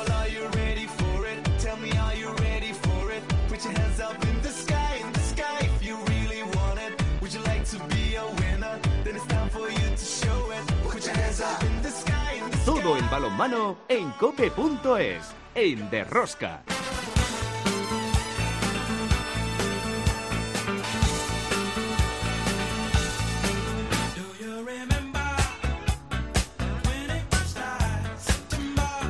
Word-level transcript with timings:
Well, 0.00 0.12
are 0.12 0.28
you 0.28 0.46
ready 0.56 0.86
for 0.86 1.26
it? 1.26 1.38
Tell 1.58 1.76
me, 1.76 1.90
are 1.98 2.14
you 2.14 2.32
ready 2.36 2.72
for 2.72 3.12
it? 3.12 3.22
Put 3.48 3.62
your 3.64 3.74
hands 3.74 4.00
up 4.00 4.16
in 4.24 4.40
the 4.40 4.48
sky, 4.48 4.96
in 5.04 5.12
the 5.12 5.20
sky 5.20 5.58
if 5.60 5.84
you 5.84 5.96
really 6.08 6.42
want 6.42 6.80
it. 6.80 6.92
Would 7.20 7.34
you 7.34 7.40
like 7.40 7.66
to 7.66 7.78
be 7.94 8.14
a 8.14 8.24
winner? 8.40 8.78
Then 9.04 9.16
it's 9.16 9.26
time 9.26 9.50
for 9.50 9.68
you 9.68 9.88
to 9.94 10.04
show 10.22 10.52
it. 10.52 10.64
Put 10.84 11.04
your 11.04 11.14
hands 11.14 11.42
up 11.42 11.62
in 11.62 11.82
the 11.82 11.90
sky, 11.90 12.32
in 12.42 12.50
the 12.50 12.56
sky. 12.56 12.64
Todo 12.64 12.96
el 12.96 13.04
balonmano 13.10 13.76
en 13.88 14.10
cope.es, 14.12 15.34
en 15.54 15.90
Derrosca. 15.90 16.62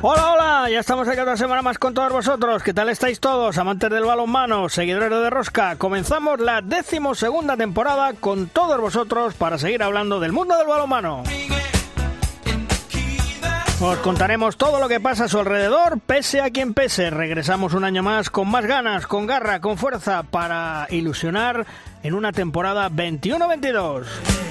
Hola, 0.03 0.33
hola, 0.33 0.69
ya 0.71 0.79
estamos 0.79 1.07
aquí 1.07 1.19
otra 1.19 1.37
semana 1.37 1.61
más 1.61 1.77
con 1.77 1.93
todos 1.93 2.11
vosotros. 2.11 2.63
¿Qué 2.63 2.73
tal 2.73 2.89
estáis 2.89 3.19
todos, 3.19 3.59
amantes 3.59 3.91
del 3.91 4.03
balonmano, 4.03 4.67
seguidores 4.67 5.11
de 5.11 5.29
Rosca? 5.29 5.75
Comenzamos 5.75 6.39
la 6.39 6.63
decimosegunda 6.63 7.55
temporada 7.55 8.13
con 8.13 8.47
todos 8.47 8.81
vosotros 8.81 9.35
para 9.35 9.59
seguir 9.59 9.83
hablando 9.83 10.19
del 10.19 10.31
mundo 10.31 10.57
del 10.57 10.65
balonmano. 10.65 11.21
Os 13.79 13.97
contaremos 13.99 14.57
todo 14.57 14.79
lo 14.79 14.87
que 14.87 14.99
pasa 14.99 15.25
a 15.25 15.27
su 15.27 15.37
alrededor, 15.37 15.99
pese 15.99 16.41
a 16.41 16.49
quien 16.49 16.73
pese. 16.73 17.11
Regresamos 17.11 17.75
un 17.75 17.83
año 17.83 18.01
más 18.01 18.31
con 18.31 18.49
más 18.49 18.65
ganas, 18.65 19.05
con 19.05 19.27
garra, 19.27 19.61
con 19.61 19.77
fuerza 19.77 20.23
para 20.23 20.87
ilusionar 20.89 21.67
en 22.01 22.15
una 22.15 22.31
temporada 22.31 22.89
21-22. 22.89 24.50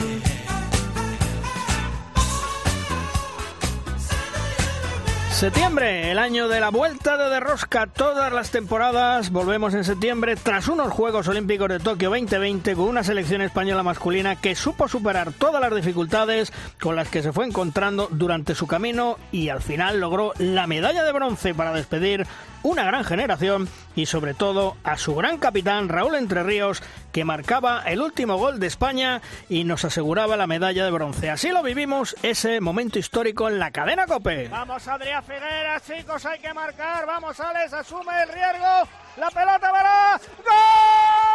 Septiembre, 5.40 6.10
el 6.10 6.18
año 6.18 6.48
de 6.48 6.60
la 6.60 6.68
vuelta 6.68 7.16
de 7.16 7.30
Derrosca 7.30 7.86
todas 7.86 8.30
las 8.30 8.50
temporadas. 8.50 9.30
Volvemos 9.30 9.72
en 9.72 9.84
septiembre 9.84 10.36
tras 10.36 10.68
unos 10.68 10.92
Juegos 10.92 11.28
Olímpicos 11.28 11.70
de 11.70 11.80
Tokio 11.80 12.10
2020 12.10 12.74
con 12.74 12.84
una 12.84 13.02
selección 13.02 13.40
española 13.40 13.82
masculina 13.82 14.36
que 14.36 14.54
supo 14.54 14.86
superar 14.86 15.32
todas 15.32 15.62
las 15.62 15.74
dificultades 15.74 16.52
con 16.78 16.94
las 16.94 17.08
que 17.08 17.22
se 17.22 17.32
fue 17.32 17.46
encontrando 17.46 18.08
durante 18.10 18.54
su 18.54 18.66
camino 18.66 19.16
y 19.32 19.48
al 19.48 19.62
final 19.62 19.98
logró 19.98 20.34
la 20.36 20.66
medalla 20.66 21.04
de 21.04 21.12
bronce 21.12 21.54
para 21.54 21.72
despedir 21.72 22.26
una 22.62 22.84
gran 22.84 23.04
generación 23.04 23.68
y 23.96 24.06
sobre 24.06 24.34
todo 24.34 24.76
a 24.84 24.96
su 24.96 25.14
gran 25.14 25.38
capitán 25.38 25.88
Raúl 25.88 26.14
Entre 26.14 26.42
Ríos 26.42 26.82
que 27.12 27.24
marcaba 27.24 27.82
el 27.86 28.00
último 28.00 28.36
gol 28.36 28.60
de 28.60 28.66
España 28.66 29.20
y 29.48 29.64
nos 29.64 29.84
aseguraba 29.84 30.36
la 30.36 30.46
medalla 30.46 30.84
de 30.84 30.90
bronce. 30.90 31.30
Así 31.30 31.50
lo 31.50 31.62
vivimos 31.62 32.16
ese 32.22 32.60
momento 32.60 32.98
histórico 32.98 33.48
en 33.48 33.58
la 33.58 33.70
cadena 33.70 34.06
Cope. 34.06 34.48
Vamos 34.48 34.86
Adrián 34.86 35.24
Figueras, 35.24 35.82
chicos, 35.86 36.24
hay 36.26 36.38
que 36.38 36.52
marcar. 36.54 37.06
Vamos 37.06 37.38
Alex, 37.40 37.72
asume 37.72 38.22
el 38.22 38.28
riesgo. 38.28 38.88
La 39.16 39.30
pelota 39.30 39.72
va 39.72 40.18
¡Gol! 40.20 40.56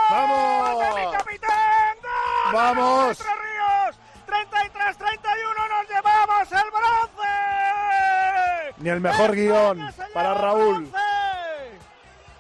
¡Vamos! 0.10 0.80
¡De 0.80 1.02
mi 1.02 1.12
capitán! 1.12 1.96
¡Gol! 2.02 2.54
¡Vamos! 2.54 3.20
Entre 3.20 3.34
Ríos! 3.34 4.00
33-31 4.26 5.70
nos 5.70 5.90
llevamos 5.90 6.52
el 6.52 6.72
bronce. 6.72 7.36
Ni 8.78 8.90
el 8.90 9.02
mejor 9.02 9.36
guion 9.36 9.94
para 10.14 10.34
Raúl. 10.34 10.86
bronce. 10.86 11.15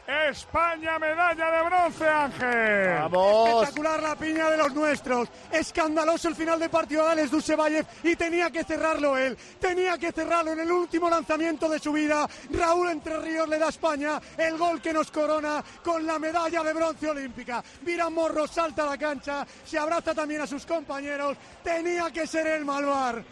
España, 0.08 1.00
medalla 1.00 1.52
de 1.52 1.62
bronce, 1.64 2.08
Ángel. 2.08 3.10
Vamos. 3.10 3.64
Espectacular 3.64 4.04
la 4.04 4.16
piña 4.16 4.50
de 4.52 4.58
los 4.58 4.74
nuestros. 4.74 5.30
Escandaloso 5.52 6.28
el 6.28 6.36
final 6.36 6.60
de 6.60 6.70
partido 6.70 7.06
de 7.06 7.12
Alex 7.12 7.32
Dusevayev 7.32 7.86
y 8.04 8.16
tenía 8.16 8.52
que 8.52 8.64
cerrarlo 8.64 9.18
él. 9.18 9.36
Tenía 9.60 9.98
que 9.98 10.12
cerrarlo 10.12 10.54
en 10.54 10.60
el 10.60 10.72
último 10.72 11.10
lanzamiento 11.10 11.68
de 11.68 11.80
su 11.80 11.92
vida. 11.92 12.28
Raúl 12.52 12.90
Entre 12.90 13.18
Ríos 13.18 13.50
le 13.50 13.58
da 13.58 13.68
a 13.68 13.70
España 13.70 14.22
el 14.38 14.58
gol 14.58 14.80
que 14.82 14.94
nos 14.94 15.10
corona 15.10 15.64
con 15.84 16.06
la 16.06 16.20
medalla 16.20 16.62
de 16.62 16.74
bronce 16.74 17.10
olímpica. 17.10 17.64
Mira 17.82 18.10
Morro, 18.10 18.48
salta 18.48 18.84
a 18.84 18.92
la 18.92 18.98
cancha, 18.98 19.46
se 19.66 19.80
abraza 19.80 20.14
también 20.14 20.42
a 20.42 20.48
sus 20.48 20.66
compañeros. 20.66 21.36
Tenía 21.64 22.12
que 22.12 22.28
ser 22.28 22.46
el 22.46 22.64
Malvar. 22.64 23.24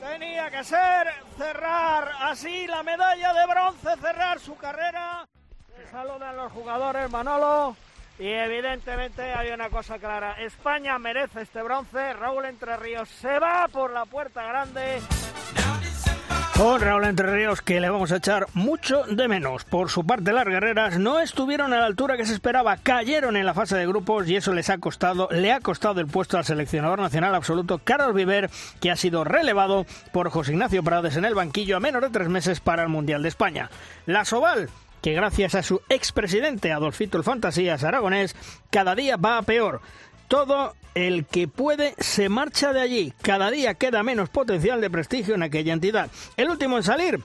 Tenía 0.00 0.50
que 0.50 0.62
ser 0.64 1.08
cerrar 1.38 2.10
así 2.20 2.66
la 2.66 2.82
medalla 2.82 3.32
de 3.32 3.46
bronce, 3.46 3.88
cerrar 4.02 4.38
su 4.38 4.54
carrera. 4.56 5.26
Saludan 5.94 6.36
los 6.36 6.50
jugadores, 6.50 7.08
Manolo. 7.08 7.76
Y 8.18 8.26
evidentemente 8.26 9.22
hay 9.32 9.52
una 9.52 9.70
cosa 9.70 9.96
clara. 9.96 10.32
España 10.42 10.98
merece 10.98 11.42
este 11.42 11.62
bronce. 11.62 12.14
Raúl 12.14 12.46
Entre 12.46 12.76
Ríos 12.76 13.08
se 13.08 13.38
va 13.38 13.68
por 13.70 13.92
la 13.92 14.04
puerta 14.04 14.42
grande. 14.42 15.00
Con 16.56 16.80
Raúl 16.80 17.04
Entre 17.04 17.30
Ríos 17.30 17.62
que 17.62 17.80
le 17.80 17.90
vamos 17.90 18.10
a 18.10 18.16
echar 18.16 18.46
mucho 18.54 19.04
de 19.04 19.28
menos. 19.28 19.64
Por 19.64 19.88
su 19.88 20.04
parte, 20.04 20.32
las 20.32 20.46
guerreras 20.46 20.98
no 20.98 21.20
estuvieron 21.20 21.72
a 21.72 21.78
la 21.78 21.86
altura 21.86 22.16
que 22.16 22.26
se 22.26 22.34
esperaba, 22.34 22.76
cayeron 22.78 23.36
en 23.36 23.46
la 23.46 23.54
fase 23.54 23.76
de 23.76 23.86
grupos 23.86 24.28
y 24.28 24.34
eso 24.34 24.52
les 24.52 24.70
ha 24.70 24.78
costado, 24.78 25.28
le 25.30 25.52
ha 25.52 25.60
costado 25.60 26.00
el 26.00 26.08
puesto 26.08 26.36
al 26.36 26.44
seleccionador 26.44 26.98
nacional 26.98 27.36
absoluto 27.36 27.80
Carlos 27.84 28.14
Viver, 28.14 28.50
que 28.80 28.90
ha 28.90 28.96
sido 28.96 29.22
relevado 29.22 29.86
por 30.12 30.28
José 30.30 30.54
Ignacio 30.54 30.82
Prades 30.82 31.16
en 31.16 31.24
el 31.24 31.36
banquillo 31.36 31.76
a 31.76 31.80
menos 31.80 32.02
de 32.02 32.10
tres 32.10 32.28
meses 32.28 32.58
para 32.58 32.82
el 32.82 32.88
Mundial 32.88 33.22
de 33.22 33.28
España. 33.28 33.70
La 34.06 34.24
Soval 34.24 34.70
que 35.04 35.12
gracias 35.12 35.54
a 35.54 35.62
su 35.62 35.82
expresidente 35.90 36.72
Adolfito 36.72 37.18
el 37.18 37.24
Fantasías 37.24 37.84
Aragonés, 37.84 38.34
cada 38.70 38.94
día 38.94 39.18
va 39.18 39.36
a 39.36 39.42
peor. 39.42 39.82
Todo 40.28 40.72
el 40.94 41.26
que 41.26 41.46
puede 41.46 41.94
se 41.98 42.30
marcha 42.30 42.72
de 42.72 42.80
allí. 42.80 43.12
Cada 43.20 43.50
día 43.50 43.74
queda 43.74 44.02
menos 44.02 44.30
potencial 44.30 44.80
de 44.80 44.88
prestigio 44.88 45.34
en 45.34 45.42
aquella 45.42 45.74
entidad. 45.74 46.10
El 46.38 46.48
último 46.48 46.78
en 46.78 46.84
salir, 46.84 47.20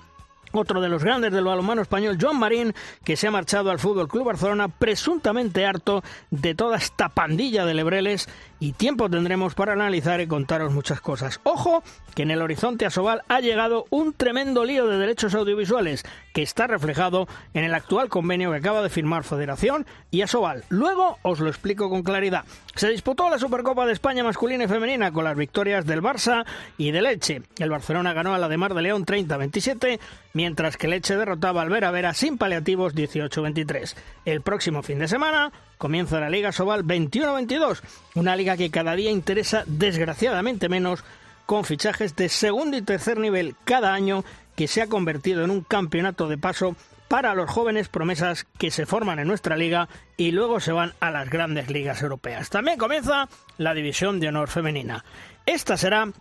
otro 0.51 0.81
de 0.81 0.89
los 0.89 1.05
grandes 1.05 1.31
del 1.31 1.45
balonmano 1.45 1.81
español, 1.81 2.17
Joan 2.19 2.37
Marín, 2.37 2.73
que 3.05 3.15
se 3.15 3.27
ha 3.27 3.31
marchado 3.31 3.71
al 3.71 3.79
Fútbol 3.79 4.09
Club 4.09 4.25
Barcelona 4.25 4.67
presuntamente 4.67 5.65
harto 5.65 6.03
de 6.31 6.55
toda 6.55 6.75
esta 6.75 7.07
pandilla 7.07 7.63
de 7.63 7.75
lebreles 7.75 8.27
y 8.59 8.73
tiempo 8.73 9.09
tendremos 9.09 9.55
para 9.55 9.73
analizar 9.73 10.21
y 10.21 10.27
contaros 10.27 10.73
muchas 10.73 11.01
cosas. 11.01 11.39
Ojo 11.43 11.83
que 12.15 12.23
en 12.23 12.31
el 12.31 12.41
horizonte 12.41 12.85
Asobal 12.85 13.23
ha 13.27 13.39
llegado 13.39 13.85
un 13.89 14.13
tremendo 14.13 14.65
lío 14.65 14.87
de 14.87 14.97
derechos 14.97 15.33
audiovisuales 15.33 16.03
que 16.33 16.41
está 16.41 16.67
reflejado 16.67 17.27
en 17.53 17.63
el 17.63 17.73
actual 17.73 18.09
convenio 18.09 18.51
que 18.51 18.57
acaba 18.57 18.81
de 18.81 18.89
firmar 18.89 19.23
Federación 19.23 19.85
y 20.11 20.21
Asobal. 20.21 20.63
Luego 20.69 21.17
os 21.21 21.39
lo 21.39 21.49
explico 21.49 21.89
con 21.89 22.03
claridad. 22.03 22.45
Se 22.75 22.89
disputó 22.89 23.29
la 23.29 23.39
Supercopa 23.39 23.85
de 23.85 23.93
España 23.93 24.23
masculina 24.23 24.65
y 24.65 24.67
femenina 24.67 25.11
con 25.11 25.23
las 25.23 25.37
victorias 25.37 25.85
del 25.85 26.01
Barça 26.01 26.45
y 26.77 26.91
del 26.91 27.03
Leche. 27.03 27.41
El 27.57 27.69
Barcelona 27.69 28.13
ganó 28.13 28.33
a 28.33 28.37
la 28.37 28.49
de 28.49 28.57
Mar 28.57 28.73
de 28.73 28.81
León 28.81 29.05
30-27, 29.05 29.99
mientras 30.33 30.77
que 30.77 30.87
Leche 30.87 31.15
derrotaba 31.15 31.61
al 31.61 31.69
Vera 31.69 31.91
Vera 31.91 32.13
sin 32.13 32.37
paliativos 32.37 32.95
18-23. 32.95 33.95
El 34.25 34.41
próximo 34.41 34.83
fin 34.83 34.99
de 34.99 35.07
semana 35.07 35.51
comienza 35.79 36.19
la 36.19 36.29
Liga 36.29 36.51
Sobal 36.51 36.83
21-22, 36.83 37.79
una 38.13 38.35
liga 38.35 38.57
que 38.57 38.69
cada 38.69 38.95
día 38.95 39.09
interesa 39.09 39.63
desgraciadamente 39.65 40.69
menos 40.69 41.03
con 41.47 41.63
fichajes 41.63 42.15
de 42.15 42.29
segundo 42.29 42.77
y 42.77 42.83
tercer 42.83 43.17
nivel 43.17 43.55
cada 43.63 43.93
año 43.93 44.23
que 44.55 44.67
se 44.67 44.81
ha 44.81 44.87
convertido 44.87 45.43
en 45.43 45.49
un 45.49 45.61
campeonato 45.61 46.27
de 46.27 46.37
paso 46.37 46.75
para 47.07 47.33
los 47.33 47.49
jóvenes 47.49 47.87
promesas 47.87 48.45
que 48.57 48.71
se 48.71 48.85
forman 48.85 49.19
en 49.19 49.27
nuestra 49.27 49.55
liga 49.55 49.87
y 50.17 50.31
luego 50.31 50.59
se 50.59 50.73
van 50.73 50.93
a 50.99 51.11
las 51.11 51.29
grandes 51.29 51.69
ligas 51.69 52.01
europeas. 52.03 52.49
También 52.49 52.77
comienza 52.77 53.29
la 53.57 53.73
división 53.73 54.19
de 54.19 54.27
honor 54.27 54.49
femenina. 54.49 55.05
Esta 55.45 55.77
será 55.77 56.11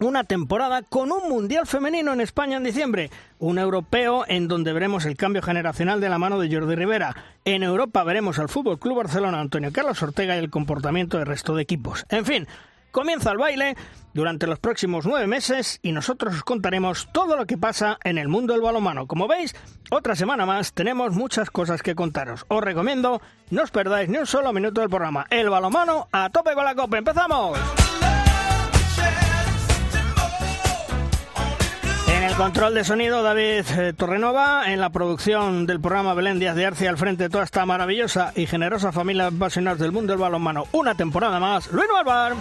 una 0.00 0.24
temporada 0.24 0.82
con 0.82 1.12
un 1.12 1.28
Mundial 1.28 1.66
femenino 1.66 2.12
en 2.12 2.20
España 2.20 2.56
en 2.56 2.64
diciembre, 2.64 3.10
un 3.38 3.58
europeo 3.58 4.24
en 4.26 4.48
donde 4.48 4.72
veremos 4.72 5.04
el 5.04 5.16
cambio 5.16 5.42
generacional 5.42 6.00
de 6.00 6.08
la 6.08 6.18
mano 6.18 6.38
de 6.38 6.52
Jordi 6.52 6.74
Rivera. 6.74 7.14
En 7.44 7.62
Europa 7.62 8.04
veremos 8.04 8.38
al 8.38 8.48
Fútbol 8.48 8.78
Club 8.78 8.98
Barcelona, 8.98 9.40
Antonio 9.40 9.72
Carlos 9.72 10.02
Ortega 10.02 10.36
y 10.36 10.38
el 10.38 10.50
comportamiento 10.50 11.18
del 11.18 11.26
resto 11.26 11.54
de 11.54 11.62
equipos. 11.62 12.04
En 12.08 12.24
fin, 12.24 12.46
comienza 12.90 13.30
el 13.30 13.38
baile 13.38 13.76
durante 14.12 14.46
los 14.46 14.58
próximos 14.58 15.06
nueve 15.06 15.26
meses 15.26 15.78
y 15.82 15.92
nosotros 15.92 16.34
os 16.34 16.44
contaremos 16.44 17.08
todo 17.12 17.36
lo 17.36 17.46
que 17.46 17.58
pasa 17.58 17.98
en 18.04 18.18
el 18.18 18.28
mundo 18.28 18.52
del 18.52 18.62
balonmano. 18.62 19.06
Como 19.06 19.28
veis, 19.28 19.54
otra 19.90 20.14
semana 20.14 20.46
más 20.46 20.72
tenemos 20.72 21.12
muchas 21.12 21.50
cosas 21.50 21.82
que 21.82 21.94
contaros. 21.94 22.44
Os 22.48 22.62
recomiendo 22.62 23.20
no 23.50 23.62
os 23.62 23.70
perdáis 23.70 24.08
ni 24.08 24.18
un 24.18 24.26
solo 24.26 24.52
minuto 24.52 24.80
del 24.80 24.90
programa. 24.90 25.26
El 25.30 25.50
balonmano 25.50 26.08
a 26.12 26.30
tope 26.30 26.54
con 26.54 26.64
la 26.64 26.74
copa. 26.74 26.98
¡Empezamos! 26.98 27.58
El 32.24 32.34
control 32.36 32.72
de 32.72 32.84
sonido, 32.84 33.22
David 33.22 33.64
eh, 33.76 33.92
Torrenova. 33.92 34.72
En 34.72 34.80
la 34.80 34.88
producción 34.88 35.66
del 35.66 35.78
programa 35.78 36.14
Belén 36.14 36.38
Díaz 36.38 36.56
de 36.56 36.64
Arce, 36.64 36.88
al 36.88 36.96
frente 36.96 37.24
de 37.24 37.28
toda 37.28 37.44
esta 37.44 37.66
maravillosa 37.66 38.32
y 38.34 38.46
generosa 38.46 38.92
familia 38.92 39.30
de 39.30 39.36
apasionados 39.36 39.78
del 39.78 39.92
mundo 39.92 40.14
del 40.14 40.20
balonmano. 40.20 40.64
Una 40.72 40.94
temporada 40.94 41.38
más, 41.38 41.70
Luis 41.70 41.86
Alvar. 41.94 42.34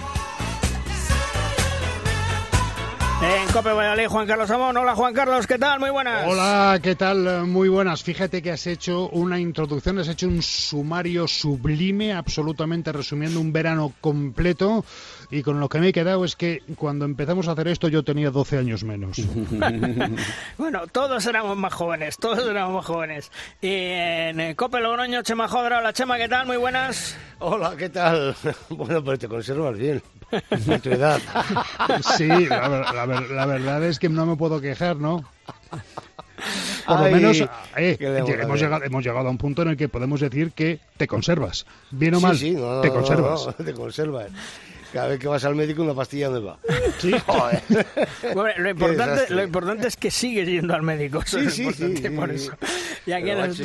En 3.24 3.47
Cope 3.53 3.71
Valladolid, 3.71 4.07
Juan 4.07 4.27
Carlos 4.27 4.51
Amón. 4.51 4.75
Hola, 4.75 4.95
Juan 4.95 5.13
Carlos, 5.13 5.47
¿qué 5.47 5.57
tal? 5.57 5.80
Muy 5.80 5.89
buenas. 5.91 6.27
Hola, 6.27 6.77
¿qué 6.83 6.95
tal? 6.95 7.47
Muy 7.47 7.69
buenas. 7.69 8.03
Fíjate 8.03 8.41
que 8.41 8.51
has 8.51 8.68
hecho 8.68 9.07
una 9.09 9.39
introducción, 9.39 9.97
has 10.00 10.09
hecho 10.09 10.27
un 10.27 10.41
sumario 10.41 11.25
sublime, 11.25 12.12
absolutamente 12.12 12.91
resumiendo 12.91 13.39
un 13.39 13.53
verano 13.53 13.94
completo. 14.01 14.83
Y 15.31 15.41
con 15.43 15.59
lo 15.59 15.69
que 15.69 15.79
me 15.79 15.89
he 15.89 15.93
quedado 15.93 16.23
es 16.25 16.35
que 16.35 16.61
cuando 16.77 17.05
empezamos 17.05 17.47
a 17.47 17.51
hacer 17.53 17.67
esto 17.67 17.87
yo 17.87 18.03
tenía 18.03 18.29
12 18.31 18.57
años 18.57 18.83
menos. 18.83 19.17
bueno, 20.57 20.81
todos 20.91 21.25
éramos 21.25 21.57
más 21.57 21.73
jóvenes, 21.73 22.17
todos 22.17 22.47
éramos 22.47 22.75
más 22.75 22.85
jóvenes. 22.85 23.31
Y 23.61 23.67
en 23.69 24.39
eh, 24.39 24.55
Cope 24.55 24.79
Logroño, 24.79 25.21
Chema 25.23 25.47
Jodra. 25.47 25.79
Hola, 25.79 25.93
Chema, 25.93 26.17
¿qué 26.17 26.27
tal? 26.27 26.47
Muy 26.47 26.57
buenas. 26.57 27.17
Hola, 27.39 27.75
¿qué 27.77 27.89
tal? 27.89 28.35
Bueno, 28.69 29.03
pues 29.03 29.19
te 29.19 29.27
conservas 29.27 29.77
bien. 29.77 30.01
De 30.65 30.79
tu 30.79 30.89
edad. 30.89 31.21
Sí, 32.17 32.27
la, 32.27 32.67
la 32.67 33.05
la 33.05 33.45
verdad 33.45 33.83
es 33.83 33.99
que 33.99 34.09
no 34.09 34.25
me 34.25 34.35
puedo 34.35 34.59
quejar, 34.59 34.95
¿no? 34.97 35.23
Por 36.87 36.99
lo 36.99 37.05
Ay, 37.05 37.13
menos 37.13 37.39
eh, 37.77 37.95
¿qué 37.97 38.09
le 38.09 38.21
vamos 38.21 38.29
a 38.29 38.41
hemos, 38.43 38.59
llegado, 38.59 38.83
hemos 38.83 39.03
llegado 39.03 39.27
a 39.27 39.31
un 39.31 39.37
punto 39.37 39.61
en 39.61 39.69
el 39.69 39.77
que 39.77 39.87
podemos 39.89 40.19
decir 40.19 40.51
que 40.51 40.79
te 40.97 41.07
conservas. 41.07 41.65
Bien 41.91 42.15
o 42.15 42.17
Sí, 42.17 42.23
mal, 42.23 42.37
sí, 42.37 42.51
no, 42.51 42.75
no, 42.75 42.81
te 42.81 42.87
no, 42.89 42.93
conservas. 42.95 43.45
no, 43.45 43.53
te 43.65 43.73
conservas. 43.73 44.27
Cada 44.94 45.07
vez 45.07 45.19
que 45.19 45.28
vas 45.28 45.44
al 45.44 45.56
médico 45.56 45.81
una 45.81 45.95
pastilla 45.95 46.30
nueva. 46.30 46.60
Sí. 47.00 47.12
Joder. 47.25 47.62
Bueno, 48.36 48.54
lo, 48.60 48.69
importante, 48.69 49.34
lo 49.34 49.44
importante 49.44 49.88
es 49.88 49.98
que 49.98 50.12
sigues 50.12 50.48
yendo 50.48 50.75
al 50.75 50.84
médico. 50.84 51.19
Eso 51.25 51.40
Sí, 51.40 51.45
es 51.48 51.54
sí, 51.56 51.63
importante 51.63 52.10
sí, 52.10 52.16
por 52.16 52.30
eso. 52.31 52.51
Y 53.07 53.12
aquí 53.12 53.24
Pero, 53.25 53.44
en 53.44 53.50
macho, 53.50 53.63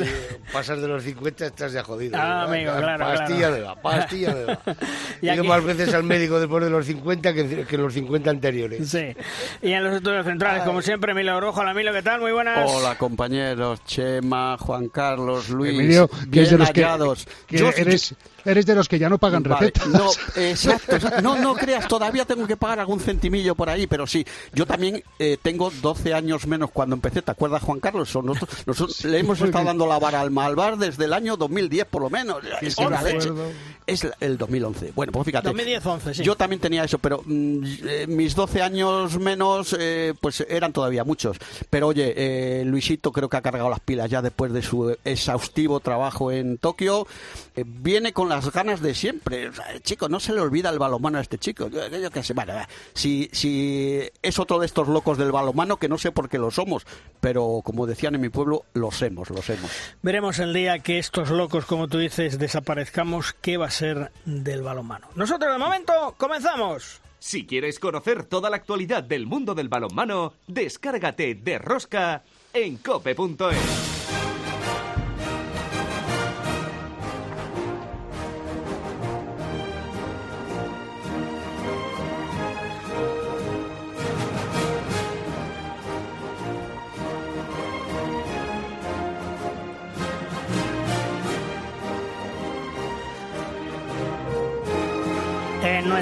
pasas 0.51 0.81
de 0.81 0.87
los 0.87 1.03
50 1.03 1.45
estás 1.45 1.71
ya 1.71 1.83
jodido. 1.83 2.17
Ah, 2.19 2.47
¿verdad? 2.49 2.49
amigo, 2.49 2.71
claro, 2.97 3.05
Pastilla 3.05 3.37
claro. 3.37 3.55
nueva, 3.57 3.75
pastilla 3.81 4.31
nueva. 4.33 4.59
Y 5.21 5.29
aquí- 5.29 5.47
más 5.47 5.63
veces 5.63 5.93
al 5.93 6.03
médico 6.03 6.39
después 6.39 6.63
de 6.63 6.69
los 6.71 6.85
50 6.87 7.33
que, 7.33 7.65
que 7.65 7.77
los 7.77 7.93
50 7.93 8.29
anteriores. 8.31 8.89
Sí. 8.89 9.13
Y 9.61 9.71
en 9.73 9.83
los 9.83 9.93
estudios 9.95 10.25
centrales, 10.25 10.63
como 10.63 10.81
siempre, 10.81 11.11
Emilio 11.11 11.39
Rojo. 11.39 11.59
Hola, 11.61 11.71
Emilio, 11.71 11.93
¿qué 11.93 12.01
tal? 12.01 12.21
Muy 12.21 12.31
buenas. 12.31 12.67
Hola 12.71 12.97
compañeros, 12.97 13.83
Chema, 13.85 14.57
Juan 14.57 14.89
Carlos, 14.89 15.49
Luis, 15.49 15.73
Emilio, 15.77 16.07
que 16.31 16.41
bien 16.41 16.57
los 16.57 16.71
que, 16.71 16.83
hallados. 16.83 17.27
que 17.47 17.57
Yo- 17.57 17.69
eres, 17.75 18.15
eres 18.45 18.65
de 18.65 18.75
los 18.75 18.87
que 18.87 18.99
ya 18.99 19.09
no 19.09 19.17
pagan 19.17 19.43
Vale, 19.43 19.71
recetas. 19.71 19.87
No, 19.87 20.09
exacto, 20.35 20.95
exacto. 20.95 21.21
No, 21.21 21.37
no 21.37 21.55
creas, 21.55 21.87
todavía 21.87 22.25
tengo 22.25 22.47
que 22.47 22.57
pagar 22.57 22.79
algún 22.79 22.99
centimillo 22.99 23.55
por 23.55 23.69
ahí, 23.69 23.87
pero 23.87 24.07
sí, 24.07 24.25
yo 24.53 24.65
también 24.65 25.03
eh, 25.17 25.37
tengo 25.41 25.71
12 25.81 26.13
años 26.13 26.47
menos 26.47 26.71
cuando 26.71 26.95
empecé, 26.95 27.21
¿te 27.21 27.31
acuerdas 27.31 27.63
Juan 27.63 27.79
Carlos? 27.79 28.15
Nosotros, 28.15 28.49
nosotros 28.65 29.03
le 29.05 29.19
hemos 29.19 29.41
estado 29.41 29.65
dando 29.65 29.87
la 29.87 29.99
vara 29.99 30.21
al 30.21 30.31
Malvar 30.31 30.77
desde 30.77 31.05
el 31.05 31.13
año 31.13 31.37
2010 31.37 31.85
por 31.85 32.01
lo 32.03 32.09
menos. 32.09 32.37
Es 32.61 32.75
sí 32.75 32.85
me 32.85 32.95
acuerdo. 32.95 33.51
Es 33.89 34.07
el 34.19 34.37
2011. 34.37 34.93
Bueno, 34.95 35.11
pues 35.11 35.25
fíjate. 35.25 35.49
2010-11, 35.49 36.13
sí. 36.13 36.23
Yo 36.23 36.35
también 36.35 36.59
tenía 36.59 36.83
eso, 36.83 36.99
pero 36.99 37.21
mm, 37.25 37.63
eh, 37.85 38.05
mis 38.07 38.35
12 38.35 38.61
años 38.61 39.17
menos, 39.19 39.75
eh, 39.79 40.13
pues 40.19 40.45
eran 40.49 40.73
todavía 40.73 41.03
muchos. 41.03 41.37
Pero 41.69 41.87
oye, 41.87 42.13
eh, 42.15 42.65
Luisito 42.65 43.11
creo 43.11 43.29
que 43.29 43.37
ha 43.37 43.41
cargado 43.41 43.69
las 43.69 43.79
pilas 43.79 44.09
ya 44.09 44.21
después 44.21 44.51
de 44.53 44.61
su 44.61 44.95
exhaustivo 45.03 45.79
trabajo 45.79 46.31
en 46.31 46.57
Tokio. 46.57 47.07
Eh, 47.55 47.63
viene 47.65 48.13
con 48.13 48.29
las 48.29 48.51
ganas 48.51 48.81
de 48.81 48.93
siempre. 48.93 49.49
O 49.49 49.53
sea, 49.53 49.65
chico, 49.81 50.09
no 50.09 50.19
se 50.19 50.33
le 50.33 50.41
olvida 50.41 50.69
el 50.69 50.79
balonmano 50.79 51.17
a 51.17 51.21
este 51.21 51.37
chico. 51.37 51.67
Yo, 51.67 51.87
yo 51.87 52.11
qué 52.11 52.23
sé, 52.23 52.33
bueno, 52.33 52.53
si, 52.93 53.29
si 53.31 54.01
es 54.21 54.39
otro 54.39 54.59
de 54.59 54.65
estos 54.65 54.87
locos 54.87 55.17
del 55.17 55.31
balonmano, 55.31 55.77
que 55.77 55.89
no 55.89 55.97
sé 55.97 56.11
por 56.11 56.29
qué 56.29 56.37
lo 56.37 56.51
somos, 56.51 56.85
pero 57.19 57.61
como 57.63 57.87
decían 57.87 58.15
en 58.15 58.21
mi 58.21 58.29
pueblo, 58.29 58.65
lo 58.73 58.89
hemos, 59.01 59.29
lo 59.29 59.41
hemos. 59.47 59.71
Veremos 60.01 60.39
el 60.39 60.53
día 60.53 60.79
que 60.79 60.99
estos 60.99 61.29
locos, 61.29 61.65
como 61.65 61.87
tú 61.87 61.97
dices, 61.97 62.37
desaparezcamos, 62.37 63.33
qué 63.41 63.57
va 63.57 63.67
a 63.67 63.71
ser 63.71 63.78
del 64.25 64.61
balonmano. 64.61 65.07
Nosotros, 65.15 65.51
de 65.51 65.57
momento, 65.57 66.15
comenzamos. 66.17 67.01
Si 67.19 67.45
quieres 67.45 67.79
conocer 67.79 68.23
toda 68.23 68.49
la 68.49 68.55
actualidad 68.57 69.03
del 69.03 69.25
mundo 69.25 69.55
del 69.55 69.69
balonmano, 69.69 70.33
descárgate 70.47 71.35
de 71.35 71.59
Rosca 71.59 72.23
en 72.53 72.77
cope.es. 72.77 73.98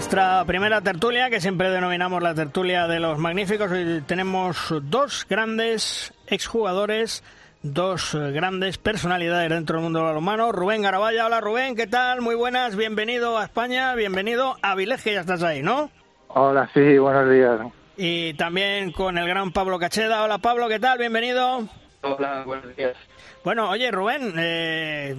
nuestra 0.07 0.45
primera 0.45 0.80
tertulia, 0.80 1.30
que 1.30 1.42
siempre 1.42 1.69
denominamos 1.69 2.24
la 2.24 2.33
tertulia 2.33 2.88
de 2.88 3.01
los 3.01 3.19
magníficos, 3.19 3.69
hoy 3.69 4.01
tenemos 4.07 4.74
dos 4.83 5.27
grandes 5.30 6.13
exjugadores, 6.27 7.25
dos 7.62 8.15
grandes 8.15 8.77
personalidades 8.77 9.50
dentro 9.50 9.75
del 9.75 9.83
mundo 9.83 10.00
del 10.00 10.07
balonmano. 10.07 10.54
Rubén 10.54 10.81
Garabaya, 10.81 11.25
hola 11.25 11.42
Rubén, 11.42 11.75
¿qué 11.75 11.88
tal? 11.88 12.21
Muy 12.21 12.36
buenas, 12.36 12.77
bienvenido 12.77 13.38
a 13.38 13.44
España, 13.44 13.95
bienvenido 13.95 14.56
a 14.62 14.75
Vilés, 14.75 15.04
que 15.04 15.13
ya 15.13 15.19
estás 15.19 15.44
ahí, 15.44 15.62
¿no? 15.62 15.92
Hola, 16.30 16.69
sí, 16.74 16.98
buenos 16.98 17.30
días. 17.30 17.59
Y 17.98 18.33
también 18.36 18.94
con 18.94 19.18
el 19.18 19.27
gran 19.27 19.51
Pablo 19.51 19.77
Cacheda. 19.77 20.24
Hola 20.24 20.38
Pablo, 20.38 20.69
¿qué 20.69 20.80
tal? 20.80 21.00
Bienvenido. 21.00 21.68
Hola, 22.15 22.44
buenos 22.45 22.75
días. 22.75 22.95
Bueno, 23.44 23.69
oye 23.69 23.89
Rubén, 23.92 24.33
eh, 24.38 25.15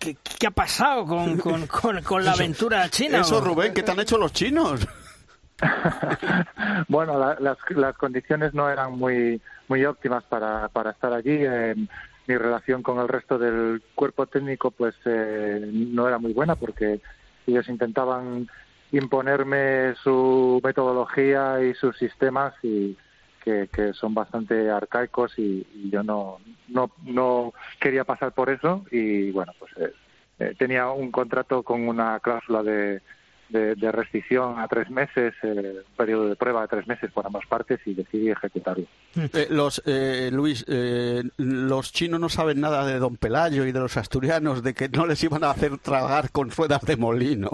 ¿qué, 0.00 0.16
qué 0.38 0.46
ha 0.46 0.50
pasado 0.50 1.04
con, 1.06 1.36
con- 1.38 1.66
con- 1.66 2.02
con 2.02 2.24
la 2.24 2.32
aventura 2.32 2.88
china? 2.88 3.20
Eso, 3.20 3.40
Rubén, 3.40 3.72
¿qué 3.74 3.82
te 3.82 3.90
han 3.92 4.00
hecho 4.00 4.18
los 4.18 4.32
chinos? 4.32 4.86
bueno, 6.88 7.18
la- 7.18 7.36
las, 7.40 7.56
las 7.70 7.96
condiciones 7.96 8.54
no 8.54 8.68
eran 8.70 8.92
muy 8.92 9.40
muy 9.68 9.84
óptimas 9.84 10.22
para, 10.24 10.68
para 10.68 10.90
estar 10.92 11.12
allí. 11.12 11.38
Eh, 11.40 11.74
mi 12.28 12.36
relación 12.36 12.82
con 12.82 12.98
el 12.98 13.08
resto 13.08 13.38
del 13.38 13.82
cuerpo 13.94 14.26
técnico 14.26 14.70
pues 14.70 14.94
eh, 15.04 15.68
no 15.72 16.06
era 16.08 16.18
muy 16.18 16.32
buena 16.32 16.56
porque 16.56 17.00
ellos 17.46 17.68
intentaban 17.68 18.48
imponerme 18.92 19.94
su 20.02 20.60
metodología 20.62 21.62
y 21.62 21.74
sus 21.74 21.96
sistemas 21.98 22.52
y 22.62 22.96
que, 23.46 23.68
que 23.72 23.92
son 23.92 24.12
bastante 24.12 24.68
arcaicos 24.68 25.38
y, 25.38 25.64
y 25.72 25.88
yo 25.88 26.02
no, 26.02 26.40
no 26.66 26.90
no 27.04 27.54
quería 27.80 28.02
pasar 28.02 28.32
por 28.32 28.50
eso 28.50 28.84
y 28.90 29.30
bueno 29.30 29.52
pues 29.56 29.72
eh, 29.78 29.92
eh, 30.40 30.54
tenía 30.58 30.90
un 30.90 31.12
contrato 31.12 31.62
con 31.62 31.86
una 31.86 32.18
cláusula 32.18 32.64
de, 32.64 33.00
de, 33.48 33.76
de 33.76 33.92
rescisión 33.92 34.58
a 34.58 34.66
tres 34.66 34.90
meses, 34.90 35.32
eh, 35.42 35.76
un 35.78 35.96
periodo 35.96 36.28
de 36.28 36.36
prueba 36.36 36.62
de 36.62 36.68
tres 36.68 36.86
meses 36.86 37.10
por 37.12 37.24
ambas 37.24 37.46
partes 37.46 37.78
y 37.86 37.94
decidí 37.94 38.30
ejecutarlo. 38.30 38.86
Eh, 39.14 39.46
los 39.48 39.80
eh, 39.86 40.30
Luis, 40.32 40.64
eh, 40.68 41.22
los 41.36 41.92
chinos 41.92 42.20
no 42.20 42.28
saben 42.28 42.60
nada 42.60 42.84
de 42.84 42.98
Don 42.98 43.16
Pelayo 43.16 43.64
y 43.64 43.72
de 43.72 43.78
los 43.78 43.96
asturianos, 43.96 44.62
de 44.62 44.74
que 44.74 44.88
no 44.88 45.06
les 45.06 45.22
iban 45.22 45.44
a 45.44 45.50
hacer 45.50 45.78
tragar 45.78 46.30
con 46.32 46.50
ruedas 46.50 46.82
de 46.82 46.96
molino. 46.96 47.50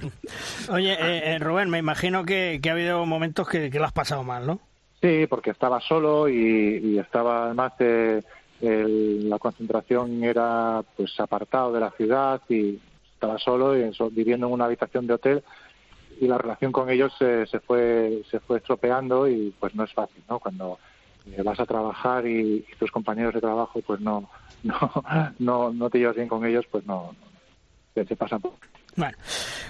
Oye, 0.70 0.92
eh, 0.92 1.34
eh, 1.34 1.38
Rubén, 1.38 1.70
me 1.70 1.78
imagino 1.78 2.24
que, 2.24 2.60
que 2.62 2.68
ha 2.68 2.74
habido 2.74 3.04
momentos 3.06 3.48
que, 3.48 3.70
que 3.70 3.78
lo 3.78 3.86
has 3.86 3.92
pasado 3.92 4.22
mal, 4.22 4.46
¿no? 4.46 4.60
Sí, 5.00 5.26
porque 5.28 5.50
estaba 5.50 5.80
solo 5.80 6.28
y, 6.28 6.98
estaba 6.98 7.46
además 7.46 7.72
eh, 7.80 8.22
el- 8.60 9.28
la 9.28 9.38
concentración 9.38 10.24
era 10.24 10.82
pues 10.96 11.18
apartado 11.20 11.72
de 11.72 11.80
la 11.80 11.90
ciudad 11.92 12.40
y 12.48 12.80
estaba 13.12 13.38
solo 13.38 13.76
y 13.76 13.90
viviendo 14.10 14.46
en 14.46 14.52
una 14.52 14.64
habitación 14.64 15.06
de 15.06 15.14
hotel 15.14 15.44
y 16.18 16.26
la 16.26 16.38
relación 16.38 16.72
con 16.72 16.88
ellos 16.88 17.14
eh, 17.20 17.44
se 17.50 17.60
fue 17.60 18.22
se 18.30 18.40
fue 18.40 18.58
estropeando 18.58 19.28
y 19.28 19.54
pues 19.60 19.74
no 19.74 19.84
es 19.84 19.92
fácil, 19.92 20.22
¿no? 20.28 20.38
Cuando 20.38 20.78
eh, 21.30 21.42
vas 21.42 21.60
a 21.60 21.66
trabajar 21.66 22.26
y, 22.26 22.64
tus 22.78 22.90
compañeros 22.90 23.34
de 23.34 23.40
trabajo 23.40 23.80
pues 23.82 24.00
no 24.00 24.30
no 24.62 24.90
no, 25.38 25.72
no 25.72 25.90
te 25.90 25.98
llevas 25.98 26.16
bien 26.16 26.28
con 26.28 26.44
ellos, 26.46 26.64
pues 26.70 26.86
no, 26.86 27.14
no 27.20 27.26
se, 27.94 28.06
se 28.06 28.16
pasan 28.16 28.40
por 28.40 28.54
Bueno, 28.96 29.16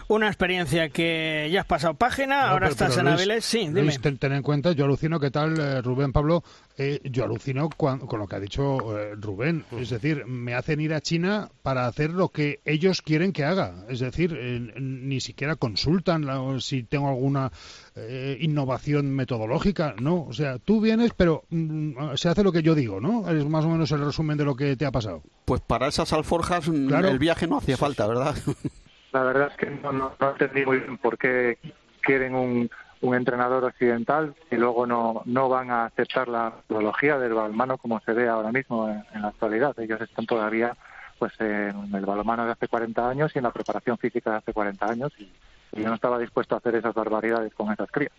una 0.08 0.28
experiencia 0.28 0.88
que 0.88 1.48
ya 1.52 1.60
has 1.62 1.66
pasado 1.66 1.94
página, 1.94 2.42
No, 2.42 2.48
ahora 2.52 2.66
pero- 2.66 2.72
estás 2.72 2.88
pero 2.90 3.00
en 3.00 3.06
Luis, 3.14 3.20
Avilés. 3.20 3.44
Sí, 3.44 3.58
dime. 3.58 3.82
Luis, 3.82 4.00
ten, 4.00 4.18
ten 4.18 4.32
en 4.32 4.42
cuenta, 4.42 4.70
yo 4.72 4.84
alucino, 4.84 5.18
¿qué 5.18 5.30
tal, 5.32 5.58
eh, 5.58 5.82
Rubén 5.82 6.12
Pablo? 6.12 6.44
Eh, 6.78 7.00
yo 7.04 7.24
alucino 7.24 7.68
con 7.70 8.00
lo 8.18 8.26
que 8.28 8.36
ha 8.36 8.40
dicho 8.40 8.98
eh, 8.98 9.14
Rubén. 9.16 9.64
Es 9.72 9.90
decir, 9.90 10.26
me 10.26 10.54
hacen 10.54 10.80
ir 10.80 10.94
a 10.94 11.00
China 11.00 11.48
para 11.62 11.86
hacer 11.86 12.10
lo 12.10 12.28
que 12.28 12.60
ellos 12.64 13.02
quieren 13.02 13.32
que 13.32 13.44
haga. 13.44 13.84
Es 13.88 13.98
decir, 14.00 14.36
eh, 14.38 14.74
ni 14.78 15.20
siquiera 15.20 15.56
consultan 15.56 16.24
la- 16.26 16.60
si 16.60 16.82
tengo 16.84 17.08
alguna 17.08 17.50
eh, 17.96 18.36
innovación 18.40 19.10
metodológica. 19.10 19.94
No, 20.00 20.24
o 20.28 20.32
sea, 20.34 20.58
tú 20.58 20.80
vienes, 20.82 21.12
pero 21.16 21.44
mm, 21.50 22.14
se 22.14 22.28
hace 22.28 22.44
lo 22.44 22.52
que 22.52 22.62
yo 22.62 22.74
digo, 22.74 23.00
¿no? 23.00 23.28
Es 23.30 23.44
más 23.46 23.64
o 23.64 23.70
menos 23.70 23.90
el 23.90 24.04
resumen 24.04 24.36
de 24.36 24.44
lo 24.44 24.54
que 24.54 24.76
te 24.76 24.84
ha 24.86 24.92
pasado. 24.92 25.22
Pues 25.46 25.62
para 25.62 25.88
esas 25.88 26.12
alforjas 26.12 26.68
mm, 26.68 26.88
Claro. 26.88 27.08
el 27.08 27.18
viaje 27.18 27.46
no 27.46 27.56
hacía 27.58 27.76
falta, 27.76 28.06
¿verdad? 28.06 28.36
La 29.16 29.22
verdad 29.22 29.48
es 29.50 29.56
que 29.56 29.70
no, 29.70 29.92
no, 29.92 30.12
no 30.20 30.30
entendí 30.30 30.66
muy 30.66 30.78
bien 30.78 30.98
por 30.98 31.16
qué 31.16 31.56
quieren 32.02 32.34
un, 32.34 32.70
un 33.00 33.14
entrenador 33.14 33.64
occidental 33.64 34.34
y 34.50 34.56
luego 34.56 34.86
no, 34.86 35.22
no 35.24 35.48
van 35.48 35.70
a 35.70 35.86
aceptar 35.86 36.28
la 36.28 36.52
metodología 36.54 37.18
del 37.18 37.32
balonmano 37.32 37.78
como 37.78 37.98
se 38.00 38.12
ve 38.12 38.28
ahora 38.28 38.52
mismo 38.52 38.90
en, 38.90 39.22
la 39.22 39.28
actualidad. 39.28 39.74
Ellos 39.80 40.02
están 40.02 40.26
todavía 40.26 40.76
pues 41.18 41.32
en 41.40 41.94
el 41.94 42.04
balonmano 42.04 42.44
de 42.44 42.52
hace 42.52 42.68
40 42.68 43.08
años 43.08 43.32
y 43.34 43.38
en 43.38 43.44
la 43.44 43.52
preparación 43.52 43.96
física 43.96 44.32
de 44.32 44.36
hace 44.36 44.52
40 44.52 44.86
años 44.86 45.10
y, 45.16 45.32
y 45.72 45.82
yo 45.82 45.88
no 45.88 45.94
estaba 45.94 46.18
dispuesto 46.18 46.54
a 46.54 46.58
hacer 46.58 46.74
esas 46.74 46.92
barbaridades 46.92 47.54
con 47.54 47.72
esas 47.72 47.90
crías. 47.90 48.12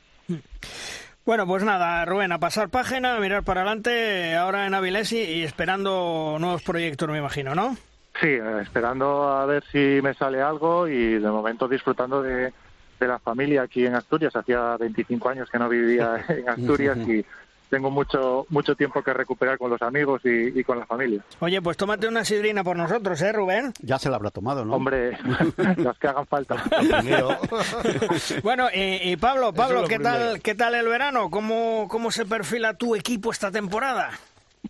Bueno, 1.28 1.46
pues 1.46 1.64
nada, 1.64 2.06
Rubén, 2.06 2.32
a 2.32 2.40
pasar 2.40 2.70
página, 2.70 3.18
a 3.18 3.20
mirar 3.20 3.44
para 3.44 3.62
adelante, 3.62 4.36
ahora 4.36 4.66
en 4.66 4.74
Avilesi 4.74 5.18
y 5.20 5.44
esperando 5.44 6.38
nuevos 6.40 6.64
proyectos, 6.64 7.08
me 7.08 7.20
imagino, 7.20 7.54
¿no? 7.54 7.78
Sí, 8.22 8.28
eh, 8.28 8.60
esperando 8.62 9.24
a 9.30 9.46
ver 9.46 9.64
si 9.72 10.00
me 10.02 10.14
sale 10.14 10.42
algo 10.42 10.88
y 10.88 11.20
de 11.20 11.30
momento 11.30 11.68
disfrutando 11.68 12.22
de, 12.22 12.52
de 13.00 13.08
la 13.08 13.20
familia 13.20 13.64
aquí 13.64 13.86
en 13.86 13.96
Asturias. 13.96 14.36
Hacía 14.36 14.76
25 14.78 15.30
años 15.30 15.50
que 15.52 15.60
no 15.60 15.70
vivía 15.70 16.24
en 16.30 16.50
Asturias 16.50 16.98
y 17.08 17.24
tengo 17.70 17.92
mucho 17.92 18.46
mucho 18.48 18.76
tiempo 18.76 19.04
que 19.04 19.14
recuperar 19.14 19.58
con 19.58 19.70
los 19.70 19.82
amigos 19.82 20.22
y, 20.24 20.58
y 20.58 20.64
con 20.64 20.80
la 20.80 20.86
familia. 20.86 21.22
Oye, 21.42 21.62
pues 21.62 21.76
tómate 21.76 22.08
una 22.08 22.24
sidrina 22.24 22.64
por 22.64 22.78
nosotros, 22.78 23.22
¿eh, 23.22 23.34
Rubén? 23.34 23.74
Ya 23.82 24.00
se 24.00 24.10
la 24.10 24.16
habrá 24.16 24.32
tomado, 24.32 24.64
¿no? 24.64 24.74
Hombre, 24.74 25.18
las 25.78 26.00
que 26.00 26.08
hagan 26.08 26.26
falta. 26.28 26.56
Bueno, 28.44 28.68
y, 28.74 29.12
y 29.12 29.18
Pablo, 29.18 29.54
Pablo, 29.54 29.82
lo 29.82 29.88
¿qué 29.88 29.96
primero. 29.98 30.18
tal, 30.18 30.42
¿qué 30.42 30.56
tal 30.56 30.76
el 30.76 30.88
verano? 30.88 31.30
¿Cómo, 31.30 31.88
¿Cómo 31.90 32.10
se 32.12 32.26
perfila 32.26 32.74
tu 32.76 32.96
equipo 32.96 33.32
esta 33.32 33.52
temporada? 33.52 34.12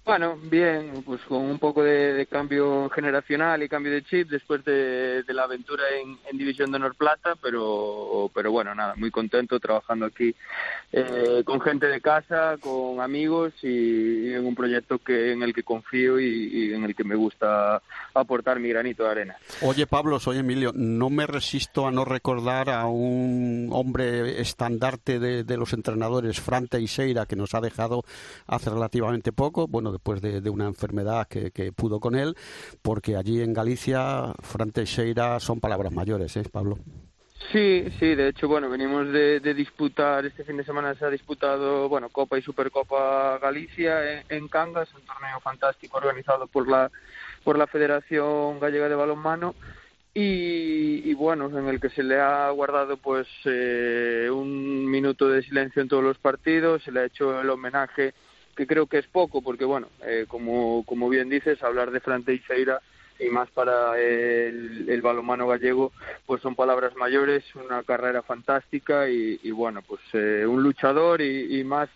Bueno, 0.06 0.38
bien, 0.42 1.04
pues 1.06 1.22
con 1.22 1.39
un 1.39 1.60
poco 1.60 1.84
de, 1.84 2.27
cambio 2.30 2.89
generacional 2.89 3.62
y 3.63 3.70
cambio 3.70 3.92
de 3.92 4.04
chip 4.04 4.30
después 4.30 4.63
de, 4.66 5.24
de 5.24 5.34
la 5.34 5.44
aventura 5.44 5.84
en, 6.01 6.38
División 6.38 6.72
de 6.72 6.77
Honor 6.77 6.96
Plata, 6.96 7.36
pero, 7.42 8.30
pero 8.34 8.51
bueno, 8.51 8.74
nada, 8.75 8.96
muy 8.96 9.10
contento 9.12 9.60
trabajando 9.60 10.06
aquí 10.06 10.36
eh, 10.92 11.42
con 11.44 11.60
gente 11.60 11.88
de 11.88 12.00
casa, 12.00 12.58
con 12.60 13.01
amigos 13.01 13.54
y, 13.63 14.34
en 14.34 14.46
un 14.46 14.56
proyecto 14.56 15.00
que 15.00 15.32
en 15.32 15.44
el 15.44 15.54
que 15.54 15.63
confío 15.63 16.20
y, 16.20 16.25
y 16.25 16.74
en 16.74 16.84
el 16.84 16.96
que 16.96 17.04
me 17.04 17.16
gusta 17.16 17.82
aportar 18.13 18.60
mi 18.60 18.70
granito 18.70 19.04
de 19.04 19.10
arena. 19.10 19.36
Oye, 19.62 19.88
Pablo, 19.88 20.20
soy 20.20 20.38
Emilio. 20.38 20.72
No 20.75 21.10
me 21.10 21.27
resisto 21.27 21.88
a 21.88 21.92
no 21.92 22.06
recordar 22.06 22.70
a 22.70 22.86
un 22.86 23.70
hombre 23.72 24.42
estandarte 24.42 25.20
de, 25.20 25.44
de 25.44 25.58
los 25.58 25.74
entrenadores, 25.74 26.39
Fran 26.39 26.68
Teixeira, 26.68 27.25
que 27.25 27.36
nos 27.36 27.56
ha 27.56 27.62
dejado 27.62 28.04
hace 28.46 28.70
relativamente 28.70 29.32
poco, 29.32 29.68
bueno, 29.68 29.87
después 29.91 30.22
de, 30.22 30.41
de 30.41 30.50
una 30.50 30.65
enfermedad 30.65 31.27
que, 31.27 31.51
que 31.51 31.72
pudo 31.72 32.00
con 32.00 32.15
él, 32.15 32.36
porque 32.82 33.15
allí 33.15 33.41
en 33.41 33.53
Galicia, 33.53 34.34
Fran 34.41 34.72
Teixeira 34.72 35.39
son 35.39 35.60
palabras 35.60 35.91
mayores, 35.94 36.36
¿eh, 36.38 36.44
Pablo? 36.51 36.77
Sí, 37.51 37.86
sí, 37.98 38.15
de 38.15 38.29
hecho, 38.29 38.48
bueno, 38.50 38.70
venimos 38.70 39.10
de, 39.12 39.39
de 39.39 39.53
disputar, 39.53 40.25
este 40.25 40.44
fin 40.44 40.58
de 40.58 40.65
semana 40.65 40.96
se 40.96 41.06
ha 41.06 41.10
disputado, 41.10 41.88
bueno, 41.88 42.10
Copa 42.10 42.38
y 42.38 42.41
Supercopa 42.41 43.38
Galicia 43.39 44.20
en, 44.20 44.24
en 44.27 44.48
Cangas, 44.50 44.94
un 44.94 45.01
torneo 45.01 45.39
fantástico 45.39 45.98
organizado 45.98 46.48
por 46.48 46.67
la, 46.67 46.91
por 47.46 47.58
la 47.58 47.67
Federación 47.67 48.60
Gallega 48.60 48.89
de 48.89 48.96
Balonmano 48.96 49.56
y, 50.13 51.10
y 51.10 51.13
bueno, 51.13 51.48
en 51.58 51.67
el 51.67 51.79
que 51.79 51.89
se 51.89 52.03
le 52.03 52.20
ha 52.20 52.50
guardado 52.50 52.98
pues 52.98 53.27
eh, 53.46 54.29
un 54.29 54.86
minuto 54.86 55.29
de 55.29 55.44
silencio 55.44 55.82
en 55.82 55.88
todos 55.88 56.03
los 56.03 56.17
partidos, 56.17 56.84
se 56.84 56.91
le 56.91 57.01
ha 57.01 57.06
hecho 57.06 57.39
el 57.39 57.50
homenaje 57.50 58.13
que 58.57 58.67
creo 58.67 58.87
que 58.87 58.97
es 58.97 59.07
poco, 59.07 59.41
porque 59.41 59.63
bueno, 59.63 59.87
eh, 60.03 60.25
como, 60.27 60.83
como 60.85 61.07
bien 61.07 61.29
dices, 61.29 61.61
hablar 61.63 61.91
de 61.91 61.99
Fran 61.99 62.23
Teixeira 62.23 62.81
y 63.19 63.29
más 63.29 63.49
para 63.51 63.99
el, 63.99 64.89
el 64.89 65.01
balonmano 65.01 65.47
gallego, 65.47 65.93
pues 66.25 66.41
son 66.41 66.55
palabras 66.55 66.95
mayores, 66.95 67.43
una 67.55 67.83
carrera 67.83 68.23
fantástica 68.23 69.09
y, 69.09 69.39
y 69.43 69.51
bueno, 69.51 69.81
pues 69.83 70.01
eh, 70.13 70.45
un 70.45 70.63
luchador 70.63 71.21
y, 71.21 71.59
y 71.59 71.63
más 71.63 71.87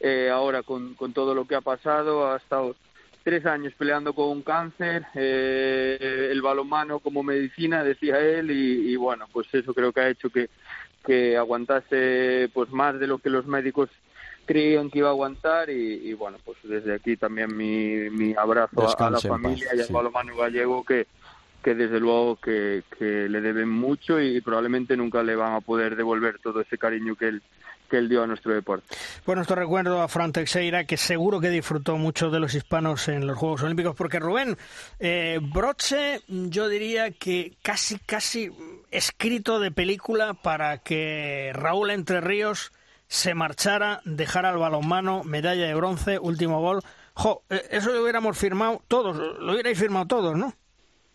eh, 0.00 0.30
ahora 0.32 0.62
con, 0.62 0.94
con 0.94 1.12
todo 1.12 1.34
lo 1.34 1.46
que 1.46 1.54
ha 1.54 1.60
pasado, 1.60 2.32
ha 2.32 2.38
estado 2.38 2.74
tres 3.22 3.44
años 3.44 3.74
peleando 3.76 4.14
con 4.14 4.28
un 4.30 4.42
cáncer, 4.42 5.04
eh, 5.14 6.28
el 6.30 6.40
balonmano 6.40 7.00
como 7.00 7.22
medicina, 7.22 7.84
decía 7.84 8.18
él, 8.18 8.50
y, 8.50 8.92
y 8.92 8.96
bueno, 8.96 9.26
pues 9.30 9.46
eso 9.52 9.74
creo 9.74 9.92
que 9.92 10.00
ha 10.00 10.08
hecho 10.08 10.30
que, 10.30 10.48
que 11.04 11.36
aguantase 11.36 12.48
pues 12.54 12.70
más 12.70 12.98
de 12.98 13.06
lo 13.06 13.18
que 13.18 13.28
los 13.28 13.46
médicos 13.46 13.90
creían 14.48 14.90
que 14.90 14.98
iba 14.98 15.08
a 15.08 15.12
aguantar 15.12 15.68
y, 15.70 16.08
y 16.08 16.14
bueno, 16.14 16.38
pues 16.44 16.56
desde 16.64 16.94
aquí 16.94 17.16
también 17.16 17.54
mi, 17.56 18.08
mi 18.10 18.34
abrazo 18.34 18.88
a- 18.88 19.06
a, 19.06 19.10
la 19.10 19.18
paz, 19.20 19.28
familia 19.28 19.68
y 19.76 19.80
al 19.80 19.86
sí. 19.86 19.92
balonmano 19.92 20.34
gallego 20.36 20.82
que, 20.84 21.06
que 21.62 21.74
desde 21.74 22.00
luego 22.00 22.36
que, 22.36 22.82
que 22.98 23.28
le 23.28 23.40
deben 23.42 23.68
mucho 23.68 24.18
y 24.20 24.40
probablemente 24.40 24.96
nunca 24.96 25.22
le 25.22 25.36
van 25.36 25.52
a 25.54 25.60
poder 25.60 25.94
devolver 25.96 26.38
todo 26.42 26.62
ese 26.62 26.78
cariño 26.78 27.14
que 27.14 27.28
él, 27.28 27.42
que 27.90 27.98
él 27.98 28.08
dio 28.08 28.22
a 28.22 28.26
nuestro 28.26 28.54
deporte. 28.54 28.86
Pues 29.24 29.36
nuestro 29.36 29.56
recuerdo 29.56 30.00
a 30.02 30.08
Fran 30.08 30.32
Teixeira, 30.32 30.84
que 30.84 30.96
seguro 30.96 31.40
que 31.40 31.50
disfrutó 31.50 31.96
mucho 31.98 32.30
de 32.30 32.40
los 32.40 32.54
hispanos 32.54 33.08
en 33.08 33.26
los 33.26 33.36
Juegos 33.36 33.62
Olímpicos, 33.62 33.94
porque 33.96 34.18
Rubén, 34.18 34.56
eh, 34.98 35.38
broche, 35.42 36.20
yo 36.28 36.68
diría 36.68 37.10
que 37.10 37.54
casi, 37.62 37.98
casi 37.98 38.50
escrito 38.90 39.60
de 39.60 39.70
película 39.70 40.34
para 40.34 40.78
que 40.78 41.50
Raúl 41.54 41.90
Entre 41.90 42.20
Ríos 42.22 42.72
se 43.08 43.34
marchara, 43.34 44.00
dejara 44.04 44.50
el 44.50 44.58
balonmano, 44.58 45.24
medalla 45.24 45.66
de 45.66 45.74
bronce, 45.74 46.18
último 46.18 46.60
gol. 46.60 46.80
Jo, 47.14 47.42
eh, 47.50 47.62
eso 47.70 47.90
lo 47.92 48.02
hubiéramos 48.02 48.38
firmado 48.38 48.82
todos, 48.86 49.16
lo 49.16 49.52
hubierais 49.52 49.78
firmado 49.78 50.06
todos, 50.06 50.36
¿no? 50.36 50.54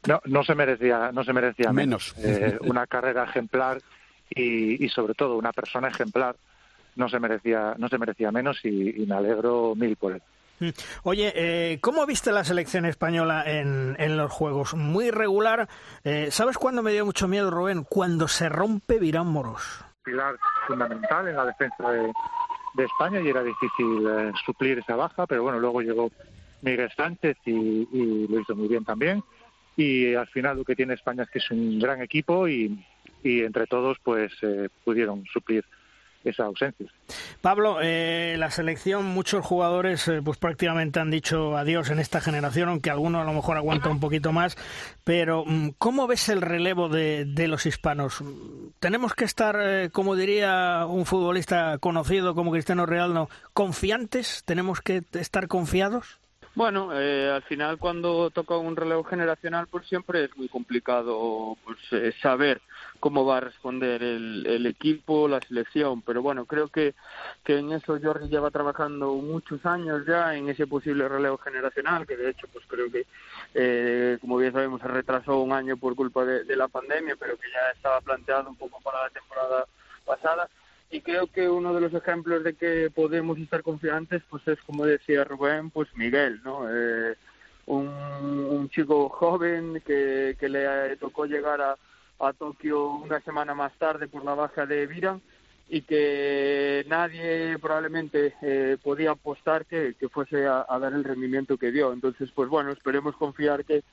No, 0.05 0.19
no 0.25 0.43
se 0.43 0.53
merecía, 0.53 1.11
no 1.13 1.23
se 1.23 1.31
merecía 1.31 1.71
Menos. 1.71 2.13
Eh, 2.17 2.57
una 2.61 2.85
carrera 2.87 3.23
ejemplar 3.23 3.81
y, 4.29 4.83
y 4.83 4.89
sobre 4.89 5.13
todo 5.13 5.37
una 5.37 5.53
persona 5.53 5.87
ejemplar 5.87 6.35
no 6.95 7.07
se 7.07 7.19
merecía, 7.19 7.75
no 7.77 7.87
se 7.87 7.97
merecía 7.97 8.31
menos 8.31 8.59
y, 8.63 9.01
y 9.01 9.05
me 9.05 9.15
alegro 9.15 9.73
mil 9.75 9.95
por 9.95 10.13
él. 10.13 10.21
Mm. 10.59 10.69
Oye, 11.03 11.33
eh, 11.35 11.79
¿cómo 11.79 12.05
viste 12.05 12.31
la 12.31 12.43
selección 12.43 12.85
española 12.85 13.43
en, 13.45 13.95
en 13.97 14.17
los 14.17 14.31
Juegos? 14.31 14.73
Muy 14.73 15.09
regular. 15.09 15.69
Eh, 16.03 16.27
¿Sabes 16.31 16.57
cuándo 16.57 16.83
me 16.83 16.91
dio 16.91 17.05
mucho 17.05 17.27
miedo, 17.27 17.49
Rubén? 17.49 17.83
Cuando 17.83 18.27
se 18.27 18.49
rompe 18.49 18.99
Virán 18.99 19.27
Moros. 19.27 19.83
Pilar 20.03 20.35
fundamental 20.67 21.27
en 21.27 21.35
la 21.35 21.45
defensa 21.45 21.91
de, 21.91 22.11
de 22.73 22.83
España 22.85 23.19
y 23.21 23.27
era 23.27 23.43
difícil 23.43 24.07
eh, 24.07 24.31
suplir 24.45 24.79
esa 24.79 24.95
baja, 24.95 25.27
pero 25.27 25.43
bueno, 25.43 25.59
luego 25.59 25.81
llegó 25.81 26.11
Miguel 26.61 26.91
Sánchez 26.95 27.37
y, 27.45 27.87
y 27.91 28.27
lo 28.27 28.39
hizo 28.39 28.55
muy 28.55 28.67
bien 28.67 28.83
también. 28.83 29.23
Y 29.75 30.13
al 30.13 30.27
final 30.27 30.57
lo 30.57 30.63
que 30.63 30.75
tiene 30.75 30.93
España 30.93 31.23
es 31.23 31.29
que 31.29 31.39
es 31.39 31.51
un 31.51 31.79
gran 31.79 32.01
equipo 32.01 32.47
y, 32.47 32.83
y 33.23 33.41
entre 33.41 33.65
todos 33.65 33.97
pues 34.03 34.31
eh, 34.41 34.69
pudieron 34.83 35.25
suplir 35.25 35.65
esa 36.23 36.45
ausencia. 36.45 36.87
Pablo, 37.41 37.79
eh, 37.81 38.35
la 38.37 38.51
selección, 38.51 39.05
muchos 39.05 39.45
jugadores 39.45 40.07
eh, 40.07 40.21
pues 40.23 40.37
prácticamente 40.37 40.99
han 40.99 41.11
dicho 41.11 41.57
adiós 41.57 41.89
en 41.89 41.99
esta 41.99 42.21
generación, 42.21 42.69
aunque 42.69 42.89
alguno 42.89 43.21
a 43.21 43.25
lo 43.25 43.33
mejor 43.33 43.57
aguanta 43.57 43.89
un 43.89 43.99
poquito 43.99 44.31
más. 44.31 44.57
Pero, 45.03 45.43
mm, 45.45 45.69
¿cómo 45.77 46.07
ves 46.07 46.29
el 46.29 46.41
relevo 46.41 46.89
de, 46.89 47.25
de 47.25 47.47
los 47.47 47.65
hispanos? 47.65 48.23
¿Tenemos 48.79 49.13
que 49.13 49.25
estar, 49.25 49.57
eh, 49.59 49.89
como 49.91 50.15
diría 50.15 50.85
un 50.87 51.05
futbolista 51.05 51.77
conocido 51.79 52.35
como 52.35 52.51
Cristiano 52.51 52.85
Realdo, 52.85 53.29
confiantes? 53.53 54.43
¿Tenemos 54.45 54.81
que 54.81 55.03
estar 55.13 55.47
confiados? 55.47 56.19
Bueno, 56.55 56.89
eh, 56.93 57.31
al 57.31 57.41
final 57.43 57.79
cuando 57.79 58.29
toca 58.29 58.55
un 58.57 58.75
relevo 58.75 59.03
generacional, 59.03 59.67
pues 59.67 59.87
siempre 59.87 60.25
es 60.25 60.37
muy 60.37 60.47
complicado 60.47 61.57
pues, 61.65 61.79
eh, 61.91 62.13
saber 62.21 62.61
cómo 63.03 63.25
va 63.25 63.35
a 63.35 63.41
responder 63.41 64.01
el, 64.01 64.45
el 64.47 64.65
equipo, 64.65 65.27
la 65.27 65.41
selección. 65.41 66.01
Pero 66.03 66.21
bueno, 66.21 66.45
creo 66.45 66.69
que, 66.69 66.95
que 67.43 67.57
en 67.57 67.73
eso 67.73 67.99
Jordi 68.01 68.29
lleva 68.29 68.49
trabajando 68.49 69.15
muchos 69.15 69.65
años 69.65 70.05
ya 70.07 70.33
en 70.33 70.47
ese 70.47 70.67
posible 70.67 71.09
relevo 71.09 71.37
generacional, 71.37 72.07
que 72.07 72.15
de 72.15 72.29
hecho 72.29 72.47
pues 72.53 72.63
creo 72.65 72.89
que, 72.89 73.05
eh, 73.55 74.17
como 74.21 74.37
bien 74.37 74.53
sabemos, 74.53 74.79
se 74.79 74.87
retrasó 74.87 75.41
un 75.41 75.51
año 75.51 75.75
por 75.75 75.97
culpa 75.97 76.23
de, 76.23 76.45
de 76.45 76.55
la 76.55 76.69
pandemia, 76.69 77.17
pero 77.19 77.35
que 77.35 77.51
ya 77.51 77.75
estaba 77.75 77.99
planteado 77.99 78.49
un 78.49 78.55
poco 78.55 78.79
para 78.79 79.03
la 79.03 79.09
temporada 79.09 79.65
pasada 80.05 80.47
y 80.89 81.01
creo 81.01 81.27
que 81.27 81.49
uno 81.49 81.73
de 81.73 81.81
los 81.81 81.93
ejemplos 81.93 82.41
de 82.45 82.53
que 82.53 82.89
podemos 82.89 83.37
estar 83.37 83.63
confiantes 83.63 84.21
pues 84.29 84.47
es 84.47 84.61
como 84.61 84.85
decía 84.85 85.23
Rubén 85.23 85.71
pues 85.71 85.89
Miguel 85.95 86.41
no 86.43 86.67
eh, 86.69 87.15
un, 87.65 87.87
un 87.87 88.69
chico 88.69 89.09
joven 89.09 89.81
que, 89.85 90.35
que 90.39 90.49
le 90.49 90.95
tocó 90.97 91.25
llegar 91.25 91.61
a, 91.61 91.77
a 92.25 92.33
Tokio 92.33 92.91
una 92.91 93.19
semana 93.21 93.53
más 93.53 93.73
tarde 93.73 94.07
por 94.07 94.23
la 94.23 94.33
baja 94.33 94.65
de 94.65 94.87
Viran 94.87 95.21
y 95.69 95.81
que 95.81 96.85
nadie 96.87 97.57
probablemente 97.59 98.33
eh, 98.41 98.77
podía 98.83 99.11
apostar 99.11 99.65
que, 99.65 99.95
que 99.99 100.09
fuese 100.09 100.45
a, 100.45 100.65
a 100.67 100.79
dar 100.79 100.93
el 100.93 101.03
rendimiento 101.03 101.57
que 101.57 101.71
dio. 101.71 101.93
Entonces 101.93 102.29
pues 102.33 102.49
bueno 102.49 102.71
esperemos 102.71 103.15
confiar 103.15 103.65
que 103.65 103.83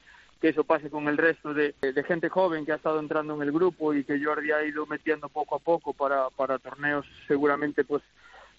que 0.40 0.48
eso 0.48 0.64
pase 0.64 0.88
con 0.90 1.06
el 1.06 1.18
resto 1.18 1.52
de, 1.52 1.74
de, 1.80 2.02
gente 2.02 2.30
joven 2.30 2.64
que 2.64 2.72
ha 2.72 2.76
estado 2.76 2.98
entrando 2.98 3.34
en 3.34 3.42
el 3.42 3.52
grupo 3.52 3.92
y 3.92 4.04
que 4.04 4.22
Jordi 4.24 4.52
ha 4.52 4.64
ido 4.64 4.86
metiendo 4.86 5.28
poco 5.28 5.56
a 5.56 5.58
poco 5.58 5.92
para, 5.92 6.30
para 6.30 6.58
torneos 6.58 7.04
seguramente 7.28 7.84
pues 7.84 8.02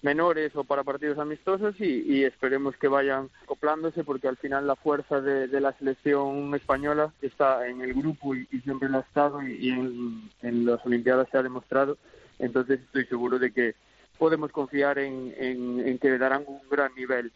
menores 0.02 0.54
o 0.56 0.64
para 0.64 0.84
partidos 0.84 1.18
amistosos 1.18 1.74
y, 1.80 2.02
y 2.02 2.24
esperemos 2.24 2.76
que 2.76 2.88
vayan 2.88 3.30
acoplándose 3.44 4.04
porque 4.04 4.28
al 4.28 4.36
final 4.36 4.66
la 4.66 4.76
fuerza 4.76 5.20
de, 5.20 5.48
la 5.60 5.72
selección 5.74 6.54
española 6.54 7.12
está 7.22 7.66
en 7.68 7.80
el 7.80 7.94
grupo 7.94 8.34
y, 8.34 8.46
siempre 8.64 8.88
lo 8.88 8.98
ha 8.98 9.02
estado 9.02 9.42
y, 9.42 9.70
en 9.70 10.66
las 10.66 10.84
Olimpiadas 10.84 11.28
se 11.30 11.38
ha 11.38 11.42
demostrado. 11.42 11.96
Entonces 12.38 12.80
estoy 12.80 13.06
seguro 13.06 13.38
de 13.38 13.52
que 13.52 13.74
podemos 14.18 14.50
confiar 14.50 14.98
en, 14.98 15.34
en, 15.36 15.80
en 15.86 15.98
que 15.98 16.18
darán 16.18 16.44
un 16.46 16.60
gran 16.68 16.94
nivel 16.94 17.32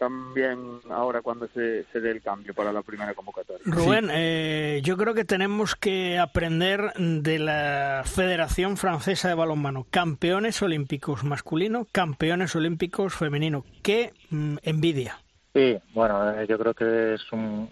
también 0.00 0.80
ahora 0.88 1.20
cuando 1.20 1.46
se, 1.48 1.84
se 1.92 2.00
dé 2.00 2.10
el 2.10 2.22
cambio 2.22 2.54
para 2.54 2.72
la 2.72 2.80
primera 2.80 3.12
convocatoria. 3.12 3.62
Rubén, 3.66 4.08
eh, 4.10 4.80
yo 4.82 4.96
creo 4.96 5.12
que 5.12 5.26
tenemos 5.26 5.76
que 5.76 6.18
aprender 6.18 6.94
de 6.96 7.38
la 7.38 8.02
Federación 8.06 8.78
Francesa 8.78 9.28
de 9.28 9.34
Balonmano. 9.34 9.86
Campeones 9.90 10.62
olímpicos 10.62 11.22
masculino, 11.22 11.86
campeones 11.92 12.56
olímpicos 12.56 13.14
femenino. 13.14 13.66
¡Qué 13.82 14.14
mm, 14.30 14.56
envidia! 14.62 15.18
Sí, 15.52 15.76
bueno, 15.92 16.30
eh, 16.30 16.46
yo 16.48 16.58
creo 16.58 16.72
que 16.72 17.14
es 17.14 17.32
un... 17.32 17.68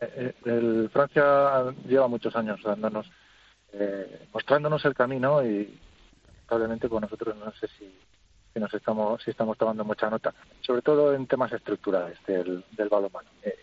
eh, 0.00 0.32
El 0.44 0.88
Francia 0.92 1.72
lleva 1.88 2.06
muchos 2.06 2.36
años 2.36 2.60
dándonos, 2.62 3.10
eh, 3.72 4.28
mostrándonos 4.32 4.84
el 4.84 4.94
camino 4.94 5.44
y 5.44 5.76
probablemente 6.46 6.88
con 6.88 7.00
nosotros 7.00 7.34
no 7.36 7.50
sé 7.54 7.66
si, 7.76 7.92
si 8.54 8.60
nos 8.60 8.72
estamos 8.72 9.22
si 9.22 9.32
estamos 9.32 9.58
tomando 9.58 9.84
mucha 9.84 10.08
nota, 10.08 10.32
sobre 10.62 10.80
todo 10.80 11.12
en 11.12 11.26
temas 11.26 11.52
estructurales 11.52 12.16
del, 12.26 12.64
del 12.70 12.88
balonmano. 12.88 13.28
Eh, 13.42 13.58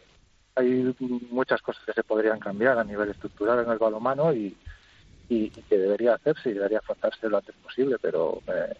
hay 0.55 0.95
muchas 1.31 1.61
cosas 1.61 1.83
que 1.85 1.93
se 1.93 2.03
podrían 2.03 2.39
cambiar 2.39 2.77
a 2.77 2.83
nivel 2.83 3.09
estructural 3.09 3.63
en 3.63 3.71
el 3.71 3.79
balonmano 3.79 4.33
y 4.33 4.55
que 5.69 5.77
debería 5.77 6.15
hacerse 6.15 6.49
y 6.49 6.53
debería 6.53 6.79
afrontarse 6.79 7.29
lo 7.29 7.37
antes 7.37 7.55
posible, 7.55 7.97
pero 8.01 8.41
eh, 8.47 8.75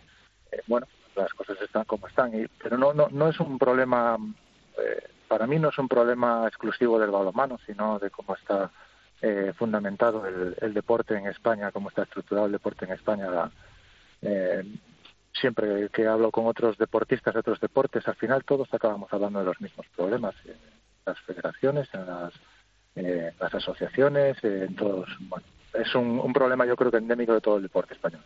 eh, 0.52 0.62
bueno, 0.68 0.86
las 1.16 1.34
cosas 1.34 1.58
están 1.62 1.86
como 1.86 2.08
están. 2.08 2.38
Y, 2.38 2.46
pero 2.62 2.78
no, 2.78 2.94
no, 2.94 3.08
no 3.10 3.30
es 3.30 3.40
un 3.40 3.58
problema, 3.58 4.18
eh, 4.78 5.08
para 5.30 5.48
mí 5.48 5.60
no 5.60 5.70
es 5.70 5.78
un 5.78 5.88
problema 5.88 6.46
exclusivo 6.48 7.00
del 7.00 7.10
balonmano, 7.10 7.58
sino 7.66 8.00
de 8.00 8.10
cómo 8.10 8.36
está 8.36 8.70
eh, 9.22 9.54
fundamentado 9.58 10.28
el, 10.28 10.58
el 10.60 10.74
deporte 10.74 11.18
en 11.18 11.28
España, 11.28 11.72
cómo 11.72 11.88
está 11.88 12.04
estructurado 12.04 12.48
el 12.48 12.52
deporte 12.52 12.84
en 12.84 12.92
España. 12.92 13.30
La, 13.30 13.52
eh, 14.22 14.66
siempre 15.34 15.90
que 15.90 16.08
hablo 16.08 16.32
con 16.32 16.48
otros 16.48 16.78
deportistas 16.78 17.34
de 17.34 17.40
otros 17.40 17.60
deportes, 17.60 18.08
al 18.08 18.16
final 18.16 18.44
todos 18.44 18.74
acabamos 18.74 19.12
hablando 19.14 19.40
de 19.40 19.46
los 19.46 19.62
mismos 19.62 19.86
problemas. 19.96 20.36
En 20.46 20.56
las 21.06 21.20
federaciones, 21.22 21.90
en 21.94 22.06
las, 22.06 22.34
eh, 22.96 23.32
las 23.40 23.54
asociaciones, 23.54 24.38
eh, 24.44 24.66
en 24.68 24.76
todos. 24.76 25.10
Bueno, 25.22 25.46
es 25.74 25.96
un, 25.96 26.20
un 26.20 26.34
problema 26.34 26.66
yo 26.66 26.76
creo 26.76 26.92
que 26.92 26.98
endémico 26.98 27.34
de 27.34 27.42
todo 27.42 27.58
el 27.58 27.64
deporte 27.64 27.94
español. 27.94 28.22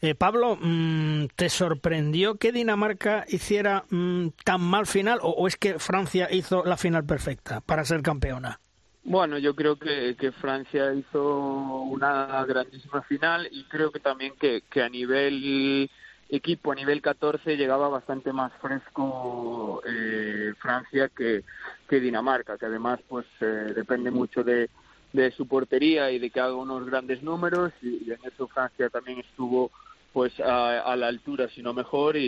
Eh, 0.00 0.14
Pablo, 0.14 0.58
mm, 0.60 1.26
¿te 1.34 1.48
sorprendió 1.48 2.36
que 2.36 2.52
Dinamarca 2.52 3.24
hiciera 3.28 3.84
mm, 3.90 4.28
tan 4.44 4.60
mal 4.60 4.86
final 4.86 5.18
o, 5.22 5.30
o 5.30 5.46
es 5.46 5.56
que 5.56 5.78
Francia 5.78 6.28
hizo 6.30 6.64
la 6.64 6.76
final 6.76 7.04
perfecta 7.04 7.60
para 7.60 7.84
ser 7.84 8.02
campeona? 8.02 8.60
Bueno, 9.04 9.36
yo 9.36 9.54
creo 9.54 9.76
que, 9.76 10.16
que 10.18 10.32
Francia 10.32 10.94
hizo 10.94 11.82
una 11.82 12.42
grandísima 12.46 13.02
final 13.02 13.46
y 13.50 13.64
creo 13.64 13.92
que 13.92 14.00
también 14.00 14.32
que, 14.40 14.62
que 14.70 14.82
a 14.82 14.88
nivel 14.88 15.90
equipo, 16.36 16.72
a 16.72 16.74
nivel 16.74 17.00
14, 17.00 17.56
llegaba 17.56 17.88
bastante 17.88 18.32
más 18.32 18.52
fresco 18.60 19.82
eh, 19.86 20.52
Francia 20.58 21.08
que, 21.08 21.44
que 21.88 22.00
Dinamarca, 22.00 22.58
que 22.58 22.66
además 22.66 23.00
pues 23.08 23.26
eh, 23.40 23.72
depende 23.74 24.10
mucho 24.10 24.42
de, 24.42 24.70
de 25.12 25.30
su 25.32 25.46
portería 25.46 26.10
y 26.10 26.18
de 26.18 26.30
que 26.30 26.40
haga 26.40 26.54
unos 26.54 26.84
grandes 26.86 27.22
números 27.22 27.72
y, 27.82 28.04
y 28.04 28.12
en 28.12 28.18
eso 28.24 28.48
Francia 28.48 28.88
también 28.88 29.20
estuvo 29.20 29.70
pues 30.12 30.38
a, 30.38 30.80
a 30.80 30.96
la 30.96 31.08
altura, 31.08 31.48
si 31.48 31.60
no 31.60 31.74
mejor, 31.74 32.16
y, 32.16 32.20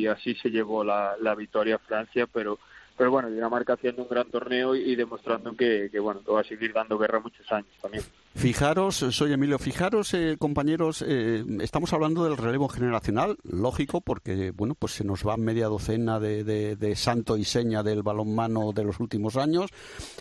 y 0.00 0.06
así 0.06 0.34
se 0.36 0.50
llevó 0.50 0.82
la, 0.82 1.16
la 1.20 1.34
victoria 1.34 1.74
a 1.74 1.78
Francia, 1.78 2.26
pero 2.26 2.58
pero 3.00 3.12
bueno, 3.12 3.30
Dinamarca 3.30 3.72
haciendo 3.72 4.02
un 4.02 4.10
gran 4.10 4.28
torneo 4.28 4.76
y, 4.76 4.92
y 4.92 4.94
demostrando 4.94 5.56
que, 5.56 5.88
que, 5.90 5.98
bueno, 5.98 6.20
que 6.22 6.32
va 6.32 6.42
a 6.42 6.44
seguir 6.44 6.74
dando 6.74 6.98
guerra 6.98 7.18
muchos 7.18 7.50
años 7.50 7.70
también. 7.80 8.04
Fijaros, 8.32 8.94
soy 8.94 9.32
Emilio, 9.32 9.58
fijaros, 9.58 10.14
eh, 10.14 10.36
compañeros, 10.38 11.04
eh, 11.06 11.44
estamos 11.60 11.92
hablando 11.92 12.24
del 12.24 12.36
relevo 12.36 12.68
generacional, 12.68 13.36
lógico, 13.42 14.00
porque 14.00 14.52
bueno, 14.52 14.76
pues 14.76 14.94
se 14.94 15.04
nos 15.04 15.26
va 15.26 15.36
media 15.36 15.66
docena 15.66 16.20
de, 16.20 16.94
santo 16.96 17.36
y 17.36 17.44
seña 17.44 17.82
del 17.82 18.04
balonmano 18.04 18.72
de 18.72 18.84
los 18.84 19.00
últimos 19.00 19.36
años, 19.36 19.70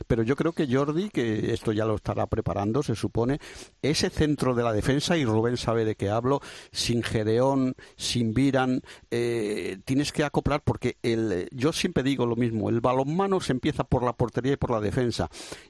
pero 0.08 0.24
yo 0.24 0.36
creo 0.36 0.54
que 0.54 0.68
Jordi, 0.68 1.10
que 1.12 1.54
esto 1.54 1.72
ya 1.72 1.86
lo 1.86 1.96
estará 1.96 2.25
preparando, 2.25 2.82
se 2.82 2.96
supone, 2.96 3.39
ese 3.84 4.10
centro 4.10 4.56
de 4.56 4.63
la 4.63 4.74
defensa, 4.74 5.16
y 5.16 5.24
Rubén 5.24 5.56
sabe 5.56 5.86
de 5.86 5.96
qué 5.96 6.10
hablo, 6.10 6.42
sin 6.72 7.04
Gedeón, 7.04 7.75
sin 7.96 8.34
Viran, 8.34 8.82
eh, 9.12 9.78
tienes 9.86 10.12
que 10.12 10.24
acoplar, 10.24 10.63
porque 10.63 10.98
el, 11.04 11.48
yo 11.51 11.72
siempre 11.72 12.01
digo 12.01 12.25
lo 12.25 12.36
mismo, 12.36 12.70
el 12.70 12.82
balonmano 12.82 13.39
se 13.39 13.54
empieza 13.54 13.84
por 13.84 14.04
la 14.04 14.13
portería 14.13 14.54
y 14.54 14.58
por 14.58 14.72
la 14.72 14.82
defensa, 14.82 15.30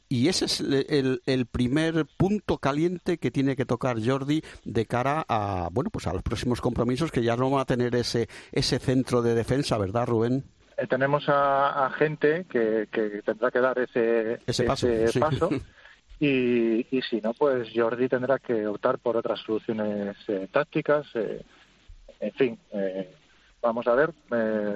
y 0.09 0.27
ese 0.27 0.45
es 0.45 0.59
el, 0.59 1.21
el, 1.25 1.45
primer 1.45 2.05
punto 2.17 2.57
caliente 2.57 3.19
que 3.19 3.29
tiene 3.29 3.55
que 3.55 3.65
tocar 3.65 3.97
Jordi 4.03 4.41
de 4.65 4.85
cara 4.85 5.23
a 5.29 5.69
bueno 5.71 5.91
pues 5.91 6.07
a 6.07 6.13
los 6.13 6.23
próximos 6.23 6.61
compromisos 6.61 7.11
que 7.11 7.23
ya 7.23 7.35
no 7.35 7.51
va 7.51 7.61
a 7.61 7.65
tener 7.65 7.95
ese 7.95 8.27
ese 8.51 8.79
centro 8.79 9.21
de 9.21 9.35
defensa, 9.35 9.77
¿verdad, 9.77 10.07
Rubén? 10.07 10.43
Eh, 10.77 10.87
tenemos 10.87 11.27
a, 11.27 11.85
a 11.85 11.89
gente 11.91 12.45
que, 12.49 12.87
que, 12.91 13.21
tendrá 13.23 13.51
que 13.51 13.59
dar 13.59 13.77
ese, 13.79 14.39
ese 14.47 14.63
paso, 14.63 14.87
ese 14.87 15.13
sí. 15.13 15.19
paso 15.19 15.49
y, 16.19 16.85
y, 16.95 17.01
si 17.01 17.19
no, 17.21 17.33
pues 17.33 17.69
Jordi 17.73 18.07
tendrá 18.07 18.39
que 18.39 18.65
optar 18.65 18.97
por 18.99 19.17
otras 19.17 19.39
soluciones 19.41 20.17
eh, 20.27 20.47
tácticas. 20.51 21.07
Eh, 21.15 21.43
en 22.19 22.31
fin, 22.33 22.59
eh, 22.71 23.13
vamos 23.61 23.87
a 23.87 23.95
ver 23.95 24.13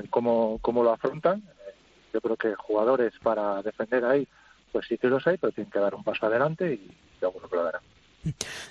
cómo, 0.10 0.60
cómo 0.62 0.84
lo 0.84 0.91
afrontan. 0.91 1.43
yo 2.13 2.22
creo 2.22 2.38
que 2.38 2.56
jugadores 2.56 3.13
para 3.22 3.62
defender 3.62 4.04
ahí, 4.06 4.28
pues 4.73 4.88
sí 4.88 4.97
que 4.97 5.07
los 5.07 5.25
hay, 5.25 5.38
pero 5.38 5.53
tienen 5.53 5.71
que 5.71 5.79
dar 5.79 5.95
un 5.95 6.03
paso 6.03 6.25
adelante 6.25 6.73
y 6.73 6.91
seguro 7.19 7.47
que 7.47 7.55
lo 7.55 7.63
darán. 7.63 7.81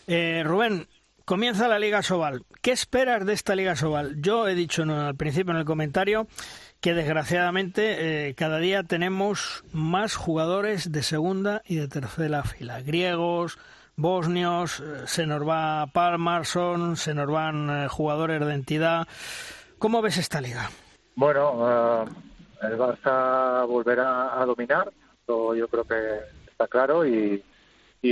Eh, 0.07 0.43
Rubén, 0.45 0.87
comienza 1.25 1.69
la 1.69 1.79
Liga 1.79 2.03
Sobal. 2.03 2.45
¿Qué 2.61 2.73
esperas 2.73 3.25
de 3.25 3.33
esta 3.33 3.55
Liga 3.55 3.77
Sobal? 3.77 4.21
Yo 4.21 4.49
he 4.49 4.55
dicho 4.55 4.85
no, 4.85 5.01
al 5.07 5.15
principio 5.15 5.53
en 5.53 5.61
el 5.61 5.65
comentario 5.65 6.27
que 6.83 6.95
desgraciadamente 6.95 8.29
eh, 8.29 8.35
cada 8.35 8.59
día 8.59 8.83
tenemos 8.83 9.65
más 9.73 10.17
jugadores 10.17 10.91
de 10.91 11.05
segunda 11.05 11.63
y 11.65 11.77
de 11.77 11.87
tercera 11.87 12.43
fila. 12.43 12.83
Griegos, 12.83 13.57
bosnios, 13.95 14.81
eh, 14.81 15.07
se 15.07 15.27
nos 15.27 15.49
va 15.49 15.87
Palmarson, 15.93 16.97
se 16.97 17.15
nos 17.15 17.31
van 17.31 17.85
eh, 17.85 17.89
jugadores 17.89 18.45
de 18.45 18.55
entidad. 18.55 19.07
¿Cómo 19.79 20.03
ves 20.03 20.19
esta 20.19 20.41
liga? 20.41 20.71
Bueno, 21.15 21.53
uh, 21.53 22.67
el 22.67 22.79
Barça 22.79 23.67
volverá 23.67 24.41
a 24.41 24.45
dominar, 24.45 24.93
yo 25.55 25.69
creo 25.69 25.85
que 25.85 26.21
está 26.51 26.67
claro 26.69 27.07
y 27.07 27.43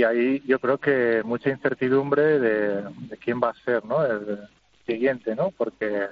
ahí 0.03 0.41
yo 0.45 0.59
creo 0.59 0.77
que 0.77 1.21
mucha 1.23 1.49
incertidumbre 1.49 2.39
de, 2.39 2.83
quién 3.19 3.41
va 3.43 3.49
a 3.49 3.63
ser 3.65 3.83
¿no? 3.85 4.05
el 4.05 4.47
siguiente, 4.85 5.35
¿no? 5.35 5.51
porque 5.51 6.07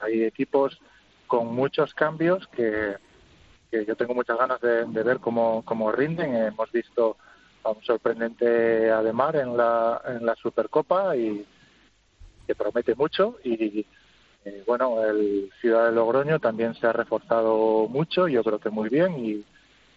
hay 0.00 0.24
equipos 0.24 0.78
con 1.26 1.54
muchos 1.54 1.94
cambios 1.94 2.46
que, 2.48 2.96
que 3.70 3.84
yo 3.86 3.96
tengo 3.96 4.14
muchas 4.14 4.38
ganas 4.38 4.60
de, 4.60 4.84
ver 5.02 5.20
cómo, 5.20 5.62
cómo 5.64 5.90
rinden. 5.90 6.36
Hemos 6.36 6.70
visto 6.70 7.16
a 7.62 7.70
un 7.70 7.82
sorprendente 7.82 8.90
Ademar 8.90 9.36
en 9.36 9.56
la, 9.56 10.02
en 10.06 10.26
la 10.26 10.34
Supercopa 10.36 11.16
y 11.16 11.46
que 12.46 12.54
promete 12.54 12.94
mucho 12.94 13.38
y 13.42 13.86
bueno, 14.66 15.02
el 15.02 15.50
Ciudad 15.60 15.86
de 15.86 15.92
Logroño 15.92 16.38
también 16.38 16.74
se 16.74 16.86
ha 16.86 16.92
reforzado 16.92 17.88
mucho, 17.88 18.28
yo 18.28 18.44
creo 18.44 18.58
que 18.58 18.70
muy 18.70 18.90
bien 18.90 19.24
y 19.24 19.44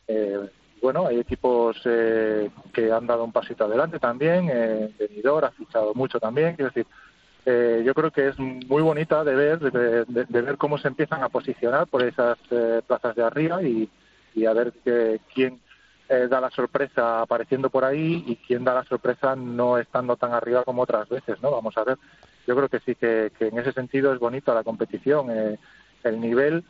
eh, 0.08 0.50
bueno, 0.82 1.08
hay 1.08 1.20
equipos 1.20 1.78
eh, 1.86 2.50
que 2.72 2.92
han 2.92 3.08
dado 3.08 3.24
un 3.24 3.32
pasito 3.32 3.66
adelante 3.66 4.00
también. 4.00 4.50
Eh, 4.52 4.94
Benidorm 4.98 5.46
ha 5.46 5.52
fichado 5.52 5.94
mucho 5.94 6.20
también. 6.20 6.56
Quiero 6.56 6.70
decir, 6.70 6.86
eh, 7.46 7.82
yo 7.86 7.94
creo 7.94 8.12
que 8.12 8.28
es 8.28 8.38
muy 8.38 8.82
bonita 8.82 9.24
de 9.24 9.34
ver, 9.34 9.60
de, 9.60 10.42
ver 10.42 10.58
cómo 10.58 10.78
se 10.78 10.90
empiezan 10.90 11.24
a 11.24 11.30
posicionar 11.30 11.88
por 11.88 12.04
esas 12.04 12.38
eh, 12.52 12.82
plazas 12.86 13.16
de 13.16 13.24
arriba 13.24 13.64
y, 13.64 13.90
y 14.36 14.46
a 14.46 14.54
ver 14.54 14.74
que, 14.84 15.22
quién 15.34 15.60
eh, 16.10 16.28
da 16.30 16.40
la 16.40 16.52
sorpresa 16.52 17.22
apareciendo 17.22 17.70
por 17.70 17.84
ahí 17.84 18.24
y 18.28 18.36
quién 18.36 18.64
da 18.64 18.74
la 18.74 18.84
sorpresa 18.84 19.36
no 19.36 19.78
estando 19.78 20.16
tan 20.16 20.34
arriba 20.34 20.64
como 20.64 20.84
otras 20.84 21.10
veces, 21.10 21.42
¿no? 21.42 21.52
Vamos 21.52 21.78
a 21.78 21.84
ver. 21.84 21.98
Yo 22.46 22.56
creo 22.56 22.70
que 22.70 22.80
sí 22.80 22.96
que, 22.96 23.32
que 23.38 23.48
en 23.48 23.58
ese 23.58 23.74
sentido 23.74 24.14
es 24.14 24.20
bonita 24.20 24.54
la 24.54 24.64
competición. 24.64 25.32
Eh, 25.32 25.58
el 26.04 26.20
nivel 26.20 26.64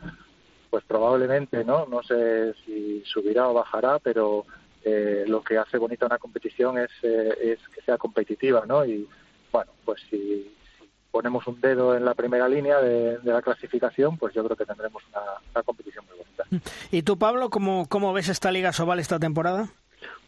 pues 0.77 0.85
probablemente 0.85 1.63
no 1.63 1.87
no 1.87 2.03
sé 2.03 2.53
si 2.63 3.01
subirá 3.03 3.47
o 3.47 3.53
bajará 3.55 3.97
pero 3.97 4.45
eh, 4.85 5.25
lo 5.27 5.41
que 5.41 5.57
hace 5.57 5.79
bonita 5.79 6.05
una 6.05 6.19
competición 6.19 6.77
es 6.77 6.91
eh, 7.01 7.33
es 7.41 7.59
que 7.69 7.81
sea 7.81 7.97
competitiva 7.97 8.63
no 8.67 8.85
y 8.85 9.07
bueno 9.51 9.71
pues 9.83 9.99
si, 10.07 10.53
ponemos 11.09 11.47
un 11.47 11.59
dedo 11.61 11.95
en 11.97 12.05
la 12.05 12.13
primera 12.13 12.47
línea 12.47 12.79
de, 12.79 13.17
de 13.17 13.33
la 13.33 13.41
clasificación 13.41 14.19
pues 14.19 14.35
yo 14.35 14.43
creo 14.43 14.55
que 14.55 14.67
tendremos 14.67 15.01
una, 15.11 15.21
una, 15.51 15.63
competición 15.63 16.05
muy 16.05 16.17
bonita. 16.19 16.67
Y 16.91 17.01
tú 17.01 17.17
Pablo 17.17 17.49
cómo 17.49 17.87
cómo 17.89 18.13
ves 18.13 18.29
esta 18.29 18.51
liga 18.51 18.71
Sobal 18.71 18.99
esta 18.99 19.17
temporada 19.17 19.69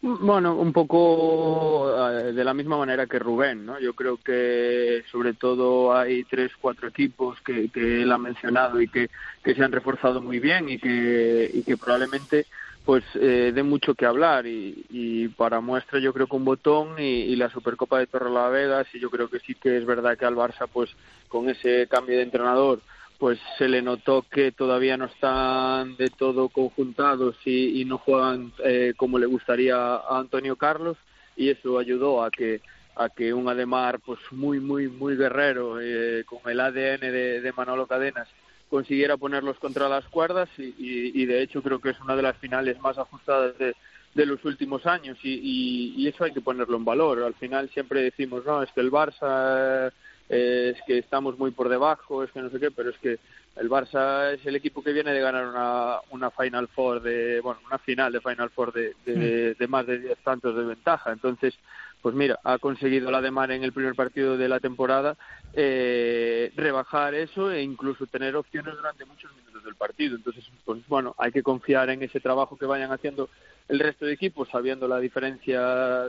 bueno, 0.02 0.56
un 0.56 0.72
poco 0.72 1.92
de 2.32 2.44
la 2.44 2.54
misma 2.54 2.78
manera 2.78 3.06
que 3.06 3.18
Rubén, 3.18 3.66
¿no? 3.66 3.78
Yo 3.78 3.92
creo 3.92 4.16
que 4.16 5.04
sobre 5.10 5.34
todo 5.34 5.94
hay 5.94 6.24
tres, 6.24 6.52
cuatro 6.60 6.88
equipos 6.88 7.38
que, 7.42 7.68
que 7.68 8.02
él 8.02 8.12
ha 8.12 8.18
mencionado 8.18 8.80
y 8.80 8.88
que, 8.88 9.10
que 9.44 9.54
se 9.54 9.62
han 9.62 9.72
reforzado 9.72 10.22
muy 10.22 10.38
bien 10.38 10.68
y 10.68 10.78
que, 10.78 11.50
y 11.52 11.62
que 11.62 11.76
probablemente 11.76 12.46
pues 12.84 13.04
eh, 13.14 13.52
dé 13.54 13.62
mucho 13.62 13.94
que 13.94 14.06
hablar 14.06 14.46
y, 14.46 14.86
y 14.88 15.28
para 15.28 15.60
muestra 15.60 15.98
yo 15.98 16.14
creo 16.14 16.26
que 16.26 16.36
un 16.36 16.46
botón 16.46 16.98
y, 16.98 17.02
y 17.02 17.36
la 17.36 17.50
Supercopa 17.50 17.98
de 17.98 18.06
Torrelavega 18.06 18.86
y 18.94 19.00
yo 19.00 19.10
creo 19.10 19.28
que 19.28 19.40
sí 19.40 19.54
que 19.54 19.76
es 19.76 19.84
verdad 19.84 20.16
que 20.16 20.24
al 20.24 20.34
Barça 20.34 20.66
pues 20.72 20.90
con 21.28 21.50
ese 21.50 21.86
cambio 21.88 22.16
de 22.16 22.22
entrenador 22.22 22.80
pues 23.20 23.38
se 23.58 23.68
le 23.68 23.82
notó 23.82 24.22
que 24.22 24.50
todavía 24.50 24.96
no 24.96 25.04
están 25.04 25.94
de 25.98 26.08
todo 26.08 26.48
conjuntados 26.48 27.36
y, 27.44 27.78
y 27.78 27.84
no 27.84 27.98
juegan 27.98 28.50
eh, 28.64 28.94
como 28.96 29.18
le 29.18 29.26
gustaría 29.26 29.76
a 29.76 30.18
Antonio 30.18 30.56
Carlos 30.56 30.96
y 31.36 31.50
eso 31.50 31.78
ayudó 31.78 32.24
a 32.24 32.30
que 32.30 32.62
a 32.96 33.10
que 33.10 33.34
un 33.34 33.46
Ademar 33.46 34.00
pues 34.00 34.18
muy 34.30 34.58
muy 34.58 34.88
muy 34.88 35.16
guerrero 35.16 35.78
eh, 35.82 36.24
con 36.24 36.50
el 36.50 36.60
ADN 36.60 37.00
de, 37.12 37.52
Manolo 37.54 37.86
Cadenas 37.86 38.26
consiguiera 38.70 39.18
ponerlos 39.18 39.58
contra 39.58 39.86
las 39.88 40.06
cuerdas 40.06 40.48
y, 40.56 40.72
y, 40.78 41.26
de 41.26 41.42
hecho 41.42 41.62
creo 41.62 41.78
que 41.78 41.90
es 41.90 42.00
una 42.00 42.16
de 42.16 42.22
las 42.22 42.36
finales 42.38 42.80
más 42.80 42.96
ajustadas 42.96 43.58
de, 43.58 43.74
de 44.14 44.26
los 44.26 44.44
últimos 44.44 44.86
años 44.86 45.18
y, 45.22 45.92
y, 45.96 46.08
eso 46.08 46.24
hay 46.24 46.32
que 46.32 46.40
ponerlo 46.40 46.76
en 46.76 46.84
valor. 46.84 47.22
Al 47.22 47.34
final 47.34 47.68
siempre 47.70 48.00
decimos, 48.00 48.44
no, 48.46 48.62
es 48.62 48.70
que 48.70 48.80
el 48.80 48.92
Barça 48.92 49.92
es 50.30 50.76
que 50.86 50.98
estamos 50.98 51.36
muy 51.38 51.50
por 51.50 51.68
debajo, 51.68 52.22
es 52.22 52.30
que 52.30 52.40
no 52.40 52.50
sé 52.50 52.60
qué, 52.60 52.70
pero 52.70 52.90
es 52.90 52.98
que 52.98 53.18
el 53.56 53.68
Barça 53.68 54.32
es 54.32 54.46
el 54.46 54.54
equipo 54.54 54.82
que 54.82 54.92
viene 54.92 55.12
de 55.12 55.20
ganar 55.20 55.48
una, 55.48 55.96
una 56.10 56.30
Final 56.30 56.68
Four 56.68 57.02
de, 57.02 57.40
bueno, 57.40 57.60
una 57.66 57.78
final 57.78 58.12
de 58.12 58.20
Final 58.20 58.50
Four 58.50 58.72
de, 58.72 58.94
de, 59.04 59.54
de 59.54 59.68
más 59.68 59.86
de 59.86 59.98
10 59.98 60.18
tantos 60.18 60.54
de 60.54 60.62
ventaja. 60.62 61.10
Entonces, 61.10 61.54
pues 62.00 62.14
mira, 62.14 62.38
ha 62.44 62.58
conseguido 62.58 63.10
la 63.10 63.20
de 63.20 63.32
Mar 63.32 63.50
en 63.50 63.64
el 63.64 63.72
primer 63.72 63.94
partido 63.94 64.36
de 64.36 64.48
la 64.48 64.60
temporada 64.60 65.16
eh, 65.52 66.52
rebajar 66.54 67.14
eso 67.14 67.50
e 67.50 67.62
incluso 67.62 68.06
tener 68.06 68.36
opciones 68.36 68.74
durante 68.76 69.04
muchos 69.04 69.34
minutos 69.34 69.64
del 69.64 69.74
partido. 69.74 70.14
Entonces, 70.14 70.44
pues 70.64 70.86
bueno, 70.86 71.16
hay 71.18 71.32
que 71.32 71.42
confiar 71.42 71.90
en 71.90 72.04
ese 72.04 72.20
trabajo 72.20 72.56
que 72.56 72.66
vayan 72.66 72.92
haciendo 72.92 73.28
el 73.68 73.80
resto 73.80 74.06
de 74.06 74.12
equipos, 74.12 74.48
sabiendo 74.48 74.86
la 74.86 75.00
diferencia 75.00 75.60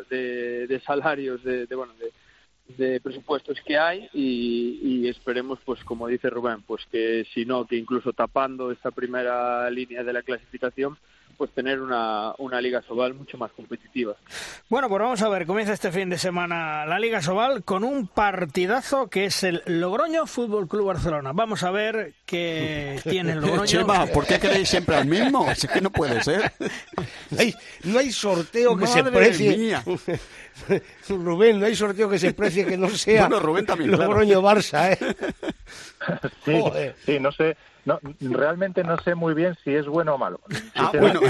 de, 0.10 0.68
de 0.68 0.80
salarios, 0.82 1.44
de, 1.44 1.66
de 1.66 1.76
bueno, 1.76 1.94
de, 2.00 2.12
de 2.78 3.00
presupuestos 3.00 3.60
que 3.66 3.78
hay 3.78 4.10
y, 4.14 4.80
y, 4.82 5.08
esperemos, 5.08 5.60
pues 5.66 5.84
como 5.84 6.08
dice 6.08 6.30
Rubén, 6.30 6.62
pues 6.62 6.86
que 6.92 7.26
si 7.34 7.46
no, 7.46 7.66
que 7.66 7.76
incluso 7.76 8.14
tapando 8.14 8.72
esta 8.72 8.92
primera 8.92 9.70
línea 9.70 10.04
de 10.04 10.14
la 10.14 10.22
clasificación, 10.22 10.98
pues 11.42 11.54
tener 11.54 11.82
una, 11.82 12.36
una 12.38 12.62
Liga 12.62 12.84
Sobal 12.84 13.16
mucho 13.16 13.36
más 13.36 13.52
competitiva. 13.54 14.16
Bueno, 14.70 14.88
pues 14.88 15.02
vamos 15.02 15.24
a 15.24 15.30
ver, 15.30 15.48
comienza 15.48 15.74
este 15.74 15.92
fin 15.92 16.08
de 16.08 16.20
semana 16.20 16.86
la 16.86 17.00
Liga 17.00 17.20
Sobal 17.20 17.64
con 17.64 17.84
un 17.84 18.06
partidazo 18.06 19.08
que 19.08 19.26
es 19.26 19.42
el 19.44 19.64
Logroño 19.66 20.28
Fútbol 20.28 20.68
Club 20.68 20.86
Barcelona. 20.86 21.32
Vamos 21.34 21.64
a 21.64 21.72
ver 21.72 22.14
qué 22.28 23.00
tiene 23.10 23.32
el 23.32 23.40
Logroño. 23.42 23.66
Chema, 23.66 24.06
¿por 24.06 24.28
qué 24.28 24.38
queréis 24.40 24.70
siempre 24.70 24.96
al 24.98 25.08
mismo? 25.08 25.50
Es 25.52 25.66
que 25.66 25.82
no 25.82 25.90
puede 25.90 26.22
ser. 26.24 26.54
No 27.32 27.40
hay, 27.40 27.56
no 27.86 27.98
hay 27.98 28.12
sorteo 28.12 28.78
que 28.78 28.86
se 28.86 29.04
precie. 29.04 29.58
mía. 29.58 29.84
Rubén, 31.10 31.60
no 31.60 31.66
hay 31.66 31.76
sorteo 31.76 32.08
que 32.08 32.20
se 32.20 32.36
precie 32.36 32.68
que 32.68 32.78
no 32.78 32.88
sea 32.90 33.22
Bueno, 33.28 33.40
Rubén 33.40 33.66
también, 33.66 33.90
claro. 33.90 34.12
Logroño 34.12 34.44
Barça, 34.44 34.92
¿eh? 34.92 35.16
Sí, 36.46 36.60
Joder. 36.62 36.96
sí, 37.04 37.20
no 37.20 37.32
sé, 37.32 37.58
no, 37.86 38.00
realmente 38.20 38.84
no 38.84 38.98
sé 39.00 39.16
muy 39.16 39.34
bien 39.34 39.58
si 39.64 39.74
es 39.74 39.86
bueno 39.88 40.16
o 40.16 40.18
malo. 40.18 40.42
Ah, 40.76 40.90
Si 40.92 40.98
bueno. 40.98 41.20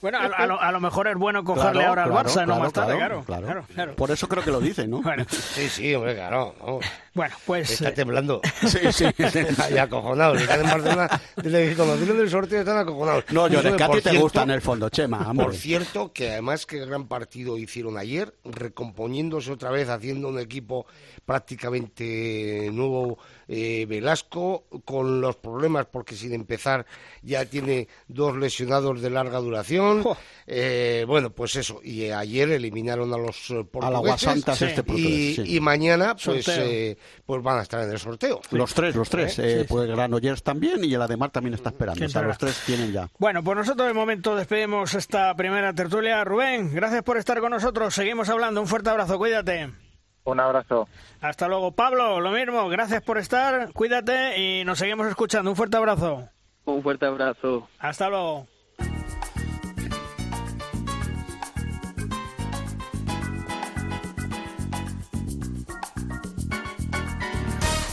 Bueno, 0.00 0.16
a, 0.18 0.24
a 0.24 0.46
lo, 0.46 0.58
a 0.58 0.72
lo 0.72 0.80
mejor 0.80 1.08
es 1.08 1.16
bueno 1.16 1.44
cogerle 1.44 1.72
Claro, 1.72 1.88
ahora 1.88 2.04
al 2.04 2.10
claro, 2.10 2.28
Barça, 2.28 2.40
no 2.40 2.44
claro, 2.46 2.60
más 2.62 2.72
tarde, 2.72 2.96
claro, 2.96 3.22
claro. 3.22 3.24
claro. 3.24 3.46
claro, 3.46 3.66
claro. 3.74 3.96
Por 3.96 4.10
eso 4.10 4.28
creo 4.28 4.42
que 4.42 4.50
lo 4.50 4.58
dice, 4.60 4.88
¿no? 4.88 5.02
Bueno, 5.02 5.26
Sí, 5.28 5.68
sí, 5.68 5.94
hombre, 5.94 6.14
claro. 6.14 6.54
vamos. 6.58 6.86
bueno, 7.12 7.36
pues 7.44 7.70
Está 7.70 7.90
eh, 7.90 7.92
temblando. 7.92 8.40
Sí, 8.66 8.78
sí. 8.92 9.04
Está 9.18 9.68
ya 9.68 9.82
acojonado. 9.82 10.36
Están 10.36 10.60
en 10.60 10.66
Barcelona, 10.70 11.20
desde 11.36 11.68
que 11.68 11.76
conocieron 11.76 12.16
del 12.16 12.30
sorteo 12.30 12.60
están 12.60 12.78
acojonados. 12.78 13.24
No, 13.30 13.46
llores, 13.46 13.72
de, 13.72 13.76
que 13.76 13.84
a 13.84 13.88
ti 13.88 13.92
por 13.92 14.02
te 14.02 14.18
gusta 14.18 14.42
en 14.42 14.50
el 14.50 14.62
fondo, 14.62 14.88
Chema, 14.88 15.18
amor. 15.18 15.46
Por 15.46 15.54
cierto, 15.54 16.12
que 16.14 16.30
además 16.30 16.64
que 16.64 16.78
gran 16.86 17.06
partido 17.06 17.58
hicieron 17.58 17.98
ayer, 17.98 18.34
recomponiéndose 18.44 19.52
otra 19.52 19.70
vez, 19.70 19.90
haciendo 19.90 20.28
un 20.28 20.38
equipo 20.38 20.86
prácticamente 21.24 22.70
nuevo, 22.72 23.18
eh, 23.48 23.86
Velasco, 23.88 24.64
con 24.84 25.20
los 25.20 25.36
problemas, 25.36 25.86
porque 25.86 26.14
sin 26.14 26.32
empezar 26.32 26.86
ya 27.22 27.44
tiene 27.44 27.88
dos 28.08 28.36
lesionados 28.36 29.00
de 29.00 29.10
larga 29.10 29.38
duración. 29.38 30.04
Eh, 30.46 31.04
bueno, 31.06 31.30
pues 31.30 31.56
eso, 31.56 31.80
y 31.82 32.02
eh, 32.04 32.14
ayer 32.14 32.50
eliminaron 32.50 33.12
a 33.14 33.18
los 33.18 33.50
eh, 33.50 33.54
A 33.54 33.56
la 33.58 33.64
portugueses. 33.64 34.02
Guasantas 34.02 34.58
Sí. 34.58 34.64
este 34.64 34.80
y, 34.80 34.84
portugués, 34.84 35.36
sí. 35.36 35.56
y 35.56 35.60
mañana, 35.60 36.16
pues, 36.22 36.48
eh, 36.48 36.96
pues 37.24 37.42
van 37.42 37.58
a 37.58 37.62
estar 37.62 37.82
en 37.84 37.90
el 37.90 37.98
sorteo. 37.98 38.40
Los 38.50 38.74
tres, 38.74 38.94
los 38.96 39.08
tres. 39.08 39.38
¿Eh? 39.38 39.60
Eh, 39.60 39.66
pues 39.68 39.88
Granollers 39.88 40.42
también 40.42 40.82
y 40.84 40.92
el 40.94 41.02
Ademar 41.02 41.30
también 41.30 41.54
está 41.54 41.70
esperando. 41.70 42.04
Los 42.22 42.38
tres 42.38 42.62
tienen 42.66 42.92
ya. 42.92 43.08
Bueno, 43.18 43.42
pues 43.44 43.56
nosotros 43.56 43.86
de 43.88 43.94
momento 43.94 44.34
despedimos 44.36 44.94
esta 44.94 45.34
primera 45.34 45.72
tertulia. 45.72 46.24
Rubén, 46.24 46.74
gracias 46.74 47.02
por 47.02 47.16
estar 47.16 47.40
con 47.40 47.50
nosotros. 47.50 47.94
Seguimos 47.94 48.28
hablando. 48.28 48.60
Un 48.60 48.66
fuerte 48.66 48.90
abrazo, 48.90 49.18
cuídate. 49.18 49.89
Un 50.24 50.40
abrazo. 50.40 50.88
Hasta 51.20 51.48
luego. 51.48 51.72
Pablo, 51.72 52.20
lo 52.20 52.30
mismo. 52.30 52.68
Gracias 52.68 53.02
por 53.02 53.18
estar. 53.18 53.72
Cuídate 53.72 54.38
y 54.38 54.64
nos 54.64 54.78
seguimos 54.78 55.06
escuchando. 55.08 55.50
Un 55.50 55.56
fuerte 55.56 55.76
abrazo. 55.76 56.28
Un 56.64 56.82
fuerte 56.82 57.06
abrazo. 57.06 57.68
Hasta 57.78 58.08
luego. 58.08 58.46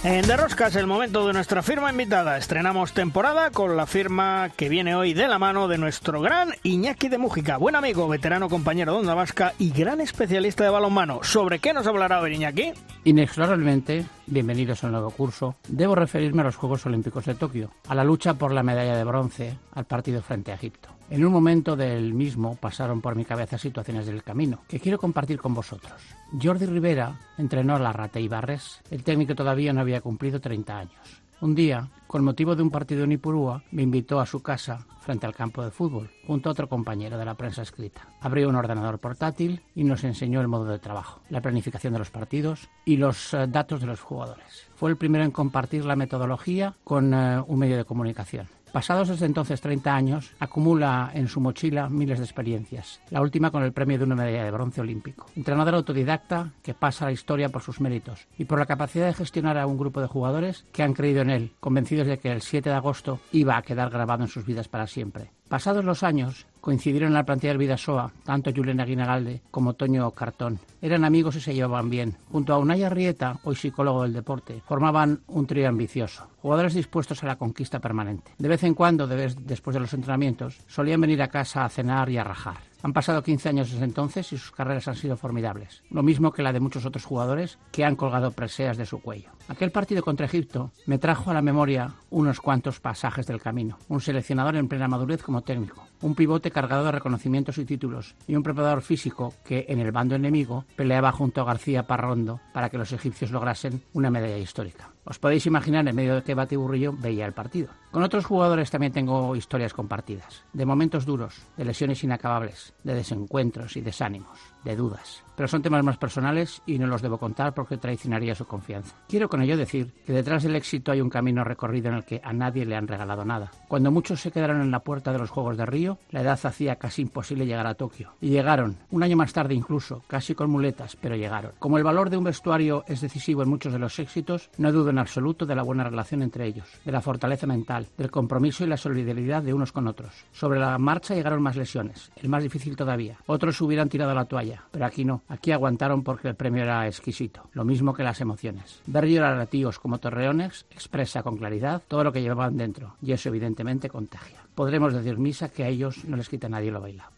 En 0.10 0.26
De 0.26 0.36
es 0.66 0.76
el 0.78 0.88
momento 0.88 1.28
de 1.28 1.34
nuestra 1.34 1.62
firma 1.62 1.92
invitada. 1.92 2.38
Estrenamos 2.38 2.94
temporada 2.94 3.52
con 3.52 3.76
la 3.76 3.86
firma 3.86 4.50
que 4.56 4.70
viene 4.70 4.96
hoy 4.96 5.14
de 5.14 5.28
la 5.28 5.38
mano 5.38 5.68
de 5.68 5.78
nuestro 5.78 6.22
gran 6.22 6.52
Iñaki 6.64 7.10
de 7.10 7.18
Mújica, 7.18 7.58
buen 7.58 7.76
amigo, 7.76 8.08
veterano 8.08 8.48
compañero 8.48 8.94
de 8.94 9.00
Onda 9.00 9.16
Vasca 9.16 9.54
y 9.60 9.72
gran 9.72 10.00
especialista 10.00 10.64
de 10.64 10.70
balonmano. 10.70 11.20
¿Sobre 11.24 11.60
qué 11.60 11.74
nos 11.74 11.88
hablará 11.88 12.22
hoy 12.22 12.36
Iñaki? 12.36 12.72
Inexorablemente, 13.04 14.06
bienvenidos 14.28 14.82
al 14.86 14.94
nuevo 14.94 15.12
curso, 15.12 15.58
debo 15.68 15.94
referirme 15.94 16.42
a 16.42 16.46
los 16.46 16.56
Juegos 16.56 16.86
Olímpicos 16.86 17.26
de 17.26 17.36
Tokio, 17.36 17.72
a 17.90 17.94
la 17.94 18.06
lucha 18.06 18.36
por 18.36 18.54
la 18.54 18.64
medalla 18.64 18.96
de 18.96 19.04
bronce, 19.04 19.58
al 19.74 19.84
partido 19.84 20.22
frente 20.22 20.54
a 20.54 20.56
Egipto. 20.56 20.97
En 21.10 21.24
un 21.24 21.32
momento 21.32 21.78
del 21.78 22.14
mismo 22.14 22.56
pasaron 22.56 23.00
por 23.00 23.16
mi 23.16 23.24
cabeza 23.24 23.58
situaciones 23.58 24.08
del 24.08 24.24
camino 24.24 24.60
que 24.68 24.80
quiero 24.80 24.98
compartir 24.98 25.40
con 25.40 25.54
vosotros. 25.54 25.94
Jordi 26.42 26.66
Rivera 26.66 27.18
entrenó 27.38 27.76
a 27.76 27.80
la 27.80 27.94
Rata 27.94 28.20
Ibarres, 28.20 28.82
el 28.92 29.04
técnico 29.04 29.34
todavía 29.34 29.72
no 29.72 29.82
había 29.82 30.02
cumplido 30.02 30.42
30 30.42 30.78
años. 30.78 31.24
Un 31.40 31.54
día, 31.54 31.88
con 32.08 32.24
motivo 32.24 32.56
de 32.56 32.64
un 32.64 32.72
partido 32.72 33.04
en 33.04 33.12
Ipurúa, 33.12 33.64
me 33.72 33.84
invitó 33.84 34.20
a 34.20 34.26
su 34.26 34.42
casa 34.42 34.86
frente 35.02 35.28
al 35.28 35.36
campo 35.36 35.64
de 35.64 35.72
fútbol, 35.72 36.10
junto 36.26 36.50
a 36.50 36.52
otro 36.52 36.68
compañero 36.68 37.18
de 37.18 37.24
la 37.24 37.36
prensa 37.36 37.62
escrita. 37.62 38.08
Abrió 38.20 38.50
un 38.50 38.56
ordenador 38.56 39.00
portátil 39.00 39.62
y 39.76 39.84
nos 39.86 40.04
enseñó 40.04 40.42
el 40.42 40.48
modo 40.48 40.66
de 40.66 40.80
trabajo, 40.80 41.22
la 41.30 41.40
planificación 41.40 41.94
de 41.94 42.00
los 42.00 42.10
partidos 42.10 42.70
y 42.84 42.98
los 42.98 43.34
eh, 43.34 43.46
datos 43.48 43.80
de 43.80 43.88
los 43.88 44.02
jugadores. 44.02 44.68
Fue 44.76 44.90
el 44.90 44.98
primero 44.98 45.24
en 45.24 45.32
compartir 45.32 45.86
la 45.86 45.96
metodología 45.96 46.74
con 46.84 47.14
eh, 47.14 47.40
un 47.48 47.60
medio 47.60 47.78
de 47.78 47.86
comunicación. 47.86 48.48
Pasados 48.72 49.08
desde 49.08 49.26
entonces 49.26 49.62
30 49.62 49.96
años, 49.96 50.32
acumula 50.40 51.12
en 51.14 51.28
su 51.28 51.40
mochila 51.40 51.90
miles 51.90 52.20
de 52.20 52.26
experiencias, 52.26 53.00
la 53.10 53.22
última 53.22 53.50
con 53.50 53.64
el 53.64 53.74
premio 53.74 53.98
de 53.98 54.04
una 54.04 54.16
medalla 54.16 54.44
de 54.44 54.52
bronce 54.52 54.82
olímpico. 54.82 55.28
Entrenador 55.36 55.76
autodidacta 55.76 56.52
que 56.62 56.74
pasa 56.74 57.06
a 57.06 57.08
la 57.08 57.14
historia 57.14 57.50
por 57.50 57.62
sus 57.62 57.82
méritos 57.82 58.28
y 58.38 58.46
por 58.46 58.60
la 58.60 58.66
capacidad 58.66 59.08
de 59.08 59.14
gestionar 59.14 59.58
a 59.58 59.68
un 59.68 59.78
grupo 59.78 60.02
de 60.02 60.08
jugadores 60.08 60.66
que 60.74 60.84
han 60.84 60.94
creído 60.94 61.22
en 61.22 61.30
él, 61.30 61.52
convencidos 61.60 62.08
de 62.08 62.20
que 62.20 62.32
el 62.32 62.42
7 62.42 62.70
de 62.70 62.76
agosto 62.76 63.20
iba 63.32 63.58
a 63.58 63.62
quedar 63.62 63.90
grabado 63.90 64.24
en 64.24 64.30
sus 64.30 64.46
vidas 64.46 64.68
para 64.68 64.88
siempre. 64.88 65.32
Pasados 65.48 65.86
los 65.86 66.04
años, 66.04 66.46
coincidieron 66.68 67.08
en 67.08 67.14
la 67.14 67.24
plantilla 67.26 67.52
del 67.52 67.60
Vidasoa 67.60 68.12
tanto 68.26 68.52
Julen 68.54 68.82
Aguinalde 68.82 69.40
como 69.52 69.76
Toño 69.76 70.12
Cartón. 70.12 70.60
Eran 70.82 71.06
amigos 71.06 71.38
y 71.38 71.40
se 71.40 71.54
llevaban 71.54 71.90
bien. 71.90 72.18
Junto 72.30 72.54
a 72.54 72.58
Unai 72.58 72.84
Arrieta, 72.84 73.40
hoy 73.46 73.56
psicólogo 73.56 74.04
del 74.04 74.12
deporte, 74.12 74.62
formaban 74.68 75.22
un 75.28 75.48
trío 75.48 75.70
ambicioso. 75.70 76.28
Jugadores 76.42 76.74
dispuestos 76.74 77.24
a 77.24 77.28
la 77.28 77.38
conquista 77.38 77.80
permanente. 77.80 78.34
De 78.38 78.50
vez 78.50 78.64
en 78.66 78.74
cuando, 78.74 79.08
de 79.08 79.16
vez- 79.16 79.38
después 79.46 79.76
de 79.76 79.80
los 79.80 79.94
entrenamientos, 79.94 80.58
solían 80.68 81.00
venir 81.00 81.22
a 81.22 81.30
casa 81.30 81.64
a 81.64 81.70
cenar 81.70 82.10
y 82.10 82.18
a 82.18 82.26
rajar. 82.26 82.58
Han 82.84 82.94
pasado 82.94 83.24
15 83.24 83.50
años 83.50 83.72
desde 83.72 83.86
entonces 83.86 84.32
y 84.34 84.38
sus 84.38 84.52
carreras 84.52 84.88
han 84.88 84.96
sido 84.96 85.18
formidables. 85.18 85.84
Lo 85.90 86.04
mismo 86.04 86.32
que 86.32 86.44
la 86.44 86.54
de 86.54 86.60
muchos 86.60 86.86
otros 86.86 87.06
jugadores 87.06 87.58
que 87.72 87.86
han 87.86 87.96
colgado 87.96 88.32
preseas 88.32 88.78
de 88.78 88.86
su 88.86 89.02
cuello. 89.02 89.30
Aquel 89.48 89.72
partido 89.72 90.04
contra 90.04 90.26
Egipto 90.26 90.72
me 90.86 90.98
trajo 90.98 91.32
a 91.32 91.34
la 91.34 91.42
memoria 91.42 91.94
unos 92.10 92.40
cuantos 92.40 92.80
pasajes 92.80 93.26
del 93.26 93.42
camino. 93.42 93.78
Un 93.88 94.02
seleccionador 94.02 94.56
en 94.56 94.68
plena 94.68 94.88
madurez 94.88 95.24
como 95.24 95.42
técnico. 95.42 95.88
Un 96.02 96.16
pivote 96.16 96.52
cargado 96.52 96.86
de 96.86 96.92
reconocimientos 96.92 97.58
y 97.58 97.66
títulos. 97.66 98.16
Y 98.28 98.36
un 98.36 98.44
preparador 98.44 98.82
físico 98.82 99.34
que, 99.44 99.66
en 99.70 99.80
el 99.80 99.92
bando 99.92 100.16
enemigo, 100.16 100.66
peleaba 100.76 101.12
junto 101.12 101.42
a 101.42 101.46
García 101.46 101.88
Parrondo 101.88 102.42
para 102.54 102.70
que 102.70 102.78
los 102.78 102.92
egipcios 102.92 103.32
lograsen 103.32 103.82
una 103.94 104.12
medalla 104.12 104.38
histórica. 104.38 104.92
Os 105.08 105.20
podéis 105.24 105.48
imaginar 105.48 105.88
en 105.88 105.96
medio 105.96 106.16
de 106.16 106.24
qué 106.24 106.36
batiburrillo 106.36 106.92
veía 106.92 107.26
el 107.26 107.32
partido. 107.32 107.70
Con 107.92 108.04
otros 108.04 108.26
jugadores 108.26 108.70
también 108.70 108.92
tengo 108.92 109.38
historias 109.38 109.74
compartidas, 109.74 110.44
de 110.52 110.66
momentos 110.66 111.06
duros, 111.06 111.48
de 111.56 111.64
lesiones 111.64 112.04
inacabables, 112.04 112.74
de 112.84 112.94
desencuentros 112.94 113.78
y 113.78 113.82
desánimos, 113.82 114.38
de 114.68 114.76
dudas. 114.76 115.24
Pero 115.38 115.48
son 115.48 115.62
temas 115.62 115.84
más 115.84 115.98
personales 115.98 116.64
y 116.66 116.80
no 116.80 116.88
los 116.88 117.02
debo 117.02 117.20
contar 117.20 117.54
porque 117.54 117.78
traicionaría 117.78 118.34
su 118.34 118.46
confianza. 118.46 118.96
Quiero 119.08 119.30
con 119.30 119.42
ello 119.42 119.56
decir 119.56 119.94
que 120.06 120.12
detrás 120.12 120.42
del 120.42 120.56
éxito 120.56 120.92
hay 120.92 121.00
un 121.00 121.12
camino 121.12 121.44
recorrido 121.44 121.90
en 121.90 121.96
el 121.96 122.06
que 122.06 122.20
a 122.24 122.34
nadie 122.34 122.66
le 122.66 122.76
han 122.76 122.88
regalado 122.88 123.24
nada. 123.24 123.52
Cuando 123.68 123.92
muchos 123.92 124.20
se 124.20 124.32
quedaron 124.32 124.62
en 124.62 124.72
la 124.72 124.80
puerta 124.80 125.14
de 125.14 125.20
los 125.20 125.30
Juegos 125.30 125.56
de 125.56 125.68
Río, 125.68 126.00
la 126.10 126.22
edad 126.22 126.40
hacía 126.44 126.78
casi 126.78 127.04
imposible 127.04 127.46
llegar 127.46 127.68
a 127.68 127.76
Tokio. 127.76 128.14
Y 128.20 128.30
llegaron, 128.30 128.78
un 128.90 129.04
año 129.04 129.16
más 129.16 129.32
tarde 129.32 129.54
incluso, 129.54 130.04
casi 130.08 130.34
con 130.34 130.50
muletas, 130.50 130.98
pero 131.00 131.16
llegaron. 131.16 131.52
Como 131.60 131.78
el 131.78 131.84
valor 131.84 132.10
de 132.10 132.18
un 132.18 132.24
vestuario 132.24 132.84
es 132.88 133.02
decisivo 133.02 133.44
en 133.44 133.50
muchos 133.50 133.72
de 133.72 133.80
los 133.80 134.00
éxitos, 134.00 134.50
no 134.58 134.72
dudo 134.72 134.90
en 134.90 134.98
absoluto 134.98 135.46
de 135.46 135.56
la 135.56 135.64
buena 135.64 135.84
relación 135.84 136.24
entre 136.24 136.48
ellos, 136.48 136.68
de 136.84 136.92
la 136.92 137.02
fortaleza 137.02 137.46
mental, 137.46 137.86
del 137.96 138.10
compromiso 138.10 138.64
y 138.64 138.68
la 138.68 138.78
solidaridad 138.78 139.44
de 139.44 139.54
unos 139.54 139.72
con 139.72 139.88
otros. 139.88 140.26
Sobre 140.32 140.60
la 140.60 140.78
marcha 140.80 141.14
llegaron 141.14 141.44
más 141.44 141.56
lesiones, 141.56 142.12
el 142.16 142.30
más 142.30 142.42
difícil 142.42 142.76
todavía. 142.76 143.18
Otros 143.28 143.62
hubieran 143.62 143.88
tirado 143.88 144.16
la 144.16 144.26
toalla, 144.26 144.57
pero 144.72 144.86
aquí 144.86 145.06
no. 145.06 145.22
Aquí 145.28 145.52
aguantaron 145.52 146.04
porque 146.04 146.28
el 146.28 146.36
premio 146.36 146.64
era 146.64 146.88
exquisito, 146.88 147.50
lo 147.54 147.64
mismo 147.64 147.94
que 147.94 148.04
las 148.04 148.22
emociones. 148.22 148.82
Ver 148.86 149.08
llorar 149.08 149.40
a 149.40 149.46
tíos 149.46 149.80
como 149.80 150.00
Torreones 150.00 150.66
expresa 150.72 151.24
con 151.24 151.38
claridad 151.38 151.82
todo 151.88 152.04
lo 152.04 152.12
que 152.12 152.22
llevaban 152.22 152.58
dentro, 152.58 152.96
y 153.02 153.12
eso 153.12 153.30
evidentemente 153.30 153.90
contagia. 153.90 154.40
Podremos 154.56 154.94
decir 154.94 155.18
misa 155.18 155.50
que 155.50 155.64
a 155.64 155.68
ellos 155.68 156.06
no 156.06 156.18
les 156.18 156.30
quita 156.30 156.50
nadie 156.50 156.72
lo 156.72 156.82
bailado. 156.82 157.12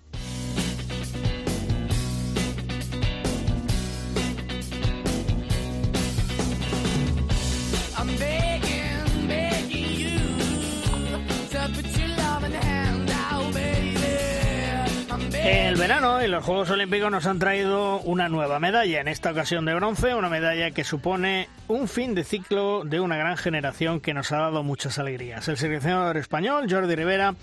Los 16.30 16.46
Juegos 16.46 16.70
Olímpicos 16.70 17.10
nos 17.10 17.26
han 17.26 17.39
traído 17.39 18.00
una 18.02 18.30
nueva 18.30 18.60
medalla, 18.60 19.02
en 19.02 19.08
esta 19.08 19.32
ocasión 19.32 19.65
de 19.65 19.74
bronce, 19.74 20.13
una 20.13 20.30
medalla 20.30 20.70
que 20.72 20.84
supone 20.84 21.50
un 21.68 21.88
fin 21.88 22.13
de 22.13 22.24
ciclo 22.24 22.84
de 22.84 23.00
una 23.00 23.18
gran 23.18 23.36
generación 23.36 24.00
que 24.00 24.13
nos 24.13 24.32
ha 24.32 24.38
dado 24.38 24.62
muchas 24.62 25.00
alegrías. 25.00 25.48
El 25.48 25.58
seleccionador 25.58 26.18
español, 26.18 26.68
Jordi 26.70 26.96
Rivera, 26.96 27.34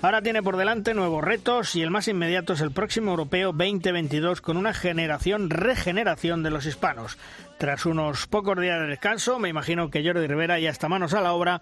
ahora 0.00 0.22
tiene 0.22 0.42
por 0.42 0.56
delante 0.56 0.94
nuevos 0.94 1.22
retos 1.22 1.76
y 1.76 1.82
el 1.82 1.90
más 1.90 2.08
inmediato 2.08 2.54
es 2.54 2.62
el 2.62 2.70
próximo 2.70 3.10
europeo 3.10 3.52
2022 3.52 4.40
con 4.40 4.56
una 4.56 4.72
generación 4.72 5.50
regeneración 5.50 6.42
de 6.42 6.50
los 6.50 6.64
hispanos. 6.64 7.18
Tras 7.58 7.84
unos 7.84 8.26
pocos 8.26 8.58
días 8.58 8.80
de 8.80 8.86
descanso, 8.86 9.38
me 9.38 9.50
imagino 9.50 9.90
que 9.90 10.02
Jordi 10.02 10.26
Rivera 10.26 10.58
ya 10.58 10.70
está 10.70 10.88
manos 10.88 11.12
a 11.12 11.20
la 11.20 11.34
obra 11.34 11.60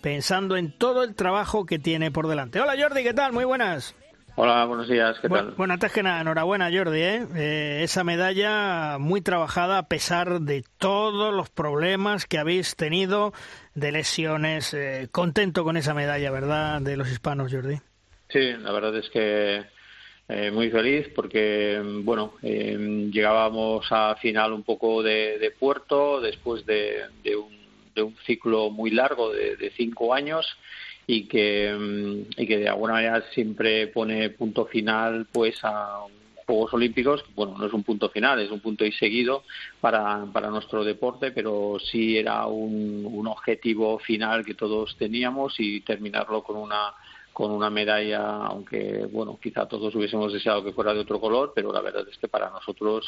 pensando 0.00 0.56
en 0.56 0.70
todo 0.70 1.02
el 1.02 1.16
trabajo 1.16 1.66
que 1.66 1.80
tiene 1.80 2.12
por 2.12 2.28
delante. 2.28 2.60
Hola 2.60 2.76
Jordi, 2.80 3.02
¿qué 3.02 3.14
tal? 3.14 3.32
Muy 3.32 3.44
buenas. 3.44 3.96
Hola, 4.36 4.64
buenos 4.64 4.88
días, 4.88 5.18
¿qué 5.20 5.28
tal? 5.28 5.52
Bueno, 5.56 5.74
antes 5.74 5.92
que 5.92 6.02
nada, 6.02 6.20
enhorabuena 6.20 6.70
Jordi, 6.72 7.00
¿eh? 7.00 7.26
Eh, 7.36 7.80
esa 7.82 8.04
medalla 8.04 8.96
muy 8.98 9.20
trabajada 9.20 9.78
a 9.78 9.88
pesar 9.88 10.40
de 10.40 10.64
todos 10.78 11.34
los 11.34 11.50
problemas 11.50 12.26
que 12.26 12.38
habéis 12.38 12.76
tenido 12.76 13.32
de 13.74 13.92
lesiones. 13.92 14.72
Eh, 14.72 15.08
contento 15.10 15.64
con 15.64 15.76
esa 15.76 15.94
medalla, 15.94 16.30
¿verdad? 16.30 16.80
De 16.80 16.96
los 16.96 17.10
hispanos, 17.10 17.52
Jordi. 17.52 17.76
Sí, 18.28 18.52
la 18.52 18.72
verdad 18.72 18.96
es 18.96 19.10
que 19.10 19.64
eh, 20.28 20.50
muy 20.52 20.70
feliz 20.70 21.08
porque, 21.14 21.82
bueno, 22.02 22.34
eh, 22.42 23.08
llegábamos 23.12 23.86
a 23.90 24.14
final 24.16 24.52
un 24.52 24.62
poco 24.62 25.02
de, 25.02 25.38
de 25.38 25.50
puerto 25.50 26.20
después 26.20 26.64
de, 26.64 27.02
de 27.24 27.36
un, 27.36 27.50
de 27.94 28.02
un 28.02 28.16
ciclo 28.24 28.70
muy 28.70 28.90
largo 28.90 29.32
de 29.32 29.72
cinco 29.76 30.14
años 30.14 30.46
y 31.10 31.24
que, 31.24 31.76
mm, 31.76 32.40
y 32.40 32.46
que 32.46 32.58
de 32.58 32.68
alguna 32.68 32.92
manera 32.92 33.24
siempre 33.32 33.88
pone 33.88 34.30
punto 34.30 34.66
final 34.66 35.26
pues 35.32 35.58
a 35.64 36.04
Juegos 36.46 36.72
Olímpicos, 36.72 37.24
bueno, 37.34 37.58
no 37.58 37.66
es 37.66 37.72
un 37.72 37.82
punto 37.82 38.10
final, 38.10 38.38
es 38.38 38.50
un 38.52 38.60
punto 38.60 38.84
y 38.84 38.92
seguido 38.92 39.42
para, 39.80 40.24
para 40.32 40.50
nuestro 40.50 40.84
deporte, 40.84 41.32
pero 41.32 41.78
sí 41.80 42.16
era 42.16 42.46
un, 42.46 43.08
un 43.10 43.26
objetivo 43.26 43.98
final 43.98 44.44
que 44.44 44.54
todos 44.54 44.96
teníamos 44.96 45.58
y 45.58 45.80
terminarlo 45.80 46.44
con 46.44 46.56
una 46.56 46.94
con 47.32 47.50
una 47.52 47.70
medalla, 47.70 48.46
aunque 48.46 49.06
bueno, 49.10 49.38
quizá 49.42 49.66
todos 49.66 49.94
hubiésemos 49.94 50.32
deseado 50.32 50.62
que 50.62 50.72
fuera 50.72 50.92
de 50.92 51.00
otro 51.00 51.20
color, 51.20 51.52
pero 51.54 51.72
la 51.72 51.80
verdad 51.80 52.06
es 52.08 52.18
que 52.18 52.28
para 52.28 52.50
nosotros 52.50 53.06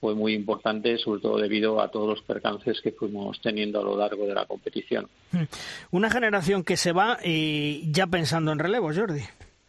fue 0.00 0.14
muy 0.14 0.34
importante, 0.34 0.96
sobre 0.98 1.20
todo 1.20 1.38
debido 1.38 1.80
a 1.80 1.90
todos 1.90 2.08
los 2.08 2.22
percances 2.22 2.80
que 2.80 2.92
fuimos 2.92 3.40
teniendo 3.40 3.80
a 3.80 3.84
lo 3.84 3.96
largo 3.96 4.26
de 4.26 4.34
la 4.34 4.46
competición. 4.46 5.08
Una 5.90 6.10
generación 6.10 6.64
que 6.64 6.76
se 6.76 6.92
va 6.92 7.18
y 7.22 7.90
ya 7.92 8.06
pensando 8.06 8.50
en 8.52 8.58
relevo, 8.58 8.90
Jordi. 8.94 9.22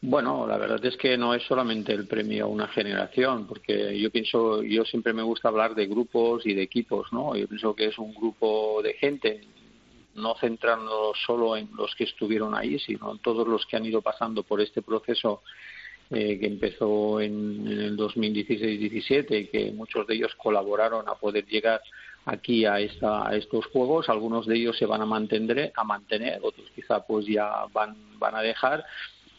Bueno, 0.04 0.48
la 0.48 0.58
verdad 0.58 0.84
es 0.84 0.98
que 0.98 1.16
no 1.16 1.36
es 1.36 1.44
solamente 1.44 1.94
el 1.94 2.08
premio 2.08 2.46
a 2.46 2.48
una 2.48 2.68
generación, 2.70 3.46
porque 3.46 4.00
yo 4.00 4.10
pienso, 4.10 4.64
yo 4.64 4.84
siempre 4.84 5.14
me 5.14 5.22
gusta 5.22 5.50
hablar 5.50 5.76
de 5.76 5.86
grupos 5.86 6.44
y 6.46 6.56
de 6.56 6.64
equipos, 6.64 7.14
¿no? 7.14 7.36
Yo 7.36 7.48
pienso 7.48 7.76
que 7.76 7.86
es 7.86 8.00
un 8.00 8.12
grupo 8.12 8.82
de 8.82 8.94
gente, 8.94 9.42
no 10.16 10.34
centrándonos 10.40 11.18
solo 11.24 11.56
en 11.56 11.70
los 11.76 11.94
que 11.96 12.06
estuvieron 12.06 12.56
ahí, 12.56 12.80
sino 12.80 13.12
en 13.12 13.20
todos 13.20 13.48
los 13.48 13.66
que 13.68 13.78
han 13.78 13.86
ido 13.86 14.02
pasando 14.02 14.42
por 14.42 14.60
este 14.60 14.82
proceso 14.82 15.44
eh, 16.12 16.38
que 16.40 16.46
empezó 16.46 17.22
en, 17.22 17.66
en 17.68 17.80
el 17.80 17.98
2016-17 17.98 19.42
y 19.42 19.48
que 19.48 19.72
muchos 19.72 20.06
de 20.08 20.16
ellos 20.16 20.36
colaboraron 20.36 21.08
a 21.08 21.16
poder 21.16 21.46
llegar 21.46 21.82
aquí 22.26 22.66
a, 22.66 22.80
esta, 22.80 23.28
a 23.28 23.36
estos 23.36 23.66
juegos. 23.68 24.10
Algunos 24.10 24.46
de 24.46 24.58
ellos 24.58 24.78
se 24.78 24.86
van 24.86 25.02
a 25.02 25.06
mantener, 25.06 25.72
a 25.76 25.84
mantener, 25.84 26.40
otros 26.44 26.70
quizá 26.76 27.06
pues 27.06 27.26
ya 27.26 27.66
van, 27.74 27.96
van 28.20 28.36
a 28.36 28.42
dejar. 28.42 28.86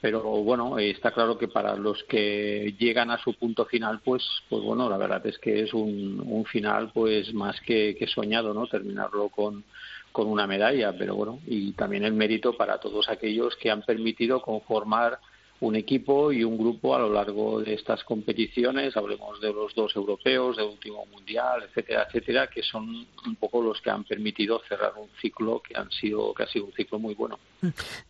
Pero 0.00 0.22
bueno, 0.22 0.78
eh, 0.78 0.90
está 0.90 1.12
claro 1.12 1.38
que 1.38 1.46
para 1.46 1.76
los 1.76 2.02
que 2.04 2.74
llegan 2.78 3.10
a 3.10 3.22
su 3.22 3.34
punto 3.34 3.66
final, 3.66 4.00
pues, 4.04 4.24
pues 4.48 4.62
bueno, 4.62 4.88
la 4.88 4.96
verdad 4.96 5.24
es 5.26 5.38
que 5.38 5.62
es 5.62 5.72
un, 5.72 6.20
un 6.26 6.44
final 6.44 6.90
pues 6.92 7.32
más 7.34 7.60
que, 7.60 7.94
que 7.96 8.08
soñado, 8.08 8.52
¿no? 8.52 8.66
Terminarlo 8.66 9.28
con, 9.28 9.62
con 10.10 10.26
una 10.26 10.46
medalla, 10.46 10.92
pero 10.96 11.14
bueno, 11.14 11.38
y 11.46 11.72
también 11.72 12.04
el 12.04 12.14
mérito 12.14 12.56
para 12.56 12.78
todos 12.78 13.08
aquellos 13.08 13.54
que 13.56 13.70
han 13.70 13.82
permitido 13.82 14.40
conformar 14.42 15.20
un 15.62 15.76
equipo 15.76 16.32
y 16.32 16.42
un 16.42 16.58
grupo 16.58 16.94
a 16.94 16.98
lo 16.98 17.12
largo 17.12 17.60
de 17.60 17.74
estas 17.74 18.02
competiciones, 18.02 18.96
hablemos 18.96 19.40
de 19.40 19.52
los 19.52 19.72
dos 19.76 19.94
europeos, 19.94 20.56
del 20.56 20.66
último 20.66 21.06
mundial, 21.06 21.62
etcétera, 21.62 22.06
etcétera, 22.08 22.48
que 22.48 22.64
son 22.64 23.06
un 23.26 23.36
poco 23.36 23.62
los 23.62 23.80
que 23.80 23.90
han 23.90 24.02
permitido 24.02 24.60
cerrar 24.68 24.92
un 24.96 25.08
ciclo 25.20 25.60
que 25.60 25.78
han 25.78 25.88
sido 25.92 26.34
que 26.34 26.42
ha 26.42 26.46
sido 26.48 26.66
un 26.66 26.72
ciclo 26.72 26.98
muy 26.98 27.14
bueno. 27.14 27.38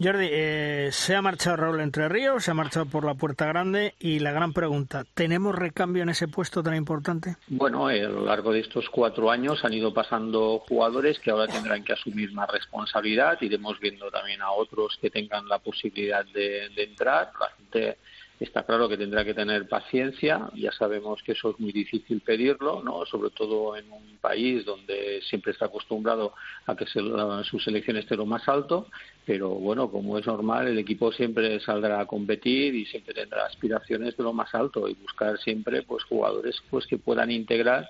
Jordi, 0.03 0.29
eh, 0.31 0.88
se 0.93 1.15
ha 1.15 1.21
marchado 1.21 1.57
Raúl 1.57 1.81
Entre 1.81 2.09
Ríos, 2.09 2.43
se 2.43 2.53
ha 2.53 2.55
marchado 2.55 2.87
por 2.87 3.05
la 3.05 3.15
puerta 3.15 3.45
grande 3.45 3.95
y 4.01 4.21
la 4.21 4.33
gran 4.33 4.55
pregunta, 4.55 5.05
¿tenemos 5.12 5.55
recambio 5.55 6.03
en 6.05 6.09
ese 6.09 6.29
puesto 6.29 6.62
tan 6.62 6.75
importante? 6.75 7.37
Bueno, 7.49 7.91
eh, 7.91 8.03
a 8.03 8.09
lo 8.09 8.25
largo 8.25 8.53
de 8.53 8.61
estos 8.61 8.88
cuatro 8.88 9.31
años 9.31 9.62
han 9.62 9.75
ido 9.75 9.93
pasando 9.93 10.61
jugadores 10.67 11.19
que 11.19 11.31
ahora 11.31 11.53
tendrán 11.53 11.85
que 11.85 11.93
asumir 11.93 12.33
más 12.33 12.51
responsabilidad, 12.51 13.37
iremos 13.43 13.79
viendo 13.79 14.11
también 14.11 14.41
a 14.41 14.53
otros 14.53 14.99
que 15.03 15.11
tengan 15.11 15.47
la 15.49 15.59
posibilidad 15.59 16.25
de, 16.25 16.71
de 16.71 16.85
entrar 16.85 17.31
la 17.43 17.57
gente 17.57 17.99
está 18.41 18.65
claro 18.65 18.89
que 18.89 18.97
tendrá 18.97 19.25
que 19.25 19.35
tener 19.35 19.69
paciencia, 19.69 20.51
ya 20.55 20.73
sabemos 20.73 21.23
que 21.23 21.33
eso 21.33 21.51
es 21.51 21.61
muy 21.61 21.73
difícil 21.73 22.21
pedirlo, 22.21 22.83
¿no? 22.83 23.05
sobre 23.07 23.31
todo 23.31 23.77
en 23.77 23.91
un 23.93 24.17
país 24.21 24.65
donde 24.65 25.21
siempre 25.23 25.53
está 25.53 25.67
acostumbrado 25.67 26.35
a 26.67 26.75
que 26.75 26.87
se, 26.87 27.01
su 27.45 27.59
selección 27.59 27.97
esté 27.97 28.17
lo 28.17 28.27
más 28.27 28.49
alto, 28.49 28.89
pero 29.25 29.51
bueno, 29.51 29.91
como 29.91 30.19
es 30.19 30.27
normal, 30.27 30.69
el 30.69 30.79
equipo 30.79 31.13
siempre 31.13 31.61
saldrá 31.61 32.01
a 32.01 32.07
competir 32.07 32.75
y 32.75 32.87
siempre 32.87 33.15
tendrá 33.15 33.47
aspiraciones 33.47 34.17
de 34.17 34.23
lo 34.25 34.33
más 34.33 34.53
alto 34.55 34.89
y 34.89 34.95
buscar 34.95 35.39
siempre 35.39 35.83
pues 35.83 36.05
jugadores 36.05 36.61
pues 36.71 36.87
que 36.87 36.99
puedan 36.99 37.31
integrar 37.31 37.89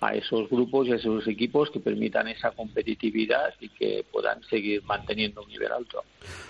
a 0.00 0.14
esos 0.14 0.50
grupos 0.50 0.86
y 0.86 0.92
a 0.92 0.96
esos 0.96 1.26
equipos 1.26 1.70
que 1.70 1.80
permitan 1.80 2.28
esa 2.28 2.50
competitividad 2.50 3.54
y 3.60 3.70
que 3.70 4.04
puedan 4.12 4.42
seguir 4.44 4.82
manteniendo 4.84 5.42
un 5.42 5.48
nivel 5.48 5.72
alto. 5.72 6.04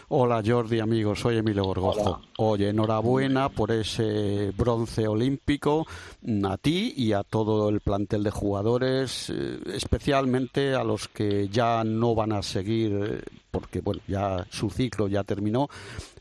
Hola 0.08 0.42
Jordi, 0.44 0.80
amigos, 0.80 1.20
soy 1.20 1.38
Emilio 1.38 1.64
Gorgojo. 1.64 2.20
Oye, 2.36 2.68
enhorabuena 2.68 3.48
por 3.48 3.70
ese 3.70 4.52
bronce 4.54 5.08
olímpico 5.08 5.86
mm, 6.20 6.44
a 6.44 6.58
ti 6.58 6.92
y 6.94 7.12
a 7.12 7.22
todo 7.22 7.70
el 7.70 7.80
plantel 7.80 8.22
de 8.22 8.30
jugadores, 8.30 9.30
eh, 9.30 9.58
especialmente 9.72 10.74
a 10.74 10.84
los 10.84 11.08
que 11.08 11.48
ya 11.48 11.84
no 11.84 12.14
van 12.14 12.32
a 12.32 12.42
seguir, 12.42 12.92
eh, 13.02 13.22
porque 13.50 13.80
bueno, 13.80 14.02
ya 14.06 14.46
su 14.50 14.68
ciclo 14.68 15.08
ya 15.08 15.24
terminó. 15.24 15.70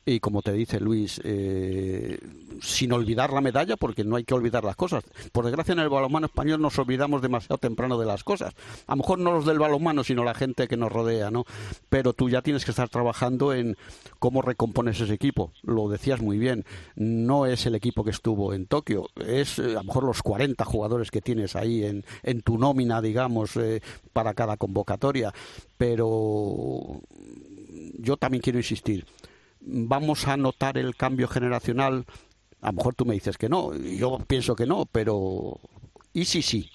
Y 0.06 0.19
como 0.19 0.41
te 0.41 0.52
dice 0.52 0.82
Luis, 0.82 1.22
eh, 1.24 2.19
sin 2.62 2.91
olvidar 2.91 3.32
la 3.32 3.39
medalla, 3.39 3.78
porque 3.78 4.04
no 4.04 4.17
hay 4.17 4.26
que 4.26 4.34
olvidar 4.34 4.65
las 4.65 4.76
cosas. 4.76 5.04
Por 5.32 5.46
desgracia, 5.46 5.72
en 5.72 5.80
el 5.80 5.88
balonmano 5.88 6.26
español 6.26 6.62
nos 6.62 6.78
olvidamos 6.78 7.22
demasiado 7.22 7.58
temprano 7.58 7.98
de 7.98 8.06
las 8.06 8.24
cosas. 8.26 8.54
A 8.88 8.93
lo 8.93 8.98
mejor 8.98 9.19
no 9.19 9.32
los 9.32 9.46
del 9.46 9.60
balonmano, 9.60 10.04
sino 10.04 10.26
la 10.26 10.34
gente 10.34 10.67
que 10.67 10.76
nos 10.76 10.91
rodea, 10.91 11.32
¿no? 11.32 11.46
Pero 11.89 12.12
tú 12.12 12.30
ya 12.30 12.41
tienes 12.41 12.65
que 12.65 12.72
estar 12.72 12.89
trabajando 12.89 13.54
en 13.54 13.72
cómo 14.19 14.41
recompones 14.41 14.99
ese 14.99 15.13
equipo. 15.13 15.51
Lo 15.62 15.89
decías 15.89 16.21
muy 16.21 16.38
bien. 16.38 16.65
No 16.95 17.45
es 17.45 17.65
el 17.65 17.75
equipo 17.75 18.03
que 18.03 18.12
estuvo 18.12 18.53
en 18.53 18.65
Tokio, 18.65 19.09
es 19.15 19.59
eh, 19.59 19.71
a 19.71 19.81
lo 19.81 19.83
mejor 19.83 20.03
los 20.03 20.21
40 20.21 20.63
jugadores 20.65 21.12
que 21.12 21.21
tienes 21.21 21.55
ahí 21.55 21.83
en, 21.83 22.05
en 22.23 22.41
tu 22.41 22.57
nómina, 22.57 23.01
digamos, 23.01 23.55
eh, 23.57 23.81
para 24.13 24.33
cada 24.33 24.57
convocatoria. 24.57 25.33
Pero 25.77 27.01
yo 27.97 28.17
también 28.17 28.41
quiero 28.41 28.59
insistir 28.59 29.05
vamos 29.65 30.27
a 30.27 30.38
notar 30.38 30.77
el 30.77 30.95
cambio 30.95 31.27
generacional. 31.27 32.05
A 32.62 32.67
lo 32.67 32.73
mejor 32.73 32.95
tú 32.95 33.05
me 33.05 33.13
dices 33.13 33.38
que 33.38 33.49
no, 33.49 33.75
yo 33.75 34.19
pienso 34.27 34.55
que 34.55 34.65
no, 34.65 34.86
pero 34.86 35.59
¿y 36.13 36.25
si 36.25 36.41
sí? 36.41 36.69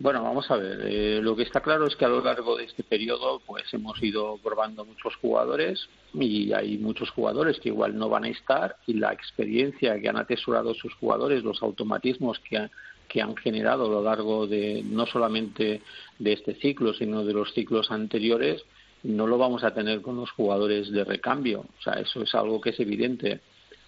Bueno, 0.00 0.22
vamos 0.22 0.48
a 0.50 0.56
ver. 0.56 0.80
Eh, 0.84 1.20
lo 1.20 1.34
que 1.34 1.42
está 1.42 1.60
claro 1.60 1.84
es 1.86 1.96
que 1.96 2.04
a 2.04 2.08
lo 2.08 2.22
largo 2.22 2.56
de 2.56 2.64
este 2.64 2.84
periodo, 2.84 3.40
pues 3.44 3.64
hemos 3.74 4.00
ido 4.00 4.38
probando 4.38 4.84
muchos 4.84 5.16
jugadores 5.16 5.88
y 6.14 6.52
hay 6.52 6.78
muchos 6.78 7.10
jugadores 7.10 7.58
que 7.58 7.70
igual 7.70 7.98
no 7.98 8.08
van 8.08 8.22
a 8.22 8.28
estar 8.28 8.76
y 8.86 8.94
la 8.94 9.12
experiencia 9.12 10.00
que 10.00 10.08
han 10.08 10.16
atesorado 10.16 10.72
sus 10.74 10.94
jugadores, 10.94 11.42
los 11.42 11.60
automatismos 11.64 12.38
que, 12.48 12.70
que 13.08 13.20
han 13.20 13.34
generado 13.36 13.86
a 13.86 13.88
lo 13.88 14.02
largo 14.02 14.46
de 14.46 14.84
no 14.84 15.04
solamente 15.04 15.82
de 16.20 16.32
este 16.32 16.54
ciclo, 16.54 16.94
sino 16.94 17.24
de 17.24 17.32
los 17.32 17.52
ciclos 17.52 17.90
anteriores, 17.90 18.64
no 19.02 19.26
lo 19.26 19.36
vamos 19.36 19.64
a 19.64 19.74
tener 19.74 20.00
con 20.00 20.14
los 20.14 20.30
jugadores 20.30 20.92
de 20.92 21.02
recambio. 21.02 21.64
O 21.76 21.82
sea, 21.82 21.94
eso 21.94 22.22
es 22.22 22.32
algo 22.36 22.60
que 22.60 22.70
es 22.70 22.78
evidente. 22.78 23.40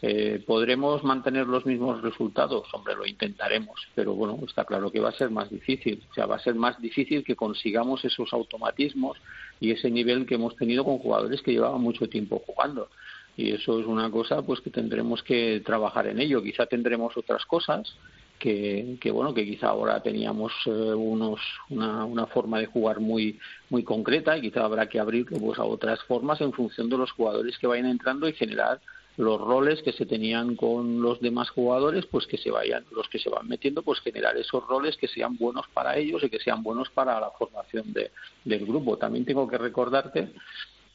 Eh, 0.02 0.42
¿Podremos 0.46 1.04
mantener 1.04 1.46
los 1.46 1.66
mismos 1.66 2.00
resultados? 2.00 2.66
Hombre, 2.72 2.94
lo 2.94 3.06
intentaremos, 3.06 3.86
pero 3.94 4.14
bueno, 4.14 4.38
está 4.46 4.64
claro 4.64 4.90
que 4.90 5.00
va 5.00 5.10
a 5.10 5.12
ser 5.12 5.30
más 5.30 5.50
difícil. 5.50 6.02
O 6.10 6.14
sea, 6.14 6.26
va 6.26 6.36
a 6.36 6.40
ser 6.40 6.54
más 6.54 6.80
difícil 6.80 7.22
que 7.22 7.36
consigamos 7.36 8.04
esos 8.04 8.32
automatismos 8.32 9.18
y 9.60 9.72
ese 9.72 9.90
nivel 9.90 10.24
que 10.24 10.36
hemos 10.36 10.56
tenido 10.56 10.84
con 10.84 10.98
jugadores 10.98 11.42
que 11.42 11.52
llevaban 11.52 11.82
mucho 11.82 12.08
tiempo 12.08 12.42
jugando. 12.46 12.88
Y 13.36 13.52
eso 13.52 13.78
es 13.78 13.86
una 13.86 14.10
cosa 14.10 14.42
pues 14.42 14.60
que 14.60 14.70
tendremos 14.70 15.22
que 15.22 15.62
trabajar 15.64 16.06
en 16.06 16.18
ello. 16.18 16.42
Quizá 16.42 16.66
tendremos 16.66 17.16
otras 17.16 17.44
cosas 17.44 17.94
que, 18.38 18.96
que 19.00 19.10
bueno 19.10 19.34
que 19.34 19.44
quizá 19.44 19.68
ahora 19.68 20.02
teníamos 20.02 20.52
eh, 20.64 20.70
unos 20.70 21.40
una, 21.68 22.06
una 22.06 22.26
forma 22.26 22.58
de 22.58 22.66
jugar 22.66 22.98
muy 22.98 23.38
muy 23.68 23.84
concreta 23.84 24.36
y 24.36 24.40
quizá 24.40 24.64
habrá 24.64 24.88
que 24.88 24.98
abrir 24.98 25.26
pues 25.26 25.58
a 25.58 25.64
otras 25.64 26.02
formas 26.04 26.40
en 26.40 26.52
función 26.52 26.88
de 26.88 26.96
los 26.96 27.12
jugadores 27.12 27.58
que 27.58 27.66
vayan 27.66 27.86
entrando 27.86 28.26
y 28.28 28.32
generar 28.32 28.80
los 29.16 29.40
roles 29.40 29.82
que 29.82 29.92
se 29.92 30.06
tenían 30.06 30.56
con 30.56 31.02
los 31.02 31.20
demás 31.20 31.50
jugadores, 31.50 32.06
pues 32.06 32.26
que 32.26 32.38
se 32.38 32.50
vayan, 32.50 32.84
los 32.92 33.08
que 33.08 33.18
se 33.18 33.28
van 33.28 33.48
metiendo, 33.48 33.82
pues 33.82 34.00
generar 34.00 34.36
esos 34.36 34.66
roles 34.66 34.96
que 34.96 35.08
sean 35.08 35.36
buenos 35.36 35.66
para 35.74 35.96
ellos 35.96 36.22
y 36.22 36.30
que 36.30 36.40
sean 36.40 36.62
buenos 36.62 36.90
para 36.90 37.20
la 37.20 37.30
formación 37.30 37.92
de, 37.92 38.10
del 38.44 38.66
grupo. 38.66 38.96
También 38.96 39.24
tengo 39.24 39.48
que 39.48 39.58
recordarte 39.58 40.32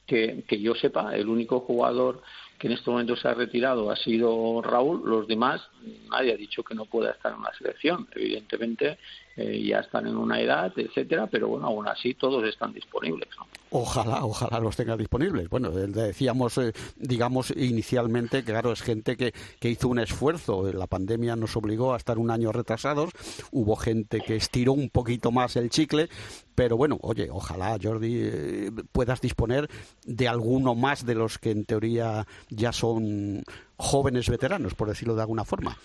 que, 0.05 0.43
que 0.47 0.59
yo 0.59 0.75
sepa, 0.75 1.15
el 1.15 1.27
único 1.27 1.59
jugador 1.61 2.21
que 2.57 2.67
en 2.67 2.73
este 2.73 2.89
momento 2.89 3.15
se 3.15 3.27
ha 3.27 3.33
retirado 3.33 3.91
ha 3.91 3.95
sido 3.95 4.61
Raúl, 4.61 5.01
los 5.03 5.27
demás 5.27 5.61
nadie 6.09 6.33
ha 6.33 6.37
dicho 6.37 6.63
que 6.63 6.75
no 6.75 6.85
pueda 6.85 7.11
estar 7.11 7.33
en 7.33 7.43
la 7.43 7.53
selección. 7.57 8.07
Evidentemente 8.15 8.97
eh, 9.37 9.63
ya 9.67 9.79
están 9.79 10.07
en 10.07 10.15
una 10.15 10.39
edad, 10.39 10.71
etcétera, 10.75 11.27
pero 11.27 11.49
bueno, 11.49 11.67
aún 11.67 11.87
así 11.87 12.13
todos 12.13 12.43
están 12.47 12.73
disponibles. 12.73 13.27
Ojalá, 13.71 14.23
ojalá 14.23 14.59
los 14.59 14.75
tenga 14.77 14.95
disponibles. 14.95 15.49
Bueno, 15.49 15.71
decíamos, 15.71 16.57
eh, 16.57 16.71
digamos, 16.95 17.51
inicialmente 17.57 18.43
claro, 18.43 18.71
es 18.71 18.81
gente 18.81 19.17
que, 19.17 19.33
que 19.59 19.69
hizo 19.69 19.89
un 19.89 19.99
esfuerzo. 19.99 20.71
La 20.71 20.87
pandemia 20.87 21.35
nos 21.35 21.57
obligó 21.57 21.93
a 21.93 21.97
estar 21.97 22.17
un 22.17 22.31
año 22.31 22.53
retrasados. 22.53 23.11
Hubo 23.51 23.75
gente 23.75 24.21
que 24.21 24.37
estiró 24.37 24.71
un 24.71 24.89
poquito 24.89 25.31
más 25.31 25.57
el 25.57 25.69
chicle. 25.69 26.07
Pero 26.55 26.77
bueno, 26.77 26.97
oye, 27.01 27.27
ojalá, 27.29 27.77
Jordi, 27.81 28.19
eh, 28.21 28.71
puedas 28.93 29.19
disponer 29.19 29.69
de 30.05 30.29
alguno 30.29 30.73
más 30.73 31.05
de 31.05 31.15
los 31.15 31.37
que 31.37 31.51
en 31.51 31.65
teoría 31.65 32.25
ya 32.49 32.71
son 32.71 33.43
jóvenes 33.75 34.29
veteranos, 34.29 34.73
por 34.73 34.87
decirlo 34.87 35.15
de 35.15 35.21
alguna 35.21 35.43
forma. 35.43 35.77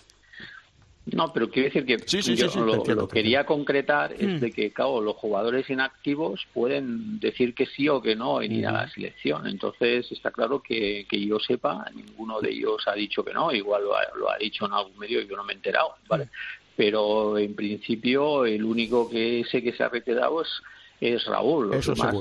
No, 1.05 1.33
pero 1.33 1.49
quiero 1.49 1.69
decir 1.69 1.85
que 1.85 1.97
yo 2.35 2.65
lo, 2.65 3.07
quería 3.07 3.43
concretar 3.45 4.13
es 4.13 4.27
mm. 4.27 4.39
de 4.39 4.51
que, 4.51 4.71
claro, 4.71 5.01
los 5.01 5.15
jugadores 5.15 5.67
inactivos 5.69 6.45
pueden 6.53 7.19
decir 7.19 7.55
que 7.55 7.65
sí 7.65 7.89
o 7.89 8.01
que 8.01 8.15
no 8.15 8.41
en 8.41 8.51
ir 8.51 8.67
a 8.67 8.71
la 8.71 8.89
selección. 8.89 9.47
Entonces, 9.47 10.11
está 10.11 10.29
claro 10.29 10.61
que, 10.61 11.07
que 11.09 11.19
yo 11.25 11.39
sepa, 11.39 11.85
ninguno 11.95 12.39
de 12.39 12.51
ellos 12.51 12.87
ha 12.87 12.93
dicho 12.93 13.25
que 13.25 13.33
no. 13.33 13.51
Igual 13.51 13.83
lo 13.83 13.95
ha, 13.95 14.01
lo 14.15 14.29
ha 14.29 14.37
dicho 14.37 14.67
en 14.67 14.73
algún 14.73 14.97
medio 14.99 15.21
y 15.21 15.27
yo 15.27 15.35
no 15.35 15.43
me 15.43 15.53
he 15.53 15.55
enterado, 15.55 15.95
¿vale? 16.07 16.25
Mm. 16.25 16.29
Pero, 16.77 17.37
en 17.37 17.55
principio, 17.55 18.45
el 18.45 18.63
único 18.63 19.09
que 19.09 19.43
sé 19.49 19.63
que 19.63 19.73
se 19.73 19.83
ha 19.83 19.89
retirado 19.89 20.41
es 20.41 20.49
es 21.01 21.25
Raúl. 21.25 21.71
Los 21.71 21.87
demás 21.87 22.15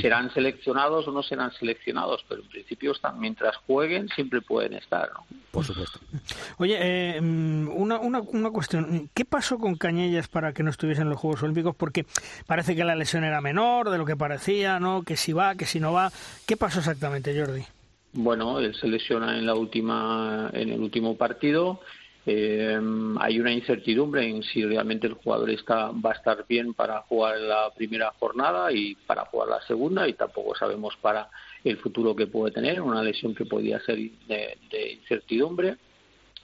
serán 0.00 0.32
seleccionados 0.32 1.08
o 1.08 1.12
no 1.12 1.24
serán 1.24 1.52
seleccionados, 1.52 2.24
pero 2.28 2.40
en 2.40 2.48
principio 2.48 2.92
están, 2.92 3.18
mientras 3.18 3.56
jueguen 3.66 4.08
siempre 4.14 4.40
pueden 4.40 4.74
estar. 4.74 5.10
¿no? 5.12 5.26
Por 5.50 5.64
supuesto. 5.64 5.98
Oye, 6.58 6.78
eh, 6.80 7.20
mm, 7.20 7.68
una, 7.68 7.98
una, 7.98 8.20
una 8.20 8.50
cuestión. 8.50 9.10
¿Qué 9.12 9.24
pasó 9.24 9.58
con 9.58 9.74
Cañellas 9.74 10.28
para 10.28 10.52
que 10.52 10.62
no 10.62 10.70
estuviese 10.70 11.02
en 11.02 11.10
los 11.10 11.18
Juegos 11.18 11.42
Olímpicos? 11.42 11.74
Porque 11.74 12.06
parece 12.46 12.76
que 12.76 12.84
la 12.84 12.94
lesión 12.94 13.24
era 13.24 13.40
menor 13.40 13.90
de 13.90 13.98
lo 13.98 14.06
que 14.06 14.16
parecía, 14.16 14.78
¿no? 14.78 15.02
Que 15.02 15.16
si 15.16 15.32
va, 15.32 15.56
que 15.56 15.66
si 15.66 15.80
no 15.80 15.92
va. 15.92 16.12
¿Qué 16.46 16.56
pasó 16.56 16.78
exactamente, 16.78 17.36
Jordi? 17.36 17.64
Bueno, 18.12 18.60
él 18.60 18.74
se 18.76 18.86
lesiona 18.86 19.36
en 19.36 19.46
la 19.46 19.54
última, 19.54 20.48
en 20.52 20.70
el 20.70 20.80
último 20.80 21.16
partido 21.16 21.80
eh, 22.26 22.80
hay 23.20 23.38
una 23.38 23.52
incertidumbre 23.52 24.28
en 24.28 24.42
si 24.42 24.64
realmente 24.64 25.06
el 25.06 25.14
jugador 25.14 25.50
está, 25.50 25.92
va 25.92 26.10
a 26.10 26.14
estar 26.14 26.44
bien 26.48 26.74
para 26.74 27.02
jugar 27.02 27.38
la 27.38 27.72
primera 27.74 28.12
jornada 28.18 28.72
y 28.72 28.96
para 29.06 29.26
jugar 29.26 29.48
la 29.48 29.60
segunda 29.62 30.08
y 30.08 30.14
tampoco 30.14 30.56
sabemos 30.56 30.96
para 31.00 31.30
el 31.62 31.76
futuro 31.78 32.16
que 32.16 32.26
puede 32.26 32.52
tener, 32.52 32.80
una 32.80 33.02
lesión 33.02 33.34
que 33.34 33.44
podría 33.44 33.78
ser 33.80 33.96
de 33.96 34.92
incertidumbre. 34.92 35.76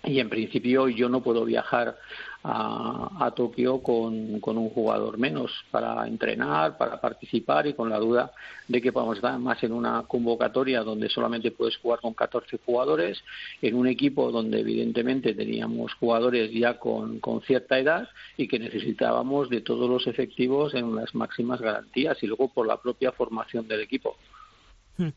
Y 0.04 0.18
en 0.18 0.28
principio 0.28 0.88
yo 0.88 1.08
no 1.08 1.22
puedo 1.22 1.44
viajar 1.44 1.96
a, 2.44 3.24
a 3.26 3.30
Tokio 3.32 3.82
con, 3.82 4.40
con, 4.40 4.58
un 4.58 4.70
jugador 4.70 5.18
menos 5.18 5.52
para 5.70 6.06
entrenar, 6.06 6.76
para 6.76 7.00
participar 7.00 7.66
y 7.66 7.74
con 7.74 7.88
la 7.88 7.98
duda 7.98 8.32
de 8.68 8.80
que 8.80 8.92
podamos 8.92 9.16
estar 9.16 9.38
más 9.38 9.62
en 9.62 9.72
una 9.72 10.02
convocatoria 10.02 10.82
donde 10.82 11.08
solamente 11.08 11.50
puedes 11.52 11.76
jugar 11.76 12.00
con 12.00 12.14
14 12.14 12.58
jugadores, 12.64 13.22
en 13.60 13.74
un 13.74 13.86
equipo 13.86 14.32
donde 14.32 14.60
evidentemente 14.60 15.34
teníamos 15.34 15.94
jugadores 15.94 16.50
ya 16.52 16.78
con, 16.78 17.20
con 17.20 17.42
cierta 17.42 17.78
edad 17.78 18.08
y 18.36 18.48
que 18.48 18.58
necesitábamos 18.58 19.48
de 19.48 19.60
todos 19.60 19.88
los 19.88 20.06
efectivos 20.06 20.74
en 20.74 20.94
las 20.94 21.14
máximas 21.14 21.60
garantías 21.60 22.22
y 22.22 22.26
luego 22.26 22.48
por 22.48 22.66
la 22.66 22.80
propia 22.80 23.12
formación 23.12 23.68
del 23.68 23.80
equipo. 23.80 24.16
Hmm. 24.98 25.08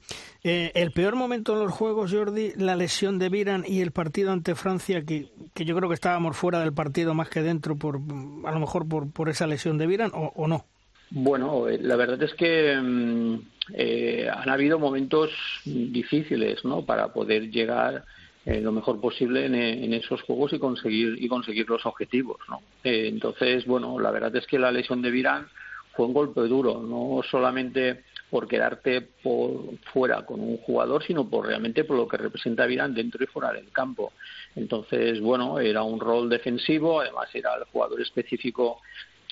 Eh, 0.43 0.71
el 0.75 0.91
peor 0.91 1.15
momento 1.15 1.53
en 1.53 1.59
los 1.59 1.71
Juegos, 1.71 2.11
Jordi, 2.13 2.53
la 2.55 2.75
lesión 2.75 3.19
de 3.19 3.29
Viran 3.29 3.63
y 3.67 3.81
el 3.81 3.91
partido 3.91 4.31
ante 4.31 4.55
Francia, 4.55 5.03
que, 5.05 5.27
que 5.53 5.65
yo 5.65 5.75
creo 5.75 5.89
que 5.89 5.95
estábamos 5.95 6.37
fuera 6.37 6.59
del 6.59 6.73
partido 6.73 7.13
más 7.13 7.29
que 7.29 7.41
dentro, 7.41 7.75
por 7.75 7.95
a 7.95 8.51
lo 8.51 8.59
mejor 8.59 8.87
por, 8.87 9.11
por 9.11 9.29
esa 9.29 9.47
lesión 9.47 9.77
de 9.77 9.87
Viran, 9.87 10.11
o, 10.13 10.47
no. 10.47 10.65
Bueno, 11.11 11.67
eh, 11.67 11.77
la 11.81 11.95
verdad 11.97 12.21
es 12.23 12.33
que 12.33 12.75
mm, 12.75 13.35
eh, 13.73 14.29
han 14.33 14.49
habido 14.49 14.79
momentos 14.79 15.31
difíciles 15.65 16.63
¿no? 16.63 16.85
para 16.85 17.11
poder 17.11 17.49
llegar 17.49 18.05
lo 18.45 18.71
mejor 18.71 19.01
posible 19.01 19.47
en, 19.47 19.55
en, 19.55 19.91
esos 19.95 20.21
juegos 20.21 20.53
y 20.53 20.59
conseguir 20.59 21.17
y 21.19 21.27
conseguir 21.27 21.67
los 21.67 21.83
objetivos. 21.87 22.37
¿no? 22.47 22.61
entonces, 22.83 23.65
bueno, 23.65 23.99
la 23.99 24.11
verdad 24.11 24.35
es 24.35 24.45
que 24.45 24.59
la 24.59 24.71
lesión 24.71 25.01
de 25.01 25.09
Viran 25.09 25.47
fue 25.95 26.05
un 26.05 26.13
golpe 26.13 26.41
duro, 26.41 26.79
no 26.79 27.21
solamente 27.29 28.03
por 28.29 28.47
quedarte 28.47 29.01
por 29.01 29.77
fuera 29.93 30.25
con 30.25 30.39
un 30.41 30.57
jugador, 30.57 31.03
sino 31.03 31.29
por 31.29 31.47
realmente 31.47 31.83
por 31.83 31.97
lo 31.97 32.07
que 32.07 32.17
representa 32.17 32.65
Virán 32.65 32.93
dentro 32.93 33.23
y 33.23 33.27
fuera 33.27 33.53
del 33.53 33.71
campo. 33.71 34.13
Entonces, 34.55 35.21
bueno, 35.21 35.59
era 35.59 35.83
un 35.83 35.99
rol 35.99 36.29
defensivo, 36.29 37.01
además 37.01 37.29
era 37.33 37.55
el 37.55 37.65
jugador 37.65 38.01
específico 38.01 38.81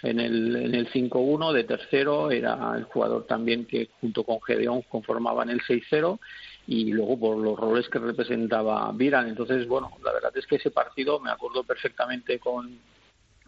en 0.03 0.19
el, 0.19 0.55
en 0.55 0.75
el 0.75 0.91
5-1 0.91 1.53
de 1.53 1.63
tercero, 1.63 2.29
era 2.29 2.73
el 2.75 2.83
jugador 2.83 3.25
también 3.25 3.65
que 3.65 3.89
junto 4.01 4.23
con 4.23 4.41
Gedeón 4.41 4.81
conformaban 4.83 5.49
el 5.49 5.61
6-0 5.61 6.19
y 6.67 6.91
luego 6.91 7.19
por 7.19 7.37
los 7.37 7.57
roles 7.57 7.89
que 7.89 7.99
representaba 7.99 8.91
Viran. 8.93 9.27
Entonces, 9.27 9.67
bueno, 9.67 9.91
la 10.03 10.13
verdad 10.13 10.35
es 10.35 10.45
que 10.45 10.57
ese 10.57 10.71
partido 10.71 11.19
me 11.19 11.31
acuerdo 11.31 11.63
perfectamente 11.63 12.39
con, 12.39 12.79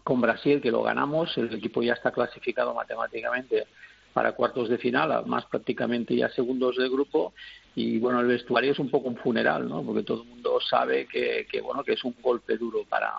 con 0.02 0.20
Brasil, 0.20 0.60
que 0.60 0.70
lo 0.70 0.82
ganamos, 0.82 1.36
el 1.36 1.52
equipo 1.54 1.82
ya 1.82 1.92
está 1.92 2.10
clasificado 2.10 2.74
matemáticamente 2.74 3.66
para 4.16 4.32
cuartos 4.32 4.70
de 4.70 4.78
final, 4.78 5.26
más 5.26 5.44
prácticamente 5.44 6.16
ya 6.16 6.30
segundos 6.30 6.78
de 6.78 6.88
grupo 6.88 7.34
y 7.74 7.98
bueno 7.98 8.18
el 8.20 8.26
vestuario 8.26 8.72
es 8.72 8.78
un 8.78 8.88
poco 8.88 9.10
un 9.10 9.18
funeral, 9.18 9.68
¿no? 9.68 9.82
Porque 9.82 10.04
todo 10.04 10.22
el 10.22 10.28
mundo 10.28 10.58
sabe 10.58 11.06
que, 11.06 11.46
que 11.52 11.60
bueno 11.60 11.84
que 11.84 11.92
es 11.92 12.02
un 12.02 12.14
golpe 12.22 12.56
duro 12.56 12.84
para 12.88 13.12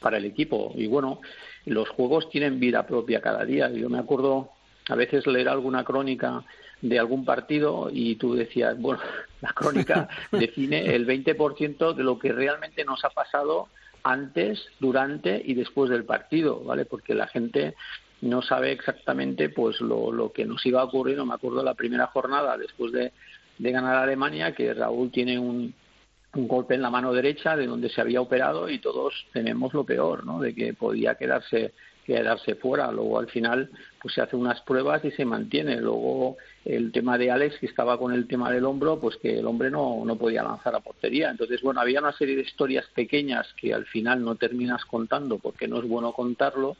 para 0.00 0.16
el 0.16 0.24
equipo 0.24 0.72
y 0.74 0.86
bueno 0.86 1.20
los 1.66 1.90
juegos 1.90 2.30
tienen 2.30 2.58
vida 2.58 2.86
propia 2.86 3.20
cada 3.20 3.44
día. 3.44 3.68
Yo 3.68 3.90
me 3.90 3.98
acuerdo 3.98 4.48
a 4.88 4.94
veces 4.94 5.26
leer 5.26 5.50
alguna 5.50 5.84
crónica 5.84 6.42
de 6.80 6.98
algún 6.98 7.26
partido 7.26 7.90
y 7.92 8.14
tú 8.14 8.32
decías, 8.32 8.80
bueno, 8.80 9.02
la 9.42 9.52
crónica 9.52 10.08
define 10.32 10.94
el 10.94 11.06
20% 11.06 11.92
de 11.92 12.02
lo 12.02 12.18
que 12.18 12.32
realmente 12.32 12.82
nos 12.86 13.04
ha 13.04 13.10
pasado 13.10 13.68
antes, 14.04 14.64
durante 14.78 15.42
y 15.44 15.52
después 15.52 15.90
del 15.90 16.04
partido, 16.04 16.64
¿vale? 16.64 16.86
Porque 16.86 17.14
la 17.14 17.26
gente 17.26 17.74
no 18.22 18.42
sabe 18.42 18.72
exactamente 18.72 19.48
pues 19.48 19.80
lo, 19.80 20.12
lo 20.12 20.32
que 20.32 20.44
nos 20.44 20.64
iba 20.66 20.80
a 20.80 20.84
ocurrir. 20.84 21.16
No 21.16 21.26
me 21.26 21.34
acuerdo 21.34 21.62
la 21.62 21.74
primera 21.74 22.06
jornada 22.06 22.56
después 22.58 22.92
de, 22.92 23.12
de 23.58 23.72
ganar 23.72 23.96
Alemania 23.96 24.54
que 24.54 24.74
Raúl 24.74 25.10
tiene 25.10 25.38
un, 25.38 25.74
un 26.34 26.48
golpe 26.48 26.74
en 26.74 26.82
la 26.82 26.90
mano 26.90 27.12
derecha 27.12 27.56
de 27.56 27.66
donde 27.66 27.88
se 27.88 28.00
había 28.00 28.20
operado 28.20 28.68
y 28.68 28.78
todos 28.78 29.26
tememos 29.32 29.74
lo 29.74 29.84
peor, 29.84 30.24
¿no? 30.24 30.40
De 30.40 30.54
que 30.54 30.74
podía 30.74 31.14
quedarse 31.16 31.72
quedarse 32.04 32.56
fuera. 32.56 32.90
Luego 32.90 33.18
al 33.18 33.28
final 33.28 33.70
pues 34.02 34.14
se 34.14 34.20
hace 34.20 34.34
unas 34.34 34.60
pruebas 34.62 35.04
y 35.04 35.10
se 35.12 35.24
mantiene. 35.24 35.80
Luego 35.80 36.36
el 36.64 36.90
tema 36.92 37.16
de 37.18 37.30
Alex 37.30 37.58
que 37.58 37.66
estaba 37.66 37.98
con 37.98 38.12
el 38.12 38.26
tema 38.26 38.50
del 38.50 38.64
hombro, 38.64 38.98
pues 38.98 39.16
que 39.16 39.38
el 39.38 39.46
hombre 39.46 39.70
no, 39.70 40.02
no 40.04 40.16
podía 40.16 40.42
lanzar 40.42 40.74
a 40.74 40.80
portería. 40.80 41.30
Entonces 41.30 41.62
bueno 41.62 41.80
había 41.80 42.00
una 42.00 42.12
serie 42.12 42.36
de 42.36 42.42
historias 42.42 42.86
pequeñas 42.94 43.46
que 43.54 43.72
al 43.72 43.86
final 43.86 44.24
no 44.24 44.34
terminas 44.34 44.84
contando 44.84 45.38
porque 45.38 45.68
no 45.68 45.78
es 45.78 45.88
bueno 45.88 46.12
contarlo 46.12 46.76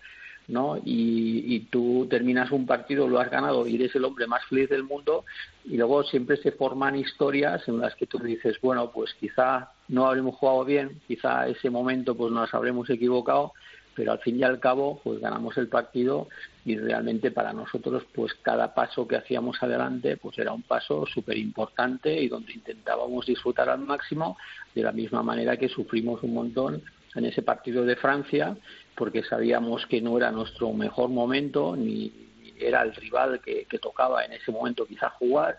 ¿no? 0.50 0.76
Y, 0.78 1.54
y, 1.54 1.60
tú 1.70 2.06
terminas 2.10 2.50
un 2.50 2.66
partido, 2.66 3.08
lo 3.08 3.20
has 3.20 3.30
ganado 3.30 3.66
y 3.66 3.76
eres 3.76 3.94
el 3.94 4.04
hombre 4.04 4.26
más 4.26 4.44
feliz 4.46 4.68
del 4.68 4.82
mundo 4.82 5.24
y 5.64 5.76
luego 5.76 6.02
siempre 6.04 6.36
se 6.38 6.52
forman 6.52 6.96
historias 6.96 7.66
en 7.68 7.78
las 7.78 7.94
que 7.94 8.06
tú 8.06 8.18
dices, 8.18 8.58
bueno, 8.60 8.90
pues 8.90 9.14
quizá 9.14 9.70
no 9.88 10.06
habremos 10.06 10.36
jugado 10.36 10.64
bien, 10.64 11.00
quizá 11.06 11.48
ese 11.48 11.70
momento 11.70 12.16
pues 12.16 12.32
nos 12.32 12.52
habremos 12.52 12.90
equivocado, 12.90 13.52
pero 14.00 14.12
al 14.12 14.20
fin 14.20 14.38
y 14.38 14.42
al 14.42 14.58
cabo 14.58 14.98
pues 15.04 15.20
ganamos 15.20 15.58
el 15.58 15.68
partido 15.68 16.28
y 16.64 16.74
realmente 16.74 17.32
para 17.32 17.52
nosotros 17.52 18.02
pues 18.14 18.32
cada 18.40 18.72
paso 18.72 19.06
que 19.06 19.16
hacíamos 19.16 19.62
adelante 19.62 20.16
pues 20.16 20.38
era 20.38 20.54
un 20.54 20.62
paso 20.62 21.04
súper 21.04 21.36
importante 21.36 22.18
y 22.18 22.26
donde 22.26 22.54
intentábamos 22.54 23.26
disfrutar 23.26 23.68
al 23.68 23.80
máximo 23.80 24.38
de 24.74 24.84
la 24.84 24.92
misma 24.92 25.22
manera 25.22 25.58
que 25.58 25.68
sufrimos 25.68 26.22
un 26.22 26.32
montón 26.32 26.82
en 27.14 27.26
ese 27.26 27.42
partido 27.42 27.84
de 27.84 27.96
Francia 27.96 28.56
porque 28.94 29.22
sabíamos 29.22 29.84
que 29.84 30.00
no 30.00 30.16
era 30.16 30.30
nuestro 30.30 30.72
mejor 30.72 31.10
momento 31.10 31.76
ni 31.76 32.10
era 32.58 32.80
el 32.80 32.94
rival 32.94 33.42
que, 33.44 33.66
tocaba 33.82 34.24
en 34.24 34.32
ese 34.32 34.50
momento 34.50 34.86
quizá 34.86 35.10
jugar 35.10 35.58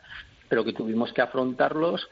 pero 0.50 0.66
que 0.66 0.74
tuvimos 0.74 1.14
que 1.14 1.22
afrontarlos 1.22 2.10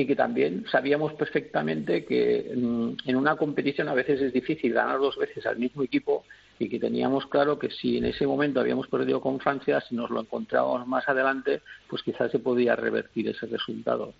y 0.00 0.06
que 0.06 0.16
también 0.16 0.64
sabíamos 0.70 1.14
perfectamente 1.14 2.04
que 2.04 2.52
mm, 2.54 2.90
en 3.06 3.16
una 3.16 3.36
competición 3.36 3.88
a 3.88 3.94
veces 3.94 4.20
es 4.20 4.32
difícil 4.32 4.72
ganar 4.72 4.98
dos 4.98 5.16
veces 5.16 5.44
al 5.46 5.58
mismo 5.58 5.82
equipo 5.82 6.24
y 6.58 6.68
que 6.68 6.78
teníamos 6.78 7.26
claro 7.26 7.58
que 7.58 7.70
si 7.70 7.98
en 7.98 8.06
ese 8.06 8.26
momento 8.26 8.60
habíamos 8.60 8.88
perdido 8.88 9.20
con 9.20 9.38
Francia, 9.40 9.80
si 9.88 9.94
nos 9.94 10.10
lo 10.10 10.20
encontrábamos 10.20 10.86
más 10.86 11.08
adelante, 11.08 11.62
pues 11.88 12.02
quizás 12.02 12.30
se 12.30 12.38
podía 12.38 12.74
revertir 12.76 13.28
ese 13.28 13.46
resultado. 13.46 14.12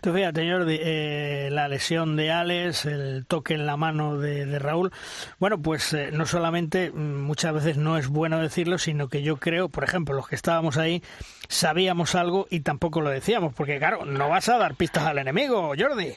Tú 0.00 0.12
fíjate, 0.12 0.48
Jordi, 0.48 0.78
eh, 0.80 1.48
la 1.50 1.66
lesión 1.66 2.14
de 2.14 2.30
Alex, 2.30 2.86
el 2.86 3.26
toque 3.26 3.54
en 3.54 3.66
la 3.66 3.76
mano 3.76 4.16
de, 4.16 4.58
Raúl, 4.58 4.92
bueno, 5.40 5.60
pues 5.60 5.92
eh, 5.94 6.10
no 6.12 6.26
solamente 6.26 6.90
mm, 6.90 7.22
muchas 7.22 7.54
veces 7.54 7.76
no 7.76 7.98
es 7.98 8.08
bueno 8.08 8.38
decirlo, 8.38 8.78
sino 8.78 9.08
que 9.08 9.22
yo 9.22 9.36
creo, 9.36 9.68
por 9.68 9.82
ejemplo, 9.82 10.14
los 10.14 10.28
que 10.28 10.36
estábamos 10.36 10.76
ahí, 10.76 11.02
sabíamos 11.48 12.14
algo 12.14 12.46
y 12.50 12.60
tampoco 12.60 13.00
lo 13.00 13.10
decíamos, 13.10 13.52
porque 13.52 13.78
claro, 13.78 14.04
no 14.04 14.28
vas 14.28 14.48
a 14.48 14.58
dar 14.58 14.76
pistas 14.76 15.04
al 15.04 15.18
enemigo, 15.18 15.72
Jordi. 15.76 16.12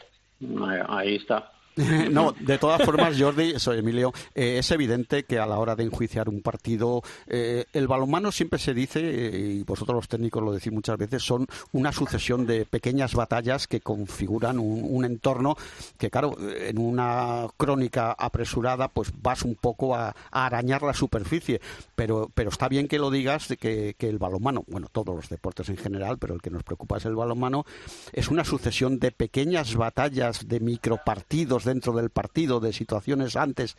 Ahí 0.88 1.16
está. 1.16 1.52
no, 2.12 2.34
de 2.38 2.58
todas 2.58 2.82
formas, 2.84 3.16
Jordi, 3.18 3.58
soy 3.58 3.80
Emilio, 3.80 4.14
eh, 4.36 4.58
es 4.58 4.72
evidente 4.72 5.24
que 5.24 5.40
a 5.40 5.46
la 5.46 5.58
hora 5.58 5.76
de 5.76 5.84
enjuiciar 5.84 6.28
un 6.28 6.42
partido, 6.42 7.02
eh, 7.28 7.66
el 7.72 7.88
balonmano 7.88 8.32
siempre 8.32 8.60
se 8.60 8.74
dice, 8.74 9.00
eh, 9.00 9.40
y 9.60 9.64
vosotros 9.64 9.96
los 9.96 10.08
técnicos 10.10 10.44
lo 10.44 10.52
decís 10.52 10.74
muchas 10.74 10.98
veces, 10.98 11.24
son 11.24 11.48
una 11.72 11.94
sucesión 11.94 12.46
de 12.46 12.66
pequeñas 12.66 13.16
batallas 13.16 13.68
que 13.68 13.80
configuran 13.80 14.60
un, 14.60 15.06
entorno 15.06 15.56
que, 15.98 16.12
claro, 16.12 16.36
en 16.40 16.78
una 16.78 17.48
crónica 17.58 18.12
apresurada, 18.12 18.90
pues 18.90 19.12
vas 19.22 19.44
un 19.44 19.56
poco 19.56 19.96
a, 19.96 20.14
arañar 20.30 20.84
la 20.84 20.94
superficie. 20.94 21.62
Pero, 21.96 22.30
pero 22.34 22.50
está 22.50 22.68
bien 22.68 22.88
que 22.88 23.00
lo 23.00 23.10
digas 23.10 23.48
de 23.48 23.58
que, 23.58 23.96
que 23.98 24.10
el 24.10 24.20
balonmano, 24.20 24.64
bueno, 24.68 24.88
todos 24.92 25.16
los 25.16 25.30
deportes 25.30 25.70
en 25.70 25.78
general, 25.78 26.18
pero 26.18 26.34
el 26.34 26.42
que 26.42 26.50
nos 26.50 26.64
preocupa 26.64 26.98
es 26.98 27.06
el 27.06 27.16
balonmano, 27.16 27.66
es 28.14 28.28
una 28.28 28.44
sucesión 28.44 29.00
de 29.00 29.12
pequeñas 29.12 29.76
batallas, 29.76 30.48
de 30.48 30.60
micropartidos 30.60 31.62
dentro 31.72 31.94
del 31.94 32.10
partido, 32.10 32.60
de 32.60 32.74
situaciones 32.74 33.36
antes 33.36 33.76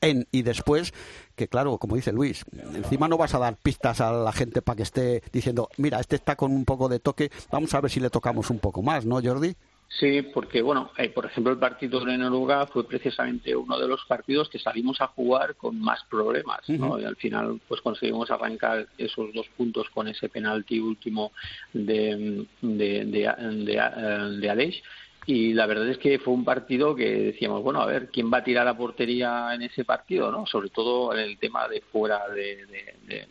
en 0.00 0.26
y 0.32 0.42
después, 0.42 0.92
que 1.36 1.48
claro, 1.48 1.78
como 1.78 1.96
dice 1.96 2.12
Luis, 2.12 2.44
encima 2.74 3.08
no 3.08 3.18
vas 3.18 3.34
a 3.34 3.38
dar 3.38 3.56
pistas 3.56 4.00
a 4.00 4.12
la 4.12 4.32
gente 4.32 4.62
para 4.62 4.76
que 4.76 4.82
esté 4.82 5.22
diciendo, 5.32 5.68
mira, 5.76 6.00
este 6.00 6.16
está 6.16 6.36
con 6.36 6.52
un 6.52 6.64
poco 6.64 6.88
de 6.88 7.00
toque, 7.00 7.30
vamos 7.50 7.74
a 7.74 7.80
ver 7.80 7.90
si 7.90 8.00
le 8.00 8.10
tocamos 8.10 8.50
un 8.50 8.58
poco 8.58 8.82
más, 8.82 9.04
¿no, 9.04 9.20
Jordi? 9.22 9.54
Sí, 9.98 10.22
porque 10.22 10.62
bueno, 10.62 10.92
eh, 10.98 11.08
por 11.08 11.26
ejemplo, 11.26 11.52
el 11.52 11.58
partido 11.58 12.04
de 12.04 12.16
Noruega 12.16 12.64
fue 12.68 12.86
precisamente 12.86 13.56
uno 13.56 13.76
de 13.76 13.88
los 13.88 14.04
partidos 14.04 14.48
que 14.48 14.60
salimos 14.60 15.00
a 15.00 15.08
jugar 15.08 15.56
con 15.56 15.80
más 15.80 16.04
problemas, 16.08 16.60
¿no? 16.68 17.00
Y 17.00 17.04
al 17.04 17.16
final, 17.16 17.60
pues 17.66 17.80
conseguimos 17.80 18.30
arrancar 18.30 18.86
esos 18.96 19.34
dos 19.34 19.48
puntos 19.56 19.90
con 19.90 20.06
ese 20.06 20.28
penalti 20.28 20.78
último 20.78 21.32
de 21.72 22.46
de, 22.62 23.04
de, 23.04 23.34
de, 23.64 24.38
de 24.40 24.50
Aleix 24.50 24.80
y 25.26 25.52
la 25.52 25.66
verdad 25.66 25.88
es 25.88 25.98
que 25.98 26.18
fue 26.18 26.34
un 26.34 26.44
partido 26.44 26.94
que 26.94 27.10
decíamos, 27.10 27.62
bueno, 27.62 27.80
a 27.80 27.86
ver, 27.86 28.08
¿quién 28.08 28.32
va 28.32 28.38
a 28.38 28.44
tirar 28.44 28.64
la 28.64 28.76
portería 28.76 29.54
en 29.54 29.62
ese 29.62 29.84
partido? 29.84 30.32
no 30.32 30.46
Sobre 30.46 30.70
todo 30.70 31.12
en 31.14 31.20
el 31.20 31.38
tema 31.38 31.68
de 31.68 31.82
fuera 31.82 32.28
de, 32.28 32.66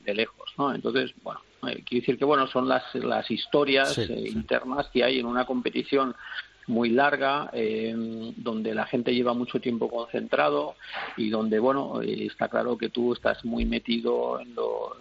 de, 0.05 0.13
lejos, 0.13 0.53
¿no? 0.57 0.73
Entonces, 0.73 1.11
bueno, 1.23 1.41
eh, 1.67 1.83
quiero 1.85 2.01
decir 2.01 2.17
que, 2.17 2.25
bueno, 2.25 2.47
son 2.47 2.67
las, 2.67 2.83
las 2.95 3.29
historias 3.31 3.97
eh, 3.97 4.29
internas 4.29 4.87
que 4.93 5.03
hay 5.03 5.19
en 5.19 5.25
una 5.25 5.45
competición 5.45 6.15
muy 6.67 6.89
larga, 6.89 7.49
eh, 7.53 7.93
donde 8.37 8.75
la 8.75 8.85
gente 8.85 9.13
lleva 9.13 9.33
mucho 9.33 9.59
tiempo 9.59 9.89
concentrado 9.89 10.75
y 11.17 11.29
donde, 11.29 11.57
bueno, 11.57 12.01
está 12.01 12.47
claro 12.47 12.77
que 12.77 12.89
tú 12.89 13.13
estás 13.13 13.43
muy 13.43 13.65
metido 13.65 14.39
en 14.39 14.53
lo, 14.53 14.97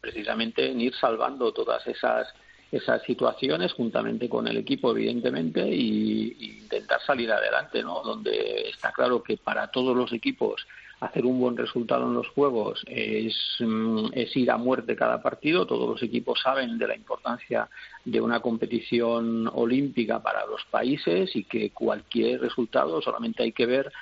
precisamente 0.00 0.70
en 0.70 0.80
ir 0.80 0.94
salvando 0.94 1.52
todas 1.52 1.86
esas 1.86 2.28
esas 2.72 3.02
situaciones 3.02 3.72
juntamente 3.72 4.28
con 4.28 4.48
el 4.48 4.56
equipo 4.56 4.90
evidentemente 4.90 5.66
y, 5.68 6.56
intentar 6.66 7.00
salir 7.02 7.30
adelante 7.30 7.82
no 7.82 8.02
donde 8.02 8.68
está 8.70 8.90
claro 8.90 9.22
que 9.22 9.36
para 9.36 9.68
todos 9.68 9.96
los 9.96 10.12
equipos 10.12 10.66
hacer 10.98 11.24
un 11.24 11.38
buen 11.38 11.56
resultado 11.56 12.06
en 12.06 12.14
los 12.14 12.26
juegos 12.28 12.82
es, 12.88 13.36
mm, 13.60 14.06
es 14.12 14.36
ir 14.36 14.50
a 14.50 14.56
muerte 14.56 14.96
cada 14.96 15.22
partido 15.22 15.66
todos 15.66 15.88
los 15.88 16.02
equipos 16.02 16.40
saben 16.42 16.76
de 16.76 16.88
la 16.88 16.96
importancia 16.96 17.68
de 18.04 18.20
una 18.20 18.40
competición 18.40 19.48
olímpica 19.54 20.20
para 20.20 20.44
los 20.46 20.64
países 20.70 21.36
y 21.36 21.44
que 21.44 21.70
cualquier 21.70 22.40
resultado 22.40 23.00
solamente 23.00 23.44
hay 23.44 23.52
que 23.52 23.66
ver 23.66 23.92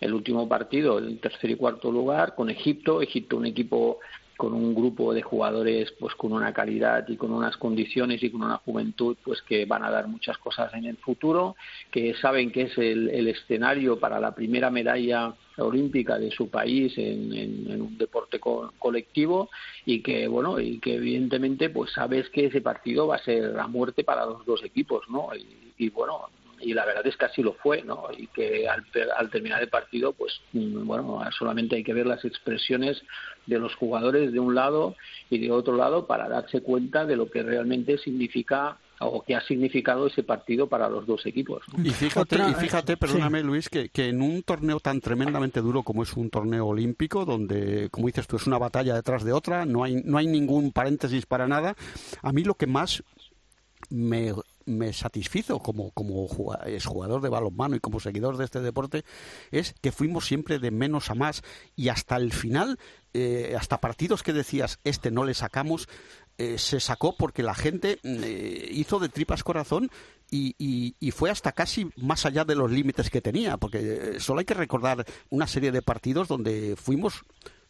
el 0.00 0.12
último 0.12 0.48
partido, 0.48 0.98
el 0.98 1.18
tercer 1.18 1.50
y 1.50 1.56
cuarto 1.56 1.90
lugar, 1.90 2.34
con 2.34 2.50
Egipto. 2.50 3.00
Egipto, 3.00 3.36
un 3.36 3.46
equipo 3.46 4.00
con 4.36 4.52
un 4.52 4.74
grupo 4.74 5.14
de 5.14 5.22
jugadores 5.22 5.92
pues 5.98 6.14
con 6.14 6.32
una 6.32 6.52
calidad 6.52 7.06
y 7.08 7.16
con 7.16 7.32
unas 7.32 7.56
condiciones 7.56 8.22
y 8.22 8.30
con 8.30 8.42
una 8.42 8.58
juventud 8.58 9.16
pues 9.22 9.42
que 9.42 9.64
van 9.64 9.84
a 9.84 9.90
dar 9.90 10.08
muchas 10.08 10.38
cosas 10.38 10.72
en 10.74 10.84
el 10.86 10.96
futuro 10.96 11.56
que 11.90 12.14
saben 12.14 12.50
que 12.50 12.62
es 12.62 12.78
el, 12.78 13.28
escenario 13.28 13.98
para 13.98 14.20
la 14.20 14.34
primera 14.34 14.70
medalla 14.70 15.34
olímpica 15.56 16.18
de 16.18 16.30
su 16.30 16.48
país 16.50 16.92
en, 16.96 17.80
un 17.80 17.96
deporte 17.96 18.40
colectivo 18.40 19.50
y 19.86 20.00
que 20.00 20.28
bueno 20.28 20.60
y 20.60 20.78
que 20.78 20.94
evidentemente 20.94 21.70
pues 21.70 21.92
sabes 21.92 22.28
que 22.30 22.46
ese 22.46 22.60
partido 22.60 23.06
va 23.06 23.16
a 23.16 23.24
ser 23.24 23.52
la 23.52 23.66
muerte 23.66 24.04
para 24.04 24.26
los 24.26 24.44
dos 24.44 24.62
equipos 24.64 25.04
no 25.08 25.28
y 25.78 25.88
bueno 25.90 26.28
y 26.64 26.72
la 26.72 26.86
verdad 26.86 27.06
es 27.06 27.16
que 27.16 27.26
así 27.26 27.42
lo 27.42 27.52
fue, 27.54 27.82
¿no? 27.82 28.08
Y 28.16 28.26
que 28.28 28.66
al, 28.68 28.84
al, 29.16 29.30
terminar 29.30 29.62
el 29.62 29.68
partido, 29.68 30.12
pues 30.12 30.40
mm, 30.52 30.86
bueno, 30.86 31.20
solamente 31.38 31.76
hay 31.76 31.84
que 31.84 31.92
ver 31.92 32.06
las 32.06 32.24
expresiones 32.24 33.02
de 33.46 33.58
los 33.58 33.74
jugadores 33.74 34.32
de 34.32 34.40
un 34.40 34.54
lado 34.54 34.96
y 35.28 35.38
de 35.38 35.50
otro 35.50 35.76
lado 35.76 36.06
para 36.06 36.28
darse 36.28 36.62
cuenta 36.62 37.04
de 37.04 37.16
lo 37.16 37.30
que 37.30 37.42
realmente 37.42 37.98
significa 37.98 38.78
o 39.00 39.22
que 39.22 39.34
ha 39.34 39.40
significado 39.42 40.06
ese 40.06 40.22
partido 40.22 40.68
para 40.68 40.88
los 40.88 41.06
dos 41.06 41.26
equipos. 41.26 41.62
Y 41.82 41.90
fíjate, 41.90 42.36
y 42.36 42.54
fíjate 42.54 42.96
perdóname 42.96 43.42
Luis, 43.42 43.68
que, 43.68 43.88
que, 43.90 44.08
en 44.08 44.22
un 44.22 44.42
torneo 44.42 44.80
tan 44.80 45.00
tremendamente 45.00 45.60
duro 45.60 45.82
como 45.82 46.04
es 46.04 46.14
un 46.14 46.30
torneo 46.30 46.66
olímpico, 46.66 47.24
donde, 47.24 47.88
como 47.90 48.06
dices 48.06 48.26
tú, 48.26 48.36
es 48.36 48.46
una 48.46 48.56
batalla 48.56 48.94
detrás 48.94 49.24
de 49.24 49.32
otra, 49.32 49.66
no 49.66 49.84
hay, 49.84 49.96
no 50.04 50.16
hay 50.16 50.26
ningún 50.26 50.72
paréntesis 50.72 51.26
para 51.26 51.46
nada, 51.46 51.76
a 52.22 52.32
mí 52.32 52.44
lo 52.44 52.54
que 52.54 52.66
más 52.66 53.02
me 53.90 54.32
me 54.66 54.92
satisfizo 54.92 55.58
como, 55.60 55.90
como 55.92 56.26
jugador 56.26 57.20
de 57.20 57.28
balonmano 57.28 57.76
y 57.76 57.80
como 57.80 58.00
seguidor 58.00 58.36
de 58.36 58.44
este 58.44 58.60
deporte 58.60 59.04
es 59.50 59.74
que 59.80 59.92
fuimos 59.92 60.26
siempre 60.26 60.58
de 60.58 60.70
menos 60.70 61.10
a 61.10 61.14
más. 61.14 61.42
Y 61.76 61.88
hasta 61.88 62.16
el 62.16 62.32
final, 62.32 62.78
eh, 63.12 63.54
hasta 63.58 63.80
partidos 63.80 64.22
que 64.22 64.32
decías, 64.32 64.80
este 64.84 65.10
no 65.10 65.24
le 65.24 65.34
sacamos, 65.34 65.88
eh, 66.38 66.58
se 66.58 66.80
sacó 66.80 67.16
porque 67.16 67.42
la 67.42 67.54
gente 67.54 67.98
eh, 68.02 68.68
hizo 68.72 68.98
de 68.98 69.08
tripas 69.08 69.44
corazón 69.44 69.90
y, 70.30 70.56
y, 70.98 71.10
fue 71.12 71.30
hasta 71.30 71.52
casi 71.52 71.90
más 71.96 72.26
allá 72.26 72.44
de 72.44 72.56
los 72.56 72.68
límites 72.68 73.08
que 73.08 73.20
tenía, 73.20 73.56
porque 73.56 74.18
solo 74.18 74.40
hay 74.40 74.44
que 74.44 74.54
recordar 74.54 75.04
una 75.30 75.46
serie 75.46 75.70
de 75.70 75.80
partidos 75.80 76.26
donde 76.26 76.74
fuimos 76.76 77.24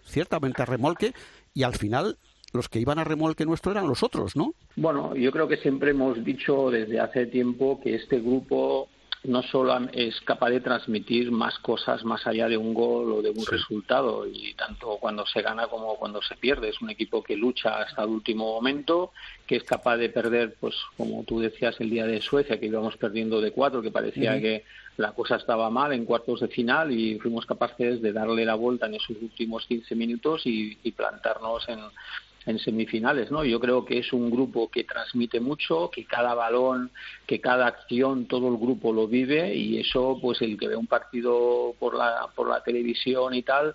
ciertamente 0.07 0.63
a 0.63 0.65
remolque 0.65 1.13
y 1.53 1.65
al 1.65 1.75
final 1.75 2.19
los 2.55 2.69
que 2.69 2.79
iban 2.79 2.99
a 2.99 3.05
remolque 3.05 3.45
nuestro 3.45 3.73
eran 3.73 3.89
los 3.89 4.03
otros, 4.03 4.37
¿no? 4.37 4.55
Bueno, 4.77 5.15
yo 5.17 5.31
creo 5.33 5.49
que 5.49 5.57
siempre 5.57 5.91
hemos 5.91 6.25
dicho 6.25 6.71
desde 6.71 7.01
hace 7.01 7.27
tiempo 7.27 7.81
que 7.83 7.97
este 7.97 8.21
grupo 8.21 8.89
no 9.25 9.43
solo 9.43 9.79
es 9.93 10.21
capaz 10.21 10.51
de 10.51 10.61
transmitir 10.61 11.33
más 11.33 11.59
cosas 11.59 12.05
más 12.05 12.27
allá 12.27 12.47
de 12.47 12.59
un 12.59 12.75
gol 12.75 13.11
o 13.11 13.23
de 13.23 13.31
un 13.31 13.45
resultado 13.47 14.27
y 14.27 14.53
tanto 14.55 14.99
cuando 15.01 15.25
se 15.27 15.41
gana 15.41 15.67
como 15.67 15.97
cuando 15.97 16.21
se 16.23 16.37
pierde. 16.37 16.69
Es 16.69 16.81
un 16.83 16.91
equipo 16.91 17.23
que 17.23 17.37
lucha 17.37 17.81
hasta 17.81 18.03
el 18.03 18.11
último 18.11 18.45
momento 18.45 19.13
que 19.47 19.57
es 19.57 19.65
capaz 19.65 19.97
de 19.97 20.11
perder 20.11 20.57
pues 20.61 20.75
como 20.97 21.25
tú 21.25 21.41
decías 21.41 21.81
el 21.81 21.91
día 21.91 22.07
de 22.07 22.21
Suecia 22.21 22.61
que 22.61 22.67
íbamos 22.67 22.97
perdiendo 22.99 23.41
de 23.41 23.53
cuatro 23.53 23.81
que 23.81 23.91
parecía 23.91 24.39
que 24.41 24.65
la 24.99 25.13
cosa 25.13 25.37
estaba 25.37 25.71
mal 25.71 25.93
en 25.93 26.05
cuartos 26.05 26.41
de 26.41 26.49
final 26.49 26.93
y 26.93 27.19
fuimos 27.19 27.47
capaces 27.47 28.03
de 28.03 28.13
darle 28.13 28.45
la 28.45 28.55
vuelta 28.55 28.87
en 28.87 28.95
esos 28.95 29.17
últimos 29.21 29.67
15 29.67 29.95
minutos 29.97 30.43
y 30.45 30.93
plantarnos 30.93 31.67
en, 31.69 31.81
en 32.47 32.59
semifinales, 32.59 33.31
¿no? 33.31 33.45
Yo 33.45 33.59
creo 33.61 33.85
que 33.85 33.99
es 33.99 34.13
un 34.13 34.31
grupo 34.31 34.71
que 34.71 34.85
transmite 34.85 35.41
mucho, 35.41 35.91
que 35.91 36.05
cada 36.05 36.35
balón, 36.35 36.91
que 37.27 37.41
cada 37.41 37.67
acción, 37.67 38.27
todo 38.27 38.49
el 38.49 38.59
grupo 38.59 38.93
lo 38.93 39.09
vive 39.09 39.55
y 39.55 39.79
eso, 39.79 40.19
pues 40.21 40.43
el 40.43 40.59
que 40.59 40.69
ve 40.69 40.77
un 40.77 40.87
partido 40.87 41.75
por 41.79 41.95
la 41.95 42.29
por 42.35 42.49
la 42.49 42.63
televisión 42.63 43.35
y 43.35 43.43
tal, 43.43 43.75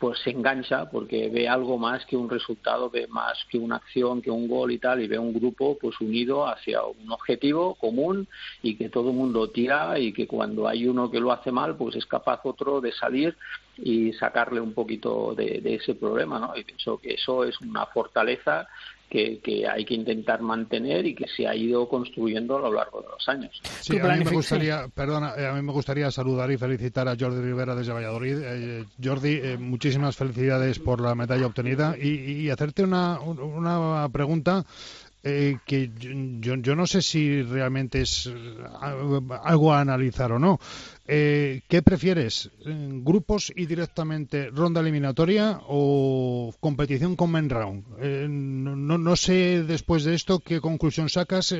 pues 0.00 0.18
se 0.20 0.30
engancha 0.30 0.90
porque 0.90 1.28
ve 1.28 1.46
algo 1.46 1.76
más 1.76 2.06
que 2.06 2.16
un 2.16 2.30
resultado, 2.30 2.88
ve 2.88 3.06
más 3.06 3.38
que 3.50 3.58
una 3.58 3.76
acción, 3.76 4.22
que 4.22 4.30
un 4.30 4.48
gol 4.48 4.72
y 4.72 4.78
tal, 4.78 5.02
y 5.02 5.06
ve 5.06 5.18
un 5.18 5.34
grupo 5.34 5.76
pues 5.78 6.00
unido 6.00 6.48
hacia 6.48 6.82
un 6.82 7.12
objetivo 7.12 7.74
común 7.74 8.26
y 8.62 8.76
que 8.76 8.88
todo 8.88 9.10
el 9.10 9.16
mundo 9.16 9.50
tira 9.50 9.98
y 9.98 10.14
que 10.14 10.26
cuando 10.26 10.66
hay 10.66 10.86
uno 10.86 11.10
que 11.10 11.20
lo 11.20 11.30
hace 11.30 11.52
mal, 11.52 11.76
pues 11.76 11.96
es 11.96 12.06
capaz 12.06 12.40
otro 12.44 12.80
de 12.80 12.92
salir 12.92 13.36
y 13.76 14.14
sacarle 14.14 14.60
un 14.60 14.72
poquito 14.72 15.34
de, 15.34 15.60
de 15.60 15.74
ese 15.74 15.94
problema, 15.94 16.38
¿no? 16.38 16.56
Y 16.56 16.64
pienso 16.64 16.98
que 16.98 17.14
eso 17.14 17.44
es 17.44 17.60
una 17.60 17.84
fortaleza 17.84 18.68
que, 19.10 19.66
hay 19.68 19.84
que 19.84 19.94
intentar 19.94 20.40
mantener 20.40 21.04
y 21.04 21.14
que 21.14 21.26
se 21.26 21.46
ha 21.46 21.54
ido 21.54 21.88
construyendo 21.88 22.56
a 22.56 22.60
lo 22.60 22.72
largo 22.72 23.02
de 23.02 23.08
los 23.08 23.28
años. 23.28 23.60
Sí, 23.80 23.98
a 23.98 24.04
mí 24.04 24.24
me 24.24 24.30
gustaría, 24.30 24.86
perdona, 24.88 25.34
eh, 25.36 25.46
a 25.46 25.52
mí 25.52 25.62
me 25.62 25.72
gustaría 25.72 26.10
saludar 26.10 26.50
y 26.52 26.56
felicitar 26.56 27.08
a 27.08 27.16
Jordi 27.18 27.42
Rivera 27.42 27.74
desde 27.74 27.92
Valladolid. 27.92 28.38
Eh, 28.40 28.84
Jordi, 29.02 29.40
eh, 29.42 29.56
muchísimas 29.58 30.16
felicidades 30.16 30.78
por 30.78 31.00
la 31.00 31.14
medalla 31.14 31.46
obtenida 31.46 31.96
y, 32.00 32.44
y 32.44 32.50
hacerte 32.50 32.84
una, 32.84 33.20
una 33.20 34.08
pregunta 34.10 34.64
eh, 35.22 35.58
que 35.66 35.90
yo, 36.40 36.54
yo, 36.56 36.74
no 36.74 36.86
sé 36.86 37.02
si 37.02 37.42
realmente 37.42 38.00
es 38.00 38.26
eh, 38.26 38.32
algo 39.42 39.72
a 39.72 39.80
analizar 39.80 40.32
o 40.32 40.38
no. 40.38 40.58
Eh, 41.06 41.62
¿Qué 41.68 41.82
prefieres? 41.82 42.50
¿Grupos 42.64 43.52
y 43.54 43.66
directamente 43.66 44.50
ronda 44.50 44.80
eliminatoria 44.80 45.60
o 45.66 46.54
competición 46.60 47.16
con 47.16 47.32
main 47.32 47.50
round? 47.50 47.84
no, 48.28 48.96
no, 48.96 49.16
sé 49.16 49.62
después 49.64 50.04
de 50.04 50.14
esto 50.14 50.38
qué 50.38 50.60
conclusión 50.60 51.08
sacas, 51.08 51.54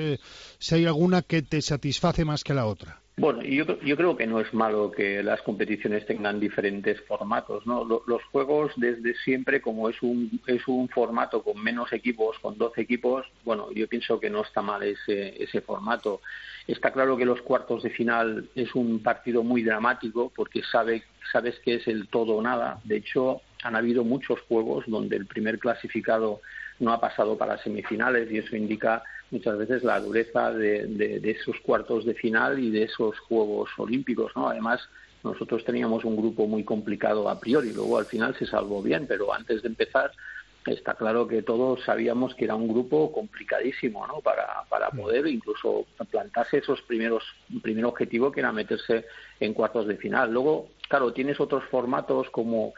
si 0.58 0.74
hay 0.74 0.86
alguna 0.86 1.22
que 1.22 1.42
te 1.42 1.60
satisface 1.60 2.24
más 2.24 2.44
que 2.44 2.54
la 2.54 2.66
otra. 2.66 2.99
Bueno, 3.20 3.42
yo, 3.42 3.78
yo 3.80 3.96
creo 3.98 4.16
que 4.16 4.26
no 4.26 4.40
es 4.40 4.54
malo 4.54 4.90
que 4.90 5.22
las 5.22 5.42
competiciones 5.42 6.06
tengan 6.06 6.40
diferentes 6.40 7.02
formatos, 7.02 7.66
¿no? 7.66 7.84
Los 7.84 8.24
juegos 8.32 8.72
desde 8.76 9.14
siempre, 9.14 9.60
como 9.60 9.90
es 9.90 10.00
un, 10.00 10.40
es 10.46 10.66
un 10.66 10.88
formato 10.88 11.42
con 11.42 11.62
menos 11.62 11.92
equipos, 11.92 12.38
con 12.38 12.56
12 12.56 12.80
equipos, 12.80 13.26
bueno, 13.44 13.70
yo 13.72 13.86
pienso 13.88 14.18
que 14.18 14.30
no 14.30 14.40
está 14.40 14.62
mal 14.62 14.82
ese, 14.82 15.34
ese 15.42 15.60
formato. 15.60 16.22
Está 16.66 16.92
claro 16.94 17.18
que 17.18 17.26
los 17.26 17.42
cuartos 17.42 17.82
de 17.82 17.90
final 17.90 18.48
es 18.54 18.74
un 18.74 19.02
partido 19.02 19.42
muy 19.42 19.62
dramático 19.62 20.32
porque 20.34 20.62
sabe, 20.62 21.02
sabes 21.30 21.58
que 21.58 21.74
es 21.74 21.88
el 21.88 22.08
todo 22.08 22.36
o 22.36 22.42
nada. 22.42 22.80
De 22.84 22.96
hecho, 22.96 23.42
han 23.62 23.76
habido 23.76 24.02
muchos 24.02 24.40
juegos 24.48 24.86
donde 24.86 25.16
el 25.16 25.26
primer 25.26 25.58
clasificado 25.58 26.40
no 26.78 26.90
ha 26.90 27.00
pasado 27.02 27.36
para 27.36 27.58
semifinales 27.58 28.32
y 28.32 28.38
eso 28.38 28.56
indica 28.56 29.02
muchas 29.30 29.58
veces 29.58 29.84
la 29.84 30.00
dureza 30.00 30.52
de, 30.52 30.86
de, 30.86 31.30
esos 31.30 31.58
cuartos 31.60 32.04
de 32.04 32.14
final 32.14 32.58
y 32.58 32.70
de 32.70 32.84
esos 32.84 33.18
Juegos 33.20 33.70
Olímpicos, 33.78 34.32
¿no? 34.34 34.48
Además, 34.48 34.80
nosotros 35.22 35.64
teníamos 35.64 36.04
un 36.04 36.16
grupo 36.16 36.46
muy 36.46 36.64
complicado 36.64 37.28
a 37.28 37.38
priori, 37.38 37.72
luego 37.72 37.98
al 37.98 38.06
final 38.06 38.34
se 38.36 38.46
salvó 38.46 38.82
bien, 38.82 39.06
pero 39.06 39.32
antes 39.32 39.62
de 39.62 39.68
empezar 39.68 40.10
está 40.66 40.94
claro 40.94 41.26
que 41.26 41.42
todos 41.42 41.82
sabíamos 41.84 42.34
que 42.34 42.44
era 42.44 42.54
un 42.54 42.68
grupo 42.68 43.12
complicadísimo, 43.12 44.06
¿no? 44.06 44.20
Para, 44.20 44.64
para 44.68 44.90
poder 44.90 45.26
incluso 45.26 45.86
plantarse 46.10 46.58
esos 46.58 46.82
primeros, 46.82 47.24
primer 47.62 47.86
objetivo 47.86 48.30
que 48.30 48.40
era 48.40 48.52
meterse 48.52 49.06
en 49.38 49.54
cuartos 49.54 49.86
de 49.86 49.96
final. 49.96 50.32
Luego, 50.32 50.68
claro, 50.88 51.12
tienes 51.12 51.40
otros 51.40 51.64
formatos 51.70 52.28
como 52.30 52.74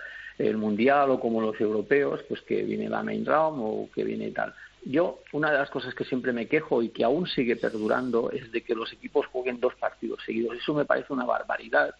el 0.48 0.56
mundial 0.56 1.10
o 1.10 1.20
como 1.20 1.40
los 1.40 1.60
europeos, 1.60 2.20
pues 2.28 2.40
que 2.42 2.62
viene 2.62 2.88
la 2.88 3.02
main 3.02 3.24
round 3.24 3.60
o 3.60 3.88
que 3.94 4.04
viene 4.04 4.30
tal. 4.30 4.54
Yo, 4.84 5.20
una 5.32 5.52
de 5.52 5.58
las 5.58 5.70
cosas 5.70 5.94
que 5.94 6.04
siempre 6.04 6.32
me 6.32 6.48
quejo 6.48 6.82
y 6.82 6.88
que 6.88 7.04
aún 7.04 7.26
sigue 7.28 7.54
perdurando 7.54 8.30
es 8.32 8.50
de 8.50 8.62
que 8.62 8.74
los 8.74 8.92
equipos 8.92 9.26
jueguen 9.26 9.60
dos 9.60 9.74
partidos 9.76 10.20
seguidos. 10.26 10.56
Eso 10.56 10.74
me 10.74 10.84
parece 10.84 11.12
una 11.12 11.24
barbaridad 11.24 11.94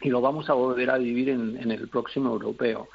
y 0.00 0.10
lo 0.10 0.20
vamos 0.20 0.48
a 0.48 0.54
volver 0.54 0.90
a 0.90 0.98
vivir 0.98 1.30
en, 1.30 1.70
el 1.70 1.88
próximo 1.88 2.30
europeo. 2.30 2.88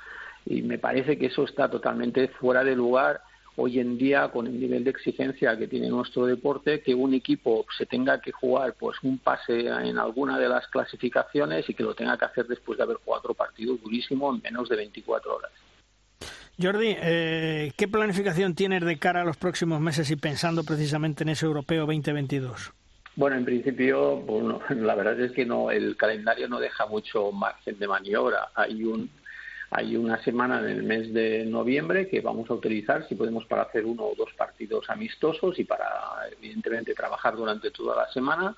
Y 0.46 0.62
me 0.62 0.78
parece 0.78 1.18
que 1.18 1.26
eso 1.26 1.44
está 1.44 1.70
totalmente 1.70 2.30
fuera 2.30 2.64
de 2.64 2.76
lugar 2.76 3.22
hoy 3.60 3.80
en 3.80 3.98
día 3.98 4.30
con 4.30 4.48
el 4.48 4.60
nivel 4.60 4.84
de 4.84 4.92
exigencia 4.92 5.58
que 5.58 5.68
tiene 5.68 5.90
nuestro 5.90 6.26
deporte, 6.26 6.82
que 6.82 6.96
un 6.96 7.14
equipo 7.14 7.66
se 7.78 7.86
tenga 7.86 8.22
que 8.22 8.32
jugar 8.32 8.76
pues 8.80 8.98
un 9.04 9.18
pase 9.18 9.68
en 9.68 9.98
alguna 9.98 10.40
de 10.40 10.48
las 10.48 10.68
clasificaciones 10.68 11.70
y 11.70 11.74
que 11.74 11.84
lo 11.84 11.94
tenga 11.94 12.18
que 12.18 12.26
hacer 12.26 12.48
después 12.48 12.78
de 12.78 12.84
haber 12.84 12.98
jugado 12.98 13.20
otro 13.20 13.34
partido 13.34 13.76
durísimo 13.76 14.34
en 14.34 14.42
menos 14.42 14.70
de 14.70 14.78
24 14.78 15.36
horas. 15.36 15.52
Jordi, 16.62 16.96
eh, 17.02 17.72
¿qué 17.78 17.88
planificación 17.88 18.56
tienes 18.56 18.84
de 18.84 18.98
cara 18.98 19.22
a 19.22 19.26
los 19.26 19.38
próximos 19.38 19.80
meses 19.80 20.10
y 20.12 20.16
pensando 20.16 20.64
precisamente 20.64 21.24
en 21.24 21.30
ese 21.30 21.46
europeo 21.46 21.86
2022? 21.86 22.74
Bueno, 23.16 23.36
en 23.36 23.46
principio, 23.46 24.18
bueno, 24.26 24.62
la 24.70 24.96
verdad 24.96 25.20
es 25.20 25.32
que 25.34 25.46
no, 25.46 25.72
el 25.72 25.98
calendario 25.98 26.48
no 26.48 26.60
deja 26.60 26.86
mucho 26.86 27.32
margen 27.32 27.78
de 27.78 27.88
maniobra. 27.88 28.50
Hay 28.56 28.84
un 28.84 29.10
hay 29.72 29.96
una 29.96 30.22
semana 30.24 30.60
en 30.60 30.68
el 30.68 30.84
mes 30.84 31.14
de 31.14 31.46
noviembre 31.46 32.08
que 32.08 32.22
vamos 32.22 32.50
a 32.50 32.56
utilizar, 32.56 33.08
si 33.08 33.16
podemos, 33.16 33.46
para 33.46 33.64
hacer 33.64 33.86
uno 33.86 34.04
o 34.04 34.16
dos 34.16 34.34
partidos 34.34 34.90
amistosos 34.90 35.60
y 35.60 35.64
para, 35.64 35.88
evidentemente, 36.32 36.96
trabajar 36.96 37.36
durante 37.36 37.70
toda 37.70 37.96
la 37.96 38.12
semana. 38.12 38.56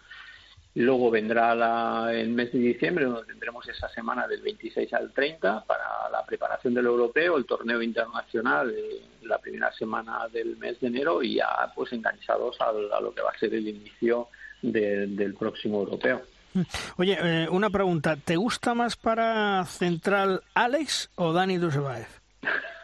Luego 0.75 1.11
vendrá 1.11 2.13
el 2.13 2.29
mes 2.29 2.53
de 2.53 2.59
diciembre, 2.59 3.03
donde 3.03 3.25
tendremos 3.25 3.67
esa 3.67 3.89
semana 3.89 4.25
del 4.25 4.41
26 4.41 4.93
al 4.93 5.11
30 5.11 5.65
para 5.65 6.09
la 6.09 6.25
preparación 6.25 6.73
del 6.73 6.85
europeo, 6.85 7.35
el 7.35 7.45
torneo 7.45 7.81
internacional, 7.81 8.71
eh, 8.71 9.01
la 9.23 9.37
primera 9.39 9.73
semana 9.73 10.29
del 10.29 10.55
mes 10.55 10.79
de 10.79 10.87
enero 10.87 11.21
y 11.21 11.35
ya 11.35 11.73
pues 11.75 11.91
enganchados 11.91 12.55
a, 12.61 12.71
lo 12.71 13.13
que 13.13 13.21
va 13.21 13.31
a 13.31 13.37
ser 13.37 13.53
el 13.53 13.67
inicio 13.67 14.29
del 14.61 15.35
próximo 15.37 15.79
europeo. 15.79 16.21
Oye, 16.97 17.17
eh, 17.21 17.47
una 17.49 17.69
pregunta, 17.69 18.15
¿te 18.15 18.35
gusta 18.35 18.73
más 18.73 18.95
para 18.95 19.65
central 19.65 20.41
Alex 20.53 21.09
o 21.15 21.33
Dani 21.33 21.57
Dusebaev? 21.57 22.07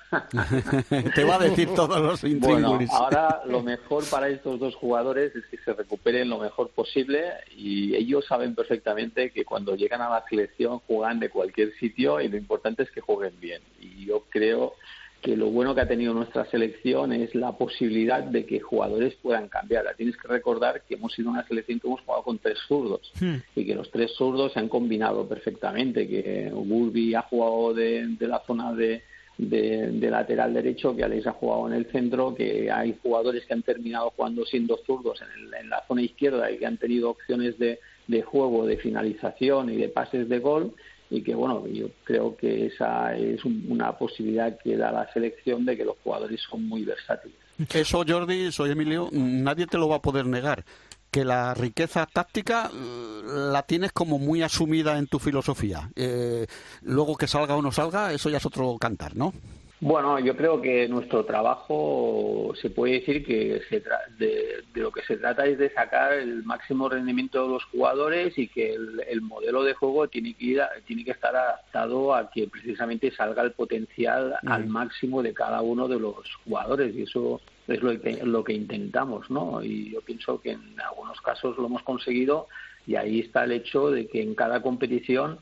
Te 1.16 1.24
va 1.26 1.36
a 1.36 1.40
decir 1.40 1.68
todos 1.76 2.02
los 2.02 2.40
Bueno, 2.40 2.80
ahora 2.92 3.42
lo 3.46 3.62
mejor 3.62 4.06
para 4.10 4.30
estos 4.30 4.58
dos 4.60 4.76
jugadores 4.76 5.36
es 5.36 5.46
que 5.48 5.58
se 5.58 5.74
recuperen 5.74 6.30
lo 6.30 6.40
mejor 6.40 6.70
posible 6.70 7.26
y 7.56 7.94
ellos 7.94 8.26
saben 8.26 8.56
perfectamente 8.56 9.32
que 9.32 9.44
cuando 9.44 9.76
llegan 9.76 10.02
a 10.02 10.10
la 10.10 10.24
selección 10.30 10.80
juegan 10.80 11.20
de 11.20 11.30
cualquier 11.30 11.74
sitio 11.78 12.22
y 12.22 12.30
lo 12.30 12.38
importante 12.38 12.84
es 12.84 12.92
que 12.92 13.02
jueguen 13.02 13.38
bien. 13.40 13.62
Y 13.82 14.06
yo 14.06 14.24
creo 14.30 14.76
que 15.22 15.36
lo 15.36 15.50
bueno 15.50 15.74
que 15.74 15.82
ha 15.82 15.88
tenido 15.88 16.14
nuestra 16.14 16.46
selección 16.46 17.12
es 17.12 17.34
la 17.36 17.58
posibilidad 17.58 18.24
de 18.24 18.46
que 18.46 18.60
jugadores 18.60 19.16
puedan 19.16 19.50
cambiar. 19.50 19.86
Tienes 19.96 20.16
que 20.18 20.28
recordar 20.28 20.84
que 20.88 20.96
hemos 20.96 21.14
sido 21.14 21.30
una 21.30 21.46
selección 21.48 21.80
que 21.80 21.88
hemos 21.88 22.02
jugado 22.02 22.24
con 22.24 22.38
tres 22.40 22.58
zurdos 22.68 23.12
hmm. 23.20 23.36
y 23.56 23.66
que 23.66 23.76
los 23.76 23.90
tres 23.92 24.12
zurdos 24.14 24.54
se 24.54 24.60
han 24.60 24.70
combinado 24.70 25.28
perfectamente, 25.28 26.08
que 26.08 26.52
Burby 26.54 27.16
ha 27.16 27.24
jugado 27.24 27.74
de 27.74 28.16
la 28.22 28.42
zona 28.46 28.74
de 28.74 29.02
de, 29.38 30.10
lateral 30.10 30.54
derecho, 30.54 30.96
que 30.96 31.04
Alex 31.04 31.28
ha 31.28 31.34
jugado 31.34 31.68
en 31.68 31.74
el 31.74 31.86
centro, 31.92 32.34
que 32.34 32.72
hay 32.72 32.98
jugadores 33.02 33.46
que 33.46 33.54
han 33.54 33.62
terminado 33.62 34.12
jugando 34.16 34.46
siendo 34.46 34.78
zurdos 34.86 35.22
en, 35.22 35.70
la 35.70 35.84
zona 35.88 36.02
izquierda 36.02 36.50
y 36.50 36.58
que 36.58 36.66
han 36.66 36.78
tenido 36.78 37.10
opciones 37.10 37.58
de, 37.60 37.80
de, 38.08 38.22
juego, 38.22 38.66
de 38.66 38.78
finalización 38.78 39.72
y 39.72 39.76
de 39.76 39.90
pases 39.90 40.30
de 40.30 40.40
gol 40.40 40.74
y 41.10 41.22
que 41.22 41.36
bueno, 41.36 41.66
yo 41.68 41.90
creo 42.04 42.36
que 42.36 42.68
esa 42.68 43.16
es 43.16 43.44
una 43.46 43.98
posibilidad 43.98 44.58
que 44.60 44.76
da 44.76 44.92
la 44.92 45.12
selección 45.14 45.66
de 45.66 45.78
que 45.78 45.86
los 45.86 45.96
jugadores 46.04 46.42
son 46.50 46.68
muy 46.68 46.84
versátiles. 46.84 47.38
Eso, 47.74 48.04
Jordi, 48.08 48.52
soy 48.52 48.72
Emilio, 48.72 49.10
nadie 49.12 49.68
te 49.68 49.78
lo 49.78 49.88
va 49.88 49.98
a 49.98 50.02
poder 50.02 50.26
negar 50.26 50.64
que 51.10 51.24
la 51.24 51.54
riqueza 51.54 52.06
táctica 52.06 52.70
eh, 52.74 53.22
la 53.52 53.64
tienes 53.64 53.92
como 53.92 54.20
muy 54.20 54.44
asumida 54.44 54.98
en 54.98 55.08
tu 55.08 55.20
filosofía. 55.20 55.90
Eh, 55.96 56.46
luego 56.82 57.16
que 57.16 57.28
salga 57.28 57.56
o 57.56 57.62
no 57.62 57.72
salga, 57.72 58.14
eso 58.14 58.30
ya 58.30 58.38
es 58.38 58.46
otro 58.46 58.78
cantar, 58.78 59.16
¿no? 59.16 59.34
Bueno, 59.80 60.18
yo 60.18 60.36
creo 60.36 60.60
que 60.60 60.88
nuestro 60.88 61.24
trabajo 61.24 62.52
se 62.60 62.72
puede 62.72 62.94
decir 62.94 63.24
que 63.24 63.62
se 63.70 63.84
de, 64.18 64.64
lo 64.74 64.92
que 64.92 65.04
se 65.04 65.18
trata 65.18 65.46
es 65.46 65.60
de 65.60 65.70
sacar 65.70 66.14
el 66.14 66.44
máximo 66.44 66.90
rendimiento 66.90 67.44
de 67.44 67.50
los 67.50 67.64
jugadores 67.66 68.36
y 68.40 68.48
que 68.48 68.74
el, 68.74 69.22
modelo 69.22 69.64
de 69.64 69.76
juego 69.76 70.08
tiene 70.08 70.34
que 70.34 70.46
ir 70.46 70.62
tiene 70.88 71.06
que 71.06 71.12
estar 71.12 71.36
adaptado 71.36 72.16
a 72.16 72.32
que 72.32 72.48
precisamente 72.48 73.12
salga 73.12 73.44
el 73.44 73.52
potencial 73.52 74.36
al 74.48 74.66
máximo 74.66 75.22
de 75.22 75.36
cada 75.36 75.62
uno 75.62 75.88
de 75.88 76.00
los 76.00 76.36
jugadores 76.44 76.96
y 76.96 77.04
eso 77.04 77.40
es 77.68 77.80
lo 77.84 78.02
que, 78.02 78.24
lo 78.24 78.44
que 78.44 78.54
intentamos, 78.54 79.30
¿no? 79.30 79.64
Y 79.64 79.92
yo 79.92 80.02
pienso 80.02 80.42
que 80.42 80.52
en 80.52 80.76
algunos 80.82 81.22
casos 81.22 81.56
lo 81.58 81.68
hemos 81.68 81.84
conseguido 81.84 82.48
y 82.88 82.96
ahí 82.96 83.20
está 83.20 83.44
el 83.44 83.52
hecho 83.52 83.92
de 83.92 84.08
que 84.08 84.24
en 84.24 84.34
cada 84.34 84.62
competición 84.64 85.38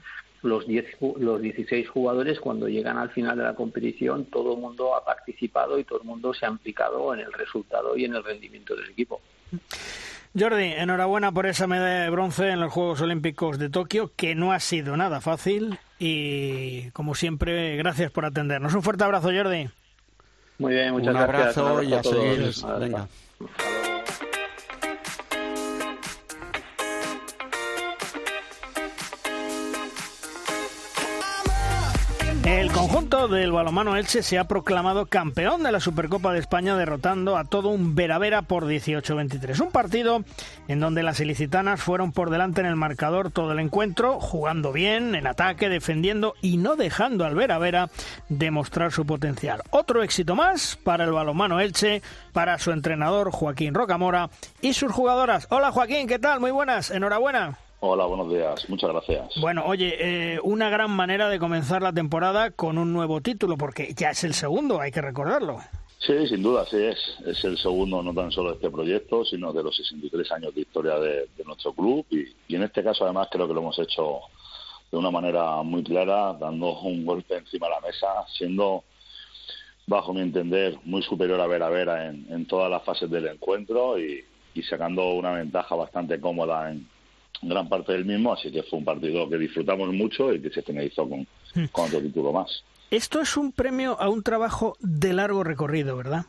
los, 0.46 0.68
10, 0.68 0.86
los 1.20 1.42
16 1.42 1.90
jugadores 1.90 2.40
cuando 2.40 2.68
llegan 2.68 2.98
al 2.98 3.10
final 3.10 3.38
de 3.38 3.44
la 3.44 3.56
competición 3.56 4.26
todo 4.26 4.54
el 4.54 4.60
mundo 4.60 4.96
ha 4.96 5.04
participado 5.04 5.78
y 5.80 5.84
todo 5.84 6.00
el 6.02 6.06
mundo 6.08 6.34
se 6.34 6.46
ha 6.46 6.50
implicado 6.50 7.14
en 7.14 7.22
el 7.22 7.34
resultado 7.34 7.98
y 7.98 8.06
en 8.06 8.16
el 8.16 8.24
rendimiento 8.24 8.76
del 8.76 8.90
equipo. 8.90 9.22
Jordi, 10.38 10.66
enhorabuena 10.66 11.32
por 11.32 11.46
esa 11.46 11.66
medalla 11.66 12.04
de 12.04 12.10
bronce 12.10 12.50
en 12.50 12.60
los 12.60 12.72
Juegos 12.72 13.00
Olímpicos 13.02 13.58
de 13.58 13.70
Tokio, 13.70 14.12
que 14.16 14.36
no 14.36 14.52
ha 14.52 14.60
sido 14.60 14.98
nada 14.98 15.22
fácil 15.22 15.80
y 15.98 16.90
como 16.92 17.16
siempre, 17.16 17.78
gracias 17.78 18.12
por 18.12 18.26
atendernos. 18.26 18.74
Un 18.76 18.84
fuerte 18.84 19.06
abrazo, 19.06 19.30
Jordi. 19.34 19.70
Muy 20.58 20.74
bien, 20.74 20.92
muchas 20.92 21.10
Un 21.10 21.18
abrazo 21.18 21.84
y 21.84 21.94
a 21.94 22.04
seguir. 22.04 22.52
Venga. 22.80 23.08
El 32.46 32.72
conjunto 32.72 33.28
del 33.28 33.52
balonmano 33.52 33.96
Elche 33.96 34.22
se 34.22 34.38
ha 34.38 34.44
proclamado 34.44 35.08
campeón 35.08 35.64
de 35.64 35.72
la 35.72 35.80
Supercopa 35.80 36.32
de 36.32 36.38
España 36.38 36.78
derrotando 36.78 37.38
a 37.38 37.46
todo 37.46 37.70
un 37.70 37.96
Veravera 37.96 38.44
por 38.44 38.68
18-23. 38.68 39.62
Un 39.62 39.72
partido 39.72 40.24
en 40.68 40.80
donde 40.80 41.02
las 41.02 41.20
ilicitanas 41.20 41.82
fueron 41.82 42.12
por 42.12 42.30
delante 42.30 42.62
en 42.62 42.68
el 42.68 42.76
marcador 42.76 43.32
todo 43.32 43.54
el 43.54 43.58
encuentro, 43.58 44.20
jugando 44.20 44.72
bien, 44.72 45.16
en 45.16 45.26
ataque, 45.26 45.70
defendiendo 45.70 46.36
y 46.40 46.58
no 46.58 46.76
dejando 46.76 47.26
al 47.26 47.34
Veravera 47.34 47.90
demostrar 48.30 48.92
su 48.92 49.08
potencial. 49.08 49.64
Otro 49.72 50.04
éxito 50.04 50.36
más 50.36 50.78
para 50.84 51.06
el 51.06 51.14
balonmano 51.14 51.60
Elche, 51.60 52.04
para 52.32 52.60
su 52.60 52.70
entrenador 52.70 53.32
Joaquín 53.32 53.74
Rocamora 53.74 54.30
y 54.62 54.74
sus 54.74 54.92
jugadoras. 54.92 55.48
Hola 55.50 55.72
Joaquín, 55.72 56.08
¿qué 56.08 56.20
tal? 56.20 56.42
Muy 56.42 56.52
buenas, 56.52 56.92
enhorabuena. 56.92 57.58
Hola, 57.88 58.08
buenos 58.08 58.32
días. 58.32 58.68
Muchas 58.68 58.90
gracias. 58.90 59.40
Bueno, 59.40 59.64
oye, 59.64 59.96
eh, 60.00 60.40
una 60.42 60.72
gran 60.72 60.90
manera 60.90 61.30
de 61.30 61.38
comenzar 61.38 61.84
la 61.84 61.94
temporada 61.94 62.50
con 62.50 62.80
un 62.80 62.92
nuevo 62.92 63.22
título, 63.22 63.58
porque 63.58 63.94
ya 63.96 64.10
es 64.10 64.24
el 64.24 64.34
segundo, 64.34 64.82
hay 64.82 64.92
que 64.92 65.02
recordarlo. 65.02 65.60
Sí, 66.00 66.28
sin 66.28 66.42
duda, 66.42 66.66
sí 66.66 66.78
es. 66.78 66.98
Es 67.28 67.44
el 67.46 67.60
segundo 67.60 68.02
no 68.02 68.12
tan 68.12 68.32
solo 68.32 68.50
de 68.50 68.56
este 68.56 68.72
proyecto, 68.72 69.24
sino 69.24 69.54
de 69.54 69.62
los 69.62 69.76
63 69.76 70.32
años 70.32 70.56
de 70.56 70.62
historia 70.62 70.96
de, 70.96 71.30
nuestro 71.46 71.74
club. 71.74 72.04
Y, 72.10 72.26
y, 72.48 72.56
en 72.56 72.64
este 72.64 72.84
caso, 72.84 73.04
además, 73.04 73.28
creo 73.32 73.48
que 73.48 73.54
lo 73.54 73.62
hemos 73.62 73.78
hecho 73.78 74.20
de 74.92 74.98
una 74.98 75.12
manera 75.12 75.62
muy 75.62 75.84
clara, 75.84 76.34
dando 76.34 76.80
un 76.80 77.06
golpe 77.06 77.38
encima 77.38 77.68
de 77.68 77.74
la 77.76 77.82
mesa, 77.82 78.08
siendo, 78.36 78.84
bajo 79.86 80.12
mi 80.12 80.22
entender, 80.22 80.80
muy 80.86 81.04
superior 81.04 81.40
a 81.40 81.46
Vera 81.46 81.70
Vera 81.70 82.08
en, 82.08 82.26
en 82.32 82.48
todas 82.48 82.72
las 82.72 82.84
fases 82.84 83.12
del 83.12 83.28
encuentro 83.28 84.00
y, 84.00 84.26
y 84.56 84.64
sacando 84.64 85.10
una 85.14 85.34
ventaja 85.34 85.76
bastante 85.76 86.20
cómoda 86.20 86.72
en, 86.72 86.88
gran 87.42 87.70
parte 87.70 87.94
del 87.94 88.06
mismo, 88.06 88.34
así 88.34 88.52
que 88.52 88.64
fue 88.64 88.80
un 88.80 88.86
partido 88.86 89.30
que 89.30 89.38
disfrutamos 89.38 89.92
mucho 89.94 90.34
y 90.34 90.42
que 90.42 90.50
se 90.50 90.62
finalizó 90.62 91.08
con, 91.08 91.28
con 91.72 91.86
otro 91.86 92.02
título 92.02 92.32
más. 92.32 92.64
Esto 92.92 93.22
es 93.22 93.36
un 93.36 93.52
premio 93.52 94.00
a 94.00 94.10
un 94.10 94.24
trabajo 94.24 94.78
de 94.80 95.14
largo 95.14 95.44
recorrido, 95.44 95.98
¿verdad? 95.98 96.26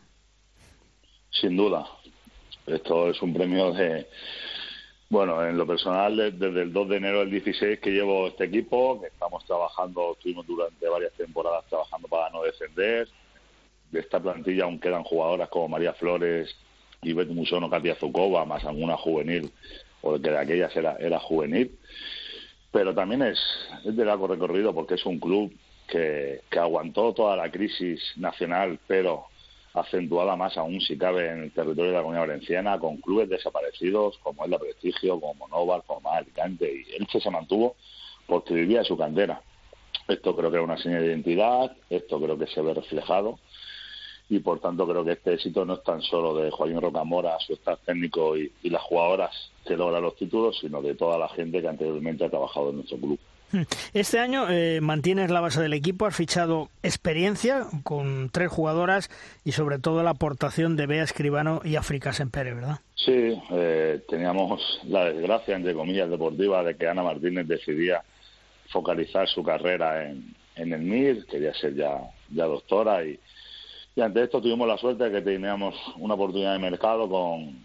Sin 1.31 1.57
duda. 1.57 1.87
Esto 2.67 3.11
es 3.11 3.21
un 3.23 3.33
premio 3.35 3.73
de, 3.73 4.09
bueno, 5.09 5.45
en 5.47 5.57
lo 5.57 5.67
personal, 5.67 6.17
desde 6.17 6.63
el 6.63 6.73
2 6.73 6.89
de 6.89 6.97
enero 6.97 7.21
del 7.21 7.31
16 7.31 7.79
que 7.79 7.91
llevo 7.91 8.27
este 8.29 8.45
equipo, 8.45 9.01
que 9.01 9.09
estamos 9.09 9.45
trabajando, 9.45 10.15
estuvimos 10.15 10.47
durante 10.47 10.89
varias 10.89 11.13
temporadas 11.13 11.65
trabajando 11.69 12.09
para 12.09 12.31
no 12.31 12.43
descender. 12.43 13.09
De 13.91 14.01
esta 14.01 14.19
plantilla 14.19 14.65
aún 14.65 14.81
quedan 14.81 15.05
jugadoras 15.05 15.49
como 15.49 15.69
María 15.69 15.93
Flores, 15.93 16.57
Ivette 17.03 17.31
Musono, 17.31 17.71
Katia 17.71 17.95
Zukova, 17.95 18.45
más 18.45 18.65
alguna 18.65 18.97
juvenil 18.97 19.53
porque 20.07 20.31
de 20.31 20.39
aquellas 20.39 20.77
era, 20.77 20.97
era 21.01 21.19
juvenil, 21.19 21.77
pero 22.71 22.95
también 22.95 23.23
es, 23.23 23.41
es 23.85 23.97
de 23.97 24.05
largo 24.05 24.29
recorrido 24.29 24.73
porque 24.73 24.95
es 24.95 25.05
un 25.05 25.19
club 25.19 25.53
que, 25.89 26.43
que 26.49 26.59
aguantó 26.61 27.13
toda 27.13 27.35
la 27.35 27.51
crisis 27.51 28.01
nacional, 28.15 28.79
pero 28.87 29.25
acentuada 29.75 30.37
más 30.37 30.57
aún 30.57 30.81
si 30.81 30.97
cabe 30.97 31.29
en 31.29 31.43
el 31.43 31.51
territorio 31.51 31.91
de 31.91 31.97
la 31.97 32.03
Comunidad 32.03 32.29
Valenciana, 32.29 32.79
con 32.79 32.99
clubes 32.99 33.29
desaparecidos 33.29 34.17
como 34.19 34.45
es 34.45 34.51
la 34.51 34.61
Prestigio, 34.61 35.19
como 35.19 35.35
Monóvar, 35.35 35.83
como 35.85 36.09
Alicante, 36.09 36.73
y 36.73 36.95
Elche 36.95 37.21
se 37.21 37.31
mantuvo 37.31 37.75
porque 38.29 38.55
vivía 38.55 38.85
su 38.85 38.97
cantera. 38.97 39.43
Esto 40.07 40.37
creo 40.37 40.53
que 40.53 40.59
es 40.59 40.63
una 40.63 40.79
señal 40.79 41.01
de 41.01 41.09
identidad, 41.09 41.77
esto 41.91 42.21
creo 42.21 42.39
que 42.39 42.47
se 42.47 42.63
ve 42.63 42.75
reflejado 42.75 43.41
y 44.29 44.41
por 44.41 44.61
tanto 44.61 44.87
creo 44.87 45.05
que 45.05 45.13
este 45.13 45.35
éxito 45.35 45.65
no 45.65 45.75
es 45.75 45.83
tan 45.83 46.03
solo 46.03 46.37
de 46.37 46.51
Joaquín 46.51 46.81
Rocamora, 46.81 47.39
su 47.41 47.55
staff 47.55 47.81
técnico 47.85 48.37
y, 48.37 48.53
las 48.63 48.83
jugadoras 48.83 49.33
que 49.67 49.77
logran 49.77 50.03
los 50.03 50.17
títulos, 50.17 50.59
sino 50.61 50.81
de 50.81 50.95
toda 50.95 51.19
la 51.19 51.29
gente 51.29 51.61
que 51.61 51.69
anteriormente 51.69 52.25
ha 52.25 52.31
trabajado 52.31 52.71
en 52.71 52.77
nuestro 52.77 52.99
club. 52.99 53.19
Hmm. 53.53 53.63
Este 53.95 54.19
año 54.19 54.49
eh, 54.51 54.81
mantienes 54.81 55.31
la 55.31 55.41
base 55.41 55.61
del 55.61 55.73
equipo, 55.73 56.07
has 56.07 56.17
fichado 56.17 56.69
experiencia 56.83 57.67
con 57.85 58.29
tres 58.31 58.51
jugadoras 58.51 59.09
y 59.45 59.53
sobre 59.53 59.79
todo 59.79 60.03
la 60.03 60.11
aportación 60.11 60.77
de 60.77 60.87
Bea 60.87 61.05
Escribano 61.05 61.61
y 61.65 61.77
África 61.77 62.13
Sempere, 62.13 62.55
¿verdad? 62.55 62.81
Sí, 62.95 63.41
eh, 63.53 64.01
teníamos 64.09 64.81
la 64.85 65.05
desgracia, 65.05 65.55
entre 65.55 65.75
comillas, 65.75 66.11
deportiva 66.11 66.65
de 66.65 66.77
que 66.77 66.89
Ana 66.89 67.05
Martínez 67.05 67.47
decidía 67.47 68.03
focalizar 68.69 69.29
su 69.29 69.45
carrera 69.45 70.09
en, 70.09 70.35
en 70.57 70.73
el 70.73 70.81
MIR, 70.81 71.27
quería 71.27 71.55
ser 71.55 71.75
ya, 71.75 72.01
ya 72.31 72.47
doctora 72.47 73.05
y, 73.05 73.19
y 73.95 74.01
ante 74.01 74.25
esto 74.25 74.41
tuvimos 74.41 74.67
la 74.67 74.77
suerte 74.77 75.05
de 75.05 75.13
que 75.13 75.23
teníamos 75.23 75.75
una 75.99 76.15
oportunidad 76.15 76.55
de 76.55 76.59
mercado 76.59 77.09
con, 77.09 77.61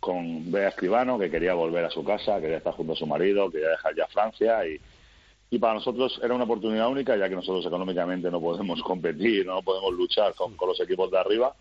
con 0.00 0.50
Bea 0.50 0.70
Escribano, 0.70 1.18
que 1.18 1.30
quería 1.30 1.54
volver 1.54 1.84
a 1.84 1.90
su 1.90 2.02
casa, 2.02 2.40
quería 2.40 2.56
estar 2.56 2.72
junto 2.72 2.94
a 2.94 2.96
su 2.96 3.06
marido, 3.06 3.50
quería 3.50 3.68
dejar 3.68 3.94
ya 3.94 4.06
Francia 4.08 4.66
y, 4.66 4.80
y 5.50 5.58
para 5.58 5.74
nosotros 5.74 6.18
era 6.22 6.34
una 6.34 6.44
oportunidad 6.44 6.88
única, 6.88 7.16
ya 7.16 7.28
que 7.28 7.34
nosotros 7.34 7.64
económicamente 7.66 8.30
no 8.30 8.40
podemos 8.40 8.82
competir, 8.84 9.46
no 9.46 9.62
podemos 9.62 9.92
luchar 9.92 10.34
con, 10.34 10.56
con, 10.56 10.68
los 10.68 10.80
equipos 10.80 11.10
de 11.10 11.18
arriba. 11.18 11.54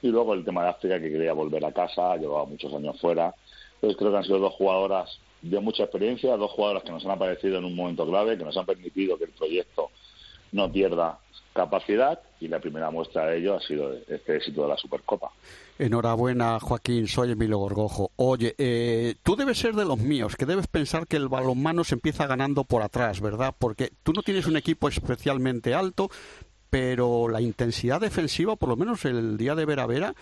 Y 0.00 0.08
luego 0.08 0.34
el 0.34 0.44
tema 0.44 0.64
de 0.64 0.70
África, 0.70 1.00
que 1.00 1.12
quería 1.12 1.32
volver 1.32 1.64
a 1.64 1.72
casa, 1.72 2.16
llevaba 2.16 2.44
muchos 2.44 2.72
años 2.74 3.00
fuera. 3.00 3.34
Entonces 3.74 3.96
creo 3.96 4.10
que 4.10 4.16
han 4.16 4.24
sido 4.24 4.38
dos 4.38 4.54
jugadoras 4.54 5.20
de 5.42 5.60
mucha 5.60 5.84
experiencia, 5.84 6.36
dos 6.36 6.50
jugadoras 6.52 6.82
que 6.84 6.92
nos 6.92 7.04
han 7.04 7.12
aparecido 7.12 7.58
en 7.58 7.64
un 7.64 7.74
momento 7.74 8.06
clave, 8.06 8.38
que 8.38 8.44
nos 8.44 8.56
han 8.56 8.66
permitido 8.66 9.18
que 9.18 9.24
el 9.24 9.30
proyecto 9.30 9.90
no 10.52 10.70
pierda 10.72 11.18
capacidad 11.52 12.20
y 12.40 12.48
la 12.48 12.60
primera 12.60 12.90
muestra 12.90 13.26
de 13.26 13.38
ello 13.38 13.56
ha 13.56 13.60
sido 13.60 13.92
este 14.08 14.36
éxito 14.36 14.62
de 14.62 14.68
la 14.68 14.76
Supercopa. 14.76 15.30
Enhorabuena, 15.78 16.58
Joaquín. 16.60 17.06
Soy 17.06 17.32
Emilio 17.32 17.58
Gorgojo. 17.58 18.10
Oye, 18.16 18.54
eh, 18.58 19.14
tú 19.22 19.36
debes 19.36 19.58
ser 19.58 19.74
de 19.74 19.84
los 19.84 19.98
míos, 19.98 20.36
que 20.36 20.46
debes 20.46 20.66
pensar 20.66 21.06
que 21.06 21.16
el 21.16 21.28
balonmano 21.28 21.84
se 21.84 21.94
empieza 21.94 22.26
ganando 22.26 22.64
por 22.64 22.82
atrás, 22.82 23.20
¿verdad? 23.20 23.54
Porque 23.58 23.92
tú 24.02 24.12
no 24.12 24.22
tienes 24.22 24.46
un 24.46 24.56
equipo 24.56 24.88
especialmente 24.88 25.74
alto, 25.74 26.10
pero 26.70 27.28
la 27.28 27.40
intensidad 27.40 28.00
defensiva, 28.00 28.56
por 28.56 28.68
lo 28.68 28.76
menos 28.76 29.04
el 29.04 29.36
día 29.36 29.54
de 29.54 29.64
Vera 29.64 29.86
Vera, 29.86 30.14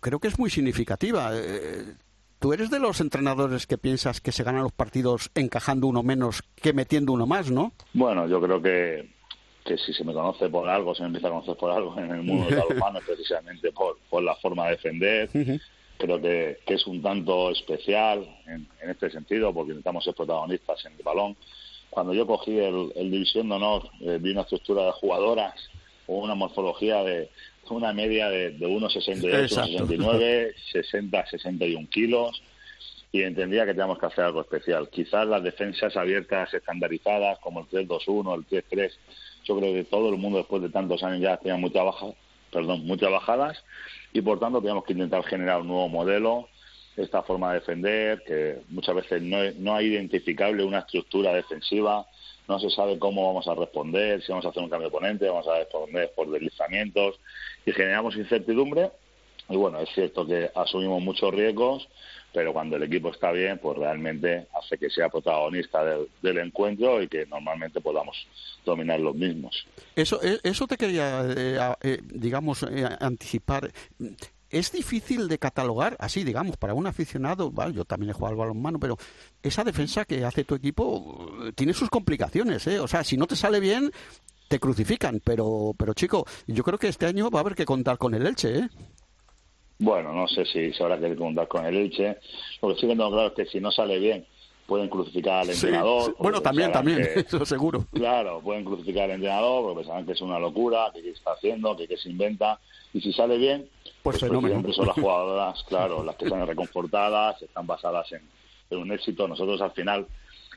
creo 0.00 0.20
que 0.20 0.28
es 0.28 0.38
muy 0.38 0.50
significativa. 0.50 1.30
Eh, 1.34 1.94
¿Tú 2.38 2.52
eres 2.52 2.70
de 2.70 2.80
los 2.80 3.00
entrenadores 3.00 3.68
que 3.68 3.78
piensas 3.78 4.20
que 4.20 4.32
se 4.32 4.42
ganan 4.42 4.64
los 4.64 4.72
partidos 4.72 5.30
encajando 5.36 5.86
uno 5.86 6.02
menos 6.02 6.42
que 6.56 6.72
metiendo 6.72 7.12
uno 7.12 7.24
más, 7.24 7.52
no? 7.52 7.72
Bueno, 7.94 8.26
yo 8.26 8.40
creo 8.40 8.60
que 8.60 9.12
que 9.64 9.78
si 9.78 9.92
se 9.92 10.04
me 10.04 10.12
conoce 10.12 10.48
por 10.48 10.68
algo, 10.68 10.94
se 10.94 11.02
me 11.02 11.08
empieza 11.08 11.28
a 11.28 11.30
conocer 11.30 11.56
por 11.56 11.70
algo 11.70 11.96
en 11.98 12.10
el 12.10 12.22
mundo 12.22 12.48
de 12.48 12.56
los 12.56 12.70
humanos, 12.76 13.02
precisamente 13.06 13.72
por, 13.72 13.98
por 14.10 14.22
la 14.22 14.34
forma 14.36 14.66
de 14.66 14.70
defender. 14.72 15.30
Creo 15.98 16.20
que, 16.20 16.58
que, 16.66 16.74
es 16.74 16.86
un 16.86 17.00
tanto 17.00 17.50
especial 17.50 18.26
en, 18.46 18.66
en, 18.80 18.90
este 18.90 19.10
sentido, 19.10 19.52
porque 19.52 19.70
necesitamos 19.70 20.04
ser 20.04 20.14
protagonistas 20.14 20.84
en 20.86 20.94
el 20.94 21.02
balón. 21.02 21.36
Cuando 21.90 22.12
yo 22.12 22.26
cogí 22.26 22.58
el, 22.58 22.92
el 22.96 23.10
División 23.10 23.48
de 23.48 23.54
Honor, 23.54 23.88
eh, 24.00 24.18
vi 24.20 24.32
una 24.32 24.40
estructura 24.40 24.86
de 24.86 24.92
jugadoras 24.92 25.54
o 26.06 26.16
una 26.16 26.34
morfología 26.34 27.04
de 27.04 27.30
una 27.70 27.92
media 27.92 28.28
de, 28.28 28.50
de 28.50 28.66
1,68, 28.66 29.48
1,69, 29.48 30.54
60, 30.72 31.26
61 31.26 31.88
kilos 31.88 32.42
y 33.12 33.22
entendía 33.22 33.64
que 33.64 33.72
teníamos 33.72 33.98
que 33.98 34.06
hacer 34.06 34.24
algo 34.24 34.40
especial. 34.40 34.88
Quizás 34.88 35.26
las 35.26 35.42
defensas 35.42 35.96
abiertas 35.96 36.52
estandarizadas 36.54 37.38
como 37.40 37.60
el 37.60 37.66
3-2-1, 37.66 38.34
el 38.50 38.64
3-3 38.64 38.90
yo 39.44 39.58
creo 39.58 39.72
que 39.72 39.84
todo 39.84 40.08
el 40.10 40.18
mundo 40.18 40.38
después 40.38 40.62
de 40.62 40.68
tantos 40.68 41.02
años 41.02 41.20
ya 41.20 41.36
tenía 41.36 41.56
muchas 41.56 41.84
bajas, 41.84 42.14
perdón, 42.50 42.86
muchas 42.86 43.10
bajadas 43.10 43.64
y 44.12 44.20
por 44.20 44.38
tanto 44.38 44.60
tenemos 44.60 44.84
que 44.84 44.92
intentar 44.92 45.24
generar 45.24 45.60
un 45.60 45.68
nuevo 45.68 45.88
modelo, 45.88 46.48
esta 46.96 47.22
forma 47.22 47.52
de 47.52 47.60
defender, 47.60 48.22
que 48.26 48.58
muchas 48.68 48.94
veces 48.94 49.22
no, 49.22 49.38
no 49.58 49.74
hay 49.74 49.86
identificable 49.86 50.62
una 50.62 50.80
estructura 50.80 51.32
defensiva, 51.32 52.06
no 52.48 52.58
se 52.58 52.70
sabe 52.70 52.98
cómo 52.98 53.26
vamos 53.26 53.48
a 53.48 53.54
responder, 53.54 54.22
si 54.22 54.30
vamos 54.30 54.44
a 54.44 54.50
hacer 54.50 54.62
un 54.62 54.68
cambio 54.68 54.88
de 54.88 54.92
ponente, 54.92 55.28
vamos 55.28 55.48
a 55.48 55.58
responder 55.58 56.12
por 56.14 56.30
deslizamientos 56.30 57.18
y 57.64 57.72
generamos 57.72 58.16
incertidumbre. 58.16 58.90
Y 59.48 59.56
bueno, 59.56 59.80
es 59.80 59.88
cierto 59.90 60.26
que 60.26 60.50
asumimos 60.54 61.02
muchos 61.02 61.32
riesgos, 61.32 61.88
pero 62.32 62.52
cuando 62.52 62.76
el 62.76 62.84
equipo 62.84 63.10
está 63.10 63.30
bien, 63.30 63.58
pues 63.58 63.78
realmente 63.78 64.46
hace 64.58 64.78
que 64.78 64.88
sea 64.90 65.08
protagonista 65.08 65.84
del, 65.84 66.38
encuentro 66.38 67.02
y 67.02 67.08
que 67.08 67.26
normalmente 67.26 67.80
podamos 67.80 68.16
dominar 68.64 69.00
los 69.00 69.14
mismos. 69.14 69.66
Eso, 69.94 70.22
eh, 70.22 70.38
eso 70.42 70.66
te 70.66 70.76
quería, 70.76 71.24
eh, 71.36 71.58
eh, 71.82 72.00
digamos, 72.02 72.64
anticipar. 73.00 73.70
Es 74.50 74.72
difícil 74.72 75.28
de 75.28 75.38
catalogar, 75.38 75.96
así 75.98 76.24
digamos, 76.24 76.56
para 76.56 76.74
un 76.74 76.86
aficionado, 76.86 77.50
¿vale? 77.50 77.74
yo 77.74 77.84
también 77.84 78.10
he 78.10 78.12
jugado 78.12 78.32
al 78.32 78.38
balonmano, 78.38 78.78
pero 78.78 78.96
esa 79.42 79.64
defensa 79.64 80.04
que 80.04 80.24
hace 80.24 80.44
tu 80.44 80.54
equipo 80.54 81.32
tiene 81.54 81.72
sus 81.72 81.88
complicaciones, 81.88 82.66
¿eh? 82.66 82.78
O 82.78 82.86
sea, 82.86 83.02
si 83.02 83.16
no 83.16 83.26
te 83.26 83.34
sale 83.34 83.60
bien, 83.60 83.90
te 84.48 84.60
crucifican, 84.60 85.22
pero, 85.24 85.74
pero 85.78 85.94
chico, 85.94 86.26
yo 86.46 86.62
creo 86.62 86.78
que 86.78 86.88
este 86.88 87.06
año 87.06 87.30
va 87.30 87.38
a 87.38 87.40
haber 87.40 87.54
que 87.54 87.64
contar 87.64 87.96
con 87.96 88.12
el 88.12 88.26
Elche, 88.26 88.58
¿eh? 88.58 88.68
Bueno, 89.78 90.12
no 90.12 90.28
sé 90.28 90.44
si 90.44 90.72
se 90.72 90.82
habrá 90.82 90.98
que 90.98 91.16
contar 91.16 91.48
con 91.48 91.66
el 91.66 91.76
Elche. 91.76 92.18
Lo 92.60 92.68
que 92.68 92.74
sí 92.74 92.80
que 92.82 92.94
tengo 92.94 93.10
claro 93.10 93.28
es 93.28 93.34
que 93.34 93.46
si 93.46 93.60
no 93.60 93.70
sale 93.70 93.98
bien, 93.98 94.24
pueden 94.66 94.88
crucificar 94.88 95.40
al 95.40 95.50
entrenador. 95.50 96.14
Bueno, 96.18 96.40
también, 96.40 96.72
también, 96.72 97.00
eso 97.16 97.44
seguro. 97.44 97.84
Claro, 97.92 98.40
pueden 98.40 98.64
crucificar 98.64 99.04
al 99.04 99.12
entrenador 99.12 99.64
porque 99.64 99.80
pensarán 99.80 100.06
que 100.06 100.12
es 100.12 100.20
una 100.20 100.38
locura, 100.38 100.90
que 100.94 101.02
qué 101.02 101.10
está 101.10 101.32
haciendo, 101.32 101.76
que 101.76 101.88
qué 101.88 101.96
se 101.96 102.10
inventa. 102.10 102.58
Y 102.94 103.00
si 103.00 103.12
sale 103.12 103.38
bien, 103.38 103.68
pues, 104.02 104.18
pues 104.18 104.20
fenómeno. 104.20 104.72
son 104.72 104.86
las 104.86 104.96
jugadoras, 104.96 105.62
claro, 105.68 106.04
las 106.04 106.16
que 106.16 106.26
están 106.26 106.46
reconfortadas, 106.46 107.42
están 107.42 107.66
basadas 107.66 108.10
en, 108.12 108.22
en 108.70 108.78
un 108.78 108.92
éxito. 108.92 109.26
Nosotros 109.26 109.60
al 109.60 109.72
final 109.72 110.06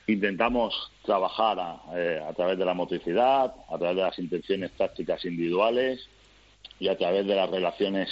intentamos 0.07 0.91
trabajar 1.03 1.59
a, 1.59 1.81
eh, 1.95 2.23
a 2.27 2.33
través 2.33 2.57
de 2.57 2.65
la 2.65 2.73
motricidad, 2.73 3.53
a 3.67 3.77
través 3.77 3.95
de 3.95 4.01
las 4.03 4.19
intenciones 4.19 4.71
tácticas 4.71 5.25
individuales 5.25 6.07
y 6.79 6.89
a 6.89 6.97
través 6.97 7.25
de 7.25 7.35
las 7.35 7.49
relaciones 7.49 8.09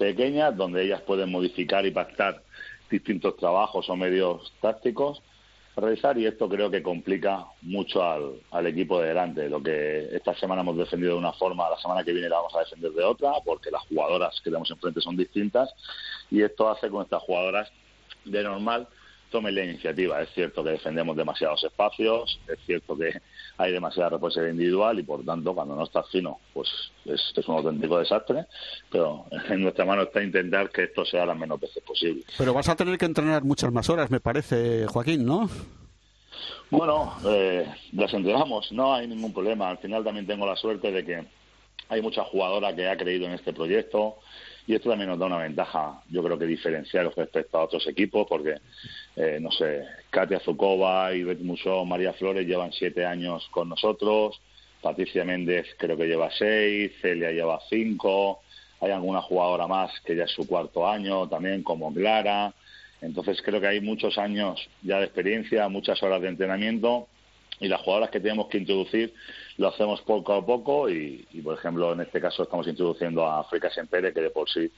pequeñas 0.00 0.56
donde 0.56 0.82
ellas 0.82 1.02
pueden 1.02 1.30
modificar 1.30 1.84
y 1.84 1.90
pactar 1.90 2.42
distintos 2.90 3.36
trabajos 3.36 3.88
o 3.90 3.96
medios 3.96 4.50
tácticos 4.62 5.22
realizar 5.76 6.16
y 6.18 6.26
esto 6.26 6.48
creo 6.48 6.70
que 6.70 6.82
complica 6.82 7.46
mucho 7.62 8.02
al, 8.02 8.40
al 8.50 8.66
equipo 8.66 9.00
de 9.00 9.08
delante. 9.08 9.48
Lo 9.48 9.62
que 9.62 10.08
esta 10.12 10.34
semana 10.34 10.62
hemos 10.62 10.76
defendido 10.76 11.12
de 11.12 11.18
una 11.18 11.32
forma, 11.34 11.68
la 11.68 11.78
semana 11.78 12.02
que 12.02 12.12
viene 12.12 12.28
la 12.28 12.36
vamos 12.36 12.54
a 12.56 12.60
defender 12.60 12.92
de 12.92 13.04
otra 13.04 13.32
porque 13.44 13.70
las 13.70 13.82
jugadoras 13.82 14.34
que 14.40 14.50
tenemos 14.50 14.70
enfrente 14.70 15.00
son 15.00 15.16
distintas 15.16 15.70
y 16.30 16.42
esto 16.42 16.68
hace 16.68 16.88
con 16.88 17.02
estas 17.02 17.22
jugadoras 17.22 17.70
de 18.24 18.42
normal 18.42 18.88
tomen 19.30 19.54
la 19.54 19.64
iniciativa. 19.64 20.20
Es 20.22 20.30
cierto 20.30 20.64
que 20.64 20.70
defendemos 20.70 21.16
demasiados 21.16 21.62
espacios, 21.62 22.40
es 22.48 22.58
cierto 22.66 22.96
que 22.96 23.20
hay 23.60 23.72
demasiada 23.72 24.10
responsabilidad 24.10 24.54
individual 24.54 24.98
y 24.98 25.02
por 25.02 25.24
tanto 25.24 25.54
cuando 25.54 25.76
no 25.76 25.84
estás 25.84 26.08
fino 26.10 26.38
pues 26.54 26.68
es, 27.04 27.20
es 27.36 27.48
un 27.48 27.56
auténtico 27.56 27.98
desastre, 27.98 28.46
pero 28.90 29.26
en 29.50 29.62
nuestra 29.62 29.84
mano 29.84 30.02
está 30.02 30.22
intentar 30.22 30.70
que 30.70 30.84
esto 30.84 31.04
sea 31.04 31.26
las 31.26 31.36
menos 31.36 31.60
veces 31.60 31.82
posible. 31.82 32.24
Pero 32.38 32.54
vas 32.54 32.68
a 32.68 32.76
tener 32.76 32.96
que 32.96 33.04
entrenar 33.04 33.44
muchas 33.44 33.70
más 33.72 33.90
horas, 33.90 34.10
me 34.10 34.20
parece, 34.20 34.86
Joaquín, 34.86 35.26
¿no? 35.26 35.48
Bueno, 36.70 37.14
eh, 37.26 37.66
las 37.92 38.14
entregamos, 38.14 38.70
no 38.72 38.94
hay 38.94 39.06
ningún 39.08 39.32
problema. 39.32 39.68
Al 39.68 39.78
final 39.78 40.04
también 40.04 40.26
tengo 40.26 40.46
la 40.46 40.56
suerte 40.56 40.90
de 40.92 41.04
que 41.04 41.26
hay 41.88 42.00
mucha 42.00 42.24
jugadora 42.24 42.74
que 42.74 42.88
ha 42.88 42.96
creído 42.96 43.26
en 43.26 43.32
este 43.32 43.52
proyecto 43.52 44.16
y 44.70 44.76
esto 44.76 44.88
también 44.88 45.10
nos 45.10 45.18
da 45.18 45.26
una 45.26 45.38
ventaja, 45.38 46.00
yo 46.10 46.22
creo 46.22 46.38
que 46.38 46.46
diferencial 46.46 47.12
respecto 47.16 47.58
a 47.58 47.64
otros 47.64 47.84
equipos, 47.88 48.24
porque, 48.28 48.54
eh, 49.16 49.38
no 49.40 49.50
sé, 49.50 49.84
Katia 50.10 50.38
Zukova, 50.38 51.12
Ivette 51.12 51.42
Musó, 51.42 51.84
María 51.84 52.12
Flores 52.12 52.46
llevan 52.46 52.70
siete 52.72 53.04
años 53.04 53.48
con 53.50 53.68
nosotros, 53.68 54.40
Patricia 54.80 55.24
Méndez 55.24 55.66
creo 55.76 55.96
que 55.96 56.06
lleva 56.06 56.30
seis, 56.30 56.92
Celia 57.02 57.32
lleva 57.32 57.58
cinco, 57.68 58.42
hay 58.80 58.92
alguna 58.92 59.20
jugadora 59.22 59.66
más 59.66 59.90
que 60.02 60.14
ya 60.14 60.22
es 60.22 60.30
su 60.30 60.46
cuarto 60.46 60.88
año 60.88 61.28
también, 61.28 61.64
como 61.64 61.92
Clara. 61.92 62.54
Entonces 63.02 63.42
creo 63.42 63.60
que 63.60 63.66
hay 63.66 63.80
muchos 63.80 64.18
años 64.18 64.68
ya 64.82 64.98
de 64.98 65.06
experiencia, 65.06 65.68
muchas 65.68 66.00
horas 66.00 66.22
de 66.22 66.28
entrenamiento 66.28 67.08
y 67.60 67.68
las 67.68 67.80
jugadoras 67.82 68.10
que 68.10 68.20
tenemos 68.20 68.48
que 68.48 68.58
introducir 68.58 69.14
lo 69.58 69.68
hacemos 69.68 70.00
poco 70.00 70.32
a 70.32 70.44
poco 70.44 70.88
y, 70.88 71.26
por 71.44 71.56
ejemplo 71.56 71.92
en 71.92 72.00
este 72.00 72.20
caso 72.20 72.42
estamos 72.42 72.66
introduciendo 72.66 73.26
a 73.26 73.40
África 73.40 73.70
Sempere 73.70 74.12
que 74.12 74.22
de 74.22 74.30
por 74.30 74.48
sí 74.48 74.70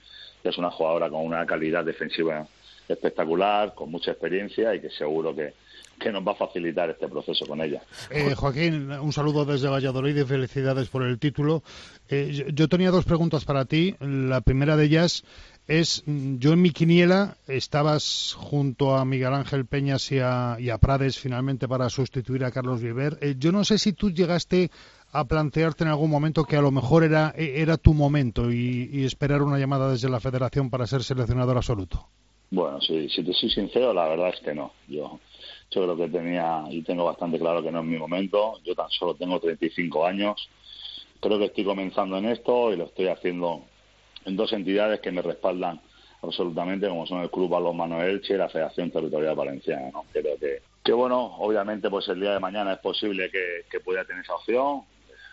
es 0.42 0.58
una 0.58 0.70
jugadora 0.70 1.08
con 1.08 1.24
una 1.24 1.46
calidad 1.46 1.84
defensiva 1.84 2.46
espectacular, 2.88 3.74
con 3.74 3.90
mucha 3.90 4.10
experiencia 4.10 4.74
y 4.74 4.80
que 4.80 4.90
seguro 4.90 5.34
que, 5.34 5.54
que 6.00 6.10
nos 6.10 6.26
va 6.26 6.32
a 6.32 6.34
facilitar 6.34 6.90
este 6.90 7.06
proceso 7.08 7.46
con 7.46 7.60
ella. 7.60 7.80
Eh, 8.10 8.34
Joaquín, 8.34 8.90
un 8.90 9.12
saludo 9.12 9.44
desde 9.44 9.68
Valladolid 9.68 10.16
y 10.16 10.24
felicidades 10.24 10.88
por 10.88 11.04
el 11.04 11.18
título. 11.20 11.62
Eh, 12.08 12.50
yo 12.52 12.68
tenía 12.68 12.90
dos 12.90 13.04
preguntas 13.04 13.44
para 13.44 13.64
ti. 13.64 13.94
La 14.00 14.40
primera 14.40 14.76
de 14.76 14.84
ellas 14.84 15.24
es, 15.66 16.02
mm, 16.06 16.38
yo 16.38 16.52
en 16.52 16.62
mi 16.62 16.70
quiniela 16.70 17.36
estabas 17.46 18.34
junto 18.36 18.96
a 18.96 19.04
Miguel 19.04 19.34
Ángel 19.34 19.66
Peñas 19.66 20.10
y 20.12 20.18
a, 20.18 20.78
Prades 20.80 21.18
finalmente 21.18 21.68
para 21.68 21.88
sustituir 21.90 22.44
a 22.44 22.50
Carlos 22.50 22.80
Viver. 22.80 23.18
Eh, 23.20 23.36
yo 23.38 23.52
no 23.52 23.64
sé 23.64 23.78
si 23.78 23.92
tú 23.92 24.10
llegaste 24.10 24.70
a 25.12 25.24
plantearte 25.24 25.84
en 25.84 25.90
algún 25.90 26.10
momento 26.10 26.44
que 26.44 26.56
a 26.56 26.62
lo 26.62 26.70
mejor 26.70 27.04
era, 27.04 27.34
e, 27.36 27.60
era 27.60 27.76
tu 27.76 27.94
momento 27.94 28.50
y, 28.50 28.88
y 28.92 29.04
esperar 29.04 29.42
una 29.42 29.58
llamada 29.58 29.90
desde 29.90 30.08
la 30.08 30.20
federación 30.20 30.70
para 30.70 30.86
ser 30.86 31.02
seleccionador 31.02 31.56
absoluto. 31.56 32.08
Bueno, 32.52 32.82
sí, 32.82 33.08
si 33.08 33.24
te 33.24 33.32
soy 33.32 33.48
sincero, 33.48 33.94
la 33.94 34.08
verdad 34.08 34.28
es 34.28 34.40
que 34.40 34.54
no. 34.54 34.72
Yo, 34.86 35.20
yo 35.70 35.82
creo 35.84 35.96
que 35.96 36.08
tenía 36.08 36.64
y 36.70 36.82
tengo 36.82 37.02
bastante 37.06 37.38
claro 37.38 37.62
que 37.62 37.72
no 37.72 37.80
es 37.80 37.86
mi 37.86 37.96
momento. 37.96 38.60
Yo 38.62 38.74
tan 38.74 38.90
solo 38.90 39.14
tengo 39.14 39.40
35 39.40 40.04
años. 40.04 40.50
Creo 41.18 41.38
que 41.38 41.46
estoy 41.46 41.64
comenzando 41.64 42.18
en 42.18 42.26
esto 42.26 42.70
y 42.70 42.76
lo 42.76 42.84
estoy 42.84 43.08
haciendo 43.08 43.62
en 44.24 44.36
dos 44.36 44.52
entidades 44.52 45.00
que 45.00 45.12
me 45.12 45.22
respaldan 45.22 45.80
absolutamente, 46.22 46.88
como 46.88 47.06
son 47.06 47.22
el 47.22 47.30
Club 47.30 47.50
Balonmano 47.50 48.02
Elche 48.02 48.34
y 48.34 48.38
la 48.38 48.48
Federación 48.48 48.90
Territorial 48.90 49.34
Valenciana. 49.34 49.90
¿no? 49.92 50.04
Creo 50.12 50.38
que, 50.38 50.62
que, 50.84 50.92
bueno, 50.92 51.36
obviamente 51.38 51.90
pues 51.90 52.08
el 52.08 52.20
día 52.20 52.34
de 52.34 52.40
mañana 52.40 52.74
es 52.74 52.78
posible 52.78 53.30
que, 53.30 53.80
pueda 53.80 54.04
tener 54.04 54.22
esa 54.22 54.36
opción. 54.36 54.82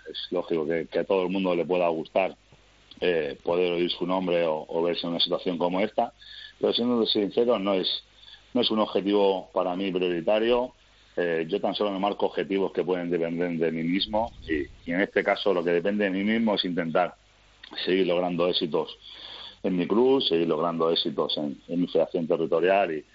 Es 0.10 0.32
lógico 0.32 0.66
que, 0.66 0.88
que, 0.88 1.00
a 1.00 1.04
todo 1.04 1.24
el 1.24 1.30
mundo 1.30 1.56
le 1.56 1.66
pueda 1.66 1.88
gustar 1.90 2.36
eh, 3.02 3.38
poder 3.44 3.74
oír 3.74 3.92
su 3.92 4.06
nombre 4.06 4.46
o, 4.46 4.66
o 4.68 4.82
verse 4.82 5.06
en 5.06 5.12
una 5.12 5.22
situación 5.22 5.58
como 5.58 5.80
esta 5.80 6.12
pero 6.60 6.74
siendo 6.74 7.06
sincero 7.06 7.58
no 7.58 7.74
es 7.74 8.04
no 8.54 8.62
es 8.62 8.72
un 8.72 8.80
objetivo 8.80 9.50
para 9.54 9.76
mí 9.76 9.92
prioritario 9.92 10.74
eh, 11.16 11.46
yo 11.48 11.60
tan 11.60 11.76
solo 11.76 11.92
me 11.92 12.00
marco 12.00 12.26
objetivos 12.26 12.72
que 12.72 12.84
pueden 12.84 13.10
depender 13.10 13.52
de 13.52 13.72
mí 13.72 13.84
mismo 13.84 14.32
y, 14.48 14.64
y, 14.90 14.94
en 14.94 15.02
este 15.02 15.24
caso 15.24 15.54
lo 15.54 15.64
que 15.64 15.72
depende 15.72 16.06
de 16.06 16.12
mí 16.12 16.24
mismo 16.24 16.56
es 16.56 16.66
intentar 16.66 17.16
seguir 17.86 18.07
logrando 18.07 18.47
éxitos 18.47 18.97
en 19.63 19.76
mi 19.76 19.88
club, 19.88 20.22
seguir 20.22 20.47
logrando 20.47 20.89
éxitos 20.89 21.38
en, 21.38 21.59
mi 21.67 21.88
federación 21.88 22.28
territorial 22.28 22.91
y, 22.91 23.05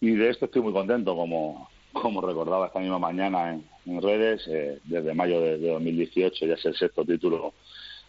y, 0.00 0.14
de 0.14 0.30
esto 0.30 0.46
estoy 0.46 0.62
muy 0.62 0.72
contento 0.72 1.14
como 1.14 1.68
como 1.92 2.20
recordaba 2.20 2.66
esta 2.66 2.80
misma 2.80 2.98
mañana 2.98 3.52
en, 3.86 4.02
redes 4.02 4.46
eh, 4.48 4.80
desde 4.84 5.14
mayo 5.14 5.40
de, 5.40 5.58
de 5.58 5.72
2018 5.72 6.46
ya 6.46 6.54
es 6.54 6.64
el 6.66 6.74
sexto 6.74 7.04
título 7.04 7.54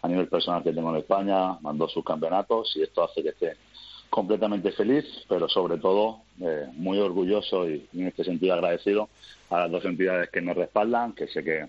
a 0.02 0.08
nivel 0.08 0.28
personal 0.28 0.64
que 0.64 0.74
tengo 0.74 0.90
en 0.92 0.98
España, 0.98 1.58
mandó 1.62 1.88
sus 1.88 2.04
campeonatos 2.04 2.76
y 2.76 2.84
esto 2.84 3.04
hace 3.04 3.24
que 3.24 3.30
esté 3.30 3.58
completamente 4.10 4.72
feliz, 4.72 5.06
pero 5.28 5.50
sobre 5.50 5.78
todo 5.78 6.22
eh, 6.42 6.68
muy 6.74 7.00
orgulloso 7.00 7.70
y, 7.70 7.88
y, 7.92 8.02
en 8.02 8.08
este 8.08 8.24
sentido 8.24 8.54
agradecido 8.54 9.10
a 9.50 9.62
las 9.62 9.72
dos 9.72 9.86
entidades 9.86 10.30
que 10.30 10.42
me 10.42 10.54
respaldan, 10.54 11.14
que 11.14 11.28
sé 11.28 11.44
que, 11.44 11.68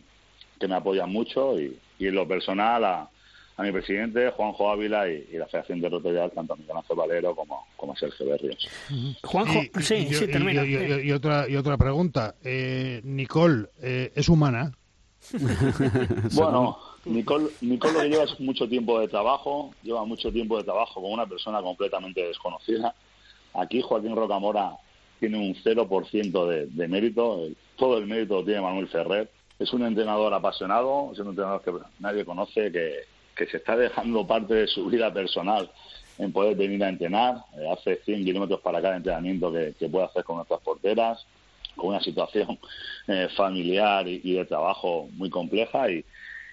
que 0.61 0.69
me 0.69 0.75
apoyan 0.75 1.11
mucho 1.11 1.59
y, 1.59 1.79
y 1.99 2.07
en 2.07 2.15
lo 2.15 2.29
personal 2.29 2.85
a, 2.85 3.11
a, 3.59 3.63
mi 3.63 3.73
presidente 3.73 4.31
Juanjo 4.31 4.71
Ávila 4.71 5.09
y, 5.09 5.29
y 5.33 5.37
la 5.37 5.47
Federación 5.47 5.81
Territorial, 5.81 6.31
tanto 6.33 6.55
a 6.55 6.57
Miguel 6.57 6.77
Ángel 6.77 6.97
Valero 6.97 7.35
como, 7.35 7.67
como 7.77 7.93
a 7.93 7.97
Sergio 7.97 8.27
Berrios. 8.27 8.69
Juanjo, 9.23 9.61
y, 9.63 9.83
sí, 9.83 9.95
y, 9.95 10.15
sí, 10.15 10.27
termina. 10.29 10.65
Y, 10.65 11.13
otra, 11.13 11.49
y 11.49 11.57
otra 11.57 11.77
pregunta, 11.77 12.37
eh, 12.43 13.01
Nicole, 13.05 13.67
eh, 13.83 14.13
¿es 14.15 14.29
humana? 14.29 14.73
bueno, 16.35 16.79
Nicole, 17.05 17.49
Nicole 17.61 17.93
lo 17.93 18.01
que 18.01 18.09
lleva 18.09 18.25
es 18.25 18.41
mucho 18.41 18.69
tiempo 18.69 19.01
de 19.01 19.09
trabajo, 19.09 19.75
lleva 19.83 20.05
mucho 20.05 20.33
tiempo 20.33 20.57
de 20.57 20.65
trabajo 20.65 21.03
con 21.03 21.13
una 21.13 21.27
persona 21.27 21.61
completamente 21.61 22.27
desconocida. 22.27 22.95
Aquí 23.55 23.83
Joaquín 23.83 24.15
Rocamora 24.15 24.77
tiene 25.19 25.39
un 25.39 25.55
0% 25.55 26.49
de, 26.49 26.67
de 26.67 26.89
mérito, 26.89 27.49
todo 27.77 27.99
el 27.99 28.07
mérito 28.07 28.35
lo 28.35 28.45
tiene 28.45 28.61
Manuel 28.61 28.89
Ferrer. 28.89 29.31
Es 29.59 29.73
un 29.73 29.85
entrenador 29.85 30.33
apasionado, 30.33 31.11
es 31.13 31.19
un 31.19 31.31
entrenador 31.31 31.63
que 31.63 31.73
nadie 31.99 32.25
conoce, 32.25 32.71
que, 32.71 33.01
que 33.39 33.47
se 33.47 33.59
está 33.59 33.77
dejando 33.77 34.27
parte 34.27 34.53
de 34.53 34.67
su 34.67 34.87
vida 34.87 35.13
personal 35.13 35.71
en 36.19 36.33
poder 36.33 36.57
venir 36.57 36.83
a 36.83 36.89
entrenar. 36.89 37.37
Eh, 37.57 37.71
hace 37.71 38.01
100 38.05 38.25
kilómetros 38.25 38.61
para 38.61 38.83
cada 38.83 38.97
entrenamiento 38.97 39.53
que, 39.53 39.75
que 39.79 39.89
puede 39.89 40.07
hacer 40.07 40.25
con 40.25 40.37
nuestras 40.37 40.61
porteras, 40.61 41.25
con 41.77 41.91
una 41.91 42.01
situación 42.01 42.59
eh, 43.07 43.29
familiar 43.37 44.07
y, 44.09 44.33
de 44.33 44.45
trabajo 44.45 45.09
muy 45.13 45.31
compleja 45.31 45.91
y, 45.91 46.05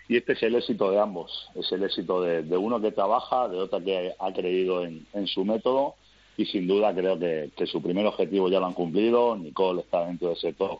este 0.07 0.33
es 0.33 0.43
el 0.43 0.53
éxito 0.53 0.91
de 0.91 0.99
ambos, 0.99 1.49
es 1.55 1.71
el 1.71 1.81
éxito 1.81 2.21
de, 2.21 2.57
uno 2.57 2.79
que 2.79 2.91
trabaja, 2.91 3.47
de 3.49 3.57
otro 3.57 3.83
que 3.83 4.13
ha 4.19 4.31
creído 4.31 4.85
en, 4.85 5.03
en 5.13 5.25
su 5.25 5.43
método 5.43 5.95
y 6.37 6.45
sin 6.45 6.67
duda 6.67 6.93
creo 6.93 7.17
que, 7.17 7.49
que, 7.57 7.65
su 7.65 7.81
primer 7.81 8.05
objetivo 8.05 8.47
ya 8.47 8.59
lo 8.59 8.67
han 8.67 8.73
cumplido. 8.73 9.35
Nicole 9.35 9.81
está 9.81 10.05
dentro 10.05 10.27
de 10.27 10.35
ese 10.35 10.53
top 10.53 10.79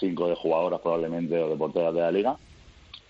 5 0.00 0.26
de 0.26 0.36
jugadoras 0.36 0.80
probablemente 0.80 1.38
o 1.38 1.50
de 1.50 1.56
porteras 1.56 1.92
de 1.92 2.00
la 2.00 2.10
liga 2.10 2.38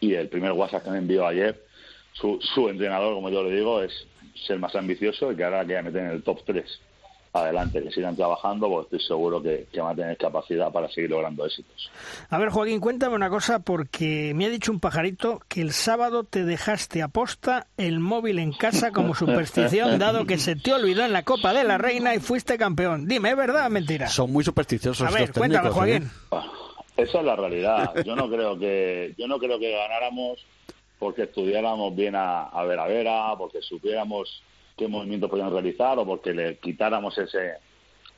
y 0.03 0.14
el 0.14 0.28
primer 0.28 0.51
WhatsApp 0.51 0.82
que 0.82 0.90
me 0.90 0.99
envió 0.99 1.24
ayer, 1.24 1.64
su, 2.12 2.38
su 2.40 2.68
entrenador, 2.68 3.14
como 3.14 3.30
yo 3.30 3.42
le 3.42 3.56
digo, 3.56 3.82
es 3.82 3.92
ser 4.46 4.58
más 4.58 4.74
ambicioso 4.74 5.32
y 5.32 5.36
que 5.36 5.44
ahora 5.44 5.64
queda 5.64 5.82
meter 5.82 6.04
en 6.04 6.10
el 6.10 6.22
top 6.22 6.40
3 6.44 6.64
adelante, 7.32 7.82
que 7.82 7.90
sigan 7.90 8.14
trabajando, 8.14 8.68
porque 8.68 8.96
estoy 8.96 9.08
seguro 9.08 9.42
que, 9.42 9.66
que, 9.72 9.80
van 9.80 9.92
a 9.92 9.96
tener 9.96 10.16
capacidad 10.18 10.70
para 10.70 10.88
seguir 10.90 11.10
logrando 11.10 11.46
éxitos. 11.46 11.90
A 12.28 12.38
ver, 12.38 12.50
Joaquín, 12.50 12.78
cuéntame 12.78 13.14
una 13.14 13.30
cosa, 13.30 13.60
porque 13.60 14.32
me 14.34 14.46
ha 14.46 14.50
dicho 14.50 14.70
un 14.70 14.80
pajarito 14.80 15.40
que 15.48 15.62
el 15.62 15.72
sábado 15.72 16.24
te 16.24 16.44
dejaste 16.44 17.00
a 17.00 17.08
posta 17.08 17.68
el 17.78 18.00
móvil 18.00 18.38
en 18.38 18.52
casa 18.52 18.92
como 18.92 19.14
superstición, 19.14 19.98
dado 19.98 20.26
que 20.26 20.36
se 20.36 20.56
te 20.56 20.74
olvidó 20.74 21.04
en 21.04 21.12
la 21.12 21.22
Copa 21.22 21.54
de 21.54 21.64
la 21.64 21.78
Reina 21.78 22.14
y 22.14 22.20
fuiste 22.20 22.58
campeón. 22.58 23.08
Dime, 23.08 23.30
¿es 23.30 23.36
verdad 23.36 23.66
o 23.66 23.70
mentira? 23.70 24.08
Son 24.08 24.30
muy 24.30 24.44
supersticiosos 24.44 25.08
A 25.08 25.10
ver, 25.10 25.22
estos 25.22 25.38
cuéntame, 25.38 25.70
técnicos, 25.70 25.78
Joaquín. 25.78 26.10
¿eh? 26.32 27.02
Esa 27.02 27.20
es 27.20 27.24
la 27.24 27.36
realidad. 27.36 27.94
Yo 28.04 28.14
no 28.14 28.28
creo 28.28 28.58
que, 28.58 29.14
yo 29.16 29.26
no 29.26 29.38
creo 29.38 29.58
que 29.58 29.70
ganáramos 29.70 30.44
porque 31.03 31.24
estudiáramos 31.24 31.96
bien 31.96 32.14
a, 32.14 32.44
a 32.44 32.62
Vera 32.62 32.86
Vera, 32.86 33.34
porque 33.36 33.61
supiéramos 33.61 34.40
qué 34.76 34.86
movimientos 34.86 35.28
podían 35.28 35.50
realizar 35.50 35.98
o 35.98 36.07
porque 36.07 36.32
le 36.32 36.59
quitáramos 36.59 37.18
ese 37.18 37.55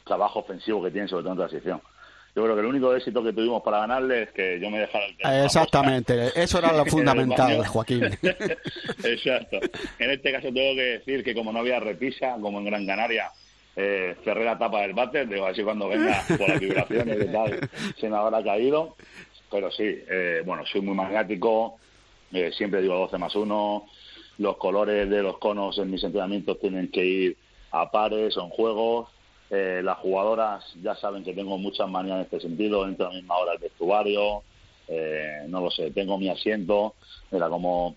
trabajo 0.04 0.40
ofensivo 0.40 0.82
que 0.82 0.90
tienen 0.90 1.08
sobre 1.08 1.22
todo 1.22 1.32
en 1.32 1.38
transición. 1.38 1.80
Yo 2.36 2.42
creo 2.42 2.54
que 2.54 2.60
el 2.60 2.66
único 2.66 2.94
éxito 2.94 3.24
que 3.24 3.32
tuvimos 3.32 3.62
para 3.62 3.78
ganarle 3.78 4.24
es 4.24 4.32
que 4.32 4.60
yo 4.60 4.68
me 4.68 4.80
dejara 4.80 5.06
el 5.06 5.44
Exactamente, 5.46 6.30
eso 6.34 6.58
era 6.58 6.74
lo 6.74 6.84
fundamental, 6.90 7.66
Joaquín. 7.66 8.04
Exacto. 9.02 9.60
En 9.98 10.10
este 10.10 10.30
caso 10.30 10.52
tengo 10.52 10.74
que 10.74 10.98
decir 10.98 11.24
que 11.24 11.34
como 11.34 11.54
no 11.54 11.60
había 11.60 11.80
repisa, 11.80 12.36
como 12.38 12.58
en 12.58 12.66
Gran 12.66 12.84
Canaria, 12.84 13.30
eh, 13.76 14.14
cerré 14.24 14.44
la 14.44 14.58
tapa 14.58 14.82
del 14.82 14.92
váter, 14.92 15.26
digo, 15.26 15.46
así 15.46 15.62
cuando 15.62 15.88
venga 15.88 16.22
por 16.36 16.50
las 16.50 16.60
vibraciones 16.60 17.16
y 17.18 17.32
tal, 17.32 17.70
se 17.98 18.10
me 18.10 18.16
habrá 18.18 18.44
caído. 18.44 18.94
Pero 19.50 19.70
sí, 19.70 19.84
eh, 19.84 20.42
bueno, 20.44 20.66
soy 20.66 20.82
muy 20.82 20.94
magnético, 20.94 21.78
eh, 22.34 22.52
siempre 22.52 22.82
digo 22.82 22.96
12 22.96 23.18
más 23.18 23.34
1, 23.34 23.86
los 24.38 24.56
colores 24.56 25.08
de 25.08 25.22
los 25.22 25.38
conos 25.38 25.78
en 25.78 25.90
mis 25.90 26.02
entrenamientos 26.02 26.58
tienen 26.60 26.90
que 26.90 27.04
ir 27.04 27.36
a 27.70 27.90
pares 27.90 28.36
o 28.36 28.44
en 28.44 28.50
juegos. 28.50 29.08
Eh, 29.50 29.80
las 29.84 29.98
jugadoras 29.98 30.64
ya 30.82 30.96
saben 30.96 31.22
que 31.22 31.32
tengo 31.32 31.56
muchas 31.58 31.88
manías 31.88 32.16
en 32.16 32.22
este 32.22 32.40
sentido, 32.40 32.86
entro 32.86 33.06
a 33.06 33.10
la 33.10 33.16
misma 33.16 33.36
hora 33.36 33.52
al 33.52 33.58
vestuario, 33.58 34.42
eh, 34.88 35.44
no 35.48 35.60
lo 35.60 35.70
sé, 35.70 35.90
tengo 35.92 36.18
mi 36.18 36.28
asiento. 36.28 36.94
Mira, 37.30 37.48
como, 37.48 37.94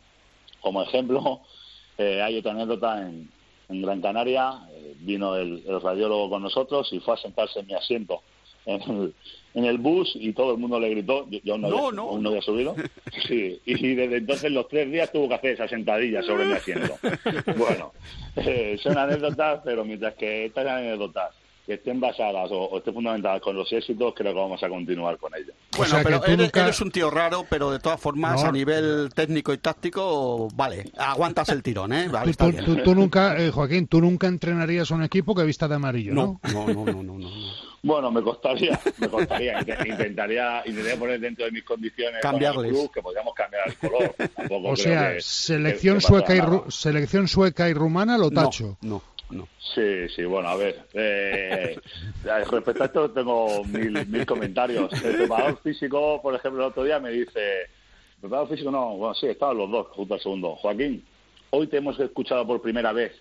como 0.61 0.83
ejemplo, 0.83 1.41
hay 1.97 2.37
otra 2.37 2.51
anécdota 2.51 3.01
en, 3.01 3.29
en 3.69 3.81
Gran 3.81 4.01
Canaria, 4.01 4.59
vino 4.99 5.35
el 5.35 5.81
radiólogo 5.81 6.29
con 6.29 6.43
nosotros 6.43 6.91
y 6.93 6.99
fue 6.99 7.15
a 7.15 7.17
sentarse 7.17 7.59
en 7.59 7.67
mi 7.67 7.73
asiento 7.73 8.21
en 8.67 8.81
el, 8.81 9.13
en 9.53 9.65
el 9.65 9.77
bus 9.77 10.11
y 10.15 10.33
todo 10.33 10.51
el 10.51 10.57
mundo 10.57 10.79
le 10.79 10.89
gritó, 10.89 11.27
yo, 11.43 11.57
no, 11.57 11.69
No, 11.69 11.87
había, 11.87 12.19
no 12.19 12.29
había 12.29 12.41
subido, 12.41 12.75
sí, 13.27 13.59
y 13.65 13.95
desde 13.95 14.17
entonces 14.17 14.51
los 14.51 14.67
tres 14.67 14.91
días 14.91 15.11
tuvo 15.11 15.29
que 15.29 15.35
hacer 15.35 15.51
esa 15.51 15.67
sentadilla 15.67 16.21
sobre 16.21 16.45
mi 16.45 16.53
asiento. 16.53 16.97
Bueno, 17.57 17.93
eh, 18.35 18.77
son 18.81 18.97
anécdotas, 18.97 19.61
pero 19.63 19.83
mientras 19.83 20.13
que 20.15 20.45
estas 20.45 20.67
anécdotas 20.67 21.33
que 21.67 21.73
estén 21.75 21.99
basadas 21.99 22.49
o, 22.49 22.63
o 22.63 22.77
estén 22.79 22.93
fundamentadas 22.93 23.41
con 23.41 23.55
los 23.55 23.71
éxitos, 23.73 24.13
creo 24.15 24.33
que 24.33 24.39
vamos 24.39 24.63
a 24.63 24.69
continuar 24.69 25.17
con 25.17 25.35
ellas. 25.35 25.53
Bueno, 25.77 25.93
sea 25.95 26.01
pero 26.03 26.23
eres, 26.23 26.37
nunca- 26.37 26.63
eres 26.63 26.79
un 26.81 26.91
tío 26.91 27.09
raro, 27.11 27.45
pero 27.49 27.69
de 27.71 27.79
todas 27.79 27.99
formas, 27.99 28.41
No. 28.41 28.47
a 28.49 28.51
nivel 28.53 29.09
técnico 29.13 29.51
y 29.53 29.57
táctico, 29.57 30.47
vale, 30.55 30.85
aguantas 30.97 31.49
el 31.49 31.61
tirón, 31.61 31.91
¿eh? 31.93 32.07
Vale, 32.07 32.23
Tú, 32.25 32.29
está 32.31 32.45
tú- 32.45 32.51
bien. 32.51 32.65
tú- 32.65 32.75
tú 32.83 32.95
nunca, 32.95 33.37
eh, 33.37 33.51
Joaquín, 33.51 33.85
tú 33.87 33.99
nunca 34.01 34.27
entrenarías 34.27 34.89
a 34.91 34.95
un 34.95 35.03
equipo 35.03 35.35
que 35.35 35.43
vista 35.43 35.67
de 35.67 35.75
amarillo, 35.75 36.13
¿no? 36.13 36.39
No, 36.53 36.67
no, 36.67 36.85
no, 36.85 37.03
no, 37.03 37.19
no. 37.19 37.29
Bueno, 37.83 38.11
me 38.11 38.21
costaría, 38.21 38.79
me 38.97 39.07
costaría. 39.09 39.59
Int- 39.61 39.87
Intentaría, 39.89 40.63
intentaría 40.65 40.97
poner 40.99 41.19
dentro 41.19 41.45
de 41.45 41.51
mis 41.51 41.63
condiciones 41.63 42.21
con 42.21 42.29
el 42.35 42.39
Cambiarles. 42.41 42.71
club 42.71 42.91
que 42.93 43.01
podríamos 43.01 43.33
cambiar 43.33 43.67
el 43.67 43.75
color. 43.77 44.15
Tampoco 44.35 44.69
O 44.69 44.73
creo 44.73 44.75
sea, 44.77 45.13
que- 45.13 45.21
selección 45.21 45.95
que- 45.97 46.01
que 46.01 46.07
sueca 46.07 46.35
y 46.35 46.71
selección 46.71 47.27
sueca 47.27 47.69
y 47.69 47.73
rumana 47.73 48.17
lo 48.17 48.31
tacho. 48.31 48.77
No, 48.81 49.01
Sí, 49.59 50.07
sí, 50.15 50.25
bueno, 50.25 50.49
a 50.49 50.55
ver. 50.55 50.85
Eh, 50.93 51.77
respecto 52.49 52.83
a 52.83 52.85
esto 52.85 53.11
tengo 53.11 53.63
mil, 53.65 54.07
mil 54.07 54.25
comentarios. 54.25 54.91
El 55.03 55.17
preparador 55.17 55.61
físico, 55.61 56.21
por 56.21 56.33
ejemplo, 56.35 56.63
el 56.63 56.69
otro 56.69 56.83
día 56.83 56.99
me 56.99 57.11
dice, 57.11 57.61
el 57.61 58.21
preparador 58.21 58.49
físico 58.49 58.71
no, 58.71 58.97
bueno, 58.97 59.13
sí, 59.15 59.27
estaban 59.27 59.57
los 59.57 59.69
dos 59.69 59.87
junto 59.87 60.13
al 60.13 60.21
segundo. 60.21 60.55
Joaquín, 60.55 61.03
hoy 61.49 61.67
te 61.67 61.77
hemos 61.77 61.99
escuchado 61.99 62.47
por 62.47 62.61
primera 62.61 62.93
vez 62.93 63.11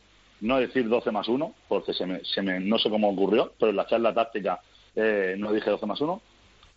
no 0.41 0.59
decir 0.59 0.89
12 0.89 1.11
más 1.11 1.29
1, 1.29 1.55
porque 1.69 1.95
se 1.95 2.07
me, 2.07 2.25
se 2.25 2.43
me, 2.43 2.61
no 2.61 2.79
sé 2.79 2.91
cómo 2.91 3.11
ocurrió, 3.11 3.53
pero 3.59 3.71
en 3.71 3.77
la 3.77 3.87
charla 3.87 4.15
táctica 4.15 4.61
eh, 4.95 5.35
no 5.39 5.53
dije 5.53 5.71
12 5.71 5.87
más 5.87 6.01
1. 6.01 6.21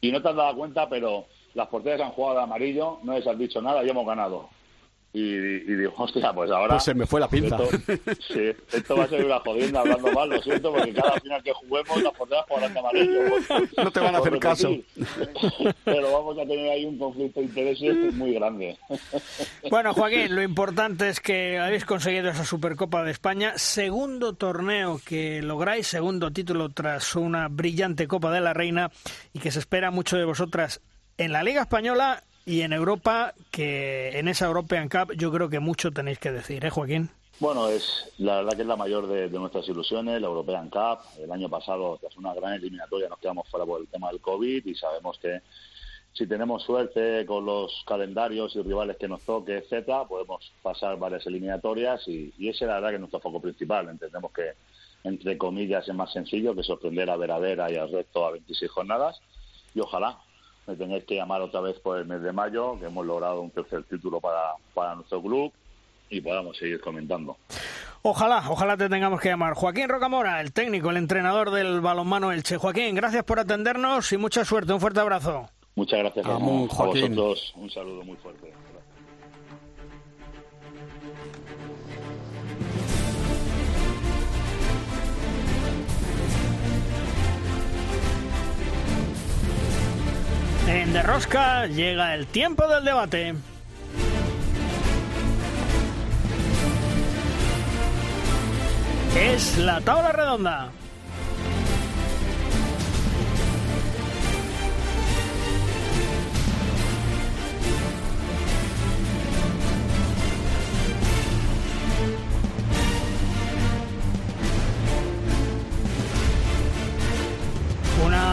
Y 0.02 0.12
no 0.12 0.22
te 0.22 0.30
has 0.30 0.36
dado 0.36 0.56
cuenta, 0.56 0.88
pero 0.90 1.26
las 1.54 1.68
porteras 1.68 2.02
han 2.02 2.12
jugado 2.12 2.38
de 2.38 2.44
amarillo, 2.44 3.00
no 3.04 3.14
les 3.14 3.28
has 3.28 3.38
dicho 3.38 3.62
nada 3.62 3.84
y 3.84 3.90
hemos 3.90 4.06
ganado. 4.06 4.50
Y, 5.12 5.22
y 5.24 5.76
digo, 5.76 5.92
hostia, 5.98 6.32
pues 6.34 6.52
ahora... 6.52 6.76
Pues 6.76 6.84
se 6.84 6.94
me 6.94 7.08
fue 7.08 7.20
la 7.20 7.28
pinza. 7.28 7.58
Esto, 7.64 8.12
sí, 8.28 8.52
esto 8.74 8.96
va 8.96 9.06
a 9.06 9.08
ser 9.08 9.26
una 9.26 9.40
jodienda 9.40 9.80
hablando 9.80 10.12
mal, 10.12 10.30
lo 10.30 10.40
siento, 10.40 10.72
porque 10.72 10.94
cada 10.94 11.20
final 11.20 11.42
que 11.42 11.52
juguemos 11.52 12.04
las 12.04 12.14
porteras 12.14 12.46
jugarán 12.48 12.74
de 12.74 12.80
amarillo. 12.80 13.20
por- 13.48 13.84
No 13.86 13.92
te 13.92 14.00
van 14.02 14.14
a 14.16 14.18
hacer 14.20 14.38
caso. 14.38 14.70
Pero 15.84 16.12
vamos 16.12 16.38
a 16.38 16.42
tener 16.42 16.70
ahí 16.72 16.86
un 16.86 17.00
conflicto 17.00 17.40
de 17.40 17.46
intereses 17.48 18.14
muy 18.14 18.34
grande. 18.36 18.78
Bueno, 19.72 19.94
Joaquín, 19.96 20.36
lo 20.36 20.44
importante 20.44 21.10
es 21.10 21.20
que 21.20 21.58
habéis 21.58 21.86
conseguido 21.86 22.30
esa 22.30 22.46
Supercopa 22.46 23.04
de 23.04 23.12
España, 23.12 23.54
segundo 23.58 24.34
torneo 24.36 25.02
que 25.04 25.42
lográis, 25.42 25.88
segundo 25.88 26.32
título 26.32 26.70
tras 26.70 27.16
una 27.16 27.48
brillante 27.48 28.08
Copa 28.08 28.32
de 28.32 28.42
la 28.42 28.54
Reina 28.54 28.92
y 29.34 29.40
que 29.40 29.50
se 29.52 29.58
espera 29.60 29.90
mucho 29.90 30.18
de 30.18 30.26
vosotras 30.26 30.82
en 31.18 31.32
la 31.34 31.44
Liga 31.44 31.62
Española 31.64 32.24
y 32.50 32.64
en 32.64 32.74
Europa, 32.74 33.36
que 33.52 34.18
en 34.18 34.28
esa 34.28 34.48
European 34.48 34.90
Cup 34.90 35.14
yo 35.16 35.32
creo 35.32 35.50
que 35.50 35.60
mucho 35.60 35.92
tenéis 35.92 36.18
que 36.18 36.32
decir, 36.32 36.66
¿eh, 36.66 36.72
Joaquín? 36.72 37.12
Bueno, 37.40 37.68
es 37.68 38.12
la 38.18 38.38
verdad 38.38 38.56
que 38.56 38.64
es 38.64 38.68
la 38.68 38.76
mayor 38.76 39.06
de, 39.06 39.30
nuestras 39.30 39.70
ilusiones, 39.70 40.20
la 40.20 40.26
European 40.26 40.68
Cup. 40.72 40.98
El 41.20 41.32
año 41.32 41.48
pasado, 41.48 42.00
tras 42.02 42.18
una 42.18 42.34
gran 42.34 42.54
eliminatoria, 42.54 43.08
nos 43.08 43.20
quedamos 43.20 43.48
fuera 43.50 43.68
por 43.68 43.80
el 43.80 43.88
tema 43.88 44.10
del 44.10 44.20
COVID 44.20 44.66
y 44.66 44.74
sabemos 44.74 45.20
que 45.20 45.42
si 46.14 46.26
tenemos 46.26 46.64
suerte 46.64 47.24
con 47.28 47.46
los 47.46 47.84
calendarios 47.86 48.56
y 48.56 48.64
rivales 48.64 48.98
que 48.98 49.08
nos 49.08 49.22
toque, 49.22 49.58
etcétera, 49.58 50.06
podemos 50.06 50.52
pasar 50.64 50.98
varias 50.98 51.28
eliminatorias 51.28 52.08
y, 52.08 52.34
y 52.40 52.50
ese 52.50 52.66
es 52.66 52.68
la 52.68 52.76
verdad 52.76 52.90
que 52.90 52.96
es 52.96 53.02
nuestro 53.02 53.20
foco 53.20 53.40
principal. 53.40 53.90
Entendemos 53.90 54.32
que, 54.32 54.54
entre 55.04 55.38
comillas, 55.38 55.88
es 55.88 55.94
más 55.94 56.12
sencillo 56.12 56.56
que 56.56 56.64
sorprender 56.64 57.12
a 57.12 57.16
Vera 57.16 57.38
Vera 57.38 57.72
y 57.72 57.76
al 57.76 57.92
resto 57.92 58.26
a 58.26 58.32
26 58.32 58.72
jornadas 58.72 59.22
y 59.76 59.82
ojalá 59.82 60.18
me 60.70 60.76
tengáis 60.76 61.04
que 61.04 61.16
llamar 61.16 61.42
otra 61.42 61.62
vez 61.62 61.80
por 61.80 61.98
el 61.98 62.06
mes 62.06 62.22
de 62.22 62.32
mayo, 62.32 62.78
que 62.80 62.86
hemos 62.86 63.04
logrado 63.04 63.42
un 63.42 63.50
tercer 63.50 63.84
título 63.86 64.22
para, 64.22 64.54
para 64.76 64.94
nuestro 64.94 65.20
club 65.20 65.52
y 66.12 66.22
podamos 66.22 66.58
seguir 66.58 66.80
comentando. 66.80 67.38
Ojalá, 68.04 68.44
ojalá 68.48 68.78
te 68.78 68.88
tengamos 68.88 69.20
que 69.20 69.30
llamar. 69.30 69.56
Joaquín 69.56 69.90
Rocamora, 69.90 70.40
el 70.42 70.54
técnico, 70.54 70.92
el 70.92 70.98
entrenador 70.98 71.50
del 71.50 71.82
balonmano 71.82 72.32
Elche. 72.32 72.58
Joaquín, 72.58 72.94
gracias 72.94 73.24
por 73.24 73.40
atendernos 73.40 74.14
y 74.14 74.18
mucha 74.18 74.46
suerte. 74.46 74.72
Un 74.72 74.80
fuerte 74.80 75.00
abrazo. 75.00 75.50
Muchas 75.76 76.00
gracias 76.00 76.26
a, 76.26 76.36
Amón, 76.36 76.68
a 76.70 76.74
Joaquín. 76.76 77.16
vosotros. 77.16 77.54
Un 77.56 77.70
saludo 77.72 78.04
muy 78.04 78.18
fuerte. 78.18 78.54
En 90.70 90.94
De 90.94 91.02
Rosca 91.02 91.66
llega 91.66 92.14
el 92.14 92.28
tiempo 92.28 92.68
del 92.68 92.86
debate. 92.86 93.34
Es 99.18 99.58
la 99.58 99.82
tabla 99.82 100.12
redonda. 100.12 100.70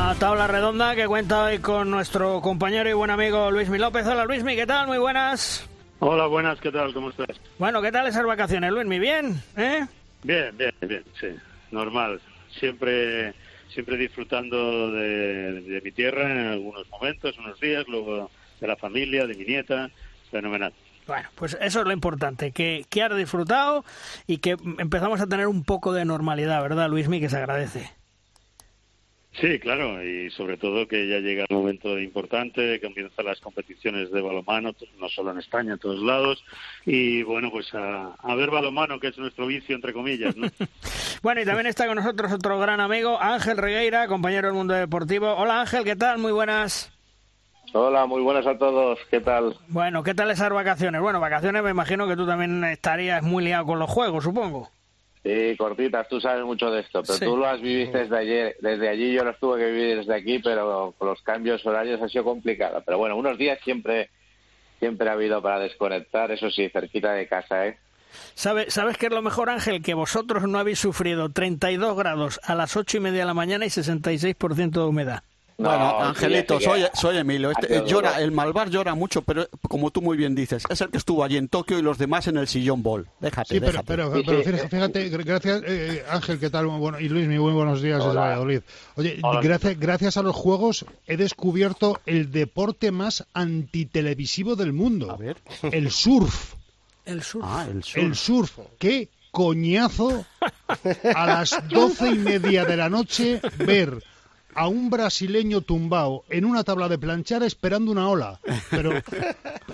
Una 0.07 0.15
tabla 0.15 0.47
redonda 0.47 0.95
que 0.95 1.05
cuenta 1.09 1.43
hoy 1.43 1.59
con 1.59 1.91
nuestro 1.91 2.41
compañero 2.41 2.89
y 2.89 2.93
buen 2.93 3.11
amigo 3.11 3.51
Luismi 3.51 3.77
López. 3.77 4.07
Hola 4.07 4.25
Luismi, 4.25 4.55
¿qué 4.55 4.65
tal? 4.65 4.87
Muy 4.87 4.99
buenas. 4.99 5.69
Hola, 5.99 6.27
buenas, 6.27 6.61
¿qué 6.61 6.71
tal? 6.71 6.95
¿Cómo 6.95 7.11
estás? 7.11 7.41
Bueno, 7.59 7.83
¿qué 7.83 7.91
tal 7.91 8.07
esas 8.07 8.25
vacaciones, 8.25 8.71
Luismi? 8.71 9.01
¿Bien? 9.01 9.43
¿Eh? 9.57 9.85
Bien, 10.23 10.57
bien, 10.57 10.73
bien, 10.83 11.03
sí, 11.21 11.27
normal. 11.73 12.21
Siempre 12.57 13.35
siempre 13.69 13.97
disfrutando 13.97 14.93
de, 14.93 15.61
de 15.63 15.81
mi 15.81 15.91
tierra 15.91 16.31
en 16.31 16.47
algunos 16.53 16.89
momentos, 16.89 17.37
unos 17.39 17.59
días, 17.59 17.85
luego 17.89 18.31
de 18.61 18.67
la 18.69 18.77
familia, 18.77 19.27
de 19.27 19.35
mi 19.35 19.45
nieta, 19.45 19.91
fenomenal. 20.31 20.73
Bueno, 21.09 21.29
pues 21.35 21.59
eso 21.61 21.81
es 21.81 21.85
lo 21.85 21.93
importante, 21.93 22.53
que, 22.53 22.87
que 22.89 23.03
has 23.03 23.17
disfrutado 23.17 23.85
y 24.29 24.39
que 24.39 24.57
empezamos 24.79 25.21
a 25.21 25.27
tener 25.27 25.49
un 25.49 25.65
poco 25.65 25.93
de 25.93 26.05
normalidad, 26.05 26.63
¿verdad, 26.63 26.89
Luismi? 26.89 27.19
Que 27.19 27.29
se 27.29 27.39
agradece. 27.39 27.91
Sí, 29.41 29.59
claro, 29.59 30.03
y 30.03 30.31
sobre 30.31 30.57
todo 30.57 30.89
que 30.89 31.07
ya 31.09 31.19
llega 31.19 31.45
el 31.47 31.55
momento 31.55 31.99
importante, 31.99 32.81
que 32.81 32.89
comienzan 32.89 33.27
las 33.27 33.39
competiciones 33.41 34.11
de 34.11 34.23
balonmano, 34.23 34.75
no 34.99 35.09
solo 35.11 35.33
en 35.33 35.39
España, 35.39 35.75
en 35.75 35.79
todos 35.79 36.01
lados, 36.01 36.43
y 36.87 37.23
bueno, 37.23 37.51
pues 37.51 37.75
a, 37.75 38.15
a 38.15 38.35
ver 38.35 38.51
balonmano, 38.51 38.99
que 38.99 39.09
es 39.09 39.19
nuestro 39.19 39.47
vicio, 39.47 39.77
entre 39.77 39.93
comillas, 39.93 40.37
¿no? 40.37 40.49
Bueno, 41.23 41.41
y 41.41 41.45
también 41.45 41.67
está 41.67 41.87
con 41.87 41.97
nosotros 41.97 42.31
otro 42.31 42.59
gran 42.61 42.79
amigo, 42.79 43.21
Ángel 43.21 43.57
Regueira, 43.57 44.07
compañero 44.07 44.49
del 44.49 44.57
mundo 44.57 44.75
deportivo. 44.75 45.35
Hola 45.35 45.63
Ángel, 45.63 45.83
¿qué 45.83 45.97
tal? 45.97 46.19
Muy 46.19 46.31
buenas. 46.31 46.93
Hola, 47.73 48.07
muy 48.07 48.23
buenas 48.23 48.47
a 48.47 48.57
todos. 48.57 48.99
¿Qué 49.11 49.21
tal? 49.21 49.57
Bueno, 49.69 50.03
¿qué 50.03 50.15
tal 50.15 50.31
esas 50.31 50.51
vacaciones? 50.51 51.01
Bueno, 51.01 51.19
vacaciones 51.19 51.63
me 51.63 51.71
imagino 51.71 52.07
que 52.07 52.17
tú 52.17 52.27
también 52.27 52.63
estarías 52.65 53.23
muy 53.23 53.43
liado 53.43 53.67
con 53.67 53.79
los 53.79 53.91
juegos, 53.91 54.25
supongo. 54.25 54.71
Sí, 55.27 55.57
cortitas, 55.57 56.09
tú 56.09 56.21
sabes 56.21 56.45
mucho 56.45 56.71
de 56.71 56.83
esto, 56.83 57.03
pero 57.03 57.15
Sí. 57.19 57.25
tú 57.25 57.37
lo 57.37 57.47
has 57.49 57.61
vivido 57.61 57.91
desde 57.99 58.17
ayer, 58.17 58.57
desde 58.61 58.89
allí 58.89 59.13
yo 59.13 59.25
los 59.25 59.37
tuve 59.41 59.59
que 59.59 59.73
vivir 59.73 59.97
desde 59.99 60.15
aquí, 60.15 60.39
pero 60.39 60.95
con 60.97 61.09
los 61.09 61.21
cambios 61.23 61.67
horarios 61.67 62.01
ha 62.01 62.09
sido 62.09 62.23
complicado. 62.23 62.81
Pero 62.87 62.99
bueno, 62.99 63.17
unos 63.17 63.37
días 63.37 63.59
siempre 63.65 64.09
siempre 64.79 65.09
ha 65.09 65.13
habido 65.15 65.43
para 65.43 65.59
desconectar, 65.59 66.31
eso 66.31 66.49
sí, 66.51 66.69
cerquita 66.69 67.13
de 67.13 67.27
casa, 67.27 67.67
¿eh? 67.67 67.79
¿Sabe- 68.35 68.71
¿Sabes 68.71 68.99
qué 68.99 69.07
es 69.07 69.13
lo 69.13 69.21
mejor, 69.23 69.51
Ángel? 69.51 69.83
Que 69.83 69.95
vosotros 69.95 70.45
no 70.45 70.59
habéis 70.61 70.79
sufrido 70.79 71.29
32 71.31 71.97
grados 71.97 72.39
a 72.45 72.55
las 72.55 72.77
8 72.77 72.99
y 72.99 73.01
media 73.01 73.21
de 73.21 73.27
la 73.27 73.35
mañana 73.35 73.67
y 73.67 73.71
66% 73.71 74.81
de 74.83 74.87
humedad. 74.87 75.23
Bueno, 75.59 76.01
Angelito, 76.01 76.61
soy, 76.61 76.85
soy 76.93 77.17
Emilio. 77.17 77.51
Este, 77.51 77.79
eh, 77.79 77.83
llora, 77.87 78.21
el 78.21 78.31
Malvar 78.31 78.69
llora 78.69 78.95
mucho, 78.95 79.23
pero 79.23 79.49
como 79.69 79.91
tú 79.91 80.03
muy 80.03 80.17
bien 80.19 80.35
dices, 80.35 80.65
es 80.69 80.81
el 80.83 80.91
que 80.91 80.99
estuvo 80.99 81.25
allí 81.25 81.39
en 81.39 81.49
Tokio 81.49 81.79
y 81.79 81.83
los 81.83 81.97
demás 81.97 82.27
en 82.29 82.37
el 82.37 82.47
sillón 82.47 82.83
ball. 82.83 83.09
Déjate, 83.21 83.55
Sí, 83.55 83.61
pero, 83.61 83.73
déjate. 83.73 83.87
pero, 83.87 84.11
pero 84.25 84.43
fíjate, 84.43 84.69
fíjate, 84.69 85.11
gr- 85.13 85.25
gracias, 85.25 85.63
eh, 85.67 86.05
Ángel, 86.11 86.39
¿qué 86.39 86.51
tal? 86.51 86.67
Bueno, 86.67 87.01
y 87.01 87.09
Luis, 87.09 87.27
muy 87.27 87.53
buenos 87.53 87.81
días 87.81 88.05
desde. 88.05 88.19
Valladolid. 88.19 88.61
Oye, 88.97 89.19
Hola. 89.23 89.41
gracias, 89.41 89.81
gracias 89.81 90.17
a 90.19 90.23
los 90.23 90.37
juegos 90.37 90.85
he 91.07 91.17
descubierto 91.17 92.01
el 92.05 92.31
deporte 92.31 92.91
más 92.93 93.25
antitelevisivo 93.33 94.57
del 94.57 94.73
mundo. 94.75 95.19
El 95.63 95.91
surf. 95.91 96.55
El 97.07 97.23
surf. 97.23 97.45
Ah, 97.47 97.67
el 97.71 97.83
El 97.95 98.15
surf. 98.17 98.59
Qué 98.79 99.09
coñazo 99.31 100.27
a 101.15 101.27
las 101.27 101.57
doce 101.69 102.09
y 102.11 102.15
media 102.19 102.65
de 102.65 102.77
la 102.77 102.89
noche 102.91 103.41
ver 103.59 104.03
a 104.57 104.69
un 104.69 104.91
brasileño 104.91 105.61
tumbado 105.61 106.25
en 106.31 106.45
una 106.45 106.65
tabla 106.65 106.89
de 106.89 106.99
planchar 106.99 107.43
esperando 107.43 107.93
una 107.93 108.09
ola. 108.09 108.41
Pero, 108.71 108.91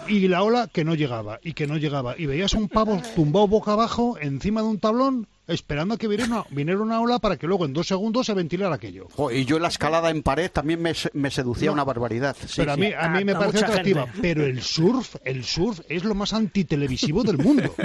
y 0.09 0.29
la 0.29 0.43
ola 0.43 0.69
que 0.71 0.85
no 0.85 0.95
llegaba, 0.95 1.39
y 1.43 1.55
que 1.55 1.67
no 1.67 1.77
llegaba. 1.77 2.15
Y 2.19 2.27
veías 2.27 2.53
un 2.55 2.69
pavo 2.69 3.01
tumbado 3.15 3.47
boca 3.49 3.73
abajo 3.73 4.19
encima 4.21 4.61
de 4.61 4.69
un 4.69 4.79
tablón 4.79 5.29
esperando 5.55 5.95
a 5.95 5.99
que 5.99 6.09
viniera 6.09 6.33
una, 6.33 6.45
viniera 6.51 6.81
una 6.81 7.01
ola 7.01 7.19
para 7.19 7.37
que 7.37 7.47
luego 7.47 7.65
en 7.67 7.73
dos 7.73 7.87
segundos 7.87 8.27
se 8.27 8.35
ventilara 8.35 8.75
aquello. 8.75 9.09
Jo, 9.15 9.31
y 9.31 9.45
yo 9.45 9.59
la 9.59 9.69
escalada 9.69 10.11
en 10.11 10.23
pared 10.23 10.51
también 10.51 10.81
me, 10.83 10.95
se- 10.95 11.11
me 11.15 11.31
seducía 11.31 11.67
No. 11.69 11.75
una 11.75 11.85
barbaridad. 11.85 12.37
Sí, 12.47 12.55
pero 12.57 12.73
a 12.73 12.77
mí, 12.77 12.93
a 12.97 13.09
mí 13.09 13.25
me 13.25 13.33
A- 13.33 13.37
a 13.37 13.39
parece 13.41 13.65
atractiva. 13.65 14.03
gente. 14.07 14.19
Pero 14.23 14.45
el 14.45 14.63
surf, 14.63 15.17
el 15.25 15.45
surf 15.45 15.81
es 15.89 16.05
lo 16.05 16.15
más 16.15 16.33
antitelevisivo 16.33 17.23
del 17.23 17.39
mundo. 17.39 17.75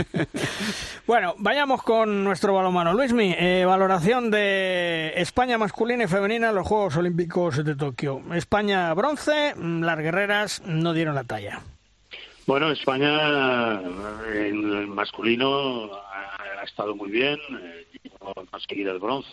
Bueno, 1.06 1.36
vayamos 1.38 1.84
con 1.84 2.24
nuestro 2.26 2.54
balonmano. 2.54 2.94
Luismi, 2.94 3.34
eh, 3.38 3.64
valoración 3.66 4.30
de 4.30 5.14
España 5.16 5.58
masculina 5.58 6.04
y 6.04 6.08
femenina 6.08 6.50
en 6.50 6.56
los 6.56 6.68
Juegos 6.68 6.98
Olímpicos 6.98 7.64
de 7.64 7.76
Tokio. 7.76 8.22
España 8.34 8.94
bronce, 8.94 9.54
mm, 9.56 9.84
las 9.84 9.98
guerreras 10.00 10.62
no 10.66 10.94
dieron 10.94 11.16
la 11.16 11.24
talla. 11.24 11.62
Bueno, 12.48 12.72
España 12.72 13.82
eh, 13.82 14.48
en 14.48 14.74
el 14.74 14.88
masculino 14.88 15.92
ha, 15.94 16.62
ha 16.62 16.64
estado 16.64 16.96
muy 16.96 17.12
bien, 17.12 17.38
eh, 17.62 17.86
llegó 18.02 18.30
a 18.30 18.46
conseguir 18.46 18.88
el 18.88 19.00
bronce. 19.00 19.30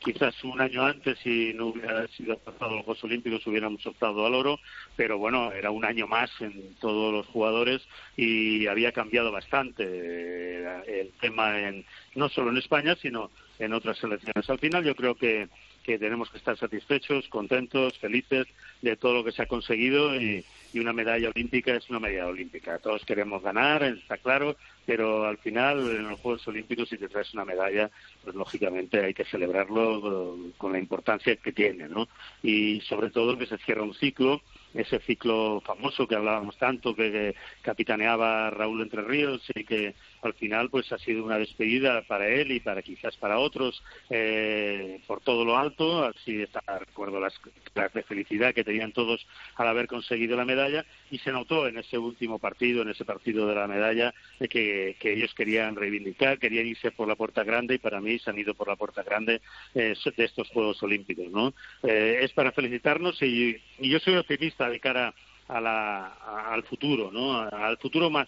Quizás 0.00 0.34
un 0.42 0.60
año 0.60 0.84
antes, 0.84 1.20
si 1.20 1.54
no 1.54 1.68
hubiera 1.68 2.08
sido 2.08 2.36
pasado 2.36 2.74
los 2.74 2.84
Juegos 2.84 3.04
Olímpicos, 3.04 3.46
hubiéramos 3.46 3.86
optado 3.86 4.26
al 4.26 4.34
oro, 4.34 4.58
pero 4.96 5.18
bueno, 5.18 5.52
era 5.52 5.70
un 5.70 5.84
año 5.84 6.08
más 6.08 6.32
en 6.40 6.74
todos 6.80 7.12
los 7.12 7.28
jugadores 7.28 7.80
y 8.16 8.66
había 8.66 8.90
cambiado 8.90 9.30
bastante 9.30 9.84
eh, 9.86 11.02
el 11.02 11.12
tema, 11.20 11.60
en, 11.60 11.84
no 12.16 12.28
solo 12.28 12.50
en 12.50 12.56
España, 12.56 12.96
sino 13.00 13.30
en 13.60 13.72
otras 13.72 13.98
selecciones. 13.98 14.50
Al 14.50 14.58
final 14.58 14.82
yo 14.82 14.96
creo 14.96 15.14
que, 15.14 15.48
que 15.84 15.96
tenemos 15.96 16.28
que 16.30 16.38
estar 16.38 16.58
satisfechos, 16.58 17.28
contentos, 17.28 17.96
felices 17.98 18.48
de 18.82 18.96
todo 18.96 19.14
lo 19.14 19.24
que 19.24 19.30
se 19.30 19.42
ha 19.42 19.46
conseguido 19.46 20.16
y, 20.20 20.44
una 20.78 20.92
medalla 20.92 21.30
olímpica 21.30 21.74
es 21.74 21.88
una 21.90 22.00
medalla 22.00 22.26
olímpica. 22.26 22.78
Todos 22.78 23.04
queremos 23.04 23.42
ganar, 23.42 23.82
está 23.82 24.16
claro, 24.18 24.56
pero 24.86 25.26
al 25.26 25.38
final 25.38 25.78
en 25.90 26.08
los 26.08 26.20
Juegos 26.20 26.46
Olímpicos 26.48 26.88
si 26.88 26.96
te 26.96 27.08
traes 27.08 27.34
una 27.34 27.44
medalla, 27.44 27.90
pues 28.24 28.34
lógicamente 28.34 29.04
hay 29.04 29.14
que 29.14 29.24
celebrarlo 29.24 30.36
eh, 30.36 30.52
con 30.56 30.72
la 30.72 30.78
importancia 30.78 31.36
que 31.36 31.52
tiene, 31.52 31.88
¿no? 31.88 32.08
Y 32.42 32.80
sobre 32.82 33.10
todo 33.10 33.36
que 33.36 33.46
se 33.46 33.58
cierra 33.58 33.82
un 33.82 33.94
ciclo, 33.94 34.40
ese 34.74 34.98
ciclo 35.00 35.60
famoso 35.60 36.06
que 36.06 36.14
hablábamos 36.14 36.56
tanto, 36.56 36.94
que 36.94 37.34
capitaneaba 37.62 38.50
Raúl 38.50 38.82
Entre 38.82 39.02
Ríos 39.02 39.42
y 39.54 39.64
que 39.64 39.94
al 40.22 40.34
final 40.34 40.70
pues 40.70 40.90
ha 40.92 40.98
sido 40.98 41.24
una 41.24 41.38
despedida 41.38 42.02
para 42.02 42.28
él 42.28 42.52
y 42.52 42.60
para 42.60 42.82
quizás 42.82 43.16
para 43.16 43.38
otros 43.38 43.82
eh, 44.10 45.00
por 45.06 45.20
todo 45.20 45.44
lo 45.44 45.56
alto, 45.56 46.04
así 46.04 46.42
está, 46.42 46.62
recuerdo 46.78 47.20
las 47.20 47.34
las 47.74 47.92
de 47.92 48.02
felicidad 48.02 48.54
que 48.54 48.64
tenían 48.64 48.92
todos 48.92 49.26
al 49.56 49.68
haber 49.68 49.86
conseguido 49.86 50.36
la 50.36 50.44
medalla 50.44 50.84
y 51.10 51.18
se 51.18 51.30
notó 51.32 51.68
en 51.68 51.78
ese 51.78 51.96
último 51.98 52.38
partido, 52.38 52.82
en 52.82 52.88
ese 52.90 53.04
partido 53.04 53.46
de 53.46 53.54
la 53.54 53.66
medalla, 53.68 54.12
de 54.40 54.48
que, 54.48 54.96
que 54.98 55.12
ellos 55.12 55.32
querían 55.34 55.76
reivindicar, 55.76 56.38
querían 56.38 56.66
irse 56.66 56.90
por 56.90 57.06
la 57.08 57.14
puerta 57.16 57.44
grande 57.44 57.76
y 57.76 57.78
para 57.78 58.00
mí 58.00 58.18
se 58.18 58.30
han 58.30 58.38
ido 58.38 58.54
por 58.54 58.68
la 58.68 58.76
puerta 58.76 59.02
grande 59.02 59.40
eh, 59.74 59.94
de 60.16 60.24
estos 60.24 60.48
Juegos 60.48 60.82
Olímpicos, 60.82 61.30
¿no? 61.30 61.54
Eh, 61.84 62.18
es 62.22 62.32
para 62.32 62.52
felicitarnos 62.52 63.22
y, 63.22 63.56
y 63.78 63.88
yo 63.90 63.98
soy 64.00 64.16
optimista 64.16 64.68
de 64.68 64.80
cara 64.80 65.14
a 65.46 65.60
la, 65.60 66.06
a- 66.06 66.52
al 66.52 66.62
futuro, 66.64 67.10
¿no? 67.12 67.38
Al 67.40 67.78
futuro 67.78 68.10
más 68.10 68.26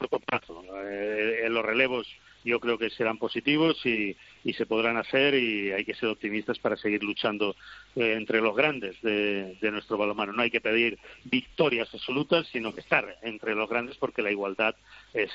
corto 0.00 0.18
plazo. 0.20 0.64
Eh, 0.88 1.46
los 1.50 1.64
relevos 1.64 2.06
yo 2.42 2.58
creo 2.58 2.78
que 2.78 2.88
serán 2.90 3.18
positivos 3.18 3.84
y, 3.84 4.16
y 4.44 4.52
se 4.54 4.64
podrán 4.64 4.96
hacer 4.96 5.34
y 5.34 5.72
hay 5.72 5.84
que 5.84 5.94
ser 5.94 6.08
optimistas 6.08 6.58
para 6.58 6.76
seguir 6.76 7.02
luchando 7.02 7.54
eh, 7.94 8.14
entre 8.16 8.40
los 8.40 8.56
grandes 8.56 9.00
de, 9.02 9.56
nuestro 9.70 9.98
balonmano. 9.98 10.32
No 10.32 10.42
hay 10.42 10.50
que 10.50 10.60
pedir 10.60 10.98
victorias 11.24 11.92
absolutas, 11.92 12.46
sino 12.48 12.74
que 12.74 12.80
estar 12.80 13.18
entre 13.22 13.54
los 13.54 13.68
grandes 13.68 13.96
porque 13.98 14.22
la 14.22 14.30
igualdad 14.30 14.74
es, 15.12 15.30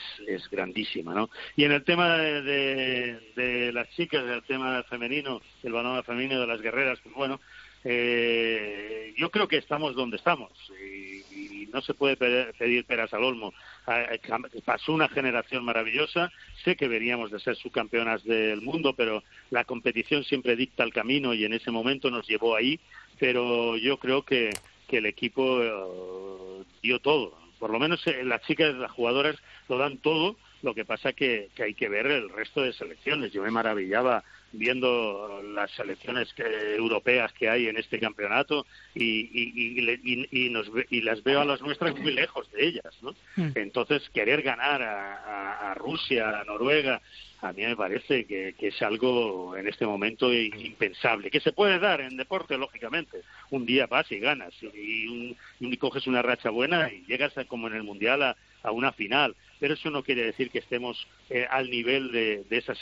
grandísima, 0.50 1.14
¿no? 1.14 1.30
Y 1.56 1.64
en 1.64 1.72
el 1.72 1.84
tema 1.84 2.18
de, 2.18 3.20
de- 3.36 3.72
las 3.72 3.90
chicas, 3.92 4.24
el 4.24 4.44
tema 4.44 4.84
femenino, 4.84 5.42
el 5.64 5.74
balonmano 5.74 6.04
femenino 6.04 6.40
de 6.40 6.48
las 6.48 6.62
guerreras, 6.62 7.00
pues 7.04 7.14
bueno, 7.16 7.40
eh, 7.84 9.14
yo 9.18 9.30
creo 9.30 9.48
que 9.48 9.58
estamos 9.58 9.96
donde 9.96 10.18
estamos 10.18 10.52
y, 10.82 11.05
no 11.74 11.82
se 11.82 11.94
puede 11.94 12.18
pe- 12.18 12.54
pedir 12.58 12.86
peras 12.86 13.14
al 13.14 13.24
olmo. 13.24 13.54
Ah, 13.88 14.02
eh, 14.12 14.20
Pasó 14.64 14.94
una 14.94 15.08
generación 15.10 15.64
maravillosa, 15.64 16.32
sé 16.64 16.76
que 16.76 16.88
veníamos 16.88 17.32
de 17.32 17.40
ser 17.40 17.56
subcampeonas 17.56 18.24
del 18.24 18.62
mundo, 18.62 18.94
pero 18.94 19.24
la 19.52 19.64
competición 19.66 20.24
siempre 20.24 20.56
dicta 20.56 20.84
el 20.84 20.94
camino 20.94 21.34
y 21.34 21.46
en 21.46 21.54
ese 21.54 21.72
momento 21.72 22.10
nos 22.12 22.28
llevó 22.28 22.56
ahí, 22.56 22.80
pero 23.20 23.78
yo 23.78 23.98
creo 23.98 24.24
que, 24.24 24.50
que 24.88 24.98
el 24.98 25.06
equipo 25.06 25.62
eh, 25.64 26.64
dio 26.82 27.00
todo. 27.00 27.38
Por 27.60 27.70
lo 27.72 27.80
menos 27.80 28.06
eh, 28.08 28.24
las 28.24 28.42
chicas, 28.44 28.76
las 28.76 28.92
jugadoras 28.92 29.36
lo 29.70 29.78
dan 29.78 29.98
todo, 29.98 30.36
lo 30.66 30.74
que 30.74 30.84
pasa 30.84 31.14
que, 31.14 31.50
que 31.56 31.62
hay 31.64 31.74
que 31.76 31.88
ver 31.88 32.08
el 32.08 32.28
resto 32.30 32.62
de 32.64 32.74
selecciones. 32.74 33.32
Yo 33.32 33.44
me 33.44 33.52
maravillaba 33.52 34.24
viendo 34.52 35.42
las 35.54 35.70
selecciones 35.72 36.34
que- 36.34 36.76
europeas 36.76 37.32
que 37.34 37.50
hay 37.50 37.68
en 37.68 37.78
este 37.78 38.00
campeonato 38.00 38.66
y, 38.96 39.04
y, 39.04 39.54
y, 39.56 40.00
y- 40.04 40.46
y 40.46 40.50
nos 40.50 40.70
y 40.90 41.02
las 41.02 41.24
veo 41.24 41.42
a 41.42 41.46
las 41.46 41.62
nuestras 41.62 41.96
muy 42.00 42.14
lejos 42.14 42.52
de 42.52 42.66
ellas. 42.66 42.98
¿no? 43.02 43.14
Entonces, 43.54 44.10
querer 44.12 44.42
ganar 44.42 44.82
a, 44.82 45.74
Rusia, 45.76 46.40
a 46.40 46.44
Noruega, 46.46 47.00
a 47.42 47.52
mí 47.54 47.62
me 47.64 47.76
parece 47.76 48.26
que, 48.26 48.56
que 48.58 48.70
es 48.70 48.82
algo 48.82 49.56
en 49.56 49.68
este 49.68 49.86
momento 49.86 50.34
impensable. 50.34 51.30
Que 51.30 51.42
se 51.42 51.52
puede 51.52 51.78
dar 51.78 52.02
en 52.02 52.18
deporte, 52.18 52.58
lógicamente. 52.58 53.22
Un 53.52 53.66
día 53.68 53.86
vas 53.86 54.12
y 54.12 54.20
ganas 54.20 54.54
y, 54.64 55.08
un- 55.08 55.38
y 55.60 55.78
coges 55.78 56.08
una 56.08 56.24
racha 56.24 56.50
buena 56.50 56.92
y 56.92 57.04
llegas 57.06 57.38
a- 57.38 57.46
como 57.46 57.68
en 57.68 57.76
el 57.76 57.84
Mundial 57.84 58.24
a, 58.24 58.36
a 58.64 58.72
una 58.72 58.92
final. 58.94 59.36
Pero 59.60 59.74
eso 59.74 59.90
no 59.90 60.04
quiere 60.04 60.24
decir 60.24 60.50
que 60.50 60.60
estemos 60.60 61.08
eh, 61.30 61.48
al 61.50 61.70
nivel 61.70 62.12
de, 62.12 62.44
de 62.50 62.58
esas 62.58 62.78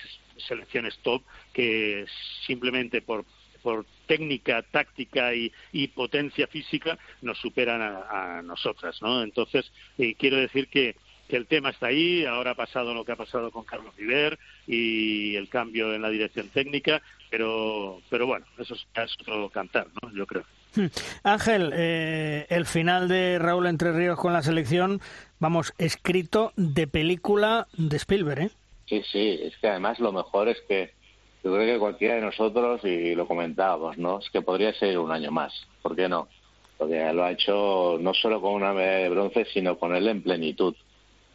selecciones 0.48 0.98
top 1.00 1.22
que 1.54 2.06
simplemente 2.46 3.02
por 3.02 3.26
por 3.64 3.86
técnica, 4.06 4.62
táctica 4.62 5.34
y, 5.34 5.52
potencia 5.96 6.48
física 6.48 7.00
nos 7.22 7.40
superan 7.40 7.82
a, 7.82 8.40
a 8.40 8.42
nosotras, 8.42 9.02
¿no? 9.02 9.24
Entonces, 9.24 9.72
eh, 9.98 10.16
quiero 10.16 10.36
decir 10.36 10.68
que, 10.68 10.98
que 11.30 11.38
el 11.38 11.48
tema 11.48 11.70
está 11.70 11.88
ahí, 11.88 12.26
ahora 12.26 12.52
ha 12.52 12.56
pasado 12.56 12.94
lo 12.94 13.06
que 13.06 13.14
ha 13.14 13.16
pasado 13.16 13.50
con 13.52 13.64
Carlos 13.64 13.96
Viver 13.96 14.38
y 14.68 15.36
el 15.36 15.50
cambio 15.50 15.94
en 15.94 16.02
la 16.02 16.10
dirección 16.10 16.50
técnica, 16.50 17.02
pero, 17.30 18.02
pero 18.10 18.28
bueno, 18.28 18.46
eso 18.60 18.76
es 18.76 18.86
es 18.96 19.16
otro 19.22 19.50
cantar, 19.50 19.88
¿no? 20.02 20.14
Yo 20.14 20.28
creo. 20.28 20.44
Hmm. 20.76 20.88
Ángel, 21.24 21.72
eh, 21.76 22.48
el 22.50 22.66
final 22.66 23.08
de 23.08 23.38
Raúl 23.40 23.68
Entre 23.68 23.92
Ríos 23.92 24.20
con 24.20 24.34
la 24.34 24.42
selección, 24.42 25.02
vamos, 25.40 25.74
escrito 25.78 26.52
de 26.56 26.88
película 26.88 27.68
de 27.78 27.98
Spielberg, 27.98 28.42
¿eh? 28.42 28.50
Sí, 28.88 29.04
sí, 29.12 29.40
es 29.44 29.58
que 29.58 29.68
además 29.68 30.00
lo 30.00 30.12
mejor 30.12 30.50
es 30.50 30.58
que 30.68 30.94
yo 31.44 31.54
creo 31.54 31.66
que 31.66 31.80
cualquiera 31.80 32.16
de 32.16 32.22
nosotros, 32.22 32.82
y 32.86 33.16
lo 33.16 33.28
comentábamos, 33.28 33.98
¿no? 33.98 34.20
Es 34.20 34.30
que 34.30 34.42
podría 34.42 34.74
ser 34.74 34.98
un 34.98 35.12
año 35.12 35.32
más, 35.32 35.54
¿por 35.82 35.96
qué 35.96 36.08
no? 36.08 36.28
Porque 36.78 37.14
lo 37.14 37.24
ha 37.24 37.32
hecho 37.32 37.98
no 38.00 38.14
solo 38.14 38.42
con 38.42 38.54
una 38.54 38.74
medalla 38.74 39.04
de 39.04 39.10
bronce, 39.10 39.46
sino 39.54 39.78
con 39.78 39.96
él 39.96 40.08
en 40.08 40.24
plenitud, 40.24 40.74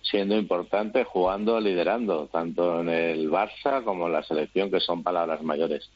siendo 0.03 0.37
importante, 0.37 1.05
jugando, 1.05 1.61
liderando, 1.61 2.29
tanto 2.33 2.81
en 2.81 2.89
el 2.89 3.31
Barça 3.31 3.85
como 3.85 4.07
en 4.07 4.15
la 4.15 4.23
selección, 4.23 4.71
que 4.71 4.81
son 4.81 5.03
palabras 5.03 5.43
mayores. 5.43 5.89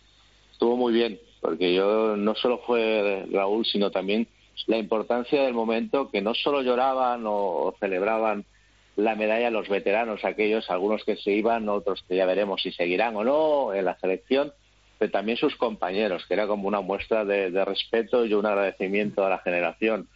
Estuvo 0.53 0.77
muy 0.77 0.93
bien, 0.93 1.19
porque 1.43 1.75
yo 1.75 2.17
no 2.17 2.37
solo 2.37 2.59
fue 2.59 3.27
Raúl, 3.31 3.67
sino 3.67 3.91
también 3.91 4.29
la 4.69 4.79
importancia 4.79 5.43
del 5.43 5.55
momento, 5.55 6.09
que 6.11 6.23
no 6.23 6.35
solo 6.35 6.63
lloraban 6.63 7.25
o 7.27 7.75
celebraban 7.81 8.45
la 8.95 9.17
medalla 9.17 9.51
los 9.51 9.69
veteranos, 9.69 10.25
aquellos, 10.25 10.71
algunos 10.71 11.05
que 11.05 11.17
se 11.17 11.33
iban, 11.33 11.69
otros 11.69 12.05
que 12.07 12.17
ya 12.17 12.27
veremos 12.27 12.63
si 12.63 12.71
seguirán 12.71 13.17
o 13.17 13.25
no 13.25 13.75
en 13.75 13.87
la 13.87 13.99
selección, 13.99 14.53
pero 14.99 15.11
también 15.11 15.37
sus 15.37 15.57
compañeros, 15.57 16.25
que 16.27 16.35
era 16.35 16.47
como 16.47 16.69
una 16.69 16.81
muestra 16.81 17.25
de, 17.25 17.65
respeto 17.65 18.25
y 18.25 18.35
un 18.35 18.47
agradecimiento 18.47 19.27
a 19.27 19.31
la 19.31 19.39
generación, 19.39 20.09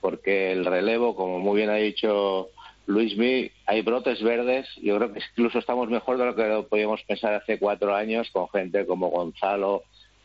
porque 0.00 0.50
el 0.50 0.64
relevo, 0.64 1.14
como 1.14 1.38
muy 1.38 1.58
bien 1.58 1.70
ha 1.70 1.76
dicho 1.76 2.48
Luismi, 2.86 3.48
hay 3.66 3.82
brotes 3.82 4.20
verdes, 4.22 4.66
yo 4.82 4.96
creo 4.96 5.12
que 5.12 5.20
incluso 5.20 5.60
estamos 5.60 5.88
mejor 5.88 6.18
de 6.18 6.24
lo 6.24 6.34
que 6.34 6.66
podíamos 6.68 7.00
pensar 7.04 7.34
hace 7.34 7.60
cuatro 7.60 7.94
años 7.94 8.28
con 8.32 8.48
gente 8.48 8.86
como 8.86 9.10
Gonzalo, 9.10 9.84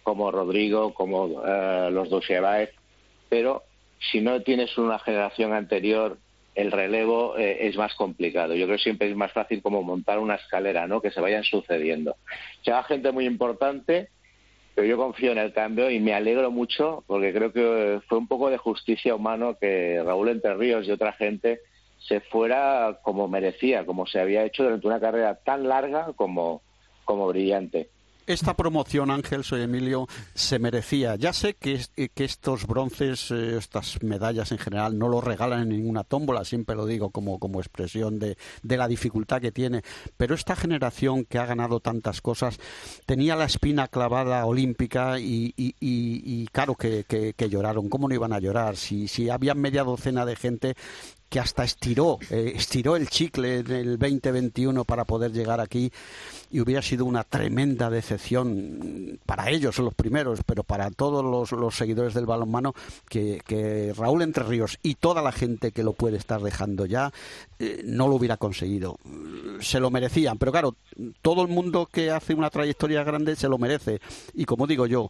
como 0.10 0.32
Rodrigo, 0.32 0.92
como 0.96 1.44
eh, 1.46 1.90
los 1.92 2.10
Dushebaev, 2.10 2.72
pero 3.30 3.62
si 4.12 4.22
no 4.22 4.42
tienes 4.42 4.76
una 4.80 4.98
generación 4.98 5.54
anterior, 5.54 6.18
el 6.56 6.72
relevo 6.72 7.38
eh, 7.38 7.68
es 7.68 7.78
más 7.78 7.94
complicado. 7.94 8.56
Yo 8.56 8.66
creo 8.66 8.78
que 8.78 8.84
siempre 8.84 9.08
es 9.08 9.16
más 9.16 9.32
fácil 9.34 9.62
como 9.62 9.84
montar 9.84 10.18
una 10.18 10.34
escalera, 10.34 10.88
¿no? 10.88 11.00
Que 11.00 11.12
se 11.12 11.22
vayan 11.22 11.44
sucediendo. 11.44 12.16
Se 12.66 12.72
va 12.72 12.82
gente 12.86 13.12
muy 13.12 13.28
importante, 13.28 14.10
pero 14.74 14.88
yo 14.88 14.98
confío 14.98 15.32
en 15.32 15.38
el 15.38 15.54
cambio 15.54 15.92
y 15.92 16.00
me 16.00 16.16
alegro 16.16 16.50
mucho 16.50 17.04
porque 17.06 17.32
creo 17.32 17.54
que 17.54 18.02
fue 18.08 18.18
un 18.18 18.28
poco 18.28 18.50
de 18.50 18.58
justicia 18.58 19.14
humano 19.14 19.58
que 19.62 20.02
Raúl 20.04 20.30
Entre 20.30 20.56
Ríos 20.56 20.88
y 20.88 20.92
otra 20.92 21.14
gente 21.14 21.60
se 22.00 22.20
fuera 22.20 22.98
como 23.04 23.28
merecía, 23.28 23.86
como 23.86 24.08
se 24.08 24.20
había 24.20 24.44
hecho 24.44 24.64
durante 24.64 24.88
una 24.88 25.00
carrera 25.00 25.36
tan 25.36 25.68
larga 25.68 26.14
como, 26.16 26.64
como 27.06 27.28
brillante 27.28 27.90
esta 28.30 28.56
promoción, 28.56 29.10
Ángel, 29.10 29.44
soy 29.44 29.64
Emilio, 29.64 30.08
se 30.36 30.60
merecía. 30.60 31.16
Ya 31.16 31.34
sé 31.34 31.56
que, 31.56 31.84
que 32.14 32.24
estos 32.24 32.68
bronces, 32.68 33.32
eh, 33.32 33.58
estas 33.58 34.04
medallas 34.04 34.52
en 34.52 34.60
general, 34.60 34.98
no 34.98 35.10
lo 35.10 35.20
regalan 35.20 35.64
en 35.64 35.70
ninguna 35.70 36.04
tómbola, 36.04 36.46
siempre 36.46 36.76
lo 36.76 36.86
digo 36.86 37.10
como, 37.10 37.40
como 37.40 37.60
expresión 37.60 38.20
de, 38.20 38.38
de, 38.62 38.78
la 38.78 38.88
dificultad 38.88 39.42
que 39.42 39.52
tiene. 39.52 39.82
Pero 40.16 40.36
esta 40.36 40.56
generación 40.56 41.26
que 41.26 41.40
ha 41.40 41.46
ganado 41.48 41.80
tantas 41.80 42.22
cosas 42.22 42.60
tenía 43.08 43.36
la 43.36 43.46
espina 43.46 43.88
clavada 43.88 44.46
olímpica 44.46 45.20
y, 45.20 45.54
y, 45.58 45.76
y, 45.80 46.48
claro 46.48 46.76
que, 46.76 47.06
que, 47.06 47.34
que, 47.34 47.50
lloraron. 47.50 47.90
¿Cómo 47.90 48.08
no 48.08 48.14
iban 48.14 48.34
a 48.34 48.40
llorar? 48.40 48.78
Si, 48.78 49.08
si 49.08 49.30
había 49.30 49.56
media 49.56 49.84
docena 49.84 50.26
de 50.26 50.36
gente 50.36 50.76
que 51.30 51.40
hasta 51.40 51.64
estiró, 51.64 52.18
eh, 52.32 52.54
estiró 52.56 52.96
el 52.96 53.08
chicle 53.08 53.60
en 53.60 53.72
el 53.72 54.00
2021 54.00 54.84
para 54.84 55.06
poder 55.06 55.32
llegar 55.32 55.60
aquí 55.60 55.92
y 56.50 56.60
hubiera 56.60 56.82
sido 56.82 57.06
una 57.06 57.24
tremenda 57.24 57.92
decepción 57.92 59.20
para 59.26 59.52
ellos, 59.52 59.78
los 59.78 59.94
primeros, 59.94 60.40
pero 60.44 60.64
para 60.64 60.90
todos 60.90 61.24
los, 61.52 61.76
seguidores 61.76 62.16
del 62.16 62.26
balonmano, 62.26 62.74
que, 63.08 63.42
que, 63.46 63.94
Raúl 63.96 64.24
Entre 64.24 64.44
Ríos 64.44 64.80
y 64.82 64.96
toda 64.96 65.22
la 65.22 65.32
gente 65.32 65.72
que 65.72 65.84
lo 65.84 65.94
puede 65.94 66.18
estar 66.18 66.42
dejando 66.42 66.88
ya 66.88 67.14
eh, 67.60 67.84
no 67.86 68.08
lo 68.08 68.16
hubiera 68.16 68.38
conseguido. 68.38 68.98
Se 69.60 69.80
lo 69.80 69.92
merecían, 69.92 70.40
pero 70.40 70.52
claro, 70.52 70.76
todo 71.22 71.44
el 71.44 71.50
mundo 71.50 71.88
que 71.92 72.10
hace 72.10 72.34
una 72.34 72.50
trayectoria 72.50 73.04
grande 73.04 73.36
se 73.36 73.48
lo 73.48 73.60
merece. 73.60 74.02
Y 74.34 74.46
como 74.46 74.66
digo 74.66 74.88
yo, 74.88 75.10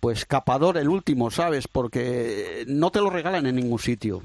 pues 0.00 0.26
capador 0.26 0.76
el 0.78 0.88
último, 0.88 1.30
¿sabes? 1.30 1.68
Porque 1.68 2.64
no 2.66 2.90
te 2.90 3.00
lo 3.00 3.10
regalan 3.10 3.46
en 3.46 3.56
ningún 3.56 3.78
sitio. 3.78 4.22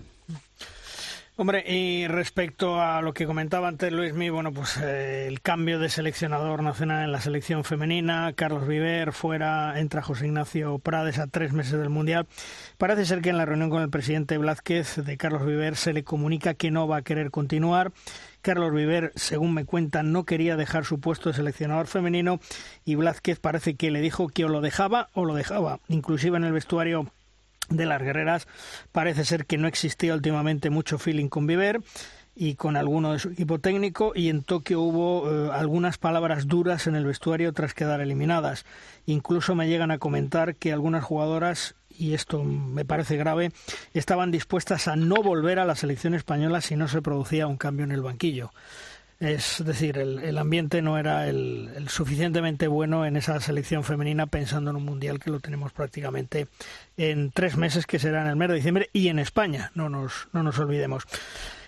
Hombre, 1.42 1.64
y 1.66 2.06
respecto 2.08 2.82
a 2.82 3.02
lo 3.02 3.14
que 3.14 3.26
comentaba 3.26 3.70
antes 3.70 3.94
Luis 3.94 4.14
Mí, 4.14 4.30
bueno, 4.30 4.52
pues 4.52 4.76
eh, 4.76 5.26
el 5.26 5.40
cambio 5.40 5.80
de 5.80 5.88
seleccionador 5.88 6.62
nacional 6.62 7.06
en 7.06 7.14
la 7.14 7.22
selección 7.22 7.64
femenina, 7.64 8.34
Carlos 8.34 8.68
Viver 8.68 9.14
fuera, 9.14 9.80
entra 9.80 10.02
José 10.02 10.26
Ignacio 10.26 10.80
Prades 10.80 11.18
a 11.18 11.28
tres 11.28 11.54
meses 11.54 11.80
del 11.80 11.90
Mundial. 11.90 12.28
Parece 12.78 13.06
ser 13.06 13.22
que 13.22 13.30
en 13.30 13.38
la 13.38 13.46
reunión 13.46 13.70
con 13.70 13.82
el 13.82 13.90
presidente 13.90 14.38
Blázquez 14.38 14.98
de 14.98 15.16
Carlos 15.16 15.46
Viver 15.46 15.78
se 15.78 15.94
le 15.94 16.04
comunica 16.04 16.56
que 16.56 16.72
no 16.72 16.90
va 16.90 16.98
a 16.98 17.04
querer 17.04 17.32
continuar. 17.32 17.94
Carlos 18.42 18.74
Viver, 18.74 19.14
según 19.16 19.54
me 19.54 19.64
cuentan, 19.64 20.12
no 20.12 20.26
quería 20.26 20.58
dejar 20.58 20.84
su 20.84 21.00
puesto 21.00 21.30
de 21.30 21.36
seleccionador 21.36 21.88
femenino 21.88 22.42
y 22.84 22.96
Blázquez 22.96 23.40
parece 23.40 23.76
que 23.76 23.92
le 23.92 24.02
dijo 24.02 24.28
que 24.28 24.44
o 24.44 24.50
lo 24.50 24.60
dejaba 24.60 25.08
o 25.14 25.24
lo 25.24 25.36
dejaba. 25.36 25.80
Inclusive 25.88 26.36
en 26.36 26.44
el 26.44 26.52
vestuario 26.52 27.10
de 27.70 27.86
las 27.86 28.02
guerreras 28.02 28.48
parece 28.92 29.26
ser 29.26 29.46
que 29.46 29.58
no 29.58 29.68
existía 29.68 30.14
últimamente 30.14 30.70
mucho 30.70 30.98
feeling 30.98 31.28
con 31.28 31.48
Viver 31.48 31.82
y 32.36 32.56
con 32.56 32.78
alguno 32.78 33.12
de 33.14 33.20
su 33.20 33.30
equipo 33.30 33.60
técnico 33.60 34.14
y 34.16 34.30
en 34.30 34.44
Tokio 34.44 34.82
hubo 34.82 35.30
eh, 35.30 35.52
algunas 35.54 35.98
palabras 35.98 36.48
duras 36.48 36.88
en 36.88 36.96
el 36.96 37.06
vestuario 37.06 37.52
tras 37.52 37.74
quedar 37.74 38.00
eliminadas. 38.00 38.66
Incluso 39.06 39.56
me 39.56 39.68
llegan 39.68 39.92
a 39.92 39.98
comentar 39.98 40.56
que 40.56 40.72
algunas 40.72 41.04
jugadoras 41.04 41.76
y 41.90 42.14
esto 42.14 42.44
me 42.44 42.86
parece 42.86 43.18
grave, 43.18 43.52
estaban 43.94 44.32
dispuestas 44.32 44.88
a 44.88 44.96
no 44.96 45.16
volver 45.22 45.60
a 45.60 45.66
la 45.66 45.76
selección 45.76 46.14
española 46.14 46.62
si 46.62 46.78
no 46.78 46.88
se 46.88 47.02
producía 47.02 47.48
un 47.48 47.58
cambio 47.58 47.84
en 47.84 47.92
el 47.92 48.02
banquillo. 48.02 48.52
Es 49.20 49.62
decir, 49.66 49.98
el, 49.98 50.38
ambiente 50.38 50.82
no 50.82 50.98
era 50.98 51.28
el, 51.28 51.90
suficientemente 51.90 52.68
bueno 52.70 53.06
en 53.06 53.18
esa 53.18 53.42
selección 53.42 53.84
femenina 53.84 54.28
pensando 54.28 54.70
en 54.70 54.78
un 54.78 54.86
mundial 54.86 55.20
que 55.20 55.30
lo 55.30 55.42
tenemos 55.42 55.74
prácticamente 55.74 56.48
en 56.96 57.30
tres 57.32 57.58
meses, 57.58 57.86
que 57.86 58.00
será 58.00 58.22
en 58.22 58.28
el 58.28 58.38
mes 58.38 58.48
de 58.48 58.56
diciembre, 58.56 58.90
y 58.94 59.10
en 59.10 59.20
España, 59.20 59.72
no 59.76 59.90
nos, 59.90 60.30
no 60.32 60.42
nos 60.42 60.58
olvidemos. 60.58 61.04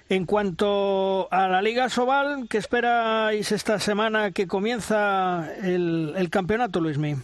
En 0.07 0.25
cuanto 0.25 1.27
a 1.29 1.49
la 1.49 1.61
Liga 1.61 1.89
Sobal, 1.89 2.47
¿qué 2.49 2.57
esperáis 2.57 3.51
esta 3.51 3.79
semana 3.79 4.31
que 4.31 4.47
comienza 4.47 5.53
el, 5.61 6.13
el 6.15 6.29
campeonato, 6.29 6.79
Luismi? 6.79 7.15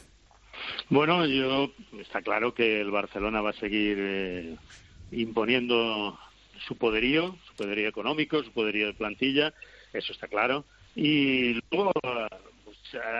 Bueno, 0.89 1.25
yo 1.25 1.71
está 2.01 2.21
claro 2.21 2.53
que 2.53 2.81
el 2.81 2.91
Barcelona 2.91 3.39
va 3.39 3.51
a 3.51 3.53
seguir 3.53 3.97
eh, 3.97 4.55
imponiendo 5.11 6.19
su 6.67 6.75
poderío, 6.75 7.37
su 7.47 7.53
poderío 7.55 7.87
económico, 7.87 8.43
su 8.43 8.51
poderío 8.51 8.87
de 8.87 8.93
plantilla 8.93 9.53
eso 9.93 10.13
está 10.13 10.27
claro. 10.27 10.65
Y 10.95 11.59
luego 11.71 11.91
pues, 12.65 12.77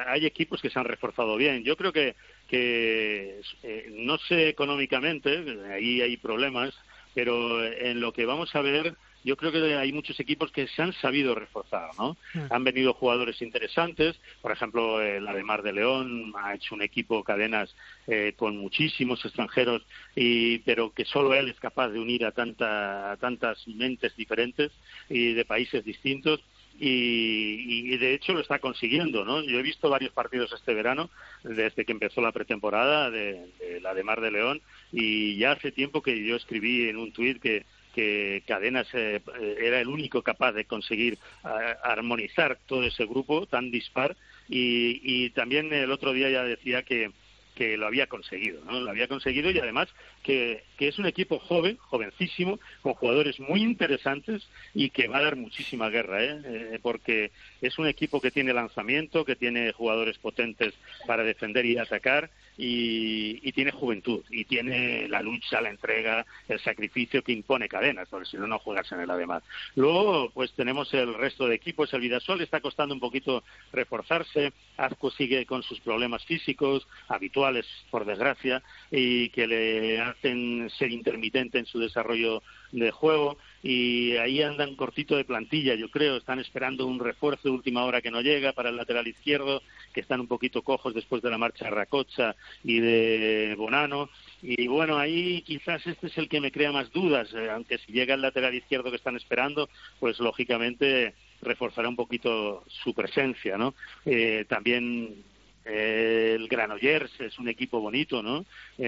hay 0.07 0.25
equipos 0.25 0.61
que 0.61 0.69
se 0.69 0.79
han 0.79 0.85
reforzado 0.85 1.35
bien. 1.37 1.63
Yo 1.63 1.77
creo 1.77 1.93
que, 1.93 2.15
que 2.47 3.41
eh, 3.63 3.89
no 3.91 4.17
sé 4.17 4.49
económicamente, 4.49 5.43
ahí 5.71 6.01
hay 6.01 6.17
problemas, 6.17 6.73
pero 7.13 7.65
en 7.65 7.99
lo 7.99 8.13
que 8.13 8.25
vamos 8.25 8.55
a 8.55 8.61
ver 8.61 8.95
yo 9.27 9.35
creo 9.35 9.51
que 9.51 9.75
hay 9.75 9.91
muchos 9.91 10.17
equipos 10.21 10.53
que 10.53 10.67
se 10.67 10.81
han 10.81 10.93
sabido 10.93 11.35
reforzar, 11.35 11.89
¿no? 11.97 12.15
Mm. 12.33 12.39
Han 12.49 12.63
venido 12.63 12.93
jugadores 12.93 13.41
interesantes, 13.41 14.17
por 14.41 14.53
ejemplo, 14.53 15.01
la 15.19 15.33
de 15.33 15.43
Mar 15.43 15.63
de 15.63 15.73
León 15.73 16.31
ha 16.37 16.55
hecho 16.55 16.75
un 16.75 16.81
equipo 16.81 17.25
cadenas 17.25 17.75
eh, 18.07 18.33
con 18.37 18.55
muchísimos 18.55 19.23
extranjeros, 19.25 19.85
y, 20.15 20.59
pero 20.59 20.93
que 20.93 21.03
solo 21.03 21.33
él 21.33 21.49
es 21.49 21.59
capaz 21.59 21.89
de 21.89 21.99
unir 21.99 22.25
a, 22.25 22.31
tanta, 22.31 23.11
a 23.11 23.17
tantas 23.17 23.67
mentes 23.67 24.15
diferentes 24.15 24.71
y 25.09 25.33
de 25.33 25.43
países 25.43 25.83
distintos 25.83 26.41
y, 26.79 27.97
de 27.97 28.13
hecho 28.13 28.33
lo 28.33 28.41
está 28.41 28.59
consiguiendo, 28.59 29.25
¿no? 29.25 29.41
Yo 29.41 29.59
he 29.59 29.63
visto 29.63 29.89
varios 29.89 30.13
partidos 30.13 30.51
este 30.53 30.73
verano, 30.73 31.09
desde 31.43 31.85
que 31.85 31.91
empezó 31.91 32.21
la 32.21 32.31
pretemporada 32.31 33.09
de, 33.09 33.79
la 33.81 33.93
de 33.93 34.03
Mar 34.03 34.21
de 34.21 34.31
León, 34.31 34.61
y 34.91 35.37
ya 35.37 35.51
hace 35.51 35.71
tiempo 35.71 36.01
que 36.01 36.23
yo 36.25 36.35
escribí 36.35 36.87
en 36.87 36.97
un 36.97 37.11
tuit 37.11 37.41
que, 37.41 37.65
que 37.95 38.43
Cadenas 38.45 38.87
eh, 38.93 39.21
era 39.59 39.79
el 39.81 39.87
único 39.87 40.21
capaz 40.21 40.51
de 40.51 40.65
conseguir 40.65 41.13
eh, 41.13 41.75
armonizar 41.83 42.59
todo 42.67 42.83
ese 42.83 43.05
grupo 43.05 43.47
tan 43.47 43.71
dispar, 43.71 44.15
y, 44.47 45.01
y 45.03 45.29
también 45.31 45.73
el 45.73 45.91
otro 45.91 46.13
día 46.13 46.29
ya 46.29 46.43
decía 46.43 46.83
que, 46.83 47.11
que 47.57 47.75
lo 47.75 47.87
había 47.87 48.05
conseguido, 48.05 48.63
¿no? 48.65 48.79
Lo 48.79 48.91
había 48.91 49.07
conseguido 49.07 49.49
y 49.49 49.57
además 49.57 49.89
que, 50.21 50.63
es 50.77 50.99
un 50.99 51.07
equipo 51.07 51.39
joven, 51.39 51.77
jovencísimo, 51.77 52.59
con 52.83 52.93
jugadores 52.93 53.39
muy 53.39 53.63
interesantes 53.63 54.47
y 54.75 54.91
que 54.91 55.07
va 55.07 55.17
a 55.17 55.23
dar 55.23 55.37
muchísima 55.37 55.89
guerra, 55.89 56.23
¿eh? 56.23 56.41
¿eh? 56.45 56.79
porque 56.79 57.31
es 57.59 57.79
un 57.79 57.87
equipo 57.87 58.21
que 58.21 58.29
tiene 58.29 58.53
lanzamiento, 58.53 59.25
que 59.25 59.35
tiene 59.35 59.71
jugadores 59.71 60.19
potentes 60.19 60.75
para 61.07 61.23
defender 61.23 61.65
y 61.65 61.79
atacar 61.79 62.29
y, 62.57 63.51
tiene 63.51 63.71
juventud 63.71 64.23
y 64.29 64.45
tiene 64.45 65.07
la 65.07 65.21
lucha, 65.21 65.61
la 65.61 65.69
entrega, 65.69 66.25
el 66.47 66.59
sacrificio 66.59 67.23
que 67.23 67.31
impone 67.31 67.67
cadenas, 67.67 68.07
porque 68.09 68.27
si 68.27 68.37
no, 68.37 68.45
no 68.47 68.59
juegas 68.59 68.91
en 68.91 69.01
el 69.01 69.09
además. 69.09 69.43
Luego, 69.75 70.29
pues 70.31 70.51
tenemos 70.53 70.93
el 70.93 71.13
resto 71.13 71.47
de 71.47 71.55
equipos. 71.55 71.93
El 71.93 72.01
Vidasol 72.01 72.41
está 72.41 72.59
costando 72.59 72.93
un 72.93 72.99
poquito 72.99 73.43
reforzarse. 73.71 74.53
Azco 74.77 75.09
sigue 75.11 75.45
con 75.45 75.63
sus 75.63 75.79
problemas 75.79 76.23
físicos 76.25 76.87
habituales, 77.07 77.65
por 77.89 78.05
desgracia, 78.05 78.61
y 78.91 79.29
que 79.29 79.47
le 79.47 80.01
hacen 80.01 80.69
ser 80.77 80.91
intermitente 80.91 81.59
en 81.59 81.65
su 81.65 81.79
desarrollo 81.79 82.43
de 82.71 82.91
juego 82.91 83.37
y 83.63 84.15
ahí 84.17 84.41
andan 84.41 84.75
cortito 84.75 85.15
de 85.15 85.25
plantilla, 85.25 85.75
yo 85.75 85.89
creo, 85.89 86.17
están 86.17 86.39
esperando 86.39 86.85
un 86.85 86.99
refuerzo 86.99 87.49
de 87.49 87.55
última 87.55 87.83
hora 87.83 88.01
que 88.01 88.11
no 88.11 88.21
llega 88.21 88.53
para 88.53 88.69
el 88.69 88.77
lateral 88.77 89.07
izquierdo, 89.07 89.61
que 89.93 90.01
están 90.01 90.19
un 90.19 90.27
poquito 90.27 90.61
cojos 90.61 90.93
después 90.93 91.21
de 91.21 91.29
la 91.29 91.37
marcha 91.37 91.69
Racocha 91.69 92.35
y 92.63 92.79
de 92.79 93.55
Bonano. 93.57 94.09
Y 94.41 94.67
bueno, 94.67 94.97
ahí 94.97 95.41
quizás 95.41 95.85
este 95.87 96.07
es 96.07 96.17
el 96.17 96.29
que 96.29 96.41
me 96.41 96.51
crea 96.51 96.71
más 96.71 96.91
dudas, 96.91 97.33
eh, 97.33 97.49
aunque 97.49 97.77
si 97.79 97.91
llega 97.91 98.13
el 98.13 98.21
lateral 98.21 98.53
izquierdo 98.53 98.89
que 98.89 98.97
están 98.97 99.15
esperando, 99.15 99.69
pues 99.99 100.19
lógicamente 100.19 101.15
reforzará 101.41 101.89
un 101.89 101.95
poquito 101.95 102.63
su 102.67 102.93
presencia, 102.93 103.57
¿no? 103.57 103.73
Eh, 104.05 104.45
también 104.47 105.23
eh, 105.65 106.33
el 106.35 106.47
Granollers 106.47 107.19
es 107.19 107.37
un 107.39 107.49
equipo 107.49 107.79
bonito, 107.79 108.23
¿no? 108.23 108.45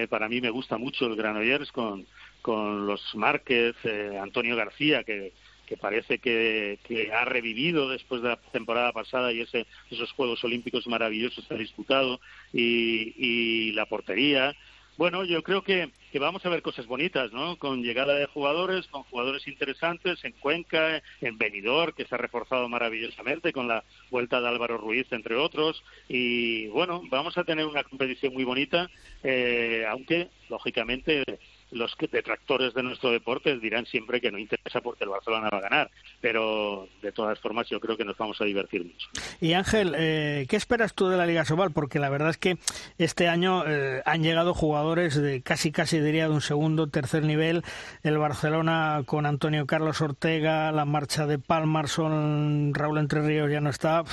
para 0.09 0.29
mí 0.29 0.39
me 0.39 0.49
gusta 0.49 0.77
mucho 0.77 1.07
el 1.07 1.15
Granollers 1.15 1.71
con, 1.71 2.05
con 2.41 2.87
los 2.87 3.01
Márquez, 3.15 3.75
Antonio 4.21 4.55
García, 4.55 5.03
que, 5.03 5.33
que 5.69 5.77
parece 5.77 6.17
que, 6.17 6.79
ha 7.13 7.25
revivido 7.25 7.89
después 7.89 8.23
de 8.23 8.29
la 8.29 8.37
temporada 8.37 8.91
pasada 8.91 9.31
y 9.31 9.41
ese, 9.41 9.67
esos 9.91 10.11
Juegos 10.13 10.43
Olímpicos 10.43 10.87
maravillosos 10.87 11.45
que 11.45 11.53
ha 11.53 11.57
disputado 11.57 12.19
y, 12.51 13.71
la 13.73 13.85
portería. 13.85 14.55
Bueno, 14.97 15.23
yo 15.23 15.43
creo 15.43 15.61
que, 15.61 15.91
vamos 16.19 16.43
a 16.45 16.49
ver 16.49 16.63
cosas 16.63 16.87
bonitas, 16.87 17.31
¿no? 17.31 17.55
Con 17.57 17.83
llegada 17.83 18.15
de 18.15 18.25
jugadores, 18.25 18.87
con 18.87 19.03
jugadores 19.03 19.47
interesantes 19.47 20.25
en 20.25 20.33
Cuenca, 20.33 21.01
en 21.21 21.37
Benidorm, 21.37 21.93
que 21.93 22.05
se 22.05 22.15
ha 22.15 22.17
reforzado 22.17 22.67
maravillosamente 22.67 23.53
con 23.53 23.67
la 23.67 23.83
vuelta 24.09 24.41
de 24.41 24.47
Álvaro 24.47 24.77
Ruiz, 24.77 25.05
entre 25.11 25.35
otros. 25.35 25.83
Y 26.09 26.67
bueno, 26.69 27.03
vamos 27.09 27.37
a 27.37 27.43
tener 27.43 27.65
una 27.65 27.83
competición 27.83 28.33
muy 28.33 28.43
bonita, 28.43 28.89
eh, 29.23 29.85
aunque, 29.87 30.29
lógicamente, 30.49 31.23
los 31.71 31.95
que- 31.95 32.07
detractores 32.07 32.73
de 32.73 32.83
nuestro 32.83 33.11
deporte 33.11 33.57
dirán 33.59 33.85
siempre 33.85 34.19
que 34.19 34.31
no 34.31 34.37
interesa 34.39 34.81
porque 34.81 35.03
el 35.03 35.09
Barcelona 35.11 35.49
va 35.51 35.59
a 35.59 35.61
ganar, 35.61 35.91
pero 36.21 36.87
de 37.01 37.11
todas 37.11 37.39
formas 37.39 37.67
yo 37.69 37.79
creo 37.79 37.95
que 37.97 38.03
nos 38.05 38.17
vamos 38.17 38.41
a 38.41 38.45
divertir 38.45 38.83
mucho. 38.83 39.07
Y 39.39 39.53
Ángel, 39.53 39.93
eh, 39.97 40.45
¿qué 40.49 40.55
esperas 40.55 40.93
tú 40.95 41.07
de 41.07 41.17
la 41.17 41.25
Liga 41.25 41.45
Sobal? 41.45 41.71
Porque 41.71 41.99
la 41.99 42.09
verdad 42.09 42.29
es 42.31 42.37
que 42.37 42.57
este 42.97 43.27
año 43.27 43.63
eh, 43.67 44.01
han 44.05 44.23
llegado 44.23 44.53
jugadores 44.53 45.15
de 45.15 45.41
casi, 45.41 45.71
casi 45.71 45.99
diría 45.99 46.27
de 46.27 46.33
un 46.33 46.41
segundo, 46.41 46.87
tercer 46.87 47.23
nivel. 47.23 47.63
El 48.03 48.17
Barcelona 48.17 49.03
con 49.05 49.25
Antonio 49.25 49.65
Carlos 49.67 50.01
Ortega, 50.01 50.71
la 50.71 50.85
marcha 50.85 51.27
de 51.27 51.37
Palmarson, 51.39 52.73
Raúl 52.73 52.97
Entre 52.97 53.21
Ríos 53.21 53.51
ya 53.51 53.61
no 53.61 53.69
está. 53.69 54.03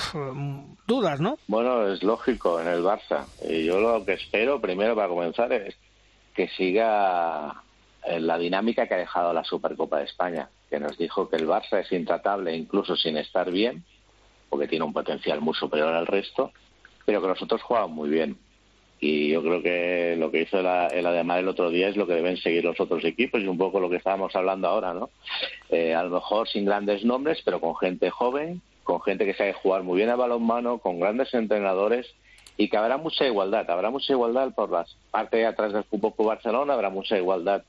Dudas, 0.87 1.19
¿no? 1.19 1.37
Bueno, 1.47 1.87
es 1.87 2.03
lógico 2.03 2.59
en 2.61 2.67
el 2.67 2.81
Barça. 2.83 3.25
Y 3.47 3.65
yo 3.65 3.79
lo 3.79 4.05
que 4.05 4.13
espero, 4.13 4.61
primero 4.61 4.95
para 4.95 5.07
comenzar, 5.09 5.51
es 5.51 5.75
que 6.37 6.47
siga 6.49 7.63
eh, 8.05 8.19
la 8.19 8.37
dinámica 8.37 8.87
que 8.87 8.93
ha 8.93 8.99
dejado 8.99 9.33
la 9.33 9.43
Supercopa 9.43 9.97
de 9.97 10.05
España, 10.05 10.49
que 10.69 10.79
nos 10.79 10.95
dijo 10.95 11.27
que 11.27 11.35
el 11.35 11.47
Barça 11.47 11.79
es 11.81 11.91
intratable 11.91 12.55
incluso 12.55 12.95
sin 12.95 13.17
estar 13.17 13.49
bien, 13.49 13.83
porque 14.47 14.67
tiene 14.67 14.85
un 14.85 14.93
potencial 14.93 15.41
muy 15.41 15.55
superior 15.55 15.95
al 15.95 16.05
resto, 16.05 16.51
pero 17.05 17.23
que 17.23 17.27
los 17.27 17.41
otros 17.41 17.63
juegan 17.63 17.89
muy 17.89 18.09
bien. 18.09 18.37
Y 18.99 19.29
yo 19.29 19.41
creo 19.41 19.63
que 19.63 20.15
lo 20.17 20.29
que 20.29 20.43
hizo 20.43 20.59
el 20.59 21.05
Ademar 21.05 21.39
el 21.39 21.47
otro 21.47 21.71
día 21.71 21.87
es 21.87 21.97
lo 21.97 22.05
que 22.05 22.13
deben 22.13 22.37
seguir 22.37 22.63
los 22.63 22.79
otros 22.79 23.03
equipos 23.03 23.41
y 23.41 23.47
un 23.47 23.57
poco 23.57 23.79
lo 23.79 23.89
que 23.89 23.97
estábamos 23.97 24.35
hablando 24.35 24.67
ahora, 24.67 24.93
¿no? 24.93 25.09
Eh, 25.69 25.95
a 25.95 26.03
lo 26.03 26.11
mejor 26.11 26.47
sin 26.47 26.65
grandes 26.65 27.03
nombres, 27.03 27.41
pero 27.43 27.59
con 27.59 27.75
gente 27.77 28.11
joven, 28.11 28.61
con 28.83 29.01
gente 29.01 29.25
que 29.25 29.33
sabe 29.33 29.53
jugar 29.53 29.81
muy 29.81 29.97
bien 29.97 30.09
a 30.09 30.15
balonmano, 30.15 30.77
con 30.77 30.99
grandes 30.99 31.33
entrenadores 31.33 32.07
y 32.57 32.69
que 32.69 32.77
habrá 32.77 32.97
mucha 32.97 33.25
igualdad. 33.25 33.69
Habrá 33.69 33.89
mucha 33.89 34.13
igualdad 34.13 34.53
por 34.53 34.71
la 34.71 34.85
parte 35.11 35.37
de 35.37 35.45
atrás 35.45 35.73
del 35.73 35.83
Fútbol 35.83 36.13
Club 36.15 36.27
Barcelona, 36.27 36.73
habrá 36.73 36.89
mucha 36.89 37.17
igualdad 37.17 37.63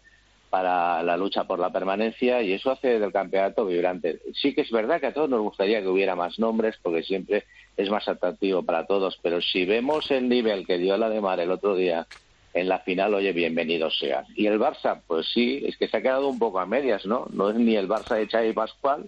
para 0.50 1.02
la 1.02 1.16
lucha 1.16 1.44
por 1.44 1.58
la 1.58 1.70
permanencia 1.70 2.40
y 2.42 2.54
eso 2.54 2.70
hace 2.70 2.98
del 2.98 3.12
campeonato 3.12 3.66
vibrante. 3.66 4.20
Sí 4.34 4.54
que 4.54 4.62
es 4.62 4.70
verdad 4.70 4.98
que 4.98 5.08
a 5.08 5.12
todos 5.12 5.28
nos 5.28 5.42
gustaría 5.42 5.82
que 5.82 5.88
hubiera 5.88 6.16
más 6.16 6.38
nombres 6.38 6.76
porque 6.82 7.02
siempre 7.02 7.44
es 7.76 7.90
más 7.90 8.08
atractivo 8.08 8.62
para 8.62 8.86
todos, 8.86 9.18
pero 9.22 9.40
si 9.42 9.66
vemos 9.66 10.10
el 10.10 10.28
nivel 10.28 10.66
que 10.66 10.78
dio 10.78 10.96
la 10.96 11.10
de 11.10 11.20
Mar 11.20 11.38
el 11.40 11.50
otro 11.50 11.74
día 11.74 12.06
en 12.54 12.68
la 12.68 12.78
final, 12.78 13.14
oye, 13.14 13.32
bienvenido 13.32 13.90
sea. 13.90 14.24
Y 14.34 14.46
el 14.46 14.58
Barça, 14.58 15.02
pues 15.06 15.26
sí, 15.32 15.62
es 15.66 15.76
que 15.76 15.86
se 15.86 15.98
ha 15.98 16.02
quedado 16.02 16.28
un 16.28 16.38
poco 16.38 16.58
a 16.58 16.66
medias, 16.66 17.04
¿no? 17.04 17.26
No 17.30 17.50
es 17.50 17.56
ni 17.56 17.76
el 17.76 17.88
Barça 17.88 18.16
de 18.16 18.26
Xavi 18.26 18.52
Pascual, 18.54 19.04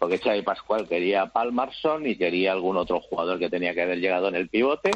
porque 0.00 0.18
Xavi 0.18 0.40
Pascual 0.40 0.88
quería 0.88 1.20
a 1.20 1.26
Palmarson 1.26 2.06
y 2.06 2.16
quería 2.16 2.52
algún 2.52 2.78
otro 2.78 3.00
jugador 3.00 3.38
que 3.38 3.50
tenía 3.50 3.74
que 3.74 3.82
haber 3.82 4.00
llegado 4.00 4.28
en 4.28 4.34
el 4.34 4.48
pivote, 4.48 4.92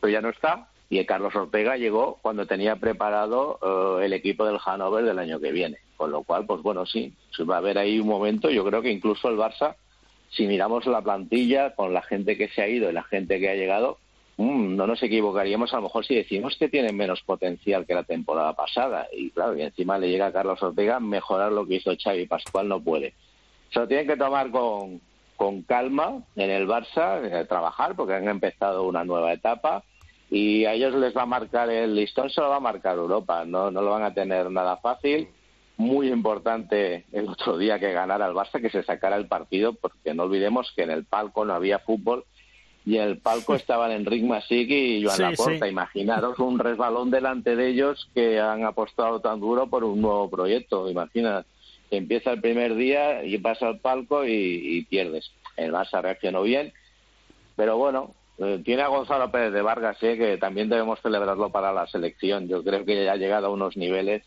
pero 0.00 0.12
ya 0.12 0.20
no 0.20 0.30
está. 0.30 0.66
Y 0.90 1.04
Carlos 1.04 1.36
Ortega 1.36 1.76
llegó 1.76 2.18
cuando 2.22 2.44
tenía 2.44 2.74
preparado 2.74 3.60
eh, 3.62 4.06
el 4.06 4.12
equipo 4.12 4.44
del 4.44 4.58
Hannover 4.58 5.04
del 5.04 5.20
año 5.20 5.38
que 5.38 5.52
viene. 5.52 5.78
Con 5.96 6.10
lo 6.10 6.24
cual, 6.24 6.44
pues 6.44 6.60
bueno, 6.62 6.86
sí, 6.86 7.14
va 7.48 7.54
a 7.54 7.58
haber 7.58 7.78
ahí 7.78 8.00
un 8.00 8.08
momento. 8.08 8.50
Yo 8.50 8.64
creo 8.64 8.82
que 8.82 8.90
incluso 8.90 9.28
el 9.28 9.36
Barça, 9.36 9.76
si 10.30 10.48
miramos 10.48 10.86
la 10.86 11.02
plantilla 11.02 11.76
con 11.76 11.94
la 11.94 12.02
gente 12.02 12.36
que 12.36 12.48
se 12.48 12.60
ha 12.60 12.66
ido 12.66 12.90
y 12.90 12.92
la 12.92 13.04
gente 13.04 13.38
que 13.38 13.50
ha 13.50 13.54
llegado, 13.54 13.98
mm, 14.38 14.74
no 14.74 14.88
nos 14.88 15.00
equivocaríamos 15.04 15.72
a 15.72 15.76
lo 15.76 15.82
mejor 15.82 16.04
si 16.04 16.16
decimos 16.16 16.56
que 16.58 16.68
tienen 16.68 16.96
menos 16.96 17.22
potencial 17.22 17.86
que 17.86 17.94
la 17.94 18.02
temporada 18.02 18.54
pasada. 18.54 19.06
Y 19.12 19.30
claro, 19.30 19.56
y 19.56 19.62
encima 19.62 19.98
le 19.98 20.10
llega 20.10 20.26
a 20.26 20.32
Carlos 20.32 20.60
Ortega, 20.60 20.98
mejorar 20.98 21.52
lo 21.52 21.64
que 21.64 21.76
hizo 21.76 21.92
Xavi 21.96 22.26
Pascual 22.26 22.66
no 22.66 22.80
puede. 22.80 23.14
Se 23.70 23.80
lo 23.80 23.88
tienen 23.88 24.06
que 24.06 24.16
tomar 24.16 24.50
con, 24.50 25.00
con 25.36 25.62
calma 25.62 26.22
en 26.36 26.50
el 26.50 26.66
Barça, 26.66 27.20
eh, 27.24 27.44
trabajar, 27.44 27.94
porque 27.96 28.14
han 28.14 28.28
empezado 28.28 28.86
una 28.86 29.04
nueva 29.04 29.32
etapa 29.32 29.84
y 30.30 30.64
a 30.66 30.74
ellos 30.74 30.94
les 30.94 31.16
va 31.16 31.22
a 31.22 31.26
marcar 31.26 31.70
el 31.70 31.94
listón, 31.94 32.28
se 32.30 32.40
lo 32.40 32.50
va 32.50 32.56
a 32.56 32.60
marcar 32.60 32.96
Europa, 32.96 33.44
no, 33.44 33.70
no 33.70 33.80
lo 33.82 33.90
van 33.90 34.02
a 34.02 34.12
tener 34.14 34.50
nada 34.50 34.76
fácil. 34.78 35.28
Muy 35.76 36.08
importante 36.10 37.04
el 37.12 37.28
otro 37.28 37.56
día 37.56 37.78
que 37.78 37.92
ganara 37.92 38.26
el 38.26 38.34
Barça, 38.34 38.60
que 38.60 38.68
se 38.68 38.82
sacara 38.82 39.16
el 39.16 39.28
partido, 39.28 39.74
porque 39.74 40.12
no 40.12 40.24
olvidemos 40.24 40.72
que 40.74 40.82
en 40.82 40.90
el 40.90 41.04
palco 41.04 41.44
no 41.44 41.54
había 41.54 41.78
fútbol 41.78 42.24
y 42.84 42.96
en 42.96 43.02
el 43.04 43.18
palco 43.18 43.54
estaban 43.54 43.92
Enric 43.92 44.24
Masic 44.24 44.68
y 44.70 45.04
Joan 45.04 45.16
Sí, 45.16 45.22
Laporta. 45.22 45.64
sí. 45.66 45.70
Imaginaros 45.70 46.38
un 46.40 46.58
resbalón 46.58 47.10
delante 47.10 47.54
de 47.54 47.68
ellos 47.68 48.08
que 48.14 48.40
han 48.40 48.64
apostado 48.64 49.20
tan 49.20 49.40
duro 49.40 49.68
por 49.68 49.84
un 49.84 50.00
nuevo 50.00 50.28
proyecto. 50.28 50.90
Imagina, 50.90 51.42
que 51.42 51.57
empieza 51.90 52.32
el 52.32 52.40
primer 52.40 52.74
día 52.74 53.24
y 53.24 53.38
pasa 53.38 53.68
al 53.68 53.78
palco 53.78 54.24
y, 54.24 54.32
y 54.32 54.84
pierdes. 54.84 55.30
El 55.56 55.72
Barça 55.72 56.02
reaccionó 56.02 56.42
bien, 56.42 56.72
pero 57.56 57.76
bueno, 57.76 58.14
eh, 58.38 58.60
tiene 58.64 58.82
a 58.82 58.88
Gonzalo 58.88 59.30
Pérez 59.32 59.52
de 59.52 59.62
Vargas, 59.62 60.00
¿eh? 60.02 60.16
que 60.16 60.38
también 60.38 60.68
debemos 60.68 61.00
celebrarlo 61.00 61.50
para 61.50 61.72
la 61.72 61.86
selección. 61.88 62.48
Yo 62.48 62.62
creo 62.62 62.84
que 62.84 63.04
ya 63.04 63.12
ha 63.12 63.16
llegado 63.16 63.48
a 63.48 63.50
unos 63.50 63.76
niveles 63.76 64.22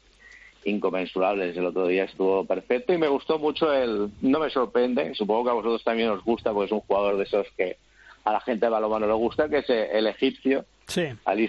inconmensurables. 0.65 1.55
El 1.55 1.65
otro 1.65 1.87
día 1.87 2.03
estuvo 2.03 2.45
perfecto 2.45 2.93
y 2.93 2.97
me 2.97 3.07
gustó 3.07 3.39
mucho 3.39 3.71
el... 3.73 4.09
No 4.21 4.39
me 4.39 4.49
sorprende, 4.49 5.15
supongo 5.15 5.45
que 5.45 5.49
a 5.51 5.53
vosotros 5.53 5.83
también 5.83 6.09
os 6.09 6.23
gusta, 6.23 6.51
porque 6.51 6.65
es 6.65 6.71
un 6.73 6.81
jugador 6.81 7.17
de 7.17 7.23
esos 7.23 7.47
que 7.55 7.77
a 8.25 8.33
la 8.33 8.41
gente 8.41 8.65
de 8.65 8.71
balonmano 8.71 9.07
le 9.07 9.13
gusta, 9.13 9.47
que 9.47 9.59
es 9.59 9.69
el 9.69 10.05
egipcio, 10.07 10.65
Sí. 10.91 11.03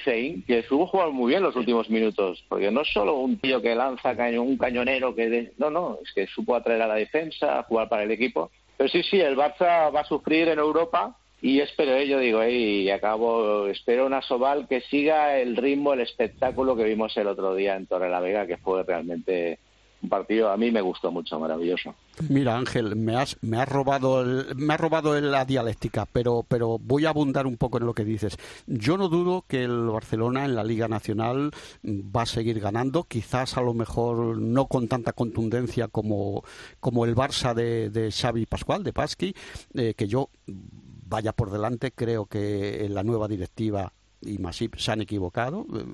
Zein, 0.05 0.43
que 0.45 0.61
estuvo 0.61 0.87
jugando 0.87 1.13
muy 1.13 1.31
bien 1.31 1.43
los 1.43 1.57
últimos 1.57 1.91
minutos, 1.91 2.45
porque 2.49 2.71
no 2.71 2.83
es 2.83 2.93
solo 2.93 3.17
un 3.17 3.39
tío 3.39 3.61
que 3.61 3.75
lanza 3.75 4.15
un 4.41 4.57
cañonero 4.57 5.15
que 5.15 5.29
de- 5.29 5.53
no, 5.59 5.71
no, 5.71 5.99
es 6.05 6.13
que 6.13 6.27
supo 6.29 6.55
atraer 6.55 6.83
a 6.83 6.87
la 6.87 6.95
defensa, 6.95 7.63
jugar 7.65 7.89
para 7.89 8.05
el 8.05 8.11
equipo. 8.11 8.51
Pero 8.77 8.89
sí, 8.89 9.03
sí, 9.03 9.21
el 9.21 9.37
Barça 9.37 9.93
va 9.95 10.01
a 10.01 10.05
sufrir 10.05 10.49
en 10.49 10.59
Europa 10.59 11.17
y 11.41 11.59
espero 11.61 11.97
ello, 11.97 12.19
digo, 12.21 12.41
eh, 12.43 12.53
y 12.53 12.91
acabo, 12.91 13.67
espero 13.67 14.07
una 14.07 14.23
Sobal 14.23 14.69
que 14.69 14.81
siga 14.83 15.37
el 15.39 15.57
ritmo, 15.57 15.93
el 15.93 16.01
espectáculo 16.01 16.77
que 16.77 16.85
vimos 16.85 17.17
el 17.17 17.27
otro 17.27 17.55
día 17.57 17.75
en 17.75 17.87
Torre 17.87 18.09
la 18.11 18.21
Vega, 18.21 18.47
que 18.47 18.59
fue 18.59 18.85
realmente 18.85 19.59
un 20.03 20.09
partido, 20.09 20.51
a 20.51 20.57
mí 20.57 20.71
me 20.71 20.81
gustó 20.81 21.11
mucho, 21.13 21.39
maravilloso. 21.39 21.95
Mira, 22.29 22.57
Ángel, 22.57 22.97
me 22.97 23.17
has, 23.17 23.37
me 23.41 23.57
has 23.57 23.69
robado, 23.69 24.21
el- 24.23 24.55
me 24.57 24.75
has 24.75 24.81
robado 24.81 25.19
la 25.21 25.45
dialéctica, 25.45 26.07
pero, 26.13 26.45
pero 26.47 26.79
voy 26.79 27.07
a 27.07 27.11
abundar 27.11 27.47
un 27.47 27.57
poco 27.57 27.79
en 27.79 27.87
lo 27.87 27.95
que 27.95 28.05
dices. 28.05 28.37
Yo 28.67 28.97
no 28.99 29.09
dudo 29.09 29.45
que 29.47 29.63
el 29.65 29.87
Barcelona 29.87 30.45
en 30.45 30.55
la 30.55 30.65
Liga 30.65 30.89
Nacional 30.89 31.53
va 31.85 32.23
a 32.23 32.27
seguir 32.27 32.59
ganando, 32.61 33.05
quizás 33.05 33.57
a 33.57 33.63
lo 33.63 33.75
mejor 33.75 34.39
no 34.39 34.67
con 34.67 34.89
tanta 34.89 35.13
contundencia 35.13 35.89
como, 35.89 36.43
como 36.81 37.05
el 37.05 37.15
Barça 37.15 37.55
de, 37.55 38.11
Xavi 38.11 38.47
Pascual, 38.47 38.83
de 38.83 38.93
Pasqui, 38.93 39.35
eh, 39.75 39.95
que 39.97 40.09
yo 40.09 40.29
vaya 40.47 41.33
por 41.33 41.51
delante, 41.51 41.93
creo 41.93 42.27
que 42.27 42.87
la 42.91 43.03
nueva 43.03 43.29
directiva 43.29 43.93
y 44.23 44.39
Masip 44.39 44.77
se 44.77 44.93
han 44.93 45.01
equivocado 45.01 45.67
eh, 45.75 45.85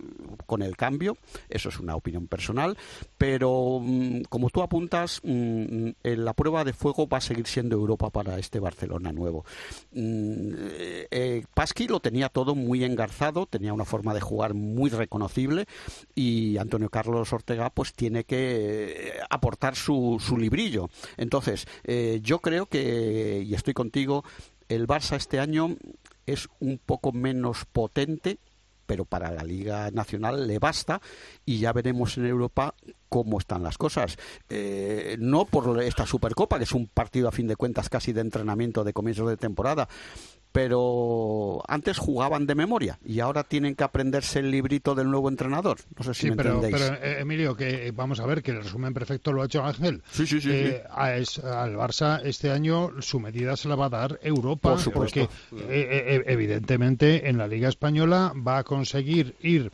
con 0.47 0.63
el 0.63 0.77
cambio, 0.77 1.17
eso 1.49 1.69
es 1.69 1.79
una 1.79 1.97
opinión 1.97 2.27
personal, 2.27 2.77
pero 3.17 3.81
mm, 3.83 4.23
como 4.29 4.51
tú 4.51 4.63
apuntas, 4.63 5.21
mm, 5.23 5.89
en 6.03 6.25
la 6.25 6.33
prueba 6.35 6.65
de 6.65 6.73
fuego 6.73 7.09
va 7.09 7.19
a 7.19 7.23
seguir 7.23 7.47
siendo 7.47 7.77
Europa 7.77 8.11
para 8.11 8.39
este 8.39 8.61
Barcelona 8.61 9.13
nuevo. 9.13 9.45
Mm, 9.93 10.53
eh, 10.57 11.09
eh, 11.11 11.45
Pasqui 11.55 11.89
lo 11.89 12.01
tenía 12.01 12.29
todo 12.29 12.55
muy 12.55 12.85
engarzado, 12.85 13.47
tenía 13.47 13.73
una 13.73 13.85
forma 13.85 14.15
de 14.15 14.21
jugar 14.21 14.55
muy 14.55 14.91
reconocible 14.91 15.67
y 16.15 16.57
Antonio 16.59 16.91
Carlos 16.91 17.33
Ortega 17.33 17.71
pues 17.71 17.93
tiene 17.93 18.25
que 18.25 19.15
aportar 19.31 19.77
su, 19.77 20.19
su 20.21 20.37
librillo. 20.37 20.89
Entonces, 21.17 21.67
yo 22.23 22.41
creo 22.41 22.67
que, 22.67 23.43
y 23.47 23.55
estoy 23.55 23.75
contigo, 23.75 24.25
el 24.69 24.87
Barça 24.87 25.17
este 25.17 25.41
año 25.41 25.77
es 26.33 26.49
un 26.61 26.79
poco 26.79 27.13
menos 27.13 27.65
potente, 27.65 28.39
pero 28.87 29.05
para 29.05 29.31
la 29.31 29.43
Liga 29.43 29.91
Nacional 29.91 30.47
le 30.47 30.59
basta 30.59 31.01
y 31.45 31.59
ya 31.59 31.73
veremos 31.73 32.17
en 32.17 32.27
Europa 32.27 32.75
cómo 33.09 33.39
están 33.39 33.63
las 33.63 33.77
cosas. 33.77 34.17
Eh, 34.49 35.17
no 35.21 35.45
por 35.45 35.83
esta 35.83 36.07
Supercopa, 36.07 36.59
que 36.59 36.65
es 36.65 36.73
un 36.73 36.87
partido 36.87 37.29
a 37.29 37.33
fin 37.33 37.47
de 37.47 37.57
cuentas 37.57 37.89
casi 37.89 38.13
de 38.13 38.23
entrenamiento 38.23 38.85
de 38.85 38.93
comienzos 38.93 39.29
de 39.29 39.37
temporada, 39.37 39.89
pero 40.53 41.63
antes 41.69 41.99
jugaban 41.99 42.47
de 42.47 42.55
memoria 42.55 42.99
y 43.05 43.21
ahora 43.21 43.45
tienen 43.45 43.75
que 43.75 43.85
aprenderse 43.85 44.41
el 44.41 44.51
librito 44.51 44.95
del 44.95 45.11
nuevo 45.11 45.29
entrenador. 45.29 45.79
No 45.97 46.05
sé 46.05 46.15
si 46.15 46.21
Sí, 46.23 46.31
me 46.31 46.37
pero, 46.37 46.55
entendéis. 46.57 46.83
pero, 46.83 46.95
eh, 47.03 47.21
Emilio, 47.21 47.57
que 47.57 47.89
eh, 47.89 47.93
vamos 47.93 48.21
a 48.21 48.27
ver 48.27 48.43
que 48.43 48.51
el 48.53 48.63
resumen 48.63 48.93
perfecto 48.95 49.33
lo 49.33 49.43
ha 49.43 49.47
hecho 49.47 49.65
Ángel. 49.65 50.03
Sí, 50.11 50.27
sí, 50.27 50.41
sí, 50.41 50.51
Eh, 50.51 50.83
sí. 50.85 50.89
a 50.95 51.17
es- 51.17 51.39
al 51.39 51.77
Barça 51.77 52.21
este 52.25 52.51
año 52.51 52.91
su 53.01 53.21
medida 53.21 53.57
se 53.57 53.69
la 53.69 53.77
va 53.77 53.87
a 53.87 53.91
dar 53.91 54.19
Europa, 54.23 54.71
Por 54.71 54.81
supuesto. 54.81 55.29
porque 55.51 55.65
eh, 55.69 56.23
evidentemente 56.27 57.29
en 57.29 57.39
la 57.39 57.47
Liga 57.47 57.69
Española 57.69 58.33
va 58.37 58.59
a 58.59 58.65
conseguir 58.65 59.37
ir 59.41 59.71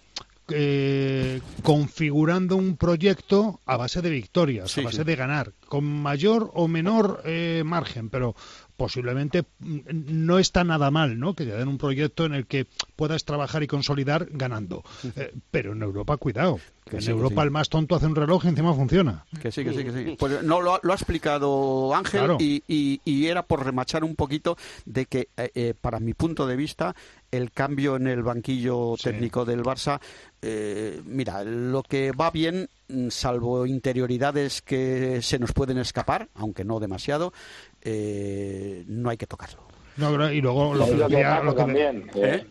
eh, 0.48 1.40
configurando 1.62 2.56
un 2.56 2.76
proyecto 2.76 3.60
a 3.64 3.78
base 3.78 4.02
de 4.02 4.10
victorias, 4.10 4.70
Sí, 4.70 4.82
a 4.82 4.84
base 4.84 4.98
sí. 4.98 5.04
de 5.04 5.16
ganar, 5.16 5.52
con 5.68 5.84
mayor 5.86 6.50
o 6.52 6.68
menor 6.68 7.22
eh, 7.24 7.62
margen, 7.64 8.10
pero 8.10 8.34
posiblemente 8.76 9.44
mm, 9.60 9.78
no 10.26 10.38
está 10.38 10.64
nada 10.64 10.90
mal, 10.90 11.18
¿no? 11.18 11.34
Que 11.34 11.44
te 11.44 11.52
den 11.52 11.68
un 11.68 11.78
proyecto 11.78 12.24
en 12.24 12.34
el 12.34 12.46
que 12.46 12.66
puedas 12.96 13.24
trabajar 13.24 13.62
y 13.62 13.66
consolidar 13.66 14.26
ganando. 14.30 14.82
Eh, 15.16 15.32
pero 15.50 15.72
en 15.72 15.82
Europa, 15.82 16.16
cuidado. 16.16 16.58
Que 16.84 16.96
en 16.96 17.02
sí, 17.02 17.06
que 17.06 17.12
Europa 17.12 17.40
sí. 17.40 17.44
el 17.46 17.50
más 17.50 17.68
tonto 17.70 17.94
hace 17.94 18.06
un 18.06 18.14
reloj 18.14 18.44
y 18.44 18.48
encima 18.48 18.74
funciona. 18.74 19.24
Que 19.40 19.50
sí, 19.50 19.64
que 19.64 19.72
sí, 19.72 19.84
que 19.84 19.92
sí. 19.92 20.16
Pues 20.18 20.42
no, 20.42 20.60
lo, 20.60 20.74
ha- 20.74 20.80
lo 20.82 20.92
ha 20.92 20.96
explicado 20.96 21.94
Ángel 21.94 22.20
Claro. 22.20 22.36
y, 22.40 22.62
y- 22.68 23.00
y 23.04 23.26
era 23.26 23.42
por 23.42 23.64
remachar 23.64 24.04
un 24.04 24.14
poquito 24.16 24.56
de 24.84 25.06
que, 25.06 25.28
eh, 25.36 25.50
eh, 25.54 25.74
para 25.80 25.98
mi 26.00 26.12
punto 26.12 26.46
de 26.46 26.56
vista, 26.56 26.94
el 27.30 27.52
cambio 27.52 27.96
en 27.96 28.06
el 28.06 28.22
banquillo 28.22 28.94
técnico 29.02 29.44
del 29.46 29.62
Barça, 29.62 29.98
eh, 30.42 31.00
mira, 31.06 31.42
lo 31.42 31.82
que 31.82 32.12
va 32.12 32.30
bien 32.30 32.68
mm, 32.88 33.08
salvo 33.08 33.64
interioridades 33.66 34.60
que 34.60 35.20
se 35.22 35.38
nos 35.38 35.52
pueden 35.52 35.78
escapar, 35.78 36.28
aunque 36.34 36.64
no 36.64 36.80
demasiado, 36.80 37.32
eh, 37.84 38.84
no 38.88 39.10
hay 39.10 39.16
que 39.16 39.26
tocarlo. 39.26 39.60
No, 39.96 40.30
y 40.32 40.40
luego 40.40 40.74
lo, 40.74 40.84
que 40.86 40.90
lo 40.94 41.06
que 41.08 41.14
decía- 41.16 41.30
pasa 41.30 41.42
lo 41.44 41.52
que- 41.54 41.58
también, 41.60 42.10
¿eh? 42.16 42.46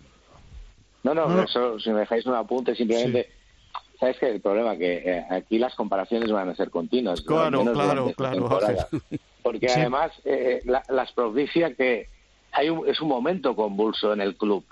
No, 1.03 1.13
no, 1.13 1.27
No, 1.27 1.35
no. 1.37 1.43
eso, 1.43 1.79
si 1.79 1.89
me 1.89 1.99
dejáis 2.01 2.25
un 2.25 2.35
apunte, 2.35 2.73
simplemente. 2.75 3.29
¿Sabes 3.99 4.17
qué? 4.19 4.29
El 4.29 4.41
problema 4.41 4.75
que 4.77 4.97
eh, 5.05 5.25
aquí 5.29 5.57
las 5.59 5.75
comparaciones 5.75 6.31
van 6.31 6.49
a 6.49 6.55
ser 6.55 6.69
continuas. 6.69 7.21
Claro, 7.21 7.63
claro, 7.73 8.11
claro. 8.15 8.49
Porque 9.41 9.67
Sí. 9.69 9.79
además 9.81 10.11
eh, 10.23 10.61
la- 10.65 10.83
las 10.89 11.11
propicia 11.11 11.73
que 11.75 12.07
hay 12.53 12.69
un- 12.69 12.87
es 12.87 13.01
un 13.01 13.07
momento 13.09 13.55
convulso 13.55 14.13
en 14.13 14.21
el 14.21 14.35
club. 14.37 14.63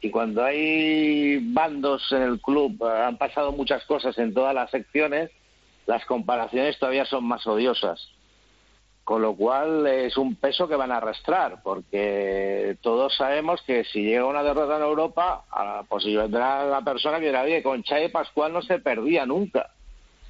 Y 0.00 0.10
cuando 0.10 0.42
hay 0.44 1.38
bandos 1.52 2.02
en 2.12 2.22
el 2.22 2.40
club, 2.40 2.76
eh, 2.82 3.02
han 3.06 3.16
pasado 3.18 3.52
muchas 3.52 3.84
cosas 3.84 4.16
en 4.18 4.32
todas 4.34 4.54
las 4.54 4.70
secciones, 4.70 5.30
las 5.86 6.04
comparaciones 6.06 6.78
todavía 6.78 7.04
son 7.06 7.24
más 7.24 7.46
odiosas. 7.46 8.08
Con 9.06 9.22
lo 9.22 9.36
cual 9.36 9.86
es 9.86 10.16
un 10.16 10.34
peso 10.34 10.66
que 10.66 10.74
van 10.74 10.90
a 10.90 10.96
arrastrar, 10.96 11.62
porque 11.62 12.76
todos 12.80 13.14
sabemos 13.14 13.62
que 13.62 13.84
si 13.84 14.02
llega 14.02 14.26
una 14.26 14.42
derrota 14.42 14.78
en 14.78 14.82
Europa, 14.82 15.44
ah, 15.48 15.84
pues 15.88 16.04
vendrá 16.06 16.66
la 16.66 16.80
persona 16.80 17.20
que 17.20 17.26
dirá, 17.26 17.42
oye, 17.42 17.62
con 17.62 17.84
Chávez 17.84 18.10
Pascual 18.10 18.52
no 18.52 18.62
se 18.62 18.80
perdía 18.80 19.24
nunca, 19.24 19.70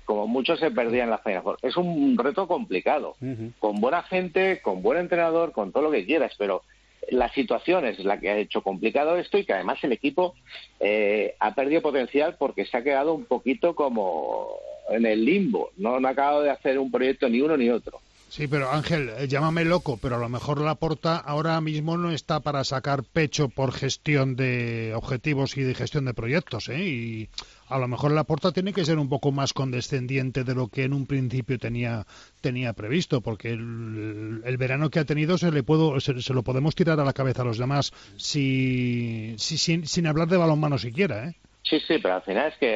como 0.05 0.27
mucho 0.27 0.59
se 0.59 0.71
perdía 0.71 1.05
en 1.05 1.09
la 1.09 1.17
Final 1.17 1.43
Four. 1.43 1.59
Es 1.63 1.75
un 1.79 2.19
reto 2.19 2.47
complicado, 2.47 3.17
con 3.61 3.81
buena 3.81 4.03
gente, 4.03 4.61
con 4.61 4.83
buen 4.83 4.99
entrenador, 4.99 5.53
con 5.53 5.73
todo 5.73 5.85
lo 5.85 5.91
que 5.91 6.05
quieras, 6.05 6.35
pero 6.37 6.61
la 7.09 7.33
situación 7.33 7.87
es 7.87 7.99
la 8.05 8.21
que 8.21 8.29
ha 8.29 8.37
hecho 8.37 8.63
complicado 8.63 9.17
esto 9.17 9.39
y 9.39 9.47
que 9.47 9.55
además 9.55 9.83
el 9.85 9.93
equipo 9.93 10.35
eh, 10.81 11.35
ha 11.41 11.55
perdido 11.55 11.81
potencial 11.81 12.37
porque 12.39 12.67
se 12.67 12.77
ha 12.77 12.83
quedado 12.83 13.15
un 13.15 13.25
poquito 13.25 13.75
como 13.75 14.51
en 14.91 15.07
el 15.07 15.25
limbo, 15.25 15.71
no, 15.79 15.99
no 15.99 16.09
ha 16.09 16.11
acabado 16.11 16.43
de 16.43 16.51
hacer 16.51 16.79
un 16.79 16.91
proyecto 16.91 17.27
ni 17.31 17.41
uno 17.41 17.57
ni 17.57 17.71
otro. 17.71 18.03
Sí, 18.37 18.49
pero 18.49 18.71
Ángel, 18.71 19.09
eh, 19.17 19.29
llámame 19.29 19.65
loco, 19.65 19.99
pero 20.01 20.17
a 20.17 20.19
lo 20.19 20.29
mejor 20.29 20.61
la 20.61 20.75
porta 20.75 21.17
ahora 21.17 21.59
mismo 21.63 21.97
no 21.97 22.11
está 22.11 22.41
para 22.41 22.65
sacar 22.65 23.03
pecho 23.03 23.49
por 23.49 23.73
gestión 23.73 24.37
de 24.37 24.93
objetivos 24.95 25.57
y 25.57 25.63
de 25.63 25.75
gestión 25.75 26.05
de 26.05 26.13
proyectos, 26.13 26.69
¿eh? 26.69 26.85
Y 26.85 27.29
a 27.69 27.79
lo 27.79 27.89
mejor 27.89 28.13
la 28.13 28.25
porta 28.25 28.53
tiene 28.53 28.75
que 28.75 28.85
ser 28.85 28.99
un 28.99 29.09
poco 29.09 29.33
más 29.33 29.55
condescendiente 29.55 30.45
de 30.45 30.55
lo 30.55 30.69
que 30.69 30.83
en 30.85 30.93
un 30.93 31.07
principio 31.07 31.59
tenía 31.59 32.05
tenía 32.43 32.75
previsto, 32.75 33.23
porque 33.23 33.53
el, 33.53 34.43
el 34.45 34.57
verano 34.59 34.91
que 34.91 34.99
ha 34.99 35.07
tenido 35.07 35.39
se 35.39 35.51
le 35.51 35.63
puedo 35.63 35.99
se, 36.01 36.21
se 36.21 36.35
lo 36.35 36.43
podemos 36.43 36.75
tirar 36.75 37.01
a 37.01 37.05
la 37.07 37.15
cabeza 37.15 37.41
a 37.41 37.47
los 37.47 37.57
demás 37.57 37.91
si, 38.19 39.35
si- 39.39 39.57
sin, 39.57 39.87
sin 39.87 40.07
hablar 40.07 40.29
de 40.29 40.37
balonmano 40.37 40.77
siquiera, 40.77 41.29
¿eh? 41.31 41.35
Sí, 41.63 41.81
sí, 41.89 41.95
pero 42.03 42.17
al 42.17 42.23
final 42.23 42.49
es 42.53 42.59
que 42.59 42.67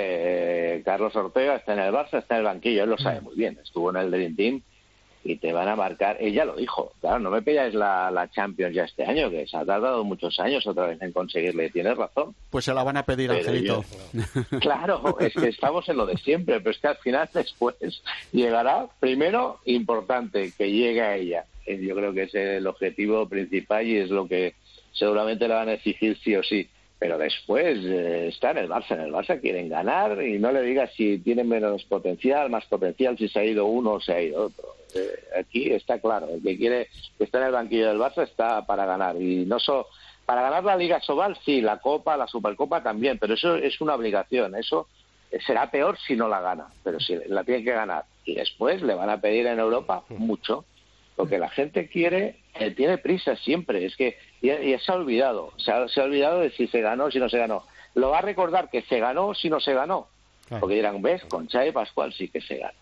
eh, 0.78 0.82
Carlos 0.86 1.14
Ortega 1.14 1.56
está 1.56 1.74
en 1.74 1.80
el 1.80 1.92
Barça, 1.92 2.18
está 2.18 2.36
en 2.36 2.38
el 2.40 2.44
banquillo, 2.46 2.82
él 2.84 2.90
lo 2.90 2.96
sabe 2.98 3.20
muy 3.20 3.36
bien, 3.36 3.58
estuvo 3.62 3.90
en 3.90 3.96
el 3.96 4.10
Dream 4.10 4.34
Team 4.34 4.62
y 5.22 5.36
te 5.36 5.52
van 5.52 5.68
a 5.68 5.76
marcar, 5.76 6.16
ella 6.20 6.44
lo 6.44 6.56
dijo, 6.56 6.92
claro, 7.01 7.18
no 7.18 7.30
me 7.30 7.42
pilláis 7.42 7.74
la, 7.74 8.10
la 8.10 8.30
Champions 8.30 8.74
ya 8.74 8.84
este 8.84 9.05
año, 9.05 9.30
que 9.30 9.47
se 9.47 9.56
ha 9.56 9.64
tardado 9.64 10.02
muchos 10.02 10.38
años 10.40 10.66
otra 10.66 10.86
vez 10.86 11.01
en 11.02 11.12
conseguirle, 11.12 11.70
tienes 11.70 11.97
razón. 11.97 12.34
Pues 12.48 12.64
se 12.64 12.72
la 12.72 12.82
van 12.82 12.97
a 12.97 13.05
pedir, 13.05 13.28
Pero 13.28 13.40
Angelito. 13.40 13.84
Claro, 14.60 15.18
es 15.20 15.34
que 15.34 15.48
estamos 15.48 15.88
en 15.88 15.97
lo 15.98 16.06
de 16.06 16.16
siempre, 16.16 16.59
pero 16.60 16.70
es 16.70 16.78
que 16.78 16.88
al 16.88 16.97
final 16.97 17.28
después 17.34 17.76
llegará, 18.32 18.86
primero, 18.98 19.59
importante, 19.66 20.52
que 20.56 20.70
llegue 20.70 21.02
a 21.02 21.16
ella. 21.16 21.44
Eh, 21.66 21.78
Yo 21.80 21.94
creo 21.94 22.12
que 22.12 22.22
ese 22.22 22.42
es 22.42 22.59
el 22.59 22.66
objetivo 22.66 23.28
principal 23.28 23.86
y 23.86 23.98
es 23.98 24.10
lo 24.10 24.26
que 24.26 24.55
seguramente 24.92 25.47
le 25.47 25.55
van 25.55 25.68
a 25.68 25.74
exigir 25.74 26.18
sí 26.22 26.34
o 26.34 26.42
sí. 26.42 26.68
Pero 27.01 27.18
después 27.18 27.78
eh, 27.82 28.28
está 28.28 28.52
en 28.52 28.59
el 28.59 28.68
Barça, 28.68 28.93
en 28.93 29.01
el 29.01 29.12
Barça 29.12 29.40
quieren 29.40 29.68
ganar 29.68 30.22
y 30.22 30.39
no 30.39 30.52
le 30.52 30.62
digas 30.62 30.90
si 30.94 31.18
tienen 31.18 31.48
menos 31.48 31.82
potencial, 31.86 32.51
más 32.51 32.66
potencial, 32.66 33.18
si 33.18 33.28
se 33.28 33.40
ha 33.40 33.44
ido 33.44 33.66
uno 33.66 33.94
o 33.94 34.01
se 34.01 34.12
ha 34.12 34.22
ido 34.22 34.47
otro. 34.47 34.77
Eh, 34.94 35.40
aquí 35.40 35.72
está 35.72 35.98
claro, 35.98 36.28
el 36.28 36.43
que 36.43 36.56
quiere 36.56 36.89
que 37.18 37.24
está 37.24 37.39
en 37.39 37.47
el 37.47 37.52
banquillo 37.52 37.89
del 37.89 37.98
Barça 37.98 38.22
está 38.22 38.64
para 38.66 38.86
ganar 38.86 39.20
y 39.20 39.44
no 39.47 39.59
solo 39.59 39.89
para 40.31 40.43
ganar 40.43 40.62
la 40.62 40.77
Liga 40.77 41.01
Sobal, 41.01 41.36
sí, 41.44 41.60
la 41.60 41.78
Copa, 41.78 42.16
la 42.16 42.28
Supercopa 42.28 42.85
también, 42.85 43.18
pero 43.18 43.35
eso 43.35 43.56
es 43.56 43.81
una 43.81 43.97
obligación. 43.97 44.55
Eso 44.55 44.86
eh, 45.28 45.40
será 45.44 45.68
peor 45.72 45.98
si 45.98 46.14
no 46.14 46.28
la 46.28 46.40
gana, 46.40 46.68
pero 46.85 47.01
si 47.01 47.16
la 47.27 47.43
tiene 47.43 47.64
que 47.64 47.72
ganar. 47.72 48.05
Y 48.24 48.36
después 48.36 48.81
le 48.81 48.94
van 48.94 49.10
a 49.10 49.20
pedir 49.20 49.48
en 49.48 49.59
Europa 49.59 50.05
mucho, 50.10 50.64
porque 51.16 51.39
la 51.39 51.48
gente 51.48 51.89
quiere, 51.89 52.36
eh, 52.55 52.70
tiene 52.72 52.98
prisa 52.98 53.36
siempre. 53.36 53.85
Es 53.85 53.97
que 53.97 54.18
ya, 54.43 54.60
ya 54.60 54.78
se 54.78 54.93
ha 54.93 54.94
olvidado, 54.94 55.52
se 55.56 55.72
ha, 55.72 55.86
se 55.89 56.01
ha 56.01 56.05
olvidado 56.05 56.40
de 56.40 56.51
si 56.51 56.66
se 56.68 56.81
ganó 56.81 57.06
o 57.06 57.10
si 57.10 57.18
no 57.18 57.28
se 57.28 57.39
ganó. 57.39 57.64
Lo 57.94 58.10
va 58.10 58.18
a 58.18 58.22
recordar 58.22 58.70
que 58.70 58.82
se 58.82 58.98
ganó 58.98 59.28
o 59.28 59.35
si 59.35 59.51
no 59.51 59.60
se 59.60 59.74
ganó. 59.74 60.09
Porque 60.59 60.74
dirán, 60.74 61.01
ves, 61.01 61.22
con 61.27 61.47
Chávez 61.47 61.72
Pascual 61.72 62.12
sí 62.12 62.28
que 62.28 62.40
se 62.40 62.56
gana. 62.56 62.74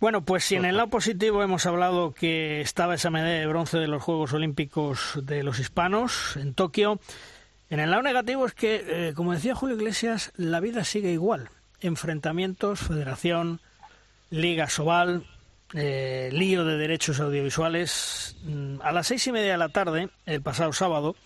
Bueno, 0.00 0.24
pues 0.24 0.44
si 0.44 0.54
en 0.56 0.64
el 0.64 0.78
lado 0.78 0.88
positivo 0.88 1.42
hemos 1.42 1.66
hablado 1.66 2.14
que 2.14 2.62
estaba 2.62 2.94
esa 2.94 3.10
medalla 3.10 3.38
de 3.38 3.46
bronce 3.46 3.76
de 3.76 3.86
los 3.86 4.02
Juegos 4.02 4.32
Olímpicos 4.32 5.18
de 5.22 5.42
los 5.42 5.58
hispanos 5.58 6.38
en 6.38 6.54
Tokio, 6.54 7.00
en 7.68 7.80
el 7.80 7.90
lado 7.90 8.02
negativo 8.02 8.46
es 8.46 8.54
que, 8.54 8.82
eh, 8.86 9.12
como 9.14 9.34
decía 9.34 9.54
Julio 9.54 9.76
Iglesias, 9.76 10.32
la 10.36 10.60
vida 10.60 10.84
sigue 10.84 11.12
igual. 11.12 11.50
Enfrentamientos, 11.82 12.80
federación, 12.80 13.60
Liga 14.30 14.70
Sobal, 14.70 15.26
eh, 15.74 16.30
lío 16.32 16.64
de 16.64 16.76
derechos 16.76 17.20
audiovisuales. 17.20 18.36
Mm, 18.44 18.80
A 18.82 18.92
las 18.92 19.06
seis 19.06 19.26
y 19.26 19.32
media 19.32 19.52
de 19.52 19.58
la 19.58 19.68
tarde, 19.68 20.08
el 20.26 20.42
pasado 20.42 20.72
sábado, 20.72 21.16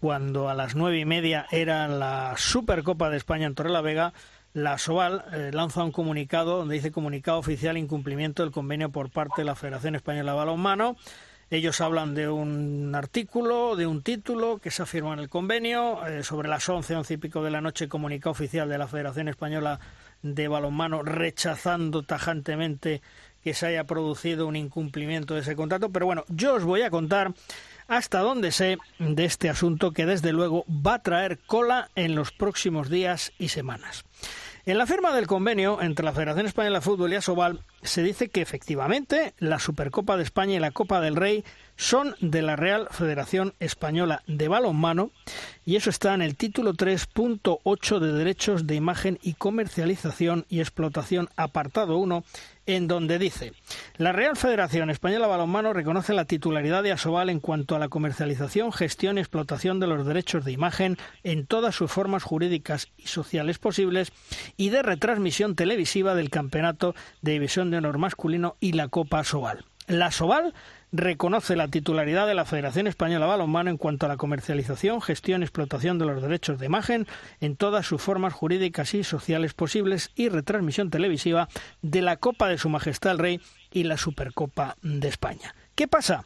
cuando 0.00 0.48
a 0.48 0.54
las 0.54 0.74
nueve 0.74 0.98
y 0.98 1.04
media 1.04 1.46
era 1.50 1.86
la 1.88 2.34
Supercopa 2.36 3.10
de 3.10 3.16
España 3.16 3.46
en 3.46 3.54
Torrelavega, 3.54 4.12
la 4.52 4.78
Soval 4.78 5.24
eh, 5.32 5.50
lanza 5.52 5.84
un 5.84 5.92
comunicado 5.92 6.58
donde 6.58 6.74
dice 6.74 6.90
comunicado 6.90 7.38
oficial 7.38 7.76
incumplimiento 7.76 8.42
del 8.42 8.50
convenio 8.50 8.90
por 8.90 9.10
parte 9.10 9.42
de 9.42 9.44
la 9.44 9.54
Federación 9.54 9.94
Española 9.94 10.32
de 10.32 10.38
Balonmano. 10.38 10.96
Ellos 11.50 11.80
hablan 11.80 12.14
de 12.14 12.28
un 12.28 12.94
artículo, 12.94 13.74
de 13.74 13.86
un 13.86 14.02
título 14.02 14.58
que 14.58 14.70
se 14.70 14.82
afirma 14.82 15.12
en 15.12 15.18
el 15.18 15.28
convenio. 15.28 16.06
eh, 16.06 16.22
sobre 16.22 16.48
las 16.48 16.68
once, 16.68 16.94
once 16.94 17.14
y 17.14 17.16
pico 17.16 17.42
de 17.42 17.50
la 17.50 17.60
noche, 17.60 17.88
comunicado 17.88 18.30
oficial 18.32 18.68
de 18.68 18.78
la 18.78 18.86
Federación 18.86 19.28
Española 19.28 19.80
de 20.22 20.48
Balonmano 20.48 21.02
rechazando 21.02 22.02
tajantemente 22.02 23.02
que 23.42 23.54
se 23.54 23.66
haya 23.66 23.84
producido 23.84 24.46
un 24.46 24.56
incumplimiento 24.56 25.34
de 25.34 25.40
ese 25.40 25.56
contrato. 25.56 25.90
Pero 25.90 26.06
bueno, 26.06 26.24
yo 26.28 26.54
os 26.54 26.64
voy 26.64 26.82
a 26.82 26.90
contar 26.90 27.32
hasta 27.88 28.20
donde 28.20 28.52
sé 28.52 28.78
de 28.98 29.24
este 29.24 29.50
asunto 29.50 29.92
que 29.92 30.06
desde 30.06 30.32
luego 30.32 30.64
va 30.68 30.94
a 30.94 31.02
traer 31.02 31.38
cola 31.38 31.90
en 31.96 32.14
los 32.14 32.30
próximos 32.30 32.88
días 32.88 33.32
y 33.38 33.48
semanas. 33.48 34.04
En 34.66 34.76
la 34.76 34.86
firma 34.86 35.12
del 35.12 35.26
convenio 35.26 35.80
entre 35.80 36.04
la 36.04 36.12
Federación 36.12 36.46
Española 36.46 36.78
de 36.78 36.84
Fútbol 36.84 37.12
y 37.12 37.16
Asobal 37.16 37.60
se 37.82 38.02
dice 38.02 38.28
que 38.28 38.42
efectivamente 38.42 39.32
la 39.38 39.58
Supercopa 39.58 40.18
de 40.18 40.22
España 40.22 40.54
y 40.54 40.60
la 40.60 40.70
Copa 40.70 41.00
del 41.00 41.16
Rey 41.16 41.44
son 41.76 42.14
de 42.20 42.42
la 42.42 42.56
Real 42.56 42.86
Federación 42.90 43.54
Española 43.58 44.22
de 44.26 44.48
Balonmano 44.48 45.12
y 45.64 45.76
eso 45.76 45.88
está 45.88 46.12
en 46.12 46.20
el 46.20 46.36
título 46.36 46.74
3.8 46.74 47.98
de 48.00 48.12
Derechos 48.12 48.66
de 48.66 48.74
Imagen 48.74 49.18
y 49.22 49.32
Comercialización 49.32 50.44
y 50.50 50.60
Explotación, 50.60 51.30
apartado 51.36 51.96
1, 51.96 52.22
en 52.66 52.88
donde 52.88 53.18
dice 53.18 53.52
la 53.96 54.12
Real 54.12 54.36
Federación 54.36 54.90
Española 54.90 55.26
Balonmano 55.26 55.72
reconoce 55.72 56.14
la 56.14 56.24
titularidad 56.24 56.82
de 56.82 56.92
Asobal 56.92 57.30
en 57.30 57.40
cuanto 57.40 57.76
a 57.76 57.78
la 57.78 57.88
comercialización, 57.88 58.72
gestión 58.72 59.18
y 59.18 59.20
explotación 59.20 59.80
de 59.80 59.86
los 59.86 60.06
derechos 60.06 60.44
de 60.44 60.52
imagen 60.52 60.96
en 61.22 61.46
todas 61.46 61.74
sus 61.74 61.90
formas 61.90 62.22
jurídicas 62.22 62.88
y 62.96 63.06
sociales 63.08 63.58
posibles 63.58 64.12
y 64.56 64.70
de 64.70 64.82
retransmisión 64.82 65.56
televisiva 65.56 66.14
del 66.14 66.30
Campeonato 66.30 66.94
de 67.22 67.32
División 67.32 67.70
de 67.70 67.78
Honor 67.78 67.98
Masculino 67.98 68.56
y 68.60 68.72
la 68.72 68.88
Copa 68.88 69.20
Asobal. 69.20 69.64
La 69.86 70.06
Asobal 70.06 70.54
reconoce 70.92 71.56
la 71.56 71.68
titularidad 71.68 72.26
de 72.26 72.34
la 72.34 72.44
Federación 72.44 72.86
Española 72.86 73.26
de 73.26 73.30
Balonmano 73.30 73.70
en 73.70 73.76
cuanto 73.76 74.06
a 74.06 74.08
la 74.08 74.16
comercialización, 74.16 75.00
gestión 75.00 75.42
y 75.42 75.44
explotación 75.44 75.98
de 75.98 76.06
los 76.06 76.22
derechos 76.22 76.58
de 76.58 76.66
imagen 76.66 77.06
en 77.40 77.56
todas 77.56 77.86
sus 77.86 78.02
formas 78.02 78.32
jurídicas 78.32 78.94
y 78.94 79.04
sociales 79.04 79.54
posibles 79.54 80.10
y 80.14 80.28
retransmisión 80.28 80.90
televisiva 80.90 81.48
de 81.82 82.02
la 82.02 82.16
Copa 82.16 82.48
de 82.48 82.58
Su 82.58 82.68
Majestad 82.68 83.12
el 83.12 83.18
Rey 83.18 83.40
y 83.70 83.84
la 83.84 83.96
Supercopa 83.96 84.76
de 84.82 85.08
España. 85.08 85.54
¿Qué 85.74 85.88
pasa? 85.88 86.24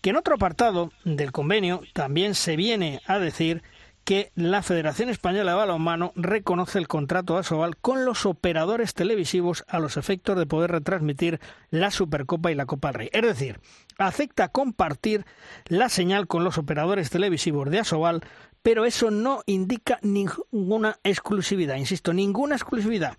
Que 0.00 0.10
en 0.10 0.16
otro 0.16 0.34
apartado 0.34 0.92
del 1.04 1.32
convenio 1.32 1.82
también 1.92 2.34
se 2.34 2.56
viene 2.56 3.00
a 3.06 3.18
decir 3.18 3.62
que 4.04 4.32
la 4.34 4.62
Federación 4.62 5.08
Española 5.08 5.52
de 5.52 5.58
Balonmano 5.58 6.12
reconoce 6.16 6.78
el 6.78 6.88
contrato 6.88 7.34
de 7.34 7.40
Asobal 7.40 7.76
con 7.76 8.04
los 8.04 8.26
operadores 8.26 8.94
televisivos 8.94 9.64
a 9.68 9.78
los 9.78 9.96
efectos 9.96 10.36
de 10.36 10.46
poder 10.46 10.72
retransmitir 10.72 11.38
la 11.70 11.90
Supercopa 11.90 12.50
y 12.50 12.54
la 12.54 12.66
Copa 12.66 12.88
del 12.88 12.94
Rey. 12.94 13.10
Es 13.12 13.22
decir, 13.22 13.60
acepta 14.06 14.48
compartir 14.48 15.24
la 15.66 15.88
señal 15.88 16.26
con 16.26 16.44
los 16.44 16.58
operadores 16.58 17.10
televisivos 17.10 17.70
de 17.70 17.80
Asobal, 17.80 18.22
pero 18.62 18.84
eso 18.84 19.10
no 19.10 19.42
indica 19.46 19.98
ninguna 20.02 20.98
exclusividad, 21.02 21.76
insisto, 21.76 22.12
ninguna 22.12 22.56
exclusividad. 22.56 23.16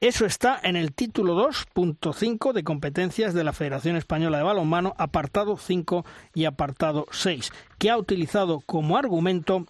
Eso 0.00 0.26
está 0.26 0.58
en 0.62 0.76
el 0.76 0.92
título 0.92 1.36
2.5 1.48 2.52
de 2.52 2.64
competencias 2.64 3.34
de 3.34 3.44
la 3.44 3.52
Federación 3.52 3.96
Española 3.96 4.38
de 4.38 4.44
Balonmano, 4.44 4.94
apartado 4.98 5.56
5 5.56 6.04
y 6.34 6.44
apartado 6.44 7.06
6, 7.12 7.52
que 7.78 7.90
ha 7.90 7.96
utilizado 7.96 8.60
como 8.60 8.96
argumento 8.96 9.66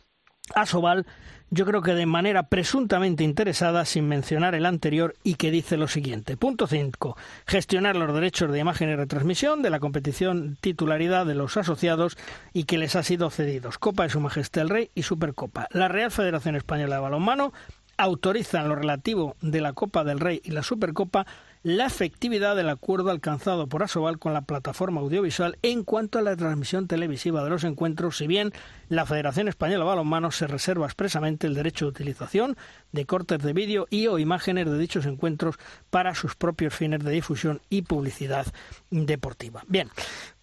Asobal, 0.54 1.06
yo 1.50 1.66
creo 1.66 1.82
que 1.82 1.94
de 1.94 2.06
manera 2.06 2.44
presuntamente 2.44 3.24
interesada, 3.24 3.84
sin 3.84 4.06
mencionar 4.06 4.54
el 4.54 4.66
anterior, 4.66 5.14
y 5.24 5.34
que 5.34 5.50
dice 5.50 5.76
lo 5.76 5.88
siguiente. 5.88 6.36
Punto 6.36 6.68
5. 6.68 7.16
Gestionar 7.46 7.96
los 7.96 8.14
derechos 8.14 8.52
de 8.52 8.60
imagen 8.60 8.88
y 8.88 8.94
retransmisión 8.94 9.62
de 9.62 9.70
la 9.70 9.80
competición 9.80 10.56
titularidad 10.60 11.26
de 11.26 11.34
los 11.34 11.56
asociados 11.56 12.16
y 12.52 12.64
que 12.64 12.78
les 12.78 12.94
ha 12.94 13.02
sido 13.02 13.30
cedidos. 13.30 13.78
Copa 13.78 14.04
de 14.04 14.10
Su 14.10 14.20
Majestad 14.20 14.62
el 14.62 14.68
Rey 14.68 14.90
y 14.94 15.02
Supercopa. 15.02 15.66
La 15.72 15.88
Real 15.88 16.12
Federación 16.12 16.54
Española 16.54 16.96
de 16.96 17.02
Balonmano 17.02 17.52
autoriza 17.96 18.60
en 18.60 18.68
lo 18.68 18.76
relativo 18.76 19.36
de 19.40 19.60
la 19.60 19.72
Copa 19.72 20.04
del 20.04 20.20
Rey 20.20 20.40
y 20.44 20.52
la 20.52 20.62
Supercopa 20.62 21.26
la 21.62 21.87
efectividad 21.87 22.57
del 22.57 22.70
acuerdo 22.70 23.11
alcanzado 23.11 23.66
por 23.66 23.82
Asobal 23.82 24.19
con 24.19 24.32
la 24.32 24.43
plataforma 24.43 25.01
audiovisual 25.01 25.59
en 25.62 25.85
cuanto 25.85 26.19
a 26.19 26.23
la 26.23 26.37
transmisión 26.37 26.87
televisiva 26.87 27.45
de 27.45 27.51
los 27.51 27.65
encuentros, 27.65 28.16
si 28.16 28.27
bien 28.27 28.53
la 28.89 29.05
Federación 29.05 29.49
Española 29.49 29.85
de 29.85 29.91
Balonmano 29.91 30.31
se 30.31 30.47
reserva 30.47 30.87
expresamente 30.87 31.47
el 31.47 31.55
derecho 31.55 31.85
de 31.85 31.91
utilización 31.91 32.57
de 32.93 33.05
cortes 33.05 33.41
de 33.43 33.53
vídeo 33.53 33.87
y 33.91 34.07
o 34.07 34.19
imágenes 34.19 34.66
de 34.66 34.78
dichos 34.78 35.05
encuentros 35.05 35.57
para 35.91 36.15
sus 36.15 36.35
propios 36.35 36.74
fines 36.74 37.05
de 37.05 37.11
difusión 37.11 37.61
y 37.69 37.82
publicidad 37.82 38.47
deportiva. 38.91 39.62
Bien, 39.69 39.91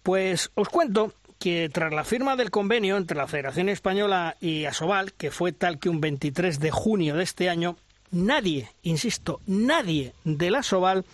pues 0.02 0.50
os 0.54 0.68
cuento 0.68 1.12
que 1.38 1.68
tras 1.72 1.92
la 1.92 2.04
firma 2.04 2.36
del 2.36 2.50
convenio 2.50 2.96
entre 2.96 3.16
la 3.16 3.26
Federación 3.26 3.68
Española 3.68 4.36
y 4.40 4.64
Asobal, 4.64 5.12
que 5.12 5.30
fue 5.30 5.52
tal 5.52 5.78
que 5.78 5.88
un 5.88 6.00
23 6.00 6.58
de 6.58 6.70
junio 6.70 7.16
de 7.16 7.22
este 7.22 7.48
año, 7.48 7.76
nadie, 8.10 8.70
insisto, 8.82 9.40
nadie 9.46 10.12
de 10.24 10.50
la 10.50 10.60
Asobal 10.60 11.04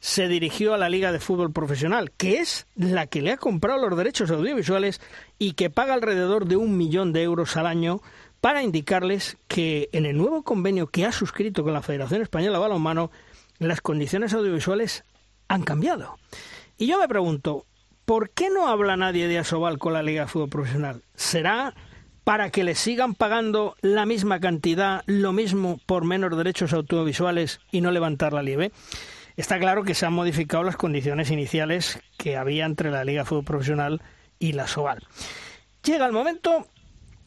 se 0.00 0.28
dirigió 0.28 0.74
a 0.74 0.78
la 0.78 0.90
Liga 0.90 1.12
de 1.12 1.18
Fútbol 1.18 1.50
Profesional, 1.50 2.12
que 2.12 2.36
es 2.36 2.66
la 2.76 3.06
que 3.06 3.22
le 3.22 3.32
ha 3.32 3.36
comprado 3.38 3.88
los 3.88 3.96
derechos 3.96 4.30
audiovisuales 4.30 5.00
y 5.38 5.52
que 5.52 5.70
paga 5.70 5.94
alrededor 5.94 6.46
de 6.46 6.56
un 6.56 6.76
millón 6.76 7.14
de 7.14 7.22
euros 7.22 7.56
al 7.56 7.66
año 7.66 8.02
para 8.42 8.62
indicarles 8.62 9.38
que 9.48 9.88
en 9.92 10.04
el 10.04 10.18
nuevo 10.18 10.42
convenio 10.42 10.88
que 10.88 11.06
ha 11.06 11.12
suscrito 11.12 11.64
con 11.64 11.72
la 11.72 11.80
Federación 11.80 12.20
Española 12.20 12.58
de 12.58 12.62
Balonmano, 12.62 13.10
las 13.58 13.80
condiciones 13.80 14.34
audiovisuales 14.34 15.04
han 15.48 15.62
cambiado. 15.62 16.18
Y 16.76 16.86
yo 16.86 16.98
me 16.98 17.08
pregunto, 17.08 17.64
¿por 18.04 18.28
qué 18.28 18.50
no 18.50 18.68
habla 18.68 18.98
nadie 18.98 19.26
de 19.26 19.38
Asobal 19.38 19.78
con 19.78 19.94
la 19.94 20.02
Liga 20.02 20.24
de 20.24 20.28
Fútbol 20.28 20.50
Profesional? 20.50 21.02
¿Será 21.14 21.74
para 22.24 22.50
que 22.50 22.64
le 22.64 22.74
sigan 22.74 23.14
pagando 23.14 23.76
la 23.82 24.06
misma 24.06 24.40
cantidad, 24.40 25.02
lo 25.06 25.32
mismo 25.32 25.78
por 25.86 26.04
menos 26.04 26.36
derechos 26.36 26.72
audiovisuales 26.72 27.60
y 27.70 27.82
no 27.82 27.90
levantar 27.90 28.32
la 28.32 28.42
lieve? 28.42 28.72
Está 29.36 29.58
claro 29.58 29.84
que 29.84 29.94
se 29.94 30.06
han 30.06 30.12
modificado 30.12 30.64
las 30.64 30.76
condiciones 30.76 31.30
iniciales 31.30 32.00
que 32.16 32.36
había 32.36 32.66
entre 32.66 32.90
la 32.90 33.04
Liga 33.04 33.24
Fútbol 33.24 33.44
Profesional 33.44 34.02
y 34.38 34.52
la 34.52 34.66
Sobal. 34.66 35.02
Llega 35.84 36.06
el 36.06 36.12
momento 36.12 36.66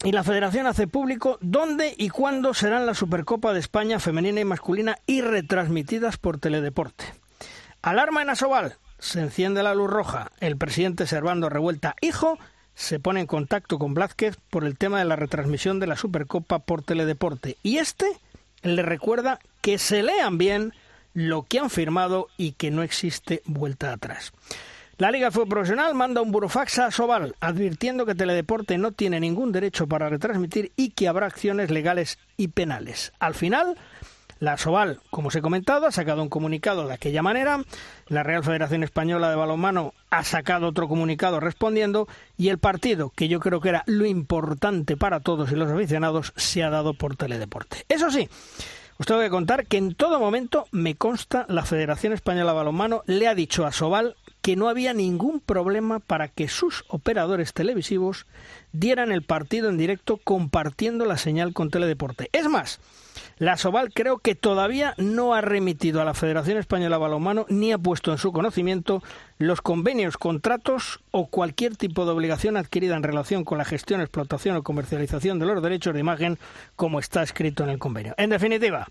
y 0.02 0.12
la 0.12 0.24
Federación 0.24 0.66
hace 0.66 0.86
público 0.86 1.38
dónde 1.40 1.94
y 1.96 2.08
cuándo 2.08 2.54
serán 2.54 2.86
la 2.86 2.94
Supercopa 2.94 3.52
de 3.52 3.60
España 3.60 4.00
femenina 4.00 4.40
y 4.40 4.44
masculina 4.44 4.96
y 5.06 5.20
retransmitidas 5.20 6.16
por 6.16 6.38
Teledeporte. 6.38 7.04
Alarma 7.82 8.22
en 8.22 8.30
Asobal. 8.30 8.76
Se 8.98 9.20
enciende 9.20 9.62
la 9.62 9.74
luz 9.74 9.90
roja. 9.90 10.32
El 10.40 10.56
presidente 10.56 11.06
Servando 11.06 11.48
Revuelta, 11.48 11.94
hijo, 12.00 12.38
se 12.78 13.00
pone 13.00 13.18
en 13.18 13.26
contacto 13.26 13.76
con 13.76 13.92
Blázquez 13.92 14.38
por 14.50 14.64
el 14.64 14.78
tema 14.78 15.00
de 15.00 15.04
la 15.04 15.16
retransmisión 15.16 15.80
de 15.80 15.88
la 15.88 15.96
Supercopa 15.96 16.60
por 16.60 16.80
Teledeporte. 16.84 17.56
Y 17.64 17.78
este 17.78 18.06
le 18.62 18.82
recuerda 18.82 19.40
que 19.60 19.78
se 19.78 20.04
lean 20.04 20.38
bien 20.38 20.72
lo 21.12 21.42
que 21.42 21.58
han 21.58 21.70
firmado 21.70 22.28
y 22.36 22.52
que 22.52 22.70
no 22.70 22.84
existe 22.84 23.42
vuelta 23.46 23.92
atrás. 23.92 24.32
La 24.96 25.10
Liga 25.10 25.32
Fútbol 25.32 25.48
Profesional 25.48 25.94
manda 25.96 26.22
un 26.22 26.30
burofax 26.30 26.78
a 26.78 26.90
Sobal 26.92 27.34
advirtiendo 27.40 28.06
que 28.06 28.14
Teledeporte 28.14 28.78
no 28.78 28.92
tiene 28.92 29.18
ningún 29.18 29.50
derecho 29.50 29.88
para 29.88 30.08
retransmitir 30.08 30.70
y 30.76 30.90
que 30.90 31.08
habrá 31.08 31.26
acciones 31.26 31.72
legales 31.72 32.16
y 32.36 32.48
penales. 32.48 33.12
Al 33.18 33.34
final, 33.34 33.76
la 34.40 34.56
Sobal, 34.56 35.00
como 35.10 35.28
os 35.28 35.36
he 35.36 35.42
comentado, 35.42 35.86
ha 35.86 35.92
sacado 35.92 36.22
un 36.22 36.28
comunicado 36.28 36.86
de 36.86 36.94
aquella 36.94 37.22
manera, 37.22 37.62
la 38.08 38.22
Real 38.22 38.44
Federación 38.44 38.82
Española 38.82 39.30
de 39.30 39.36
Balonmano 39.36 39.94
ha 40.10 40.24
sacado 40.24 40.68
otro 40.68 40.88
comunicado 40.88 41.40
respondiendo 41.40 42.08
y 42.36 42.48
el 42.48 42.58
partido, 42.58 43.10
que 43.10 43.28
yo 43.28 43.40
creo 43.40 43.60
que 43.60 43.70
era 43.70 43.84
lo 43.86 44.06
importante 44.06 44.96
para 44.96 45.20
todos 45.20 45.52
y 45.52 45.56
los 45.56 45.70
aficionados, 45.70 46.32
se 46.36 46.62
ha 46.62 46.70
dado 46.70 46.94
por 46.94 47.16
Teledeporte. 47.16 47.84
Eso 47.88 48.10
sí, 48.10 48.28
os 48.98 49.06
tengo 49.06 49.20
que 49.20 49.30
contar 49.30 49.66
que 49.66 49.76
en 49.76 49.94
todo 49.94 50.18
momento 50.18 50.66
me 50.72 50.96
consta 50.96 51.46
la 51.48 51.64
Federación 51.64 52.12
Española 52.12 52.50
de 52.50 52.58
Balonmano 52.58 53.02
le 53.06 53.28
ha 53.28 53.34
dicho 53.34 53.64
a 53.64 53.70
Sobal 53.70 54.16
que 54.42 54.56
no 54.56 54.68
había 54.68 54.92
ningún 54.92 55.40
problema 55.40 56.00
para 56.00 56.28
que 56.28 56.48
sus 56.48 56.84
operadores 56.88 57.52
televisivos 57.52 58.26
dieran 58.72 59.12
el 59.12 59.22
partido 59.22 59.68
en 59.68 59.78
directo 59.78 60.16
compartiendo 60.16 61.04
la 61.04 61.16
señal 61.16 61.52
con 61.52 61.70
Teledeporte. 61.70 62.28
Es 62.32 62.48
más, 62.48 62.80
la 63.38 63.56
Soval 63.56 63.92
creo 63.92 64.18
que 64.18 64.34
todavía 64.34 64.94
no 64.96 65.34
ha 65.34 65.40
remitido 65.40 66.00
a 66.00 66.04
la 66.04 66.14
Federación 66.14 66.58
Española 66.58 66.96
de 66.96 67.02
Balonmano 67.02 67.46
ni 67.48 67.72
ha 67.72 67.78
puesto 67.78 68.12
en 68.12 68.18
su 68.18 68.32
conocimiento 68.32 69.02
los 69.38 69.60
convenios, 69.60 70.16
contratos 70.16 71.00
o 71.10 71.26
cualquier 71.26 71.76
tipo 71.76 72.04
de 72.04 72.12
obligación 72.12 72.56
adquirida 72.56 72.96
en 72.96 73.02
relación 73.02 73.44
con 73.44 73.58
la 73.58 73.64
gestión, 73.64 74.00
explotación 74.00 74.56
o 74.56 74.62
comercialización 74.62 75.38
de 75.38 75.46
los 75.46 75.62
derechos 75.62 75.94
de 75.94 76.00
imagen 76.00 76.38
como 76.76 76.98
está 76.98 77.22
escrito 77.22 77.64
en 77.64 77.70
el 77.70 77.78
convenio. 77.78 78.14
En 78.16 78.30
definitiva, 78.30 78.86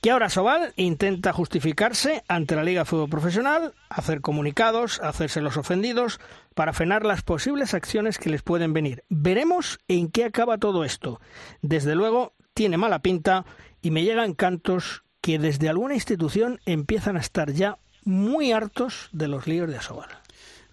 que 0.00 0.10
ahora 0.10 0.30
Sobal 0.30 0.72
intenta 0.76 1.32
justificarse 1.32 2.24
ante 2.26 2.56
la 2.56 2.64
Liga 2.64 2.82
de 2.82 2.84
Fútbol 2.86 3.10
Profesional, 3.10 3.74
hacer 3.90 4.22
comunicados, 4.22 4.98
hacerse 5.00 5.42
los 5.42 5.58
ofendidos, 5.58 6.20
para 6.54 6.72
frenar 6.72 7.04
las 7.04 7.22
posibles 7.22 7.74
acciones 7.74 8.18
que 8.18 8.30
les 8.30 8.42
pueden 8.42 8.72
venir. 8.72 9.04
Veremos 9.10 9.78
en 9.88 10.10
qué 10.10 10.24
acaba 10.24 10.56
todo 10.56 10.84
esto. 10.84 11.20
Desde 11.60 11.94
luego, 11.94 12.32
tiene 12.60 12.76
mala 12.76 12.98
pinta 12.98 13.46
y 13.80 13.90
me 13.90 14.04
llegan 14.04 14.34
cantos 14.34 15.02
que 15.22 15.38
desde 15.38 15.70
alguna 15.70 15.94
institución 15.94 16.60
empiezan 16.66 17.16
a 17.16 17.20
estar 17.20 17.52
ya 17.52 17.78
muy 18.04 18.52
hartos 18.52 19.08
de 19.12 19.28
los 19.28 19.46
líos 19.46 19.70
de 19.70 19.78
Asobal. 19.78 20.10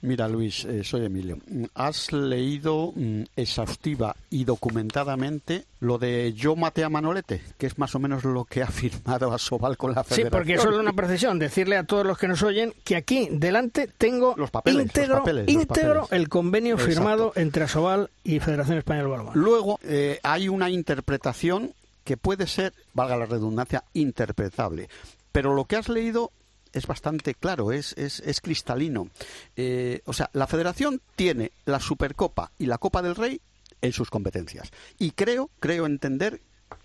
Mira, 0.02 0.28
Luis, 0.28 0.64
eh, 0.66 0.84
soy 0.84 1.06
Emilio. 1.06 1.40
¿Has 1.74 2.12
leído 2.12 2.94
mm, 2.96 3.24
exhaustiva 3.36 4.16
y 4.30 4.44
documentadamente 4.44 5.66
lo 5.80 5.98
de 5.98 6.34
Yo 6.34 6.56
maté 6.56 6.84
a 6.84 6.90
Manolete? 6.90 7.42
Que 7.58 7.66
es 7.66 7.80
más 7.80 7.96
o 7.96 8.00
menos 8.00 8.24
lo 8.24 8.46
que 8.46 8.62
ha 8.62 8.68
firmado 8.72 9.34
Asobal 9.34 9.78
con 9.78 9.96
la 9.96 10.04
Federación. 10.04 10.28
Sí, 10.28 10.32
porque 10.32 10.54
eso 10.54 10.70
es 10.70 10.78
una 10.78 10.94
precisión. 10.94 11.40
Decirle 11.40 11.78
a 11.78 11.84
todos 11.84 12.06
los 12.06 12.18
que 12.18 12.28
nos 12.28 12.44
oyen 12.44 12.74
que 12.84 12.96
aquí 12.96 13.28
delante 13.32 13.90
tengo 13.98 14.36
los 14.38 14.52
papeles, 14.52 14.84
íntegro, 14.84 15.16
los 15.16 15.20
papeles, 15.20 15.46
los 15.46 15.54
íntegro 15.54 16.02
papeles. 16.02 16.22
el 16.22 16.30
convenio 16.30 16.76
Exacto. 16.76 16.94
firmado 16.94 17.34
entre 17.36 17.64
Asobal 17.64 18.10
y 18.24 18.40
Federación 18.40 18.78
Española 18.78 19.06
de 19.06 19.12
Balonmano. 19.12 19.42
Luego, 19.42 19.80
eh, 19.84 20.20
hay 20.22 20.48
una 20.48 20.70
interpretación 20.70 21.74
que 22.08 22.16
puede 22.16 22.48
ser, 22.48 22.74
valga 22.94 23.18
la 23.18 23.26
redundancia, 23.26 23.84
interpretable. 23.92 24.88
Pero 25.34 25.54
lo 25.54 25.66
que 25.66 25.76
has 25.76 25.90
leído 25.90 26.32
es 26.72 26.88
bastante 26.88 27.34
claro, 27.34 27.74
es, 27.74 27.92
es, 27.98 28.22
es 28.22 28.40
cristalino. 28.40 29.10
Eh, 29.58 30.00
o 30.06 30.14
sea, 30.14 30.30
la 30.32 30.48
federación 30.48 31.02
tiene 31.18 31.52
la 31.66 31.82
Supercopa 31.82 32.52
y 32.58 32.68
la 32.68 32.78
Copa 32.78 33.02
del 33.02 33.18
Rey 33.18 33.42
en 33.82 33.92
sus 33.92 34.10
competencias. 34.10 34.72
Y 34.98 35.12
creo, 35.12 35.50
creo 35.60 35.86
entender 35.86 36.40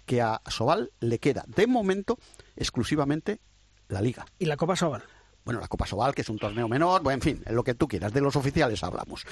que 0.07 0.21
a 0.21 0.41
Sobal 0.49 0.91
le 0.99 1.21
queda, 1.21 1.45
de 1.47 1.69
momento, 1.69 2.19
exclusivamente 2.57 3.39
la 3.91 4.03
Liga. 4.03 4.27
¿Y 4.41 4.47
la 4.47 4.57
Copa 4.57 4.75
Sobal? 4.75 5.05
Bueno, 5.45 5.61
la 5.61 5.69
Copa 5.69 5.87
Sobal, 5.87 6.17
que 6.17 6.23
es 6.23 6.29
un 6.31 6.39
torneo 6.39 6.67
menor, 6.67 7.01
bueno, 7.05 7.15
en 7.15 7.23
fin, 7.23 7.45
lo 7.49 7.63
que 7.63 7.75
tú 7.75 7.87
quieras, 7.87 8.13
de 8.13 8.23
los 8.23 8.35
oficiales 8.35 8.83
hablamos. 8.83 9.25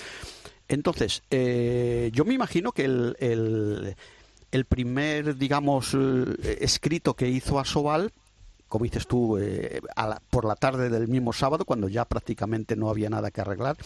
Entonces, 0.69 1.25
eh, 1.33 2.11
yo 2.13 2.25
me 2.25 2.35
imagino 2.35 2.71
que 2.71 2.85
el, 2.85 3.17
el, 3.19 3.97
el 4.53 4.65
primer, 4.65 5.37
digamos, 5.37 5.95
eh, 5.95 6.59
escrito 6.61 7.15
que 7.15 7.29
hizo 7.29 7.59
a 7.59 7.65
Sobal 7.65 8.13
como 8.71 8.85
dices 8.85 9.09
tú, 9.09 9.37
eh, 9.37 9.81
a 9.97 10.07
la, 10.07 10.23
por 10.31 10.45
la 10.45 10.55
tarde 10.55 10.89
del 10.89 11.09
mismo 11.09 11.33
sábado, 11.33 11.65
cuando 11.65 11.89
ya 11.89 12.05
prácticamente 12.05 12.77
no 12.77 12.89
había 12.89 13.11
nada 13.11 13.33
que 13.33 13.41
arreglar, 13.41 13.77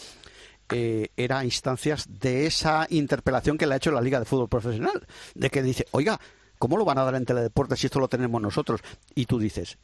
eh, 0.69 1.09
era 1.17 1.39
a 1.39 1.43
instancias 1.43 2.07
de 2.19 2.45
esa 2.45 2.85
interpelación 2.91 3.57
que 3.57 3.65
le 3.65 3.73
ha 3.73 3.77
hecho 3.77 3.91
la 3.91 3.99
Liga 3.99 4.19
de 4.19 4.25
Fútbol 4.25 4.47
Profesional, 4.47 5.07
de 5.33 5.49
que 5.49 5.63
dice, 5.63 5.87
oiga, 5.89 6.19
¿cómo 6.59 6.77
lo 6.77 6.85
van 6.85 6.99
a 6.99 7.03
dar 7.03 7.15
en 7.15 7.25
Teledeporte 7.25 7.75
si 7.75 7.87
esto 7.87 7.99
lo 7.99 8.07
tenemos 8.07 8.39
nosotros? 8.39 8.81
Y 9.15 9.25
tú 9.25 9.39
dices, 9.39 9.79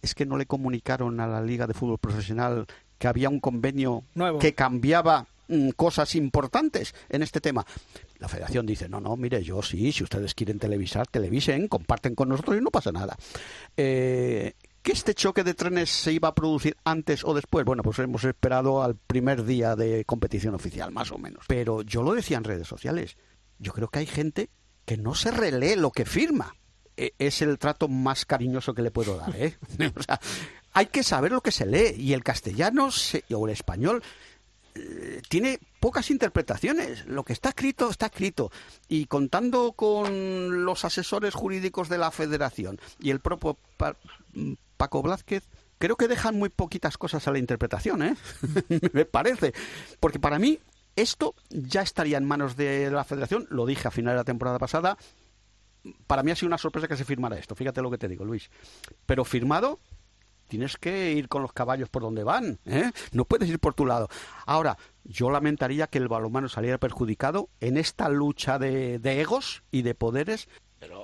es 0.00 0.14
que 0.14 0.24
no 0.24 0.38
le 0.38 0.46
comunicaron 0.46 1.20
a 1.20 1.26
la 1.26 1.42
Liga 1.42 1.66
de 1.66 1.74
Fútbol 1.74 1.98
Profesional 1.98 2.66
que 2.98 3.06
había 3.06 3.28
un 3.28 3.40
convenio 3.40 4.02
Nuevo. 4.14 4.38
que 4.38 4.54
cambiaba 4.54 5.26
mm, 5.48 5.70
cosas 5.70 6.14
importantes 6.14 6.94
en 7.10 7.22
este 7.22 7.42
tema. 7.42 7.66
La 8.18 8.28
federación 8.28 8.66
dice, 8.66 8.88
no, 8.88 9.00
no, 9.00 9.16
mire, 9.16 9.42
yo 9.44 9.62
sí, 9.62 9.92
si 9.92 10.02
ustedes 10.02 10.34
quieren 10.34 10.58
televisar, 10.58 11.06
televisen, 11.06 11.68
comparten 11.68 12.14
con 12.16 12.28
nosotros 12.28 12.56
y 12.58 12.60
no 12.60 12.70
pasa 12.70 12.90
nada. 12.90 13.16
Eh, 13.76 14.54
¿Que 14.82 14.92
este 14.92 15.14
choque 15.14 15.44
de 15.44 15.54
trenes 15.54 15.90
se 15.90 16.12
iba 16.12 16.28
a 16.28 16.34
producir 16.34 16.76
antes 16.84 17.22
o 17.24 17.34
después? 17.34 17.64
Bueno, 17.64 17.82
pues 17.82 17.98
hemos 17.98 18.24
esperado 18.24 18.82
al 18.82 18.96
primer 18.96 19.44
día 19.44 19.76
de 19.76 20.04
competición 20.04 20.54
oficial, 20.54 20.90
más 20.92 21.12
o 21.12 21.18
menos. 21.18 21.44
Pero 21.46 21.82
yo 21.82 22.02
lo 22.02 22.14
decía 22.14 22.38
en 22.38 22.44
redes 22.44 22.66
sociales, 22.68 23.16
yo 23.58 23.72
creo 23.72 23.88
que 23.88 23.98
hay 24.00 24.06
gente 24.06 24.50
que 24.84 24.96
no 24.96 25.14
se 25.14 25.30
relee 25.30 25.76
lo 25.76 25.90
que 25.90 26.04
firma. 26.06 26.54
E- 26.96 27.12
Es 27.18 27.42
el 27.42 27.58
trato 27.58 27.86
más 27.88 28.24
cariñoso 28.24 28.72
que 28.72 28.82
le 28.82 28.90
puedo 28.90 29.16
dar, 29.18 29.34
¿eh? 29.36 29.56
o 29.96 30.02
sea, 30.02 30.18
hay 30.72 30.86
que 30.86 31.02
saber 31.02 31.32
lo 31.32 31.40
que 31.42 31.52
se 31.52 31.66
lee 31.66 31.94
y 31.96 32.12
el 32.14 32.24
castellano 32.24 32.90
se- 32.90 33.24
o 33.34 33.46
el 33.46 33.52
español 33.52 34.02
tiene 35.28 35.58
pocas 35.80 36.10
interpretaciones. 36.10 37.06
Lo 37.06 37.24
que 37.24 37.32
está 37.32 37.50
escrito, 37.50 37.90
está 37.90 38.06
escrito. 38.06 38.50
Y 38.88 39.06
contando 39.06 39.72
con 39.72 40.64
los 40.64 40.84
asesores 40.84 41.34
jurídicos 41.34 41.88
de 41.88 41.98
la 41.98 42.10
federación 42.10 42.80
y 43.00 43.10
el 43.10 43.20
propio 43.20 43.56
Pa- 43.76 43.96
Paco 44.76 45.02
Blázquez, 45.02 45.44
creo 45.78 45.96
que 45.96 46.08
dejan 46.08 46.36
muy 46.36 46.48
poquitas 46.48 46.96
cosas 46.98 47.26
a 47.26 47.32
la 47.32 47.38
interpretación, 47.38 48.02
¿eh? 48.02 48.16
Me 48.92 49.04
parece. 49.04 49.52
Porque 50.00 50.18
para 50.20 50.38
mí 50.38 50.58
esto 50.96 51.34
ya 51.50 51.82
estaría 51.82 52.18
en 52.18 52.24
manos 52.24 52.56
de 52.56 52.90
la 52.90 53.04
federación, 53.04 53.46
lo 53.50 53.66
dije 53.66 53.88
a 53.88 53.90
final 53.92 54.14
de 54.14 54.18
la 54.18 54.24
temporada 54.24 54.58
pasada. 54.58 54.96
Para 56.06 56.22
mí 56.22 56.30
ha 56.32 56.36
sido 56.36 56.48
una 56.48 56.58
sorpresa 56.58 56.88
que 56.88 56.96
se 56.96 57.04
firmara 57.04 57.38
esto, 57.38 57.54
fíjate 57.54 57.80
lo 57.82 57.90
que 57.90 57.98
te 57.98 58.08
digo, 58.08 58.24
Luis. 58.24 58.50
Pero 59.06 59.24
firmado, 59.24 59.78
tienes 60.48 60.76
que 60.76 61.12
ir 61.12 61.28
con 61.28 61.42
los 61.42 61.52
caballos 61.52 61.88
por 61.88 62.02
donde 62.02 62.24
van, 62.24 62.58
¿eh? 62.66 62.90
No 63.12 63.24
puedes 63.24 63.48
ir 63.48 63.58
por 63.60 63.74
tu 63.74 63.86
lado. 63.86 64.08
Ahora, 64.46 64.76
yo 65.04 65.30
lamentaría 65.30 65.86
que 65.86 65.98
el 65.98 66.08
balonmano 66.08 66.48
saliera 66.48 66.78
perjudicado 66.78 67.48
en 67.60 67.76
esta 67.76 68.08
lucha 68.08 68.58
de, 68.58 68.98
de 68.98 69.20
egos 69.20 69.62
y 69.70 69.82
de 69.82 69.94
poderes 69.94 70.48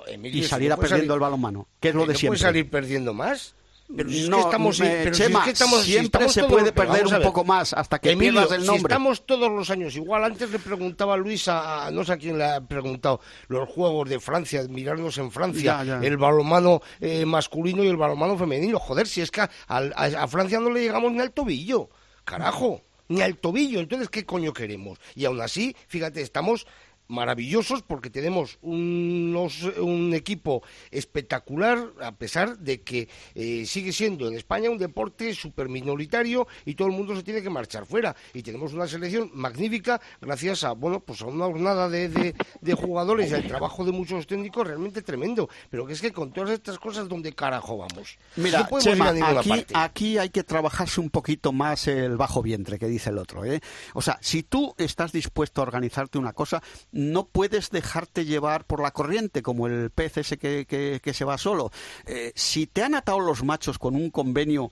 Emilio, 0.07 0.39
y 0.39 0.43
si 0.43 0.49
saliera 0.49 0.75
no 0.75 0.79
puede 0.81 0.89
perdiendo 0.89 1.13
salir- 1.13 1.17
el 1.17 1.19
balonmano, 1.21 1.67
que 1.79 1.89
es 1.89 1.95
lo 1.95 2.01
¿No 2.01 2.07
de 2.07 2.13
puede 2.13 2.19
siempre. 2.19 2.39
salir 2.39 2.69
perdiendo 2.69 3.13
más? 3.13 3.55
Pero 3.95 4.09
si 4.09 4.23
es 4.23 4.29
No, 4.29 4.37
que 4.37 4.41
estamos, 4.43 4.79
eh, 4.79 5.01
pero 5.03 5.13
si 5.15 5.21
es 5.21 5.27
Chema, 5.27 5.43
que 5.45 5.51
estamos- 5.51 5.81
si 5.83 5.91
siempre 5.91 6.05
estamos 6.07 6.33
se 6.33 6.39
todos- 6.41 6.51
puede 6.53 6.71
perder 6.71 7.05
un 7.05 7.21
poco 7.21 7.43
más 7.43 7.71
hasta 7.73 7.99
que 7.99 8.11
Emilio, 8.11 8.33
pierdas 8.41 8.51
el 8.57 8.61
si 8.61 8.67
nombre. 8.67 8.91
estamos 8.93 9.25
todos 9.27 9.51
los 9.51 9.69
años 9.69 9.95
igual, 9.95 10.23
antes 10.23 10.49
le 10.49 10.57
preguntaba 10.57 11.15
Luis 11.17 11.47
a, 11.47 11.85
a- 11.85 11.91
no 11.91 12.03
sé 12.03 12.13
a 12.13 12.17
quién 12.17 12.37
le 12.39 12.45
ha 12.45 12.61
preguntado, 12.61 13.19
los 13.47 13.69
juegos 13.69 14.09
de 14.09 14.19
Francia, 14.19 14.63
mirarnos 14.67 15.17
en 15.19 15.29
Francia, 15.31 15.83
Ya, 15.83 15.99
ya. 15.99 16.07
el 16.07 16.17
balonmano 16.17 16.81
eh, 16.99 17.25
masculino 17.25 17.83
y 17.83 17.87
el 17.87 17.97
balonmano 17.97 18.35
femenino. 18.37 18.79
Joder, 18.79 19.07
si 19.07 19.21
es 19.21 19.29
que 19.29 19.41
a, 19.41 19.49
a- 19.67 19.77
a 20.23 20.27
Francia 20.27 20.59
no 20.59 20.71
le 20.71 20.81
llegamos 20.81 21.11
ni 21.11 21.19
al 21.19 21.31
tobillo, 21.31 21.89
carajo, 22.23 22.81
ni 23.07 23.21
al 23.21 23.37
tobillo. 23.37 23.79
Entonces, 23.81 24.09
¿qué 24.09 24.25
coño 24.25 24.51
queremos? 24.51 24.97
Y 25.13 25.25
aún 25.25 25.39
así, 25.41 25.75
fíjate, 25.87 26.21
estamos 26.21 26.65
maravillosos 27.07 27.81
porque 27.83 28.09
tenemos 28.09 28.57
unos, 28.61 29.63
un 29.79 30.13
equipo 30.13 30.63
espectacular 30.91 31.91
a 32.01 32.11
pesar 32.13 32.57
de 32.57 32.81
que 32.81 33.07
eh, 33.35 33.65
sigue 33.65 33.91
siendo 33.93 34.27
en 34.27 34.35
España 34.35 34.69
un 34.69 34.77
deporte 34.77 35.33
súper 35.33 35.69
minoritario 35.69 36.47
y 36.65 36.75
todo 36.75 36.87
el 36.87 36.93
mundo 36.93 37.15
se 37.15 37.23
tiene 37.23 37.41
que 37.41 37.49
marchar 37.49 37.85
fuera 37.85 38.15
y 38.33 38.41
tenemos 38.41 38.73
una 38.73 38.87
selección 38.87 39.29
magnífica 39.33 40.01
gracias 40.19 40.63
a 40.63 40.71
bueno 40.71 40.99
pues 40.99 41.21
a 41.21 41.25
una 41.27 41.45
jornada 41.45 41.89
de, 41.89 42.09
de- 42.09 42.35
de 42.61 42.73
jugadores 42.73 43.31
y 43.31 43.33
al 43.35 43.47
trabajo 43.47 43.85
de 43.85 43.91
muchos 43.91 44.25
técnicos 44.27 44.65
realmente 44.67 45.01
tremendo 45.01 45.47
pero 45.69 45.85
que 45.85 45.93
es 45.93 46.01
que 46.01 46.11
con 46.11 46.31
todas 46.31 46.49
estas 46.51 46.79
cosas 46.79 47.07
¿dónde 47.07 47.33
carajo 47.33 47.77
vamos? 47.77 48.17
Mira, 48.35 48.59
no 48.59 48.79
Chema, 48.79 49.05
aquí, 49.39 49.49
parte 49.49 49.73
aquí 49.75 50.17
hay 50.17 50.29
que 50.29 50.43
trabajarse 50.43 50.99
un 51.01 51.09
poquito 51.09 51.51
más 51.51 51.87
el 51.87 52.17
bajo 52.17 52.41
vientre, 52.41 52.79
que 52.79 52.87
dice 52.87 53.09
el 53.09 53.17
otro. 53.17 53.45
¿eh? 53.45 53.61
O 53.93 54.01
sea, 54.01 54.17
si 54.21 54.43
tú 54.43 54.73
estás 54.77 55.11
dispuesto 55.11 55.61
a 55.61 55.63
organizarte 55.63 56.17
una 56.17 56.33
cosa, 56.33 56.61
no 56.97 57.27
puedes 57.27 57.69
dejarte 57.71 58.23
llevar 58.23 58.65
por 58.65 58.81
la 58.81 58.91
corriente, 58.91 59.41
como 59.43 59.67
el 59.67 59.89
pez 59.91 60.17
ese 60.17 60.37
que, 60.37 60.65
que- 60.65 61.01
que 61.03 61.13
se 61.13 61.25
va 61.25 61.37
solo. 61.37 61.71
Eh, 62.05 62.31
si 62.35 62.67
te 62.67 62.83
han 62.83 62.95
atado 62.95 63.19
los 63.19 63.43
machos 63.43 63.77
con 63.77 63.95
un 63.95 64.09
convenio 64.09 64.71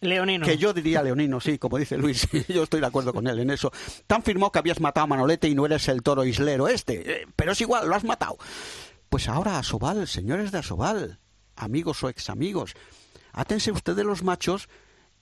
Leonino. 0.00 0.46
que 0.46 0.56
yo 0.56 0.72
diría 0.72 1.02
leonino, 1.02 1.38
sí, 1.40 1.58
como 1.58 1.76
dice 1.76 1.98
Luis, 1.98 2.26
yo 2.48 2.62
estoy 2.62 2.80
de 2.80 2.86
acuerdo 2.86 3.12
con 3.12 3.26
él 3.26 3.38
en 3.40 3.50
eso. 3.50 3.70
Te 4.06 4.14
han 4.14 4.22
firmado 4.22 4.50
que 4.52 4.58
habías 4.58 4.80
matado 4.80 5.04
a 5.04 5.08
Manolete 5.08 5.48
y 5.48 5.54
no 5.54 5.66
eres 5.66 5.86
el 5.88 6.02
toro 6.02 6.24
islero 6.24 6.66
este, 6.68 7.22
eh, 7.22 7.26
pero 7.36 7.52
es 7.52 7.60
igual, 7.60 7.86
lo 7.86 7.94
has 7.94 8.04
matado. 8.04 8.38
Pues 9.10 9.28
ahora 9.28 9.58
Asobal, 9.58 10.08
señores 10.08 10.52
de 10.52 10.58
Asobal, 10.58 11.18
amigos 11.56 12.02
o 12.02 12.08
examigos, 12.08 12.74
átense 13.32 13.70
ustedes 13.70 14.06
los 14.06 14.22
machos, 14.22 14.70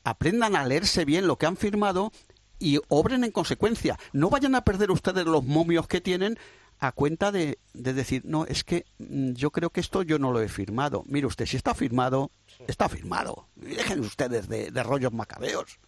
aprendan 0.04 0.54
a 0.54 0.64
leerse 0.64 1.04
bien 1.04 1.26
lo 1.26 1.36
que 1.36 1.46
han 1.46 1.56
firmado 1.56 2.12
y 2.58 2.78
obren 2.88 3.24
en 3.24 3.30
consecuencia. 3.30 3.98
No 4.12 4.30
vayan 4.30 4.54
a 4.54 4.62
perder 4.62 4.90
ustedes 4.90 5.24
los 5.26 5.44
momios 5.44 5.86
que 5.86 6.00
tienen 6.00 6.38
a 6.80 6.92
cuenta 6.92 7.32
de, 7.32 7.58
de 7.74 7.92
decir, 7.92 8.22
no, 8.24 8.44
es 8.46 8.62
que 8.62 8.86
mm, 8.98 9.32
yo 9.32 9.50
creo 9.50 9.70
que 9.70 9.80
esto 9.80 10.02
yo 10.02 10.18
no 10.18 10.32
lo 10.32 10.40
he 10.40 10.48
firmado. 10.48 11.02
Mire 11.06 11.26
usted, 11.26 11.46
si 11.46 11.56
está 11.56 11.74
firmado, 11.74 12.30
está 12.66 12.88
firmado. 12.88 13.48
Dejen 13.56 14.00
ustedes 14.00 14.48
de, 14.48 14.70
de 14.70 14.82
rollos 14.82 15.12
macabeos. 15.12 15.78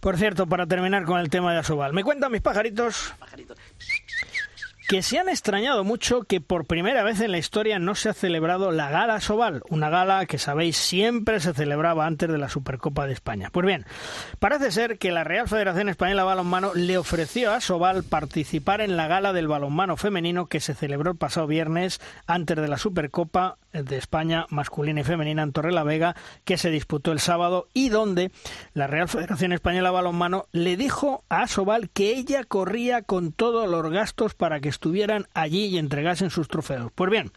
Por 0.00 0.16
cierto, 0.16 0.46
para 0.46 0.66
terminar 0.66 1.04
con 1.04 1.18
el 1.18 1.28
tema 1.28 1.52
de 1.52 1.58
Asobal, 1.58 1.92
me 1.92 2.04
cuentan 2.04 2.30
mis 2.30 2.42
pajaritos 2.42 3.12
que 4.88 5.02
se 5.02 5.18
han 5.18 5.28
extrañado 5.28 5.82
mucho 5.82 6.22
que 6.22 6.40
por 6.40 6.64
primera 6.64 7.02
vez 7.02 7.20
en 7.20 7.32
la 7.32 7.38
historia 7.38 7.78
no 7.80 7.96
se 7.96 8.08
ha 8.08 8.14
celebrado 8.14 8.70
la 8.70 8.88
Gala 8.88 9.16
Asobal, 9.16 9.62
una 9.68 9.90
gala 9.90 10.26
que 10.26 10.38
sabéis 10.38 10.76
siempre 10.76 11.40
se 11.40 11.54
celebraba 11.54 12.06
antes 12.06 12.28
de 12.28 12.38
la 12.38 12.48
Supercopa 12.48 13.06
de 13.06 13.12
España. 13.12 13.50
Pues 13.50 13.66
bien, 13.66 13.84
parece 14.38 14.70
ser 14.70 14.98
que 14.98 15.10
la 15.10 15.24
Real 15.24 15.48
Federación 15.48 15.88
Española 15.88 16.22
de 16.22 16.26
Balonmano 16.26 16.72
le 16.74 16.98
ofreció 16.98 17.50
a 17.50 17.56
Asobal 17.56 18.04
participar 18.04 18.80
en 18.80 18.96
la 18.96 19.08
gala 19.08 19.32
del 19.32 19.48
balonmano 19.48 19.96
femenino 19.96 20.46
que 20.46 20.60
se 20.60 20.74
celebró 20.74 21.10
el 21.12 21.16
pasado 21.18 21.48
viernes 21.48 22.00
antes 22.26 22.56
de 22.56 22.68
la 22.68 22.78
Supercopa 22.78 23.58
de 23.72 23.96
España 23.96 24.46
masculina 24.50 25.00
y 25.00 25.04
femenina 25.04 25.42
en 25.42 25.52
Torrelavega 25.52 26.14
que 26.44 26.58
se 26.58 26.70
disputó 26.70 27.12
el 27.12 27.20
sábado 27.20 27.68
y 27.74 27.88
donde 27.88 28.30
la 28.72 28.86
Real 28.86 29.08
Federación 29.08 29.52
Española 29.52 29.88
de 29.88 29.94
Balonmano 29.94 30.46
le 30.52 30.76
dijo 30.76 31.24
a 31.28 31.42
Asobal 31.42 31.90
que 31.90 32.14
ella 32.16 32.44
corría 32.44 33.02
con 33.02 33.32
todos 33.32 33.68
los 33.68 33.90
gastos 33.90 34.34
para 34.34 34.60
que 34.60 34.75
estuvieran 34.76 35.26
allí 35.34 35.64
y 35.66 35.78
entregasen 35.78 36.30
sus 36.30 36.48
trofeos. 36.48 36.92
Pues 36.94 37.10
bien, 37.10 37.32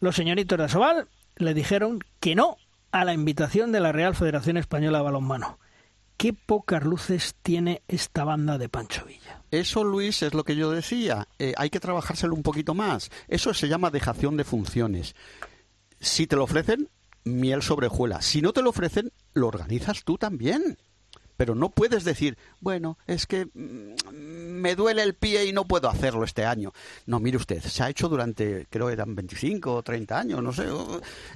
los 0.00 0.16
señoritos 0.16 0.58
de 0.58 0.64
Asobal 0.64 1.08
le 1.36 1.54
dijeron 1.54 2.00
que 2.20 2.34
no 2.34 2.56
a 2.90 3.04
la 3.04 3.14
invitación 3.14 3.72
de 3.72 3.80
la 3.80 3.92
Real 3.92 4.14
Federación 4.14 4.56
Española 4.56 4.98
de 4.98 5.04
Balonmano. 5.04 5.58
Qué 6.16 6.32
pocas 6.32 6.84
luces 6.84 7.34
tiene 7.42 7.82
esta 7.88 8.24
banda 8.24 8.58
de 8.58 8.68
Pancho 8.68 9.04
Villa. 9.04 9.42
Eso, 9.50 9.82
Luis, 9.82 10.22
es 10.22 10.34
lo 10.34 10.44
que 10.44 10.56
yo 10.56 10.70
decía. 10.70 11.28
Eh, 11.38 11.54
hay 11.56 11.70
que 11.70 11.80
trabajárselo 11.80 12.34
un 12.34 12.42
poquito 12.42 12.74
más. 12.74 13.10
Eso 13.28 13.54
se 13.54 13.68
llama 13.68 13.90
dejación 13.90 14.36
de 14.36 14.44
funciones. 14.44 15.14
Si 16.00 16.26
te 16.26 16.36
lo 16.36 16.44
ofrecen, 16.44 16.88
miel 17.24 17.62
sobre 17.62 17.86
hojuela. 17.86 18.20
Si 18.20 18.42
no 18.42 18.52
te 18.52 18.62
lo 18.62 18.70
ofrecen, 18.70 19.12
lo 19.32 19.48
organizas 19.48 20.04
tú 20.04 20.18
también. 20.18 20.76
Pero 21.36 21.54
no 21.54 21.70
puedes 21.70 22.04
decir, 22.04 22.38
bueno, 22.60 22.98
es 23.06 23.26
que 23.26 23.46
mm, 23.46 24.12
me 24.12 24.74
duele 24.76 25.02
el 25.02 25.14
pie 25.14 25.46
y 25.46 25.52
no 25.52 25.64
puedo 25.64 25.88
hacerlo 25.88 26.24
este 26.24 26.44
año. 26.44 26.72
No, 27.06 27.18
mire 27.20 27.36
usted, 27.36 27.60
se 27.60 27.82
ha 27.82 27.90
hecho 27.90 28.08
durante, 28.08 28.66
creo 28.70 28.86
que 28.86 28.92
eran 28.92 29.14
25 29.14 29.74
o 29.74 29.82
30 29.82 30.18
años, 30.18 30.42
no 30.42 30.52
sé. 30.52 30.66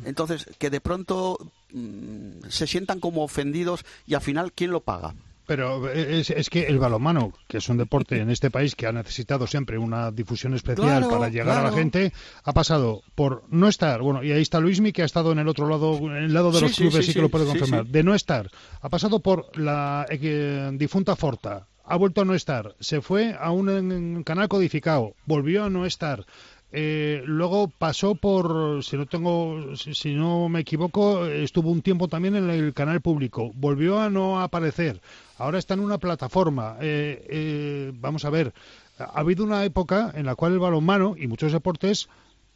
Entonces, 0.04 0.46
que 0.58 0.70
de 0.70 0.80
pronto 0.80 1.38
mm, 1.72 2.48
se 2.48 2.66
sientan 2.66 3.00
como 3.00 3.22
ofendidos 3.22 3.84
y 4.06 4.14
al 4.14 4.20
final, 4.20 4.52
¿quién 4.52 4.70
lo 4.70 4.80
paga? 4.80 5.14
Pero 5.48 5.90
es, 5.90 6.28
es 6.28 6.50
que 6.50 6.66
el 6.66 6.78
balonmano, 6.78 7.32
que 7.46 7.56
es 7.56 7.70
un 7.70 7.78
deporte 7.78 8.20
en 8.20 8.28
este 8.28 8.50
país 8.50 8.76
que 8.76 8.86
ha 8.86 8.92
necesitado 8.92 9.46
siempre 9.46 9.78
una 9.78 10.10
difusión 10.10 10.52
especial 10.52 11.00
Claro, 11.00 11.08
para 11.08 11.30
llegar 11.30 11.56
a 11.56 11.62
la 11.62 11.72
gente, 11.72 12.12
ha 12.44 12.52
pasado 12.52 13.00
por 13.14 13.44
no 13.48 13.66
estar, 13.66 14.02
bueno, 14.02 14.22
y 14.22 14.30
ahí 14.30 14.42
está 14.42 14.60
Luismi 14.60 14.92
que 14.92 15.00
ha 15.00 15.06
estado 15.06 15.32
en 15.32 15.38
el 15.38 15.48
otro 15.48 15.66
lado, 15.66 15.96
en 15.96 16.16
el 16.16 16.34
lado 16.34 16.52
de 16.52 16.58
Sí, 16.58 16.64
los 16.64 16.76
sí, 16.76 16.82
clubes 16.82 17.06
sí, 17.06 17.12
y 17.12 17.14
que 17.14 17.22
lo 17.22 17.30
puede 17.30 17.46
confirmar, 17.46 17.86
de 17.86 18.02
no 18.02 18.14
estar, 18.14 18.50
ha 18.82 18.90
pasado 18.90 19.20
por 19.20 19.56
la 19.56 20.04
eh, 20.10 20.68
difunta 20.74 21.16
Forta, 21.16 21.66
ha 21.82 21.96
vuelto 21.96 22.20
a 22.20 22.24
no 22.26 22.34
estar, 22.34 22.76
se 22.78 23.00
fue 23.00 23.34
a 23.40 23.50
un 23.50 24.22
canal 24.24 24.48
codificado, 24.48 25.14
volvió 25.24 25.64
a 25.64 25.70
no 25.70 25.86
estar. 25.86 26.26
Eh, 26.70 27.22
luego 27.24 27.68
pasó 27.68 28.14
por, 28.14 28.84
si 28.84 28.96
no 28.96 29.06
tengo, 29.06 29.74
si, 29.76 30.14
no 30.14 30.48
me 30.48 30.60
equivoco, 30.60 31.24
estuvo 31.26 31.70
un 31.70 31.80
tiempo 31.80 32.08
también 32.08 32.36
en 32.36 32.50
el 32.50 32.74
canal 32.74 33.00
público. 33.00 33.50
Volvió 33.54 34.00
a 34.00 34.10
no 34.10 34.40
aparecer. 34.40 35.00
Ahora 35.38 35.58
está 35.58 35.74
en 35.74 35.80
una 35.80 35.98
plataforma. 35.98 36.76
Eh, 36.80 37.26
eh, 37.28 37.92
vamos 37.94 38.24
a 38.24 38.30
ver, 38.30 38.52
ha 38.98 39.20
habido 39.20 39.44
una 39.44 39.64
época 39.64 40.12
en 40.14 40.26
la 40.26 40.34
cual 40.34 40.52
el 40.52 40.58
balonmano 40.58 41.14
y 41.16 41.26
muchos 41.26 41.52
deportes 41.52 42.08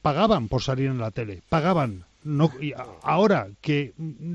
pagaban 0.02 0.48
por 0.48 0.62
salir 0.62 0.86
en 0.86 0.98
la 0.98 1.10
tele, 1.10 1.42
pagaban. 1.48 2.04
No, 2.24 2.50
ahora 3.02 3.48
que 3.60 3.94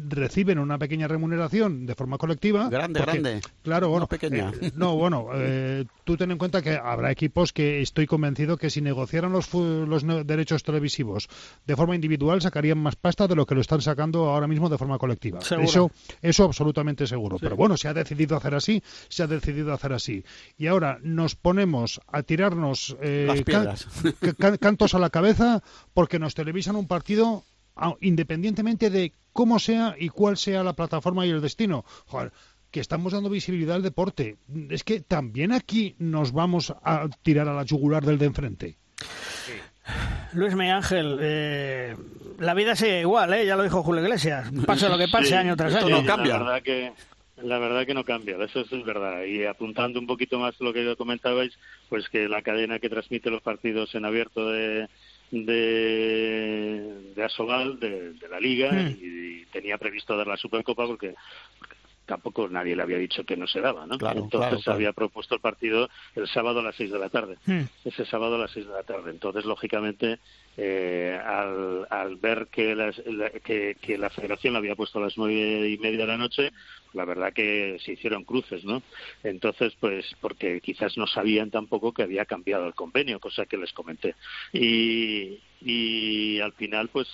reciben 0.09 0.59
una 0.59 0.77
pequeña 0.77 1.07
remuneración 1.07 1.85
de 1.85 1.95
forma 1.95 2.17
colectiva. 2.17 2.69
Grande, 2.69 2.99
porque- 2.99 3.19
grande. 3.21 3.41
Claro, 3.63 3.89
bueno. 3.89 4.01
No 4.03 4.07
pequeña. 4.07 4.51
eh, 4.61 4.71
no, 4.75 4.95
bueno, 4.95 5.27
eh, 5.33 5.85
tú 6.03 6.17
ten 6.17 6.31
en 6.31 6.37
cuenta 6.37 6.61
que 6.61 6.75
habrá 6.75 7.11
equipos 7.11 7.53
que 7.53 7.81
estoy 7.81 8.05
convencido 8.07 8.57
que 8.57 8.69
si 8.69 8.81
negociaran 8.81 9.31
los, 9.31 9.45
fu- 9.47 9.85
los 9.87 10.03
derechos 10.27 10.63
televisivos 10.63 11.29
de 11.65 11.75
forma 11.75 11.95
individual 11.95 12.41
sacarían 12.41 12.77
más 12.77 12.95
pasta 12.95 13.27
de 13.27 13.35
lo 13.35 13.45
que 13.45 13.55
lo 13.55 13.61
están 13.61 13.81
sacando 13.81 14.25
ahora 14.29 14.47
mismo 14.47 14.69
de 14.69 14.77
forma 14.77 14.97
colectiva. 14.97 15.41
Seguro. 15.41 15.67
Eso, 15.67 15.91
eso 16.21 16.43
absolutamente 16.45 17.07
seguro. 17.07 17.37
Sí. 17.37 17.43
Pero 17.43 17.55
bueno, 17.55 17.77
se 17.77 17.87
ha 17.87 17.93
decidido 17.93 18.35
hacer 18.37 18.55
así, 18.55 18.83
se 19.09 19.23
ha 19.23 19.27
decidido 19.27 19.73
hacer 19.73 19.93
así. 19.93 20.23
Y 20.57 20.67
ahora 20.67 20.99
nos 21.03 21.35
ponemos 21.35 22.01
a 22.07 22.23
tirarnos 22.23 22.95
eh, 23.01 23.25
Las 23.27 24.35
can- 24.35 24.57
cantos 24.57 24.93
a 24.93 24.99
la 24.99 25.09
cabeza 25.09 25.63
porque 25.93 26.19
nos 26.19 26.33
televisan 26.35 26.75
un 26.75 26.87
partido 26.87 27.43
independientemente 28.01 28.89
de 28.89 29.13
cómo 29.33 29.59
sea 29.59 29.95
y 29.97 30.09
cuál 30.09 30.37
sea 30.37 30.63
la 30.63 30.73
plataforma 30.73 31.25
y 31.25 31.29
el 31.29 31.41
destino. 31.41 31.85
Joder, 32.05 32.31
que 32.71 32.79
estamos 32.79 33.13
dando 33.13 33.29
visibilidad 33.29 33.75
al 33.75 33.83
deporte. 33.83 34.37
Es 34.69 34.83
que 34.83 35.01
también 35.01 35.51
aquí 35.51 35.95
nos 35.99 36.31
vamos 36.31 36.73
a 36.83 37.07
tirar 37.23 37.47
a 37.47 37.53
la 37.53 37.63
yugular 37.63 38.03
del 38.03 38.17
de 38.17 38.25
enfrente. 38.25 38.77
Luis 40.33 40.53
Miguel 40.55 40.75
Ángel, 40.75 41.17
eh, 41.21 41.95
la 42.39 42.53
vida 42.53 42.75
sigue 42.75 43.01
igual, 43.01 43.33
¿eh? 43.33 43.45
ya 43.45 43.55
lo 43.55 43.63
dijo 43.63 43.83
Julio 43.83 44.03
Iglesias. 44.03 44.51
Pase 44.65 44.89
lo 44.89 44.97
que 44.97 45.07
pase 45.07 45.29
Sí, 45.29 45.33
año 45.33 45.55
tras 45.55 45.71
sí, 45.71 45.79
año. 45.79 46.03
La 46.03 46.15
verdad 46.17 46.61
que 46.61 46.91
La 47.37 47.59
verdad 47.59 47.85
que 47.85 47.93
no 47.93 48.03
cambia, 48.03 48.35
eso 48.43 48.61
es 48.61 48.83
verdad. 48.83 49.23
Y 49.23 49.45
apuntando 49.45 49.99
un 49.99 50.07
poquito 50.07 50.39
más 50.39 50.59
lo 50.59 50.73
que 50.73 50.95
comentabais, 50.97 51.57
pues 51.87 52.09
que 52.09 52.27
la 52.27 52.41
cadena 52.41 52.79
que 52.79 52.89
transmite 52.89 53.29
los 53.29 53.41
partidos 53.41 53.95
en 53.95 54.05
abierto 54.05 54.49
de, 54.49 54.89
de, 55.31 57.13
de 57.15 57.23
Asobal, 57.23 57.79
de, 57.79 58.13
de 58.13 58.29
la 58.29 58.39
Liga, 58.39 58.71
Mm. 58.71 58.97
y, 59.01 59.27
tenía 59.51 59.77
previsto 59.77 60.15
dar 60.15 60.27
la 60.27 60.37
Supercopa 60.37 60.85
porque, 60.85 61.15
porque 61.57 61.76
tampoco 62.07 62.47
nadie 62.49 62.75
le 62.75 62.81
había 62.81 62.97
dicho 62.97 63.23
que 63.23 63.37
no 63.37 63.45
se 63.45 63.61
daba, 63.61 63.85
¿no? 63.85 63.99
Claro, 63.99 64.21
Entonces 64.21 64.49
claro, 64.49 64.63
claro. 64.63 64.75
había 64.77 64.93
propuesto 64.93 65.35
el 65.35 65.41
partido 65.41 65.89
el 66.15 66.27
sábado 66.27 66.61
a 66.61 66.63
las 66.63 66.75
seis 66.75 66.89
de 66.91 66.97
la 66.97 67.09
tarde. 67.09 67.37
Hmm. 67.45 67.61
Ese 67.85 68.05
sábado 68.05 68.35
a 68.35 68.39
las 68.39 68.51
seis 68.51 68.65
de 68.65 68.73
la 68.73 68.81
tarde. 68.83 69.11
Entonces, 69.11 69.45
lógicamente, 69.45 70.17
eh, 70.57 71.19
al, 71.23 71.85
al 71.91 72.15
ver 72.15 72.47
que, 72.51 72.73
las- 72.75 72.97
la, 73.05 73.29
que, 73.29 73.77
que 73.79 73.97
la 73.99 74.09
federación 74.09 74.53
lo 74.53 74.59
había 74.59 74.75
puesto 74.75 74.97
a 74.97 75.03
las 75.03 75.17
nueve 75.17 75.69
y 75.69 75.77
media 75.77 75.99
de 75.99 76.07
la 76.07 76.17
noche, 76.17 76.51
la 76.93 77.05
verdad 77.05 77.33
que 77.33 77.77
se 77.83 77.91
hicieron 77.91 78.23
cruces, 78.23 78.63
¿no? 78.65 78.81
Entonces, 79.23 79.73
pues, 79.79 80.05
porque 80.21 80.61
quizás 80.61 80.97
no 80.97 81.05
sabían 81.05 81.51
tampoco 81.51 81.93
que 81.93 82.03
había 82.03 82.25
cambiado 82.25 82.65
el 82.65 82.73
convenio, 82.73 83.19
cosa 83.19 83.45
que 83.45 83.57
les 83.57 83.73
comenté. 83.73 84.15
Y, 84.53 85.39
y 85.61 86.39
al 86.39 86.53
final, 86.53 86.87
pues, 86.89 87.07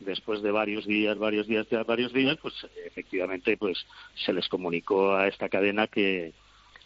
después 0.00 0.42
de 0.42 0.50
varios 0.50 0.86
días, 0.86 1.18
varios 1.18 1.46
días, 1.46 1.66
varios 1.86 2.12
días, 2.12 2.36
pues 2.40 2.54
efectivamente, 2.84 3.56
pues 3.56 3.78
se 4.14 4.32
les 4.32 4.48
comunicó 4.48 5.14
a 5.14 5.28
esta 5.28 5.48
cadena 5.48 5.86
que 5.86 6.32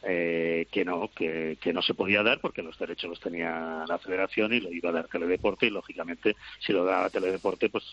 eh, 0.04 0.66
que 0.70 0.84
no 0.84 1.10
que, 1.14 1.56
que 1.60 1.72
no 1.72 1.82
se 1.82 1.94
podía 1.94 2.22
dar 2.22 2.40
porque 2.40 2.62
los 2.62 2.78
derechos 2.78 3.08
los 3.10 3.20
tenía 3.20 3.84
la 3.88 3.98
Federación 3.98 4.52
y 4.52 4.60
lo 4.60 4.72
iba 4.72 4.90
a 4.90 4.92
dar 4.92 5.08
Teledeporte 5.08 5.66
y 5.66 5.70
lógicamente 5.70 6.36
si 6.60 6.72
lo 6.72 6.84
daba 6.84 7.08
Teledeporte 7.10 7.68
pues 7.68 7.84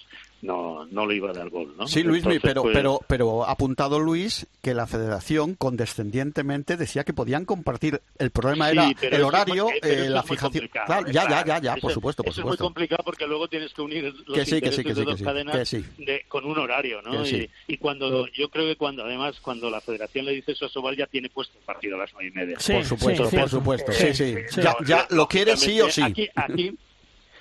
no 0.41 0.85
no 0.87 1.05
lo 1.05 1.13
iba 1.13 1.29
a 1.29 1.33
dar 1.33 1.49
gol, 1.49 1.75
¿no? 1.77 1.87
Sí, 1.87 2.03
Luis, 2.03 2.19
Entonces, 2.23 2.41
pero, 2.43 2.61
pues, 2.63 2.73
pero, 2.75 2.99
pero 3.07 3.43
ha 3.45 3.51
apuntado 3.51 3.99
Luis 3.99 4.47
que 4.61 4.73
la 4.73 4.87
federación 4.87 5.55
condescendientemente 5.55 6.77
decía 6.77 7.03
que 7.03 7.13
podían 7.13 7.45
compartir. 7.45 8.01
El 8.17 8.31
problema 8.31 8.69
Sí, 8.69 8.77
era 9.01 9.17
el 9.17 9.23
horario, 9.23 9.65
muy- 9.65 9.79
eh, 9.81 10.09
la 10.09 10.23
fijación. 10.23 10.67
Claro, 10.69 11.07
¿eh? 11.07 11.11
ya, 11.13 11.29
ya, 11.29 11.45
ya, 11.45 11.59
ya, 11.61 11.71
eso- 11.73 11.81
por 11.81 11.91
supuesto, 11.93 12.23
por 12.23 12.31
eso 12.31 12.41
es 12.41 12.45
muy 12.45 12.51
supuesto. 12.53 12.63
complicado 12.65 13.03
porque 13.03 13.27
luego 13.27 13.47
tienes 13.47 13.73
que 13.73 13.81
unir 13.81 14.03
los 14.25 14.37
Que 14.37 14.45
sí, 14.45 14.61
que 14.61 14.71
sí, 14.71 14.83
que 14.83 14.89
sí, 14.93 14.99
de 14.99 15.05
que 15.05 15.11
dos 15.11 15.19
sí, 15.19 15.25
cadenas 15.25 15.71
de- 15.97 16.25
con 16.27 16.45
un 16.45 16.57
horario, 16.57 17.01
¿no? 17.01 17.25
Y, 17.25 17.49
y 17.67 17.77
cuando 17.77 18.27
yo 18.27 18.49
creo 18.49 18.65
que 18.65 18.75
cuando 18.75 19.03
además 19.03 19.39
cuando 19.41 19.69
la 19.69 19.81
Federación 19.81 20.25
le 20.25 20.33
dice 20.33 20.53
eso 20.53 20.65
a 20.65 20.69
Sobal 20.69 20.95
ya 20.95 21.05
tiene 21.07 21.29
puesto 21.29 21.57
el 21.57 21.65
partido 21.65 21.97
las 21.99 22.11
nueve 22.13 22.29
y 22.33 22.37
media. 22.37 22.59
Sí, 22.59 22.73
Por 22.73 22.85
supuesto, 22.85 23.29
sí, 23.29 23.37
por 23.37 23.49
supuesto. 23.49 23.91
Sí, 23.91 24.13
sí. 24.13 24.35
Ya- 24.57 24.75
ya 24.85 25.07
lo 25.11 25.27
quiere 25.27 25.55
sí 25.57 25.79
o 25.81 25.89
sí. 25.89 26.01
Aquí, 26.01 26.27
aquí, 26.35 26.75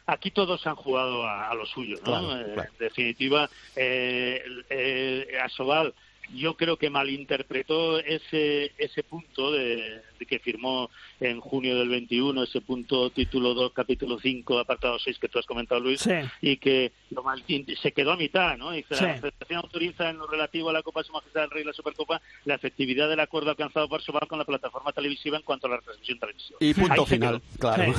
aquí 0.07 0.31
todos 0.31 0.67
han 0.67 0.77
jugado 0.77 1.27
a, 1.27 1.49
a 1.51 1.55
lo 1.55 1.65
suyo, 1.67 1.97
¿no? 1.99 2.03
Claro, 2.05 2.41
Eh, 2.41 2.51
claro. 2.55 2.71
En 2.73 2.79
definitiva, 2.79 3.49
eh, 3.77 4.43
eh, 4.71 5.39
Asobal 5.43 5.95
yo 6.35 6.55
creo 6.59 6.77
que 6.77 6.91
malinterpretó 6.91 7.99
ese 8.01 8.73
ese 8.77 9.03
punto 9.03 9.51
de 9.53 10.03
que 10.27 10.39
firmó 10.39 10.91
en 11.21 11.41
junio 11.41 11.77
del 11.79 11.89
21, 11.89 12.43
ese 12.43 12.61
punto 12.61 13.11
título 13.11 13.55
2, 13.55 13.73
capítulo 13.73 14.19
5, 14.21 14.59
apartado 14.59 14.99
6 14.99 15.19
que 15.19 15.29
tú 15.29 15.39
has 15.39 15.47
comentado, 15.47 15.81
Luis, 15.81 16.01
Sí. 16.01 16.13
y 16.41 16.57
que 16.57 16.93
lo 17.11 17.23
mal- 17.23 17.43
se 17.81 17.93
quedó 17.93 18.13
a 18.13 18.17
mitad, 18.17 18.57
¿no? 18.57 18.77
Y 18.77 18.83
que 18.83 18.95
Sí. 18.95 19.05
la 19.05 19.15
Federación 19.15 19.59
autoriza 19.61 20.11
en 20.11 20.19
lo 20.19 20.27
relativo 20.27 20.71
a 20.71 20.73
la 20.73 20.83
Copa 20.83 21.01
de 21.01 21.07
Su 21.07 21.13
Majestad 21.13 21.43
del 21.43 21.51
Rey 21.51 21.63
y 21.63 21.67
la 21.67 21.73
Supercopa 21.73 22.21
la 22.45 22.55
efectividad 22.55 23.09
del 23.09 23.21
acuerdo 23.21 23.51
alcanzado 23.51 23.89
por 23.89 24.03
Sobal 24.03 24.27
con 24.29 24.39
la 24.39 24.45
plataforma 24.45 24.93
televisiva 24.93 25.37
en 25.37 25.43
cuanto 25.43 25.67
a 25.67 25.71
la 25.71 25.81
transmisión 25.81 26.19
televisiva. 26.19 26.59
Y 26.61 26.75
punto 26.75 27.03
Ahí 27.03 27.07
final, 27.07 27.43
claro. 27.59 27.93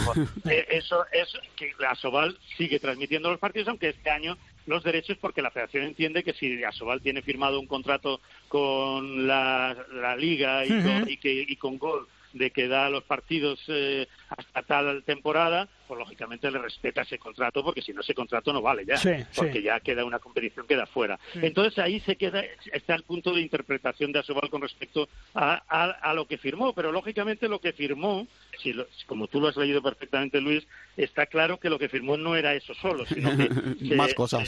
Eh, 0.50 0.66
eso 0.72 1.04
es 1.12 1.30
que 1.56 1.72
la 1.80 1.92
Asobal 1.92 2.38
sigue 2.58 2.80
transmitiendo 2.80 3.30
los 3.30 3.40
partidos, 3.40 3.68
aunque 3.70 3.90
este 3.90 4.10
año 4.10 4.38
los 4.66 4.84
derechos, 4.84 5.18
porque 5.20 5.42
la 5.42 5.50
Federación 5.50 5.86
entiende 5.86 6.24
que 6.24 6.34
si 6.34 6.64
Asobal 6.64 7.02
tiene 7.02 7.22
firmado 7.24 7.60
un 7.60 7.66
contrato 7.66 8.22
con 8.48 9.26
la, 9.28 9.76
la 9.94 10.16
Liga 10.16 10.66
y, 10.66 10.70
con, 10.70 11.10
y 11.10 11.18
que, 11.18 11.46
y 11.48 11.56
con 11.56 11.78
Gol 11.80 12.08
de 12.34 12.52
que 12.52 12.68
da 12.68 12.90
los 12.90 13.04
partidos 13.04 13.60
eh, 13.68 14.08
hasta 14.30 14.64
tal 14.64 15.04
temporada, 15.04 15.68
pues 15.90 15.98
lógicamente 16.00 16.52
le 16.52 16.60
respeta 16.60 17.02
ese 17.02 17.18
contrato, 17.18 17.64
porque 17.64 17.82
si 17.82 17.92
no 17.94 18.02
ese 18.02 18.14
contrato 18.14 18.54
no 18.54 18.62
vale 18.62 18.86
ya, 18.86 18.96
Sí, 18.98 19.10
porque 19.36 19.54
sí. 19.54 19.64
ya 19.64 19.80
queda 19.80 20.06
una 20.06 20.20
competición 20.20 20.68
queda 20.68 20.86
fuera. 20.86 21.20
Sí. 21.34 21.40
Entonces 21.42 21.80
ahí 21.80 22.00
se 22.02 22.16
queda 22.16 22.44
está 22.72 22.94
el 22.94 23.02
punto 23.02 23.34
de 23.34 23.42
interpretación 23.42 24.12
de 24.12 24.20
Asobal 24.20 24.52
con 24.52 24.62
respecto 24.62 25.10
a, 25.34 25.64
a, 25.68 25.86
a 25.90 26.14
lo 26.14 26.28
que 26.28 26.38
firmó, 26.38 26.74
pero 26.74 26.92
lógicamente 26.92 27.50
lo 27.50 27.60
que 27.60 27.74
firmó, 27.74 28.28
si 28.62 28.74
lo- 28.74 28.86
como 29.08 29.28
tú 29.28 29.42
lo 29.42 29.48
has 29.48 29.58
leído 29.58 29.82
perfectamente, 29.82 30.40
Luis, 30.40 30.68
está 30.96 31.26
claro 31.26 31.58
que 31.60 31.72
lo 31.72 31.80
que 31.80 31.90
firmó 31.90 32.16
no 32.18 32.36
era 32.36 32.54
eso 32.54 32.76
solo, 32.76 33.08
sino 33.08 33.36
que 33.36 33.50
se- 33.90 33.96
Más 33.96 34.14
cosas. 34.14 34.48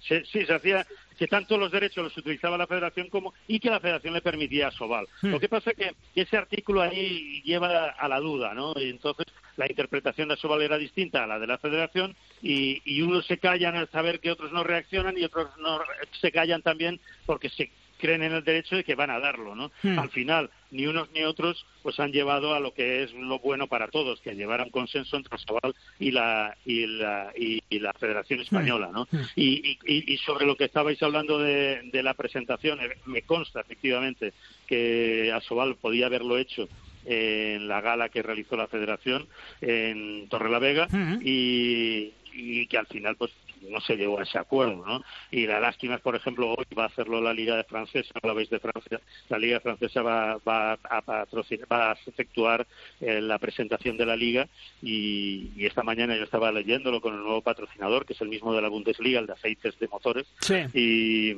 se- 0.00 0.24
sí, 0.24 0.44
se 0.44 0.52
hacía 0.52 0.86
que 1.18 1.26
tanto 1.26 1.58
los 1.58 1.70
derechos 1.70 2.02
los 2.02 2.16
utilizaba 2.16 2.56
la 2.56 2.66
Federación 2.66 3.08
como 3.10 3.34
y 3.46 3.60
que 3.60 3.68
la 3.68 3.78
Federación 3.78 4.14
le 4.14 4.22
permitía 4.22 4.68
a 4.68 4.70
Sobal. 4.70 5.06
Hmm. 5.20 5.28
Lo 5.32 5.38
que 5.40 5.48
pasa 5.50 5.70
es 5.70 5.76
que 5.76 5.94
ese 6.14 6.36
artículo 6.36 6.80
ahí 6.80 7.42
lleva 7.44 7.90
a 7.90 8.08
la 8.08 8.18
duda, 8.20 8.54
¿no? 8.54 8.72
Y 8.76 8.88
entonces 8.88 9.26
la 9.60 9.66
interpretación 9.68 10.28
de 10.28 10.36
Sobal 10.38 10.62
era 10.62 10.78
distinta 10.78 11.22
a 11.22 11.26
la 11.26 11.38
de 11.38 11.46
la 11.46 11.58
Federación 11.58 12.16
y, 12.40 12.80
y 12.86 13.02
unos 13.02 13.26
se 13.26 13.36
callan 13.36 13.76
al 13.76 13.90
saber 13.90 14.18
que 14.18 14.30
otros 14.30 14.52
no 14.52 14.64
reaccionan 14.64 15.18
y 15.18 15.24
otros 15.24 15.48
no 15.58 15.80
se 16.18 16.32
callan 16.32 16.62
también 16.62 16.98
porque 17.26 17.50
se 17.50 17.70
creen 17.98 18.22
en 18.22 18.32
el 18.32 18.42
derecho 18.42 18.76
de 18.76 18.84
que 18.84 18.94
van 18.94 19.10
a 19.10 19.20
darlo, 19.20 19.54
¿no? 19.54 19.70
Hmm. 19.82 19.98
Al 19.98 20.08
final, 20.08 20.48
ni 20.70 20.86
unos 20.86 21.10
ni 21.10 21.22
otros 21.24 21.66
pues 21.82 22.00
han 22.00 22.10
llevado 22.12 22.54
a 22.54 22.60
lo 22.60 22.72
que 22.72 23.02
es 23.02 23.12
lo 23.12 23.38
bueno 23.40 23.66
para 23.66 23.88
todos, 23.88 24.18
que 24.22 24.34
llevar 24.34 24.62
a 24.62 24.64
un 24.64 24.70
consenso 24.70 25.18
entre 25.18 25.36
Sobal 25.36 25.74
y 25.98 26.10
la 26.10 26.56
y 26.64 26.86
la 26.86 27.30
y, 27.36 27.60
y 27.68 27.78
la 27.80 27.92
Federación 27.92 28.40
Española, 28.40 28.88
¿no? 28.90 29.06
Y, 29.36 29.76
y- 29.86 30.14
y 30.14 30.16
sobre 30.16 30.46
lo 30.46 30.56
que 30.56 30.64
estabais 30.64 31.02
hablando 31.02 31.38
de, 31.38 31.82
de 31.92 32.02
la 32.02 32.14
presentación, 32.14 32.80
eh, 32.80 32.96
me 33.04 33.20
consta 33.20 33.60
efectivamente 33.60 34.32
que 34.66 35.30
Asobal 35.34 35.76
podía 35.76 36.06
haberlo 36.06 36.38
hecho 36.38 36.66
en 37.04 37.68
la 37.68 37.80
gala 37.80 38.08
que 38.08 38.22
realizó 38.22 38.56
la 38.56 38.66
Federación 38.68 39.26
en 39.60 40.28
Torrelavega 40.28 40.88
y, 41.22 42.12
y 42.32 42.66
que 42.66 42.78
al 42.78 42.86
final 42.86 43.16
pues 43.16 43.32
no 43.68 43.78
se 43.82 43.94
llegó 43.96 44.18
a 44.18 44.22
ese 44.22 44.38
acuerdo, 44.38 44.82
¿no? 44.86 45.02
Y 45.30 45.46
la 45.46 45.60
lástima 45.60 45.96
es, 45.96 46.00
por 46.00 46.16
ejemplo, 46.16 46.54
hoy 46.54 46.64
va 46.76 46.84
a 46.84 46.86
hacerlo 46.86 47.20
la 47.20 47.34
Liga 47.34 47.56
de 47.56 47.64
Francesa, 47.64 48.14
la 48.22 48.32
veis 48.32 48.48
de 48.48 48.58
Francia, 48.58 48.98
la 49.28 49.38
Liga 49.38 49.60
Francesa 49.60 50.00
va, 50.00 50.38
va 50.38 50.72
a 50.82 51.02
patrocinar, 51.02 51.66
va 51.70 51.90
a 51.90 51.98
efectuar 52.06 52.66
eh, 53.02 53.20
la 53.20 53.38
presentación 53.38 53.98
de 53.98 54.06
la 54.06 54.16
Liga 54.16 54.48
y, 54.80 55.50
y 55.56 55.66
esta 55.66 55.82
mañana 55.82 56.16
yo 56.16 56.24
estaba 56.24 56.50
leyéndolo 56.50 57.02
con 57.02 57.12
el 57.14 57.20
nuevo 57.20 57.42
patrocinador, 57.42 58.06
que 58.06 58.14
es 58.14 58.20
el 58.22 58.28
mismo 58.30 58.54
de 58.54 58.62
la 58.62 58.68
Bundesliga, 58.68 59.20
el 59.20 59.26
de 59.26 59.34
aceites 59.34 59.78
de 59.78 59.88
motores, 59.88 60.26
Sí. 60.40 60.54
y, 60.72 61.36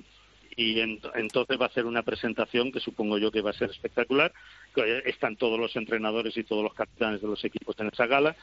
y 0.57 0.77
ent- 0.77 1.11
entonces 1.15 1.61
va 1.61 1.67
a 1.67 1.73
ser 1.73 1.87
una 1.87 2.03
presentación 2.03 2.71
que 2.73 2.81
supongo 2.81 3.19
yo 3.19 3.31
que 3.31 3.41
va 3.43 3.51
a 3.51 3.55
ser 3.55 3.71
espectacular. 3.71 4.33
que 4.75 5.03
Están 5.07 5.37
todos 5.37 5.59
los 5.59 5.75
entrenadores 5.77 6.37
y 6.37 6.45
todos 6.45 6.63
los 6.63 6.75
capitanes 6.75 7.21
de 7.21 7.29
los 7.29 7.45
equipos 7.45 7.75
en 7.79 7.89
esa 7.89 8.07
gala. 8.07 8.37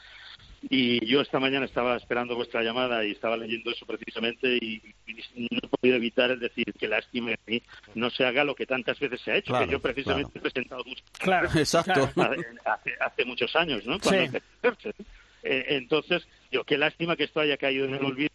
Y 0.68 1.04
yo 1.06 1.22
esta 1.22 1.40
mañana 1.40 1.64
estaba 1.64 1.96
esperando 1.96 2.36
vuestra 2.36 2.62
llamada 2.62 3.02
y 3.04 3.12
estaba 3.12 3.36
leyendo 3.36 3.70
eso 3.70 3.86
precisamente 3.86 4.58
y, 4.60 4.82
y 5.06 5.48
no 5.50 5.58
he 5.62 5.68
podido 5.68 5.96
evitar 5.96 6.30
el 6.30 6.38
decir 6.38 6.66
que 6.78 6.86
lástima 6.86 7.32
que 7.46 7.62
no 7.94 8.10
se 8.10 8.26
haga 8.26 8.44
lo 8.44 8.54
que 8.54 8.66
tantas 8.66 8.98
veces 9.00 9.22
se 9.22 9.32
ha 9.32 9.36
hecho, 9.36 9.52
Claro, 9.52 9.64
que 9.66 9.72
yo 9.72 9.80
precisamente 9.80 10.38
he 10.38 10.42
presentado 10.42 10.84
mucho 10.84 11.02
Claro, 11.18 11.48
Exacto. 11.56 12.10
hace, 12.66 12.90
hace 13.00 13.24
muchos 13.24 13.56
años, 13.56 13.84
¿no? 13.86 13.98
Cuando 13.98 14.38
Sí. 14.82 14.90
Eh, 15.42 15.64
entonces, 15.70 16.28
yo 16.52 16.64
qué 16.64 16.76
lástima 16.76 17.16
que 17.16 17.24
esto 17.24 17.40
haya 17.40 17.56
caído 17.56 17.86
en 17.86 17.94
el 17.94 18.04
olvido, 18.04 18.28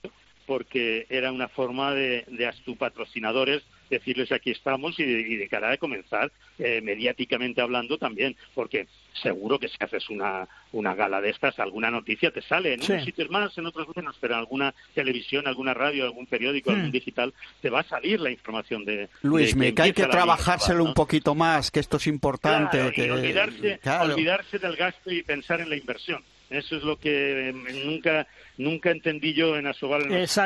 porque 0.45 1.05
era 1.09 1.31
una 1.31 1.47
forma 1.47 1.93
de, 1.93 2.23
de 2.27 2.47
a 2.47 2.51
tus 2.63 2.77
patrocinadores 2.77 3.63
decirles 3.89 4.31
aquí 4.31 4.49
estamos 4.49 4.99
y 4.99 5.03
de, 5.03 5.19
y 5.22 5.35
de 5.35 5.47
cara 5.47 5.72
a 5.72 5.77
comenzar 5.77 6.31
eh, 6.57 6.81
mediáticamente 6.81 7.61
hablando 7.61 7.99
también, 7.99 8.35
porque 8.55 8.88
seguro 9.22 9.59
que 9.59 9.67
si 9.67 9.76
haces 9.80 10.09
una, 10.09 10.47
una 10.72 10.95
gala 10.95 11.22
de 11.22 11.30
estas, 11.30 11.59
alguna 11.59 11.91
noticia 11.91 12.31
te 12.31 12.41
sale, 12.41 12.73
en 12.73 12.81
Sí. 12.81 12.93
unos 12.93 13.05
sitios 13.05 13.30
más, 13.30 13.55
en 13.59 13.67
otros 13.67 13.88
menos, 13.95 14.17
pero 14.19 14.34
en 14.34 14.39
alguna 14.39 14.73
televisión, 14.95 15.47
alguna 15.47 15.76
radio, 15.76 16.03
algún 16.03 16.26
periódico, 16.26 16.72
Hmm. 16.72 16.76
algún 16.76 16.91
digital, 16.91 17.34
te 17.61 17.69
va 17.69 17.81
a 17.81 17.84
salir 17.84 18.19
la 18.19 18.31
información 18.31 18.85
de... 18.85 19.07
Luis, 19.22 19.53
de 19.53 19.59
me 19.59 19.73
que 19.76 19.81
hay 19.84 19.93
que 19.93 20.05
trabajárselo 20.07 20.80
¿no? 20.80 20.85
un 20.85 20.93
poquito 20.95 21.35
más, 21.35 21.69
que 21.69 21.80
esto 21.80 21.97
es 21.97 22.07
importante. 22.07 22.77
Claro, 22.80 22.91
que... 22.91 23.05
y 23.05 23.09
olvidarse, 23.11 23.80
Claro. 23.84 24.13
olvidarse 24.15 24.57
del 24.57 24.76
gasto 24.76 25.11
y 25.11 25.22
pensar 25.22 25.61
en 25.61 25.69
la 25.69 25.76
inversión. 25.76 26.23
Eso 26.49 26.76
es 26.77 26.84
lo 26.84 26.97
que 26.99 27.49
eh, 27.49 27.53
nunca 27.85 28.27
nunca 28.57 28.89
entendí 28.91 29.34
yo 29.34 29.57
en 29.57 29.67
Asobal 29.67 30.03
en 30.03 30.22
los 30.22 30.38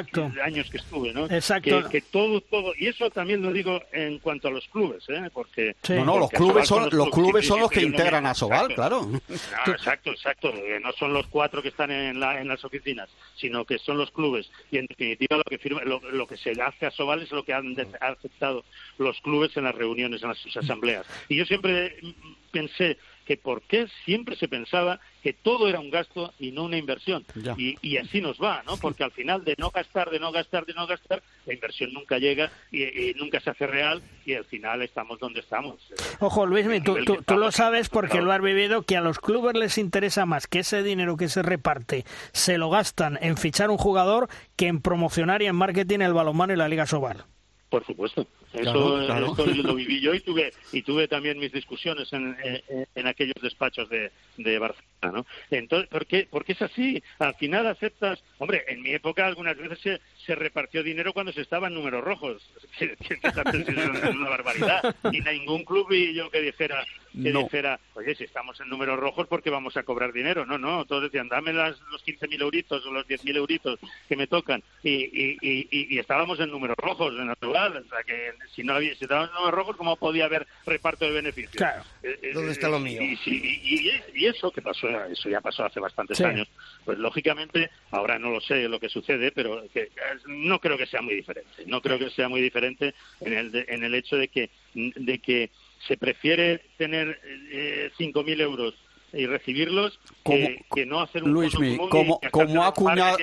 años 0.43 0.67
que 0.71 0.77
estuve, 0.77 1.13
¿no? 1.13 1.25
Exacto. 1.29 1.83
Que, 1.83 1.89
que 1.89 2.01
todo, 2.01 2.41
todo, 2.41 2.73
y 2.77 2.87
eso 2.87 3.09
también 3.11 3.41
lo 3.43 3.51
digo 3.53 3.79
en 3.91 4.17
cuanto 4.19 4.47
a 4.47 4.51
los 4.51 4.67
clubes, 4.69 5.03
¿eh? 5.09 5.29
Porque 5.31 5.75
No, 5.89 6.05
no, 6.05 6.19
los 6.19 6.29
clubes 6.31 6.63
Asobal 6.63 6.89
son 6.89 6.97
los 6.97 7.09
clubes 7.11 7.45
son 7.45 7.59
los 7.59 7.69
que 7.69 7.81
no 7.81 7.87
integran 7.87 8.25
a 8.25 8.33
Sobal, 8.33 8.71
Exacto. 8.71 8.75
claro. 8.75 9.01
No, 9.67 9.73
exacto, 9.73 10.11
exacto. 10.11 10.49
Eh, 10.55 10.79
No 10.81 10.91
son 10.93 11.13
los 11.13 11.27
cuatro 11.27 11.61
que 11.61 11.67
están 11.69 11.91
en, 11.91 12.19
la- 12.19 12.41
en 12.41 12.47
las 12.47 12.63
oficinas, 12.65 13.09
sino 13.35 13.65
que 13.65 13.77
son 13.77 13.97
los 13.97 14.09
clubes. 14.11 14.49
Y 14.71 14.77
en 14.77 14.85
definitiva 14.87 15.37
lo 15.37 15.43
que 15.43 15.57
firma, 15.59 15.81
lo, 15.83 15.99
lo 16.11 16.25
que 16.27 16.37
se 16.37 16.51
hace 16.61 16.85
a 16.87 16.91
Sobal 16.91 17.21
es 17.21 17.31
lo 17.31 17.43
que 17.43 17.53
han 17.53 17.75
han 17.79 18.13
aceptado 18.13 18.63
los 18.97 19.19
clubes 19.21 19.55
en 19.57 19.65
las 19.65 19.75
reuniones, 19.75 20.23
en 20.23 20.29
las 20.29 20.37
sus 20.39 20.55
asambleas. 20.57 21.05
Y 21.27 21.35
yo 21.35 21.45
siempre 21.45 21.95
mm, 22.01 22.11
pensé 22.51 22.97
que 23.29 23.37
por 23.37 23.61
qué 23.61 23.85
siempre 24.05 24.35
se 24.35 24.47
pensaba 24.47 24.99
que 25.21 25.33
todo 25.33 25.69
era 25.69 25.79
un 25.79 25.91
gasto 25.91 26.33
y 26.39 26.49
no 26.49 26.63
una 26.63 26.77
inversión. 26.77 27.23
Y, 27.59 27.77
y 27.79 27.97
así 27.97 28.21
nos 28.21 28.39
va, 28.41 28.63
¿no? 28.65 28.77
Porque 28.77 29.03
al 29.03 29.11
final 29.11 29.43
de 29.45 29.53
no 29.59 29.69
gastar, 29.69 30.09
de 30.09 30.17
no 30.19 30.31
gastar, 30.31 30.65
de 30.65 30.73
no 30.73 30.87
gastar, 30.87 31.21
la 31.45 31.53
inversión 31.53 31.93
nunca 31.93 32.17
llega 32.17 32.51
y, 32.71 32.81
y 32.85 33.13
nunca 33.19 33.39
se 33.39 33.51
hace 33.51 33.67
real 33.67 34.01
y 34.25 34.33
al 34.33 34.45
final 34.45 34.81
estamos 34.81 35.19
donde 35.19 35.41
estamos. 35.41 35.75
Ojo, 36.19 36.47
Luis, 36.47 36.65
tú, 36.83 36.97
tú- 37.05 37.21
tú 37.23 37.37
lo 37.37 37.51
sabes 37.51 37.87
porque 37.89 38.13
claro. 38.13 38.25
lo 38.25 38.31
has 38.31 38.41
vivido, 38.41 38.81
que 38.81 38.97
a 38.97 39.01
los 39.01 39.19
clubes 39.19 39.53
les 39.53 39.77
interesa 39.77 40.25
más 40.25 40.47
que 40.47 40.59
ese 40.59 40.81
dinero 40.81 41.15
que 41.15 41.29
se 41.29 41.43
reparte 41.43 42.05
se 42.31 42.57
lo 42.57 42.71
gastan 42.71 43.19
en 43.21 43.37
fichar 43.37 43.69
un 43.69 43.77
jugador 43.77 44.27
que 44.55 44.65
en 44.65 44.81
promocionar 44.81 45.43
y 45.43 45.45
en 45.45 45.55
marketing 45.55 45.99
el 45.99 46.15
balonmano 46.15 46.51
y 46.53 46.55
la 46.55 46.67
Liga 46.67 46.87
Sobal. 46.87 47.25
Por 47.69 47.85
supuesto. 47.85 48.25
Eso, 48.53 48.71
Claro, 48.71 49.05
claro. 49.05 49.25
esto 49.27 49.45
lo 49.45 49.75
viví 49.75 49.99
yo 50.01 50.13
y 50.13 50.19
tuve 50.21 50.51
y 50.73 50.81
tuve 50.81 51.07
también 51.07 51.37
mis 51.37 51.51
discusiones 51.51 52.11
en, 52.13 52.35
en, 52.43 52.87
en 52.95 53.07
aquellos 53.07 53.35
despachos 53.41 53.87
de, 53.89 54.11
de 54.37 54.57
Barcelona, 54.59 54.85
¿no? 55.19 55.25
Entonces, 55.51 55.87
¿por 55.89 56.05
qué? 56.07 56.27
Porque 56.29 56.53
es 56.53 56.61
así. 56.61 57.01
Al 57.19 57.35
final 57.35 57.67
aceptas... 57.67 58.23
Hombre, 58.39 58.63
en 58.67 58.81
mi 58.81 58.91
época 58.91 59.25
algunas 59.27 59.55
veces 59.57 59.79
se, 59.79 60.01
se 60.25 60.35
repartió 60.35 60.81
dinero 60.83 61.13
cuando 61.13 61.31
se 61.31 61.41
estaba 61.41 61.67
en 61.67 61.73
números 61.75 62.03
rojos. 62.03 62.41
Que, 62.79 62.95
que- 62.95 63.19
que 63.19 63.31
también 63.31 63.65
es 63.67 64.15
una 64.15 64.29
barbaridad. 64.29 64.95
Y 65.11 65.19
ningún 65.21 65.65
club 65.65 65.87
vi 65.89 66.13
yo 66.13 66.29
que 66.31 66.39
dijera, 66.41 66.85
que 67.11 67.31
No. 67.31 67.43
dijera, 67.43 67.79
oye, 67.95 68.15
si 68.15 68.23
estamos 68.23 68.59
en 68.61 68.69
números 68.69 68.97
rojos, 68.99 69.27
¿por 69.27 69.43
qué 69.43 69.49
vamos 69.49 69.75
a 69.77 69.83
cobrar 69.83 70.13
dinero? 70.13 70.45
No, 70.45 70.57
no. 70.57 70.85
Todos 70.85 71.03
decían, 71.03 71.27
dame 71.27 71.51
las, 71.51 71.79
los 71.91 72.05
15.000 72.05 72.41
euritos 72.41 72.85
o 72.85 72.91
los 72.91 73.05
10.000 73.07 73.35
euritos 73.35 73.79
que 74.07 74.15
me 74.15 74.27
tocan. 74.27 74.63
Y, 74.81 74.91
y, 74.91 75.37
y, 75.41 75.67
y- 75.71 75.87
y 75.95 75.99
estábamos 75.99 76.39
en 76.39 76.49
números 76.51 76.77
rojos, 76.77 77.13
en 77.19 77.27
natural. 77.27 77.83
O 77.85 77.89
sea, 77.89 78.03
que 78.03 78.31
si 78.55 78.63
no 78.63 78.73
había, 78.73 78.93
si 78.95 79.05
en 79.05 79.09
números 79.09 79.51
rojos, 79.51 79.77
¿cómo 79.77 79.97
podía 79.97 80.25
haber 80.25 80.47
reparto 80.65 81.05
de 81.05 81.11
beneficios? 81.11 81.55
Claro. 81.55 81.83
Eh, 82.03 82.17
eh, 82.21 82.31
¿Dónde 82.33 82.53
está 82.53 82.69
lo 82.69 82.79
mío? 82.79 83.01
Y, 83.01 83.15
sí, 83.17 83.31
y- 83.31 83.87
y- 83.89 84.23
y 84.23 84.25
eso 84.27 84.51
que 84.51 84.61
pasó, 84.61 84.87
eso 85.05 85.29
ya 85.29 85.41
pasó 85.41 85.65
hace 85.65 85.79
bastantes 85.79 86.17
Sí. 86.17 86.23
años, 86.23 86.47
pues 86.85 86.97
lógicamente, 86.97 87.69
ahora 87.91 88.17
no 88.19 88.29
lo 88.31 88.41
sé 88.41 88.67
lo 88.67 88.79
que 88.79 88.89
sucede, 88.89 89.31
pero 89.31 89.63
que, 89.73 89.89
no 90.27 90.59
creo 90.59 90.77
que 90.77 90.85
sea 90.87 91.01
muy 91.01 91.15
diferente. 91.15 91.63
No 91.65 91.81
creo 91.81 91.99
que 91.99 92.09
sea 92.09 92.27
muy 92.29 92.41
diferente 92.41 92.93
en 93.21 93.33
el, 93.33 93.51
de- 93.51 93.65
en 93.69 93.83
el 93.83 93.95
hecho 93.95 94.15
de 94.17 94.27
que, 94.27 94.49
de 94.73 95.19
que 95.19 95.49
se 95.87 95.97
prefiere 95.97 96.61
tener 96.77 97.19
eh, 97.51 97.91
5.000 97.97 98.39
euros 98.41 98.73
y 99.13 99.25
recibirlos 99.25 99.99
que, 100.23 100.63
que 100.73 100.85
no 100.85 101.01
hacer 101.01 101.23
un 101.23 101.31
Luis, 101.31 101.57
mi, 101.59 101.77
como, 101.89 102.19
como, 102.31 102.63
ha 102.63 102.67
acuñado, 102.67 103.17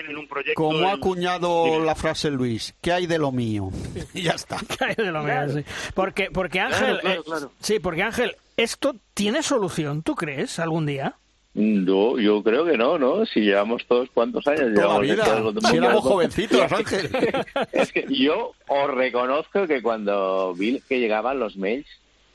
como 0.54 0.88
ha 0.88 0.92
acuñado 0.92 1.64
Dime. 1.66 1.84
la 1.86 1.94
frase 1.94 2.30
Luis, 2.30 2.74
¿qué 2.80 2.92
hay 2.92 3.06
de 3.06 3.18
lo 3.18 3.32
mío? 3.32 3.70
Y 4.14 4.22
ya 4.22 4.32
está. 4.32 4.58
de 4.96 5.12
lo 5.12 5.22
mío, 5.22 5.48
sí. 5.54 5.64
Porque, 5.94 6.28
porque 6.32 6.58
Claro, 6.58 6.74
Ángel, 6.74 7.00
claro, 7.00 7.20
eh, 7.20 7.24
claro. 7.24 7.52
sí, 7.60 7.78
porque 7.80 8.02
Ángel, 8.02 8.36
esto 8.56 8.96
tiene 9.14 9.42
solución, 9.42 10.02
¿tú 10.02 10.14
crees, 10.14 10.58
algún 10.58 10.86
día? 10.86 11.14
No, 11.54 12.18
yo 12.18 12.42
creo 12.42 12.66
que 12.66 12.76
no, 12.76 12.98
¿no? 12.98 13.24
Si 13.24 13.40
llevamos 13.40 13.86
todos, 13.86 14.10
¿cuántos 14.12 14.46
años 14.46 14.74
Toda 14.74 15.00
llevamos? 15.00 15.54
vida. 15.54 15.70
Si 15.70 15.76
éramos 15.78 16.02
jovencitos, 16.02 16.60
Ángel. 16.72 17.08
es 17.72 17.92
que 17.92 18.06
yo 18.10 18.52
os 18.68 18.90
reconozco 18.94 19.66
que 19.66 19.80
cuando 19.80 20.52
vi 20.54 20.82
que 20.86 21.00
llegaban 21.00 21.38
los 21.38 21.56
mails, 21.56 21.86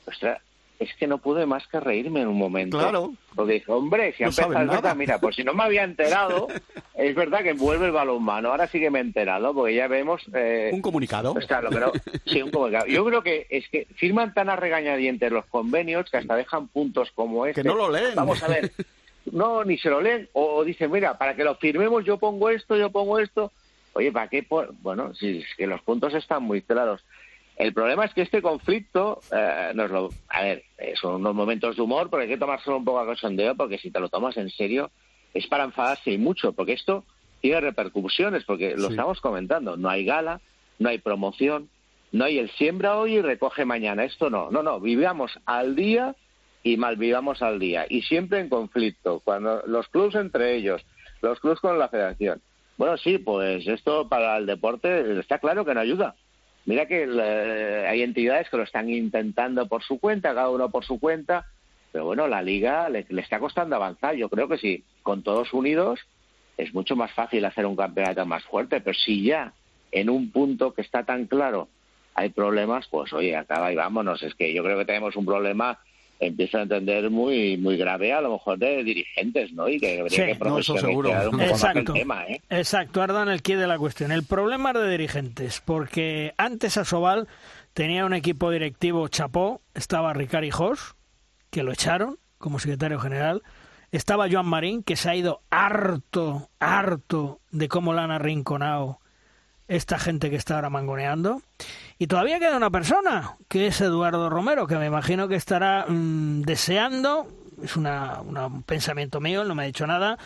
ostras, 0.06 0.40
es 0.82 0.94
que 0.96 1.06
no 1.06 1.18
pude 1.18 1.46
más 1.46 1.66
que 1.68 1.80
reírme 1.80 2.20
en 2.22 2.28
un 2.28 2.38
momento. 2.38 2.78
Claro. 2.78 3.12
Porque 3.34 3.54
dije, 3.54 3.72
hombre, 3.72 4.12
si 4.16 4.22
ha 4.22 4.26
No 4.26 4.30
empezado 4.30 4.50
verdad, 4.50 4.74
nada. 4.82 4.94
mira, 4.94 5.18
pues 5.18 5.36
si 5.36 5.44
no 5.44 5.54
me 5.54 5.62
había 5.64 5.84
enterado, 5.84 6.48
es 6.94 7.14
verdad 7.14 7.42
que 7.42 7.52
vuelve 7.54 7.86
el 7.86 7.92
balonmano, 7.92 8.50
ahora 8.50 8.66
sí 8.68 8.78
que 8.80 8.90
me 8.90 8.98
he 8.98 9.02
enterado, 9.02 9.54
porque 9.54 9.74
ya 9.74 9.88
vemos... 9.88 10.22
eh, 10.34 10.70
Un 10.72 10.82
comunicado. 10.82 11.32
pues 11.32 11.46
claro, 11.46 11.68
pero 11.72 11.92
sí, 12.26 12.42
un 12.42 12.50
comunicado. 12.50 12.86
Yo 12.86 13.04
creo 13.04 13.22
que 13.22 13.46
es 13.50 13.68
que 13.68 13.86
firman 13.96 14.34
tan 14.34 14.48
a 14.50 14.56
regañadientes 14.56 15.32
los 15.32 15.46
convenios 15.46 16.10
que 16.10 16.18
hasta 16.18 16.36
dejan 16.36 16.68
puntos 16.68 17.10
como 17.14 17.46
este. 17.46 17.62
Que 17.62 17.68
no 17.68 17.74
lo 17.74 17.90
leen. 17.90 18.14
Vamos 18.14 18.42
a 18.42 18.48
ver. 18.48 18.72
No, 19.30 19.64
ni 19.64 19.78
se 19.78 19.88
lo 19.88 20.00
leen. 20.00 20.28
O, 20.32 20.56
o 20.56 20.64
dicen, 20.64 20.90
mira, 20.90 21.16
para 21.16 21.34
que 21.36 21.44
lo 21.44 21.54
firmemos 21.56 22.04
yo 22.04 22.18
pongo 22.18 22.50
esto, 22.50 22.76
yo 22.76 22.90
pongo 22.90 23.18
esto. 23.20 23.52
Oye, 23.94 24.10
¿para 24.10 24.28
qué? 24.28 24.42
pon-? 24.42 24.76
Bueno, 24.82 25.14
si 25.14 25.38
es 25.38 25.46
que 25.56 25.66
los 25.66 25.80
puntos 25.82 26.12
están 26.14 26.42
muy 26.42 26.62
claros. 26.62 27.04
El 27.62 27.72
problema 27.72 28.04
es 28.04 28.12
que 28.12 28.22
este 28.22 28.42
conflicto, 28.42 29.20
eh, 29.30 29.70
nos 29.74 29.88
lo, 29.90 30.10
a 30.28 30.42
ver, 30.42 30.64
eh, 30.78 30.94
son 31.00 31.16
unos 31.16 31.32
momentos 31.34 31.76
de 31.76 31.82
humor, 31.82 32.08
pero 32.10 32.22
hay 32.22 32.28
que 32.28 32.36
tomárselo 32.36 32.76
un 32.76 32.84
poco 32.84 32.98
a 32.98 33.06
cachondeo, 33.06 33.54
porque 33.54 33.78
si 33.78 33.92
te 33.92 34.00
lo 34.00 34.08
tomas 34.08 34.36
en 34.36 34.50
serio, 34.50 34.90
es 35.32 35.46
para 35.46 35.62
enfadarse 35.62 36.10
y 36.10 36.18
mucho, 36.18 36.52
porque 36.54 36.72
esto 36.72 37.04
tiene 37.40 37.60
repercusiones, 37.60 38.42
porque 38.44 38.76
lo 38.76 38.88
Sí. 38.88 38.94
estamos 38.94 39.20
comentando, 39.20 39.76
no 39.76 39.88
hay 39.88 40.04
gala, 40.04 40.40
no 40.80 40.88
hay 40.88 40.98
promoción, 40.98 41.68
no 42.10 42.24
hay 42.24 42.38
el 42.38 42.50
siembra 42.50 42.96
hoy 42.96 43.14
y 43.14 43.22
recoge 43.22 43.64
mañana, 43.64 44.04
esto 44.04 44.28
no, 44.28 44.50
no, 44.50 44.64
no, 44.64 44.80
vivamos 44.80 45.30
al 45.46 45.76
día 45.76 46.16
y 46.64 46.76
malvivamos 46.76 47.42
al 47.42 47.60
día, 47.60 47.86
y 47.88 48.02
siempre 48.02 48.40
en 48.40 48.48
conflicto, 48.48 49.20
cuando 49.20 49.62
los 49.66 49.86
clubes 49.88 50.16
entre 50.16 50.56
ellos, 50.56 50.84
los 51.20 51.38
clubes 51.38 51.60
con 51.60 51.78
la 51.78 51.88
federación. 51.88 52.42
Bueno, 52.76 52.96
sí, 52.96 53.18
pues 53.18 53.66
esto 53.68 54.08
para 54.08 54.36
el 54.38 54.46
deporte 54.46 55.20
está 55.20 55.38
claro 55.38 55.64
que 55.64 55.74
no 55.74 55.80
ayuda. 55.80 56.16
Mira 56.64 56.86
que 56.86 57.04
hay 57.88 58.02
entidades 58.02 58.48
que 58.48 58.56
lo 58.56 58.62
están 58.62 58.88
intentando 58.88 59.66
por 59.66 59.82
su 59.82 59.98
cuenta, 59.98 60.34
cada 60.34 60.50
uno 60.50 60.70
por 60.70 60.84
su 60.84 61.00
cuenta, 61.00 61.46
pero 61.90 62.04
bueno, 62.04 62.28
la 62.28 62.40
liga 62.42 62.88
le, 62.88 63.04
le 63.08 63.22
está 63.22 63.38
costando 63.38 63.76
avanzar. 63.76 64.14
Yo 64.14 64.28
creo 64.28 64.48
que 64.48 64.58
sí, 64.58 64.84
con 65.02 65.22
todos 65.22 65.52
unidos 65.52 66.00
es 66.56 66.72
mucho 66.72 66.96
más 66.96 67.12
fácil 67.12 67.44
hacer 67.44 67.66
un 67.66 67.76
campeonato 67.76 68.24
más 68.26 68.44
fuerte, 68.44 68.80
pero 68.80 68.94
si 68.94 69.24
ya 69.24 69.52
en 69.90 70.08
un 70.08 70.30
punto 70.30 70.72
que 70.72 70.82
está 70.82 71.04
tan 71.04 71.26
claro 71.26 71.68
hay 72.14 72.30
problemas, 72.30 72.86
pues 72.88 73.12
oye, 73.12 73.36
acaba 73.36 73.72
y 73.72 73.76
vámonos. 73.76 74.22
Es 74.22 74.34
que 74.34 74.52
yo 74.52 74.62
creo 74.62 74.78
que 74.78 74.84
tenemos 74.84 75.16
un 75.16 75.26
problema, 75.26 75.78
empiezo 76.26 76.58
a 76.58 76.62
entender 76.62 77.10
muy 77.10 77.56
muy 77.56 77.76
grave 77.76 78.12
a 78.12 78.20
lo 78.20 78.32
mejor 78.32 78.58
de 78.58 78.82
dirigentes, 78.84 79.52
¿no? 79.52 79.68
Y 79.68 79.78
que 79.80 80.00
habría 80.00 80.10
Sí. 80.10 80.38
que 80.38 80.44
No, 80.44 80.58
eso 80.58 80.74
un 80.74 80.80
poco 80.80 81.12
más 81.36 81.50
Exacto. 81.50 81.92
el 81.94 81.98
tema, 82.00 82.24
¿eh? 82.26 82.40
Exacto, 82.50 83.00
ahora 83.00 83.14
dan 83.14 83.28
el 83.28 83.42
quid 83.42 83.58
de 83.58 83.66
la 83.66 83.78
cuestión. 83.78 84.12
El 84.12 84.24
problema 84.24 84.70
es 84.70 84.78
de 84.80 84.90
dirigentes, 84.90 85.60
porque 85.64 86.32
antes 86.36 86.76
Asobal 86.76 87.28
tenía 87.74 88.04
un 88.04 88.14
equipo 88.14 88.50
directivo 88.50 89.08
chapó, 89.08 89.60
estaba 89.74 90.12
Ricard 90.12 90.44
Hijos, 90.44 90.94
que 91.50 91.62
lo 91.62 91.72
echaron 91.72 92.18
como 92.38 92.58
secretario 92.58 92.98
general, 92.98 93.42
estaba 93.92 94.28
Joan 94.30 94.46
Marín, 94.46 94.82
que 94.82 94.96
se 94.96 95.10
ha 95.10 95.14
ido 95.16 95.42
harto, 95.50 96.48
harto 96.60 97.40
de 97.50 97.68
cómo 97.68 97.92
la 97.92 98.04
han 98.04 98.10
arrinconado 98.10 98.98
esta 99.68 99.98
gente 99.98 100.28
que 100.28 100.36
está 100.36 100.56
ahora 100.56 100.70
mangoneando. 100.70 101.40
Y 102.02 102.08
todavía 102.08 102.40
queda 102.40 102.56
una 102.56 102.68
persona, 102.68 103.36
que 103.46 103.68
es 103.68 103.80
Eduardo 103.80 104.28
Romero, 104.28 104.66
que 104.66 104.74
me 104.74 104.86
imagino 104.86 105.28
que 105.28 105.36
estará 105.36 105.86
mm, 105.86 106.42
deseando, 106.42 107.28
es 107.62 107.76
una, 107.76 108.20
una- 108.22 108.46
un 108.46 108.64
pensamiento 108.64 109.20
mío, 109.20 109.42
él 109.42 109.46
no 109.46 109.54
me 109.54 109.62
ha 109.62 109.66
dicho 109.66 109.86
nada, 109.86 110.18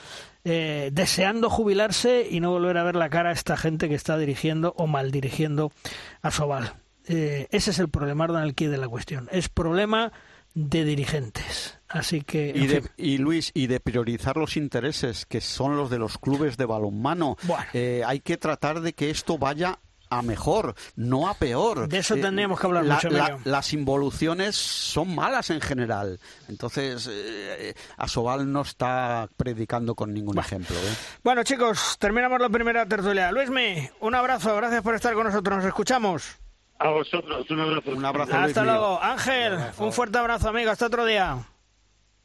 eh, 0.43 0.89
deseando 0.94 1.51
jubilarse 1.51 2.27
y 2.31 2.40
no 2.40 2.51
volver 2.51 2.78
a 2.78 2.82
ver 2.82 2.97
la 2.97 3.11
cara 3.11 3.28
a 3.28 3.32
esta 3.35 3.59
gente 3.59 3.90
que 3.90 3.94
está 3.94 4.16
dirigiendo 4.16 4.73
o 4.78 4.86
mal 4.86 5.11
dirigiendo 5.11 5.70
a 6.23 6.31
Sobal. 6.31 6.73
Eh, 7.09 7.47
ese 7.51 7.73
es 7.73 7.78
el 7.78 7.90
problema, 7.90 8.24
Ardan, 8.24 8.55
de 8.57 8.78
la 8.78 8.89
cuestión. 8.89 9.28
Es 9.31 9.51
problema 9.51 10.12
de 10.55 10.82
dirigentes. 10.82 11.78
Así 11.89 12.23
que... 12.23 12.53
Y, 12.57 12.69
de- 12.69 12.85
y 12.97 13.19
Luis, 13.19 13.51
y 13.53 13.66
de 13.66 13.81
priorizar 13.81 14.39
los 14.39 14.57
intereses, 14.57 15.27
que 15.27 15.43
son 15.43 15.77
los 15.77 15.90
de 15.90 15.98
los 15.98 16.16
clubes 16.16 16.57
de 16.57 16.65
balonmano. 16.65 17.36
Eh, 17.74 18.03
hay 18.07 18.20
que 18.20 18.39
tratar 18.39 18.81
de 18.81 18.94
que 18.94 19.11
esto 19.11 19.36
vaya 19.36 19.78
a 20.10 20.22
mejor, 20.22 20.74
no 20.96 21.28
a 21.28 21.34
peor. 21.34 21.88
De 21.88 21.98
eso 21.98 22.14
Eh, 22.14 22.20
tendríamos 22.20 22.60
que 22.60 22.66
hablar 22.66 22.84
la- 22.84 22.94
mucho, 22.94 23.10
la-. 23.10 23.38
Las 23.44 23.72
involuciones 23.72 24.54
son 24.56 25.14
malas 25.14 25.50
en 25.50 25.60
general. 25.60 26.18
Entonces, 26.48 27.08
eh, 27.10 27.74
Asobal 27.96 28.50
no 28.50 28.62
está 28.62 29.28
predicando 29.36 29.94
con 29.94 30.12
ningún 30.14 30.38
ejemplo. 30.38 30.76
¿eh? 30.76 30.94
Bueno, 31.24 31.42
chicos, 31.42 31.96
terminamos 31.98 32.40
la 32.40 32.48
primera 32.48 32.86
tertulia. 32.86 33.30
Luismi, 33.32 33.88
un 34.00 34.14
abrazo, 34.14 34.54
gracias 34.56 34.82
por 34.82 34.94
estar 34.94 35.14
con 35.14 35.24
nosotros, 35.26 35.56
nos 35.56 35.66
escuchamos. 35.66 36.36
A 36.78 36.90
vosotros, 36.90 37.50
un 37.50 37.60
abrazo. 37.60 37.90
Un 37.92 38.04
abrazo, 38.04 38.36
Hasta 38.36 38.62
luego. 38.64 39.02
Ángel, 39.02 39.58
un 39.78 39.92
fuerte 39.92 40.18
abrazo, 40.18 40.50
amigo, 40.50 40.70
hasta 40.70 40.86
otro 40.86 41.06
día. 41.06 41.38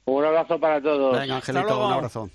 Un 0.06 0.26
abrazo 0.26 0.60
para 0.60 0.82
todos. 0.82 1.18
Venga, 1.18 1.38
Hasta 1.38 1.52
Angelito, 1.52 1.68
luego. 1.74 1.88
un 1.88 1.94
abrazo. 1.94 2.30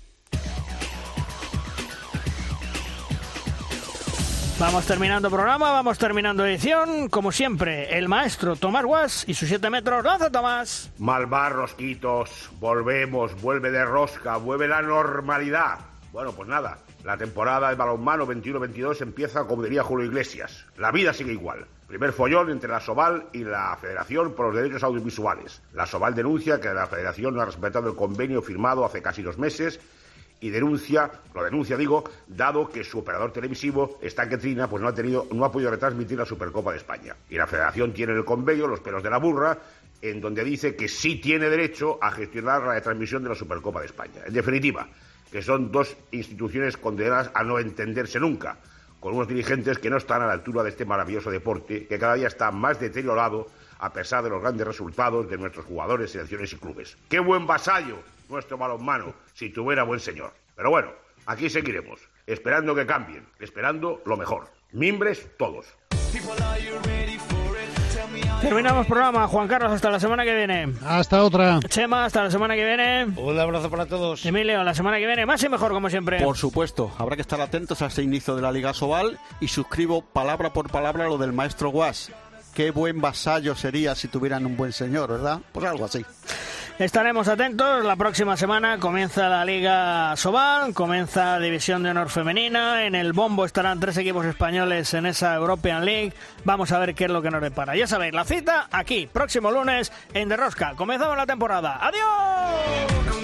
Vamos 4.59 4.87
terminando 4.87 5.29
programa, 5.29 5.71
vamos 5.71 5.99
terminando 5.99 6.43
edición. 6.43 7.09
Como 7.09 7.31
siempre, 7.31 7.95
el 7.95 8.09
maestro 8.09 8.55
Tomás 8.55 8.85
Guas 8.85 9.23
y 9.27 9.35
sus 9.35 9.47
7 9.49 9.69
metros. 9.69 10.03
¡Lanza, 10.03 10.31
Tomás! 10.31 10.91
Malvar, 10.97 11.53
Rosquitos, 11.53 12.49
volvemos, 12.59 13.39
vuelve 13.39 13.69
de 13.69 13.85
rosca, 13.85 14.37
vuelve 14.37 14.67
la 14.67 14.81
normalidad. 14.81 15.77
Bueno, 16.11 16.31
pues 16.31 16.49
nada, 16.49 16.79
la 17.03 17.17
temporada 17.17 17.69
de 17.69 17.75
balonmano 17.75 18.25
21-22 18.25 19.01
empieza 19.01 19.45
como 19.45 19.61
diría 19.61 19.83
Julio 19.83 20.07
Iglesias. 20.07 20.65
La 20.75 20.91
vida 20.91 21.13
sigue 21.13 21.33
igual. 21.33 21.67
Primer 21.87 22.11
follón 22.11 22.49
entre 22.49 22.69
la 22.71 22.79
Soval 22.79 23.27
y 23.33 23.43
la 23.43 23.77
Federación 23.79 24.33
por 24.33 24.47
los 24.47 24.55
derechos 24.55 24.83
audiovisuales. 24.83 25.61
La 25.73 25.85
Soval 25.85 26.15
denuncia 26.15 26.59
que 26.59 26.73
la 26.73 26.87
Federación 26.87 27.35
no 27.35 27.41
ha 27.41 27.45
respetado 27.45 27.89
el 27.89 27.95
convenio 27.95 28.41
firmado 28.41 28.83
hace 28.83 29.03
casi 29.03 29.21
dos 29.21 29.37
meses 29.37 29.79
y 30.39 30.49
denuncia, 30.49 31.11
lo 31.33 31.43
denuncia 31.43 31.77
digo, 31.77 32.03
dado 32.27 32.69
que 32.69 32.83
su 32.83 32.99
operador 32.99 33.31
televisivo, 33.31 33.97
Stan 34.01 34.29
Trina, 34.37 34.69
pues 34.69 34.81
no 34.81 34.89
ha 34.89 34.93
tenido, 34.93 35.27
no 35.31 35.45
ha 35.45 35.51
podido 35.51 35.71
retransmitir 35.71 36.17
la 36.17 36.25
Supercopa 36.25 36.71
de 36.71 36.77
España. 36.77 37.15
Y 37.29 37.35
la 37.35 37.47
Federación 37.47 37.93
tiene 37.93 38.13
en 38.13 38.19
el 38.19 38.25
convenio 38.25 38.67
los 38.67 38.79
pelos 38.79 39.01
de 39.01 39.09
la 39.09 39.17
burra 39.17 39.57
en 40.01 40.21
donde 40.21 40.43
dice 40.43 40.75
que 40.75 40.87
sí 40.87 41.15
tiene 41.15 41.49
derecho 41.49 41.97
a 42.01 42.11
gestionar 42.11 42.61
la 42.63 42.79
transmisión 42.81 43.23
de 43.23 43.29
la 43.29 43.35
Supercopa 43.35 43.79
de 43.79 43.87
España. 43.87 44.21
En 44.25 44.33
definitiva, 44.33 44.87
que 45.31 45.41
son 45.41 45.71
dos 45.71 45.95
instituciones 46.11 46.77
condenadas 46.77 47.31
a 47.33 47.43
no 47.43 47.57
entenderse 47.57 48.19
nunca, 48.19 48.57
con 48.99 49.15
unos 49.15 49.27
dirigentes 49.27 49.79
que 49.79 49.89
no 49.89 49.97
están 49.97 50.21
a 50.21 50.27
la 50.27 50.33
altura 50.33 50.63
de 50.63 50.69
este 50.69 50.85
maravilloso 50.85 51.31
deporte, 51.31 51.87
que 51.87 51.99
cada 51.99 52.15
día 52.15 52.27
está 52.27 52.51
más 52.51 52.79
deteriorado 52.79 53.47
a 53.79 53.91
pesar 53.93 54.23
de 54.23 54.29
los 54.29 54.41
grandes 54.41 54.65
resultados 54.65 55.29
de 55.29 55.37
nuestros 55.37 55.65
jugadores, 55.65 56.11
selecciones 56.11 56.51
y 56.53 56.57
clubes. 56.57 56.97
Qué 57.09 57.19
buen 57.19 57.45
vasallo 57.45 57.97
nuestro 58.29 58.57
balonmano 58.57 59.13
si 59.33 59.49
tuviera 59.49 59.83
buen 59.83 59.99
señor. 59.99 60.33
Pero 60.55 60.69
bueno, 60.69 60.91
aquí 61.25 61.49
seguiremos, 61.49 61.99
esperando 62.25 62.73
que 62.75 62.85
cambien, 62.85 63.27
esperando 63.39 64.01
lo 64.05 64.17
mejor. 64.17 64.49
Mimbres 64.71 65.29
todos. 65.37 65.65
Terminamos 68.41 68.85
programa, 68.85 69.27
Juan 69.27 69.47
Carlos, 69.47 69.71
hasta 69.71 69.89
la 69.89 69.99
semana 69.99 70.23
que 70.23 70.35
viene. 70.35 70.73
Hasta 70.85 71.23
otra. 71.23 71.59
Chema, 71.67 72.05
hasta 72.05 72.23
la 72.23 72.31
semana 72.31 72.55
que 72.55 72.63
viene. 72.63 73.05
Un 73.17 73.39
abrazo 73.39 73.69
para 73.69 73.87
todos. 73.87 74.23
Emilio, 74.25 74.63
la 74.63 74.75
semana 74.75 74.99
que 74.99 75.07
viene, 75.07 75.25
más 75.25 75.43
y 75.43 75.49
mejor 75.49 75.71
como 75.71 75.89
siempre. 75.89 76.23
Por 76.23 76.37
supuesto, 76.37 76.91
habrá 76.97 77.15
que 77.15 77.23
estar 77.23 77.41
atentos 77.41 77.81
a 77.81 77.87
ese 77.87 78.03
inicio 78.03 78.35
de 78.35 78.43
la 78.43 78.51
Liga 78.51 78.73
Sobal 78.73 79.19
y 79.39 79.47
suscribo 79.47 80.01
palabra 80.01 80.53
por 80.53 80.69
palabra 80.69 81.05
lo 81.07 81.17
del 81.17 81.33
maestro 81.33 81.69
Guas. 81.69 82.11
Qué 82.53 82.71
buen 82.71 83.01
vasallo 83.01 83.55
sería 83.55 83.95
si 83.95 84.07
tuvieran 84.07 84.45
un 84.45 84.55
buen 84.55 84.71
señor, 84.71 85.09
¿verdad? 85.09 85.39
Pues 85.51 85.65
algo 85.65 85.85
así. 85.85 86.05
Estaremos 86.79 87.27
atentos. 87.27 87.83
La 87.83 87.95
próxima 87.95 88.37
semana 88.37 88.77
comienza 88.77 89.27
la 89.29 89.43
Liga 89.43 90.15
Sobal, 90.15 90.75
comienza 90.75 91.39
División 91.39 91.81
de 91.81 91.89
Honor 91.89 92.09
Femenina. 92.09 92.85
En 92.85 92.93
el 92.93 93.13
bombo 93.13 93.45
estarán 93.45 93.79
tres 93.79 93.97
equipos 93.97 94.27
españoles 94.27 94.93
en 94.93 95.07
esa 95.07 95.33
European 95.33 95.85
League. 95.85 96.13
Vamos 96.43 96.71
a 96.71 96.77
ver 96.77 96.93
qué 96.93 97.05
es 97.05 97.11
lo 97.11 97.23
que 97.23 97.31
nos 97.31 97.41
depara. 97.41 97.75
Ya 97.75 97.87
sabéis, 97.87 98.13
la 98.13 98.25
cita 98.25 98.67
aquí, 98.71 99.09
próximo 99.11 99.49
lunes 99.49 99.91
en 100.13 100.29
Derrosca. 100.29 100.75
Comenzamos 100.75 101.17
la 101.17 101.25
temporada. 101.25 101.79
¡Adiós! 101.81 103.17